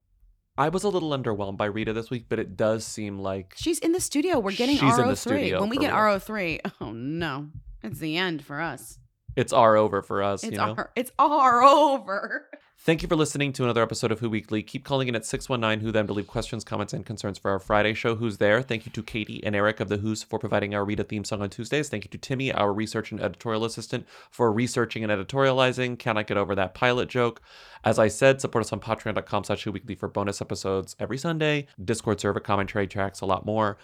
I 0.58 0.68
was 0.70 0.82
a 0.84 0.88
little 0.88 1.10
underwhelmed 1.16 1.56
by 1.56 1.66
Rita 1.66 1.92
this 1.92 2.10
week, 2.10 2.26
but 2.28 2.38
it 2.40 2.56
does 2.56 2.84
seem 2.84 3.18
like 3.20 3.54
She's 3.56 3.78
in 3.78 3.92
the 3.92 4.00
studio. 4.00 4.40
We're 4.40 4.52
getting 4.52 4.76
She's 4.76 4.98
in 4.98 5.06
the 5.06 5.14
RO3. 5.14 5.16
studio 5.16 5.60
when 5.60 5.68
we 5.70 5.76
for 5.76 5.82
get 5.82 5.94
real. 5.94 6.18
RO3, 6.18 6.60
oh 6.80 6.90
no, 6.92 7.48
it's 7.82 8.00
the 8.00 8.16
end 8.16 8.44
for 8.44 8.60
us. 8.60 8.98
it's 9.36 9.52
R 9.52 9.76
over 9.76 10.02
for 10.02 10.22
us, 10.22 10.42
It's 10.42 10.52
you 10.52 10.58
know? 10.58 10.74
our, 10.76 10.90
it's 10.96 11.12
our 11.18 11.62
over. 11.62 12.48
Thank 12.80 13.02
you 13.02 13.08
for 13.08 13.16
listening 13.16 13.52
to 13.54 13.64
another 13.64 13.82
episode 13.82 14.12
of 14.12 14.20
Who 14.20 14.30
Weekly. 14.30 14.62
Keep 14.62 14.84
calling 14.84 15.08
in 15.08 15.16
at 15.16 15.26
619 15.26 15.84
Who 15.84 15.92
Then 15.92 16.06
to 16.06 16.12
leave 16.12 16.28
questions, 16.28 16.64
comments, 16.64 16.92
and 16.92 17.04
concerns 17.04 17.36
for 17.36 17.50
our 17.50 17.58
Friday 17.58 17.92
show, 17.92 18.14
Who's 18.14 18.38
There. 18.38 18.62
Thank 18.62 18.86
you 18.86 18.92
to 18.92 19.02
Katie 19.02 19.44
and 19.44 19.54
Eric 19.54 19.80
of 19.80 19.88
The 19.88 19.98
Who's 19.98 20.22
for 20.22 20.38
providing 20.38 20.74
our 20.74 20.84
Rita 20.84 21.02
theme 21.04 21.24
song 21.24 21.42
on 21.42 21.50
Tuesdays. 21.50 21.88
Thank 21.88 22.04
you 22.04 22.10
to 22.10 22.16
Timmy, 22.18 22.52
our 22.52 22.72
research 22.72 23.10
and 23.10 23.20
editorial 23.20 23.64
assistant, 23.64 24.06
for 24.30 24.50
researching 24.52 25.04
and 25.04 25.12
editorializing. 25.12 25.98
Cannot 25.98 26.28
get 26.28 26.38
over 26.38 26.54
that 26.54 26.72
pilot 26.72 27.08
joke. 27.08 27.42
As 27.84 27.98
I 27.98 28.08
said, 28.08 28.40
support 28.40 28.64
us 28.64 28.72
on 28.72 28.80
patreon.com 28.80 29.44
slash 29.44 29.64
Who 29.64 29.72
Weekly 29.72 29.96
for 29.96 30.08
bonus 30.08 30.40
episodes 30.40 30.94
every 31.00 31.18
Sunday, 31.18 31.66
Discord 31.84 32.20
server, 32.20 32.40
commentary 32.40 32.86
tracks, 32.86 33.20
a 33.20 33.26
lot 33.26 33.44
more. 33.44 33.76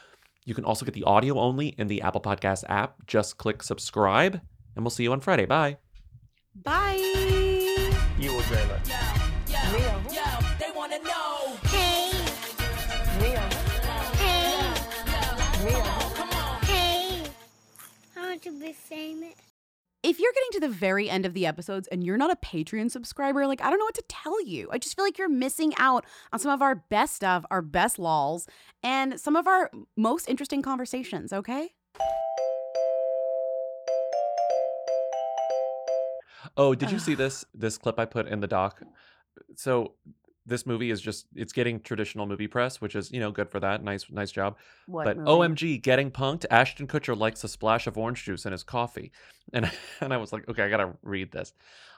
You 0.47 0.55
can 0.55 0.65
also 0.65 0.87
get 0.87 0.95
the 0.95 1.05
audio 1.05 1.39
only 1.39 1.69
in 1.79 1.89
the 1.89 2.01
Apple 2.01 2.21
Podcast 2.21 2.65
app. 2.69 3.07
Just 3.07 3.39
click 3.39 3.63
subscribe, 3.63 4.41
and 4.77 4.85
we'll 4.85 4.91
see 4.91 5.03
you 5.03 5.13
on 5.13 5.21
Friday. 5.21 5.47
Bye. 5.47 5.79
Bye. 6.55 7.24
If 20.03 20.21
you're 20.21 20.33
getting 20.33 20.51
to 20.53 20.61
the 20.61 20.69
very 20.69 21.09
end 21.09 21.27
of 21.27 21.35
the 21.35 21.47
episodes 21.47 21.87
and 21.89 22.05
you're 22.05 22.17
not 22.17 22.31
a 22.31 22.37
Patreon 22.37 22.91
subscriber, 22.91 23.47
like 23.47 23.63
I 23.63 23.69
don't 23.69 23.79
know 23.79 23.85
what 23.85 23.95
to 23.95 24.05
tell 24.09 24.43
you. 24.43 24.69
I 24.71 24.79
just 24.79 24.97
feel 24.97 25.05
like 25.05 25.19
you're 25.19 25.29
missing 25.29 25.75
out 25.79 26.07
on 26.33 26.39
some 26.39 26.51
of 26.51 26.63
our 26.63 26.75
best 26.75 27.15
stuff, 27.17 27.45
our 27.51 27.63
best 27.63 27.99
lols, 27.99 28.47
and 28.83 29.21
some 29.21 29.37
of 29.37 29.47
our 29.47 29.71
most 29.97 30.29
interesting 30.29 30.63
conversations, 30.63 31.33
okay? 31.33 31.75
Oh, 36.57 36.75
did 36.75 36.91
you 36.91 36.99
see 36.99 37.15
this 37.15 37.45
this 37.55 37.79
clip 37.79 37.99
I 37.99 38.05
put 38.05 38.29
in 38.29 38.41
the 38.41 38.47
doc? 38.47 38.83
So 39.57 39.93
this 40.47 40.67
movie 40.67 40.91
is 40.91 41.01
just 41.01 41.27
it's 41.35 41.53
getting 41.53 41.81
traditional 41.81 42.27
movie 42.27 42.47
press, 42.47 42.81
which 42.81 42.95
is, 42.95 43.11
you 43.11 43.21
know, 43.21 43.31
good 43.31 43.49
for 43.49 43.61
that. 43.61 43.83
Nice 43.83 44.07
nice 44.11 44.31
job. 44.31 44.57
What 44.87 45.05
but 45.05 45.17
movie? 45.17 45.31
OMG, 45.31 45.83
getting 45.83 46.11
punked, 46.11 46.45
Ashton 46.51 46.87
Kutcher 46.87 47.17
likes 47.17 47.43
a 47.45 47.49
splash 47.49 47.87
of 47.87 47.97
orange 47.97 48.25
juice 48.25 48.45
in 48.45 48.53
his 48.53 48.63
coffee. 48.63 49.11
And 49.53 49.71
and 50.01 50.13
I 50.13 50.19
was 50.19 50.33
like, 50.33 50.49
okay, 50.49 50.63
I 50.63 50.69
got 50.69 50.79
to 50.79 50.93
read 51.03 51.33
this. 51.33 51.53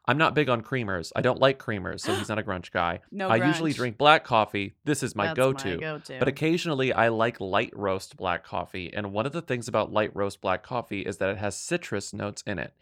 I'm 0.09 0.19
not 0.19 0.37
big 0.37 0.49
on 0.49 0.63
creamers. 0.63 1.11
I 1.17 1.21
don't 1.21 1.41
like 1.41 1.59
creamers, 1.59 2.01
so 2.01 2.15
he's 2.15 2.29
not 2.29 2.39
a 2.39 2.43
grunch 2.43 2.71
guy. 2.71 3.01
No 3.11 3.29
I 3.29 3.45
usually 3.45 3.73
drink 3.73 3.99
black 3.99 4.25
coffee. 4.25 4.75
This 4.85 5.03
is 5.03 5.17
my 5.17 5.27
That's 5.27 5.39
my 5.39 5.45
go-to. 5.45 5.77
go-to. 5.79 6.19
But 6.21 6.29
occasionally 6.29 6.93
I 6.93 7.09
like 7.09 7.41
light 7.41 7.73
roast 7.75 8.17
black 8.17 8.45
coffee, 8.45 8.93
and 8.95 9.13
one 9.13 9.27
of 9.27 9.33
the 9.33 9.43
things 9.43 9.67
about 9.67 9.93
light 9.93 10.15
roast 10.15 10.41
black 10.41 10.63
coffee 10.63 11.01
is 11.01 11.17
that 11.17 11.31
it 11.31 11.39
has 11.39 11.57
citrus 11.57 12.13
notes 12.13 12.45
in 12.47 12.61
it. 12.61 12.73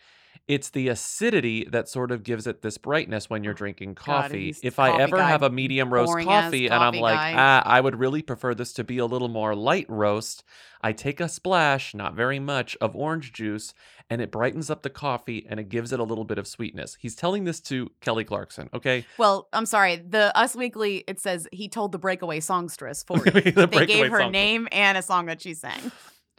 It's 0.47 0.69
the 0.71 0.89
acidity 0.89 1.65
that 1.71 1.89
sort 1.89 2.11
of 2.11 2.23
gives 2.23 2.47
it 2.47 2.61
this 2.61 2.77
brightness 2.77 3.31
when 3.31 3.43
you're 3.45 3.55
drinking 3.55 3.95
coffee. 3.95 4.47
he's 4.47 4.61
if 4.63 4.79
I 4.79 5.01
ever 5.01 5.17
guy, 5.17 5.29
have 5.29 5.43
a 5.43 5.49
medium 5.49 5.93
roast 5.93 6.09
boring-ass 6.13 6.45
coffee 6.45 6.67
and 6.67 6.75
I'm 6.75 6.93
coffee 6.93 7.01
like, 7.01 7.35
ah, 7.37 7.63
I 7.65 7.81
would 7.81 7.99
really 7.99 8.21
prefer 8.21 8.55
this 8.55 8.75
to 8.75 8.85
be 8.85 8.99
a 8.99 9.07
little 9.07 9.29
more 9.29 9.55
light 9.55 9.87
roast, 9.89 10.45
I 10.83 10.93
take 10.93 11.19
a 11.19 11.31
splash, 11.31 11.95
not 11.95 12.15
very 12.15 12.39
much, 12.39 12.77
of 12.83 12.95
orange 12.95 13.33
juice 13.33 13.73
and 14.11 14.21
it 14.21 14.31
brightens 14.31 14.69
up 14.69 14.83
the 14.83 14.91
coffee 14.91 15.47
and 15.49 15.59
it 15.59 15.71
gives 15.71 15.93
it 15.93 15.99
a 15.99 16.05
little 16.05 16.25
bit 16.25 16.37
of 16.37 16.47
sweetness. 16.47 16.99
He's 17.01 17.17
telling 17.17 17.45
this 17.45 17.59
to 17.63 17.91
Kelly 18.03 18.25
Clarkson, 18.25 18.69
okay? 18.75 19.07
Well, 19.17 19.49
I'm 19.55 19.65
sorry. 19.65 19.97
The 19.97 20.37
Us 20.39 20.55
Weekly, 20.55 21.05
it 21.09 21.21
says 21.21 21.49
he 21.53 21.69
told 21.71 21.93
the 21.93 21.99
breakaway 21.99 22.41
songstress 22.41 23.03
for 23.07 23.19
The 23.19 23.67
they 23.71 23.87
gave 23.87 24.11
her 24.11 24.19
songstress. 24.19 24.31
name 24.31 24.69
and 24.73 24.99
a 24.99 25.03
song 25.03 25.25
that 25.27 25.41
she 25.41 25.55
sang. 25.55 25.91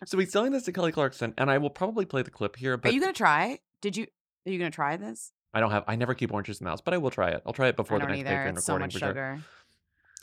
So 0.05 0.19
he's 0.19 0.31
telling 0.31 0.51
this 0.51 0.63
to 0.63 0.71
Kelly 0.71 0.91
Clarkson, 0.91 1.33
and 1.37 1.49
I 1.49 1.57
will 1.57 1.69
probably 1.69 2.05
play 2.05 2.21
the 2.21 2.29
clip 2.29 2.57
here, 2.57 2.77
but 2.77 2.91
Are 2.91 2.93
you 2.93 2.99
gonna 2.99 3.13
try? 3.13 3.59
Did 3.81 3.97
you? 3.97 4.07
Are 4.45 4.51
you 4.51 4.57
gonna 4.59 4.71
try 4.71 4.97
this? 4.97 5.31
I 5.53 5.59
don't 5.59 5.71
have 5.71 5.83
I 5.87 5.95
never 5.95 6.13
keep 6.13 6.31
oranges 6.33 6.59
in 6.59 6.65
the 6.65 6.69
house, 6.71 6.81
but 6.81 6.93
I 6.93 6.97
will 6.97 7.11
try 7.11 7.29
it. 7.29 7.41
I'll 7.45 7.53
try 7.53 7.67
it 7.69 7.75
before 7.75 7.99
the 7.99 8.05
next 8.07 8.19
either. 8.19 8.29
Patreon 8.29 8.57
It's 8.57 8.65
so 8.65 8.77
much 8.77 8.93
for 8.93 8.99
sure. 8.99 9.09
sugar. 9.09 9.39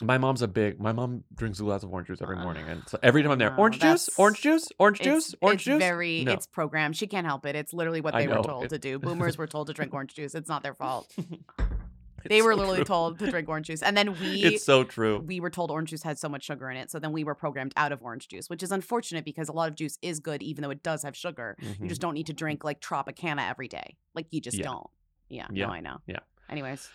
My 0.01 0.19
mom's 0.19 0.43
a 0.43 0.49
big. 0.49 0.81
My 0.81 0.91
mom 0.93 1.23
drinks 1.35 1.61
a 1.61 1.63
glass 1.63 1.83
of 1.85 1.93
orange 1.93 2.09
juice 2.09 2.21
every 2.21 2.37
morning, 2.37 2.67
and 2.69 2.83
so 2.89 2.99
every 3.03 3.23
time 3.23 3.31
I'm 3.31 3.39
there, 3.39 3.55
orange 3.57 3.79
juice, 3.79 4.09
orange 4.17 4.41
juice, 4.41 4.69
orange 4.79 5.01
juice, 5.01 5.35
orange 5.41 5.61
it's 5.61 5.65
juice. 5.65 5.79
Very, 5.79 6.25
No. 6.25 6.33
it's 6.33 6.47
programmed. 6.47 6.97
She 6.97 7.07
can't 7.07 7.27
help 7.27 7.47
it. 7.47 7.55
It's 7.55 7.73
literally 7.73 8.01
what 8.01 8.15
they 8.15 8.27
were 8.27 8.43
told 8.43 8.65
it- 8.65 8.69
to 8.71 8.79
do. 8.79 8.99
Boomers 9.01 9.39
were 9.39 9.47
told 9.47 9.69
to 9.69 9.73
drink 9.75 9.95
orange 9.95 10.15
juice. 10.15 10.35
It's 10.35 10.49
not 10.49 10.63
their 10.65 10.75
fault. 10.75 11.13
they 12.29 12.39
It's 12.39 12.45
were 12.45 12.53
so 12.53 12.57
literally 12.59 12.77
true. 12.79 12.85
told 12.85 13.19
to 13.19 13.31
drink 13.31 13.49
orange 13.49 13.67
juice, 13.67 13.83
and 13.83 13.97
then 13.97 14.13
we. 14.21 14.43
It's 14.53 14.65
so 14.65 14.85
true. 14.85 15.19
We 15.19 15.41
were 15.41 15.51
told 15.51 15.71
orange 15.71 15.91
juice 15.91 16.03
had 16.03 16.19
so 16.19 16.29
much 16.29 16.45
sugar 16.45 16.71
in 16.71 16.77
it, 16.77 16.91
so 16.91 16.99
then 16.99 17.13
we 17.13 17.25
were 17.25 17.35
programmed 17.35 17.73
out 17.77 17.93
of 17.93 18.03
orange 18.03 18.29
juice, 18.29 18.49
which 18.51 18.63
is 18.63 18.73
unfortunate 18.73 19.25
because 19.25 19.49
a 19.49 19.53
lot 19.53 19.69
of 19.69 19.75
juice 19.75 19.99
is 20.03 20.21
good, 20.21 20.43
even 20.43 20.63
though 20.63 20.71
it 20.71 20.83
does 20.83 21.03
have 21.03 21.17
sugar. 21.17 21.57
Mhm. 21.61 21.81
You 21.83 21.89
just 21.89 22.01
don't 22.01 22.15
need 22.15 22.27
to 22.27 22.33
drink 22.33 22.65
like 22.65 22.81
Tropicana 22.81 23.49
every 23.51 23.69
day. 23.69 23.97
Like 24.15 24.27
you 24.31 24.41
just 24.41 24.57
Yeah. 24.59 24.65
don't. 24.65 24.87
Yeah. 25.29 25.47
Yeah. 25.53 25.67
No, 25.67 25.73
I 25.73 25.81
know. 25.81 25.99
Yeah. 26.07 26.21
Anyways. 26.51 26.89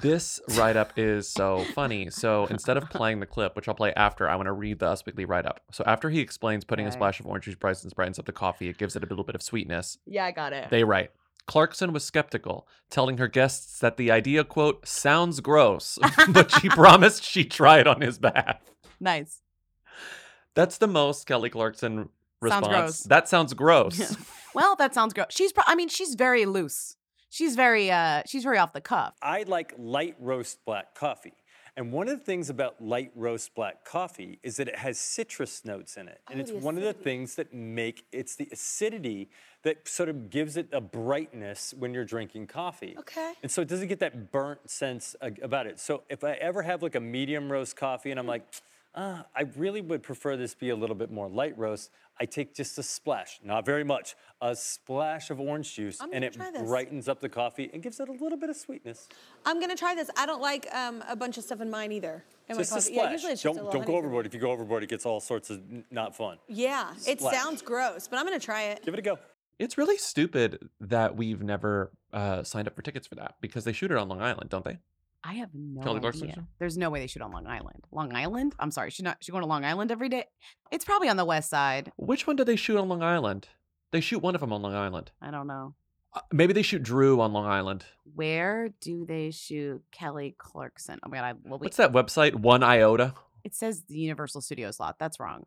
This 0.00 0.40
write 0.56 0.76
up 0.76 0.92
is 0.98 1.28
so 1.28 1.64
funny. 1.74 2.10
So 2.10 2.46
instead 2.50 2.76
of 2.76 2.90
playing 2.90 3.20
the 3.20 3.26
clip, 3.26 3.54
which 3.54 3.68
I'll 3.68 3.74
play 3.76 3.92
after, 3.94 4.28
I 4.28 4.34
want 4.34 4.46
to 4.46 4.52
read 4.52 4.80
the 4.80 4.86
Us 4.88 5.06
Weekly 5.06 5.24
write 5.24 5.46
up. 5.46 5.60
So 5.70 5.84
after 5.86 6.10
he 6.10 6.18
explains 6.20 6.64
putting 6.64 6.86
a 6.86 6.90
splash 6.92 7.20
of 7.20 7.26
orange 7.26 7.44
juice 7.44 7.54
brightens 7.54 7.92
brightens 7.94 8.18
up 8.18 8.24
the 8.26 8.32
coffee, 8.32 8.68
it 8.68 8.78
gives 8.78 8.96
it 8.96 9.04
a 9.04 9.06
little 9.06 9.22
bit 9.24 9.34
of 9.36 9.42
sweetness. 9.42 9.98
Yeah, 10.06 10.24
I 10.24 10.32
got 10.32 10.52
it. 10.52 10.68
They 10.70 10.82
write. 10.82 11.10
Clarkson 11.46 11.92
was 11.92 12.04
skeptical, 12.04 12.66
telling 12.90 13.18
her 13.18 13.28
guests 13.28 13.78
that 13.80 13.96
the 13.96 14.10
idea, 14.10 14.44
quote, 14.44 14.86
sounds 14.86 15.40
gross, 15.40 15.98
but 16.28 16.50
she 16.60 16.68
promised 16.68 17.24
she'd 17.24 17.50
try 17.50 17.78
it 17.80 17.86
on 17.86 18.00
his 18.00 18.18
behalf. 18.18 18.60
nice. 19.00 19.40
That's 20.54 20.78
the 20.78 20.86
most 20.86 21.26
Kelly 21.26 21.48
Clarkson 21.48 22.10
response. 22.40 22.66
gross. 22.68 23.00
That 23.04 23.28
sounds 23.28 23.54
gross. 23.54 24.16
Well, 24.54 24.76
that 24.76 24.92
sounds 24.92 25.14
gross. 25.14 25.28
She's. 25.30 25.50
Pro- 25.50 25.64
I 25.66 25.74
mean, 25.74 25.88
she's 25.88 26.14
very 26.14 26.44
loose. 26.44 26.98
She's 27.30 27.56
very. 27.56 27.90
uh 27.90 28.20
She's 28.26 28.42
very 28.42 28.58
off 28.58 28.74
the 28.74 28.82
cuff. 28.82 29.14
I 29.22 29.44
like 29.44 29.72
light 29.78 30.14
roast 30.20 30.62
black 30.66 30.94
coffee. 30.94 31.32
And 31.76 31.90
one 31.90 32.08
of 32.08 32.18
the 32.18 32.24
things 32.24 32.50
about 32.50 32.82
light 32.82 33.12
roast 33.14 33.54
black 33.54 33.84
coffee 33.84 34.38
is 34.42 34.56
that 34.56 34.68
it 34.68 34.76
has 34.76 34.98
citrus 34.98 35.64
notes 35.64 35.96
in 35.96 36.06
it. 36.06 36.20
And 36.30 36.38
Oh, 36.38 36.42
it's 36.42 36.50
the 36.50 36.58
one 36.58 36.76
of 36.76 36.82
the 36.82 36.92
things 36.92 37.34
that 37.36 37.54
make 37.54 38.04
it's 38.12 38.36
the 38.36 38.48
acidity 38.52 39.30
that 39.62 39.88
sort 39.88 40.08
of 40.08 40.28
gives 40.28 40.56
it 40.56 40.68
a 40.72 40.80
brightness 40.80 41.72
when 41.78 41.94
you're 41.94 42.04
drinking 42.04 42.48
coffee. 42.48 42.94
Okay. 42.98 43.32
And 43.42 43.50
so 43.50 43.62
it 43.62 43.68
doesn't 43.68 43.88
get 43.88 44.00
that 44.00 44.32
burnt 44.32 44.68
sense 44.68 45.16
about 45.20 45.66
it. 45.66 45.80
So 45.80 46.02
if 46.10 46.24
I 46.24 46.32
ever 46.32 46.62
have 46.62 46.82
like 46.82 46.94
a 46.94 47.00
medium 47.00 47.50
roast 47.50 47.76
coffee 47.76 48.10
and 48.10 48.20
I'm 48.20 48.26
hmm. 48.26 48.30
like, 48.30 48.44
uh, 48.94 49.22
I 49.34 49.42
really 49.56 49.80
would 49.80 50.02
prefer 50.02 50.36
this 50.36 50.54
be 50.54 50.70
a 50.70 50.76
little 50.76 50.96
bit 50.96 51.10
more 51.10 51.28
light 51.28 51.56
roast, 51.56 51.90
I 52.20 52.26
take 52.26 52.54
just 52.54 52.78
a 52.78 52.82
splash, 52.82 53.40
not 53.42 53.64
very 53.64 53.84
much, 53.84 54.14
a 54.40 54.54
splash 54.54 55.30
of 55.30 55.40
orange 55.40 55.74
juice, 55.74 55.98
and 56.12 56.22
it 56.22 56.36
brightens 56.58 57.08
up 57.08 57.20
the 57.20 57.28
coffee 57.28 57.70
and 57.72 57.82
gives 57.82 58.00
it 58.00 58.08
a 58.08 58.12
little 58.12 58.36
bit 58.38 58.50
of 58.50 58.56
sweetness. 58.56 59.08
I'm 59.46 59.60
gonna 59.60 59.76
try 59.76 59.94
this. 59.94 60.10
I 60.16 60.26
don't 60.26 60.42
like 60.42 60.66
um, 60.74 61.02
a 61.08 61.16
bunch 61.16 61.38
of 61.38 61.44
stuff 61.44 61.60
in 61.60 61.70
mine 61.70 61.90
either. 61.92 62.22
In 62.48 62.58
just 62.58 62.70
my 62.72 62.78
a 62.78 62.80
splash. 62.80 62.96
Yeah, 62.96 63.12
usually 63.12 63.32
it's 63.32 63.42
don't 63.42 63.56
just 63.56 63.68
a 63.68 63.72
don't 63.72 63.86
go 63.86 63.96
overboard. 63.96 64.26
If 64.26 64.34
you 64.34 64.40
go 64.40 64.50
overboard, 64.50 64.82
it 64.82 64.90
gets 64.90 65.06
all 65.06 65.20
sorts 65.20 65.48
of 65.48 65.62
not 65.90 66.14
fun. 66.14 66.36
Yeah, 66.48 66.92
it 67.06 67.20
sounds 67.20 67.62
gross, 67.62 68.08
but 68.08 68.18
I'm 68.18 68.26
gonna 68.26 68.38
try 68.38 68.64
it. 68.64 68.84
Give 68.84 68.92
it 68.94 69.00
a 69.00 69.02
go. 69.02 69.18
It's 69.58 69.78
really 69.78 69.96
stupid 69.96 70.68
that 70.80 71.16
we've 71.16 71.42
never 71.42 71.92
uh, 72.12 72.42
signed 72.42 72.66
up 72.66 72.74
for 72.74 72.82
tickets 72.82 73.06
for 73.06 73.14
that 73.14 73.36
because 73.40 73.64
they 73.64 73.72
shoot 73.72 73.90
it 73.90 73.96
on 73.96 74.08
Long 74.08 74.20
Island, 74.20 74.50
don't 74.50 74.64
they? 74.64 74.78
I 75.24 75.34
have 75.34 75.50
no 75.54 75.82
Kelly 75.82 76.00
idea. 76.06 76.34
show? 76.34 76.42
There's 76.58 76.76
no 76.76 76.90
way 76.90 77.00
they 77.00 77.06
shoot 77.06 77.22
on 77.22 77.30
Long 77.32 77.46
Island. 77.46 77.84
Long 77.92 78.14
Island? 78.14 78.54
I'm 78.58 78.70
sorry. 78.70 78.90
She's 78.90 79.04
not. 79.04 79.18
She's 79.20 79.30
going 79.30 79.42
to 79.42 79.48
Long 79.48 79.64
Island 79.64 79.92
every 79.92 80.08
day. 80.08 80.24
It's 80.70 80.84
probably 80.84 81.08
on 81.08 81.16
the 81.16 81.24
west 81.24 81.48
side. 81.48 81.92
Which 81.96 82.26
one 82.26 82.36
do 82.36 82.44
they 82.44 82.56
shoot 82.56 82.76
on 82.76 82.88
Long 82.88 83.02
Island? 83.02 83.48
They 83.92 84.00
shoot 84.00 84.18
one 84.20 84.34
of 84.34 84.40
them 84.40 84.52
on 84.52 84.62
Long 84.62 84.74
Island. 84.74 85.12
I 85.20 85.30
don't 85.30 85.46
know. 85.46 85.74
Uh, 86.14 86.20
maybe 86.32 86.52
they 86.52 86.62
shoot 86.62 86.82
Drew 86.82 87.20
on 87.20 87.32
Long 87.32 87.46
Island. 87.46 87.84
Where 88.14 88.70
do 88.80 89.06
they 89.06 89.30
shoot 89.30 89.82
Kelly 89.92 90.34
Clarkson? 90.38 90.98
Oh 91.04 91.08
my 91.08 91.18
god! 91.18 91.24
I, 91.24 91.32
well, 91.44 91.58
we, 91.58 91.66
What's 91.66 91.76
that 91.76 91.92
website? 91.92 92.34
One 92.34 92.62
Iota. 92.62 93.14
It 93.44 93.54
says 93.54 93.82
the 93.88 93.98
Universal 93.98 94.40
Studios 94.42 94.78
lot. 94.80 94.98
That's 94.98 95.18
wrong. 95.20 95.44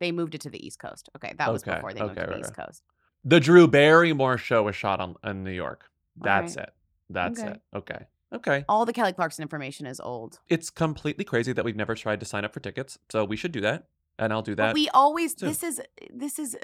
They 0.00 0.10
moved 0.12 0.34
it 0.34 0.40
to 0.42 0.50
the 0.50 0.64
East 0.64 0.78
Coast. 0.80 1.08
Okay, 1.16 1.32
that 1.38 1.52
was 1.52 1.62
Okay, 1.62 1.76
before 1.76 1.92
they 1.92 2.00
moved 2.00 2.12
okay, 2.12 2.20
to 2.22 2.26
the 2.26 2.32
right, 2.32 2.40
East 2.40 2.52
right. 2.58 2.66
Coast. 2.66 2.82
The 3.24 3.40
Drew 3.40 3.68
Barrymore 3.68 4.36
show 4.36 4.64
was 4.64 4.74
shot 4.74 5.00
on 5.00 5.14
in 5.24 5.44
New 5.44 5.52
York. 5.52 5.88
That's 6.20 6.56
Alright. 6.56 6.68
it. 6.68 6.74
That's 7.08 7.40
Okay. 7.40 7.50
it. 7.50 7.60
Okay. 7.74 8.06
Okay. 8.32 8.64
All 8.68 8.86
the 8.86 8.92
Kelly 8.92 9.12
Clarkson 9.12 9.42
information 9.42 9.86
is 9.86 10.00
old. 10.00 10.40
It's 10.48 10.70
completely 10.70 11.24
crazy 11.24 11.52
that 11.52 11.64
we've 11.64 11.76
never 11.76 11.94
tried 11.94 12.20
to 12.20 12.26
sign 12.26 12.44
up 12.44 12.52
for 12.52 12.60
tickets. 12.60 12.98
So 13.10 13.24
we 13.24 13.36
should 13.36 13.52
do 13.52 13.60
that. 13.60 13.86
And 14.18 14.32
I'll 14.32 14.42
do 14.42 14.54
that. 14.54 14.68
But 14.68 14.74
we 14.74 14.88
always 14.90 15.38
soon. 15.38 15.48
this 15.48 15.62
is 15.62 15.80
this 16.12 16.38
is 16.38 16.56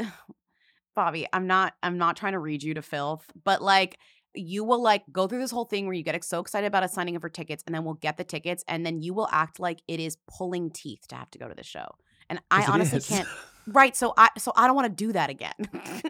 Bobby, 0.94 1.26
I'm 1.32 1.46
not 1.46 1.74
I'm 1.82 1.98
not 1.98 2.16
trying 2.16 2.32
to 2.32 2.38
read 2.38 2.62
you 2.62 2.74
to 2.74 2.82
filth, 2.82 3.30
but 3.44 3.62
like 3.62 3.98
you 4.34 4.64
will 4.64 4.82
like 4.82 5.02
go 5.10 5.26
through 5.26 5.40
this 5.40 5.50
whole 5.50 5.64
thing 5.64 5.86
where 5.86 5.94
you 5.94 6.02
get 6.02 6.22
so 6.24 6.40
excited 6.40 6.66
about 6.66 6.82
us 6.82 6.92
signing 6.92 7.16
up 7.16 7.22
for 7.22 7.28
tickets 7.28 7.62
and 7.66 7.74
then 7.74 7.84
we'll 7.84 7.94
get 7.94 8.16
the 8.16 8.24
tickets 8.24 8.62
and 8.68 8.84
then 8.84 9.00
you 9.00 9.14
will 9.14 9.28
act 9.32 9.58
like 9.58 9.80
it 9.88 10.00
is 10.00 10.16
pulling 10.26 10.70
teeth 10.70 11.06
to 11.08 11.16
have 11.16 11.30
to 11.30 11.38
go 11.38 11.48
to 11.48 11.54
the 11.54 11.64
show. 11.64 11.86
And 12.30 12.40
I 12.50 12.64
honestly 12.64 12.98
is. 12.98 13.08
can't 13.08 13.28
Right, 13.70 13.94
so 13.94 14.14
I 14.16 14.30
so 14.38 14.52
I 14.56 14.66
don't 14.66 14.76
want 14.76 14.86
to 14.86 15.04
do 15.04 15.12
that 15.12 15.30
again. 15.30 15.52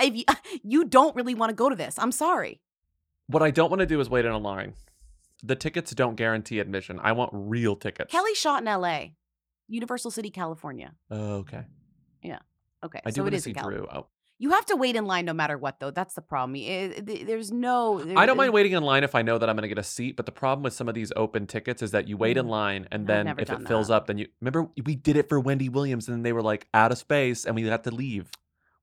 if 0.00 0.16
you, 0.16 0.24
you 0.62 0.84
don't 0.84 1.16
really 1.16 1.34
want 1.34 1.50
to 1.50 1.54
go 1.54 1.68
to 1.68 1.76
this. 1.76 1.98
I'm 1.98 2.12
sorry. 2.12 2.60
What 3.28 3.42
I 3.42 3.50
don't 3.50 3.70
want 3.70 3.80
to 3.80 3.86
do 3.86 4.00
is 4.00 4.08
wait 4.10 4.24
in 4.24 4.32
a 4.32 4.38
line. 4.38 4.74
The 5.42 5.54
tickets 5.56 5.92
don't 5.94 6.16
guarantee 6.16 6.60
admission. 6.60 6.98
I 7.02 7.12
want 7.12 7.30
real 7.32 7.76
tickets. 7.76 8.10
Kelly 8.12 8.34
shot 8.34 8.60
in 8.62 8.66
LA, 8.66 9.08
Universal 9.68 10.10
City, 10.12 10.30
California. 10.30 10.92
Oh, 11.10 11.34
okay. 11.36 11.64
Yeah. 12.22 12.38
Okay. 12.84 13.00
I 13.04 13.10
do 13.10 13.14
so 13.16 13.20
it 13.20 13.24
want 13.24 13.32
to 13.32 13.36
is 13.36 13.44
see 13.44 13.52
Drew. 13.52 13.86
Oh, 13.92 14.06
You 14.38 14.50
have 14.50 14.66
to 14.66 14.76
wait 14.76 14.96
in 14.96 15.06
line 15.06 15.24
no 15.24 15.32
matter 15.32 15.56
what, 15.56 15.80
though. 15.80 15.90
That's 15.90 16.14
the 16.14 16.20
problem. 16.20 16.56
It- 16.56 17.08
it- 17.08 17.26
there's 17.26 17.50
no. 17.50 18.00
I 18.16 18.26
don't 18.26 18.36
mind 18.36 18.52
waiting 18.52 18.72
in 18.72 18.82
line 18.82 19.02
if 19.04 19.14
I 19.14 19.22
know 19.22 19.38
that 19.38 19.48
I'm 19.48 19.56
going 19.56 19.62
to 19.62 19.68
get 19.68 19.78
a 19.78 19.82
seat, 19.82 20.14
but 20.16 20.26
the 20.26 20.32
problem 20.32 20.62
with 20.62 20.72
some 20.74 20.88
of 20.88 20.94
these 20.94 21.10
open 21.16 21.46
tickets 21.46 21.80
is 21.82 21.90
that 21.92 22.06
you 22.08 22.16
wait 22.16 22.36
in 22.36 22.46
Mm. 22.46 22.50
line 22.50 22.88
and 22.92 23.06
then 23.06 23.28
if 23.28 23.50
it 23.50 23.66
fills 23.66 23.90
up, 23.90 24.06
then 24.06 24.18
you 24.18 24.26
remember 24.40 24.68
we 24.84 24.94
did 24.94 25.16
it 25.16 25.28
for 25.28 25.40
Wendy 25.40 25.68
Williams 25.68 26.08
and 26.08 26.24
they 26.24 26.32
were 26.32 26.42
like 26.42 26.66
out 26.74 26.92
of 26.92 26.98
space 26.98 27.44
and 27.46 27.54
we 27.56 27.62
had 27.64 27.84
to 27.84 27.90
leave. 27.90 28.30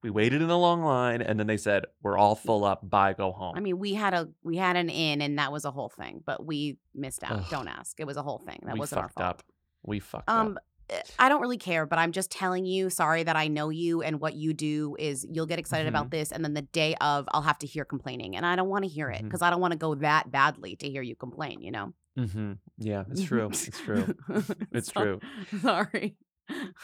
We 0.04 0.10
waited 0.10 0.42
in 0.42 0.50
a 0.50 0.58
long 0.58 0.82
line 0.84 1.22
and 1.22 1.40
then 1.40 1.46
they 1.46 1.56
said, 1.56 1.86
We're 2.02 2.18
all 2.18 2.36
full 2.36 2.62
up, 2.64 2.88
bye, 2.88 3.14
go 3.14 3.32
home. 3.32 3.54
I 3.56 3.60
mean, 3.60 3.78
we 3.78 3.94
had 3.94 4.12
a 4.14 4.28
we 4.42 4.56
had 4.58 4.76
an 4.76 4.90
in, 4.90 5.20
and 5.22 5.38
that 5.38 5.50
was 5.50 5.64
a 5.64 5.70
whole 5.70 5.88
thing. 5.88 6.22
But 6.24 6.44
we 6.44 6.76
missed 6.94 7.24
out. 7.24 7.32
Ugh. 7.32 7.44
Don't 7.50 7.68
ask. 7.68 7.98
It 7.98 8.06
was 8.06 8.16
a 8.18 8.22
whole 8.22 8.38
thing. 8.38 8.60
That 8.66 8.74
we 8.74 8.80
wasn't 8.80 9.00
our 9.00 9.04
fucked 9.08 9.14
fault. 9.18 9.28
up. 9.30 9.42
We 9.82 10.00
fucked 10.00 10.28
Um, 10.28 10.58
up. 10.58 10.62
eh, 10.90 11.00
I 11.18 11.28
don't 11.30 11.40
really 11.40 11.56
care, 11.56 11.86
but 11.86 11.98
I'm 11.98 12.12
just 12.12 12.30
telling 12.30 12.66
you. 12.66 12.90
Sorry 12.90 13.22
that 13.22 13.34
I 13.36 13.48
know 13.48 13.70
you, 13.70 14.02
and 14.02 14.20
what 14.20 14.34
you 14.34 14.52
do 14.52 14.94
is 14.98 15.26
you'll 15.30 15.46
get 15.46 15.58
excited 15.58 15.86
Mm-hmm. 15.86 15.96
about 15.96 16.10
this, 16.10 16.32
and 16.32 16.44
then 16.44 16.52
the 16.54 16.62
day 16.62 16.94
of, 17.00 17.26
I'll 17.32 17.40
have 17.42 17.58
to 17.60 17.66
hear 17.66 17.86
complaining, 17.86 18.36
and 18.36 18.44
I 18.44 18.56
don't 18.56 18.68
want 18.68 18.84
to 18.84 18.90
hear 18.90 19.08
it 19.10 19.22
because 19.22 19.40
I 19.40 19.48
don't 19.48 19.60
want 19.62 19.72
to 19.72 19.78
go 19.78 19.94
that 19.96 20.30
badly 20.30 20.76
to 20.76 20.88
hear 20.90 21.00
you 21.02 21.16
complain. 21.16 21.62
You 21.62 21.70
know. 21.70 21.94
Mm-hmm. 22.18 22.52
Yeah, 22.78 23.04
it's 23.10 23.22
true. 23.24 23.46
It's 23.46 23.80
true. 23.80 24.14
It's 24.70 24.92
So- 24.92 25.00
true. 25.02 25.20
Sorry. 25.60 26.14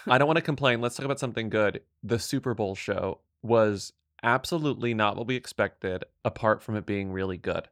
I 0.07 0.19
don't 0.19 0.27
want 0.29 0.37
to 0.37 0.43
complain. 0.43 0.81
Let's 0.81 0.97
talk 0.97 1.05
about 1.05 1.21
something 1.21 1.49
good. 1.49 1.83
The 2.03 2.19
Super 2.19 2.55
Bowl 2.55 2.75
show 2.75 3.21
was 3.43 3.93
absolutely 4.23 4.95
not 4.95 5.17
what 5.17 5.27
we 5.27 5.37
expected, 5.37 6.05
apart 6.25 6.63
from 6.63 6.77
it 6.77 6.87
being 6.87 7.13
really 7.13 7.37
good. 7.37 7.69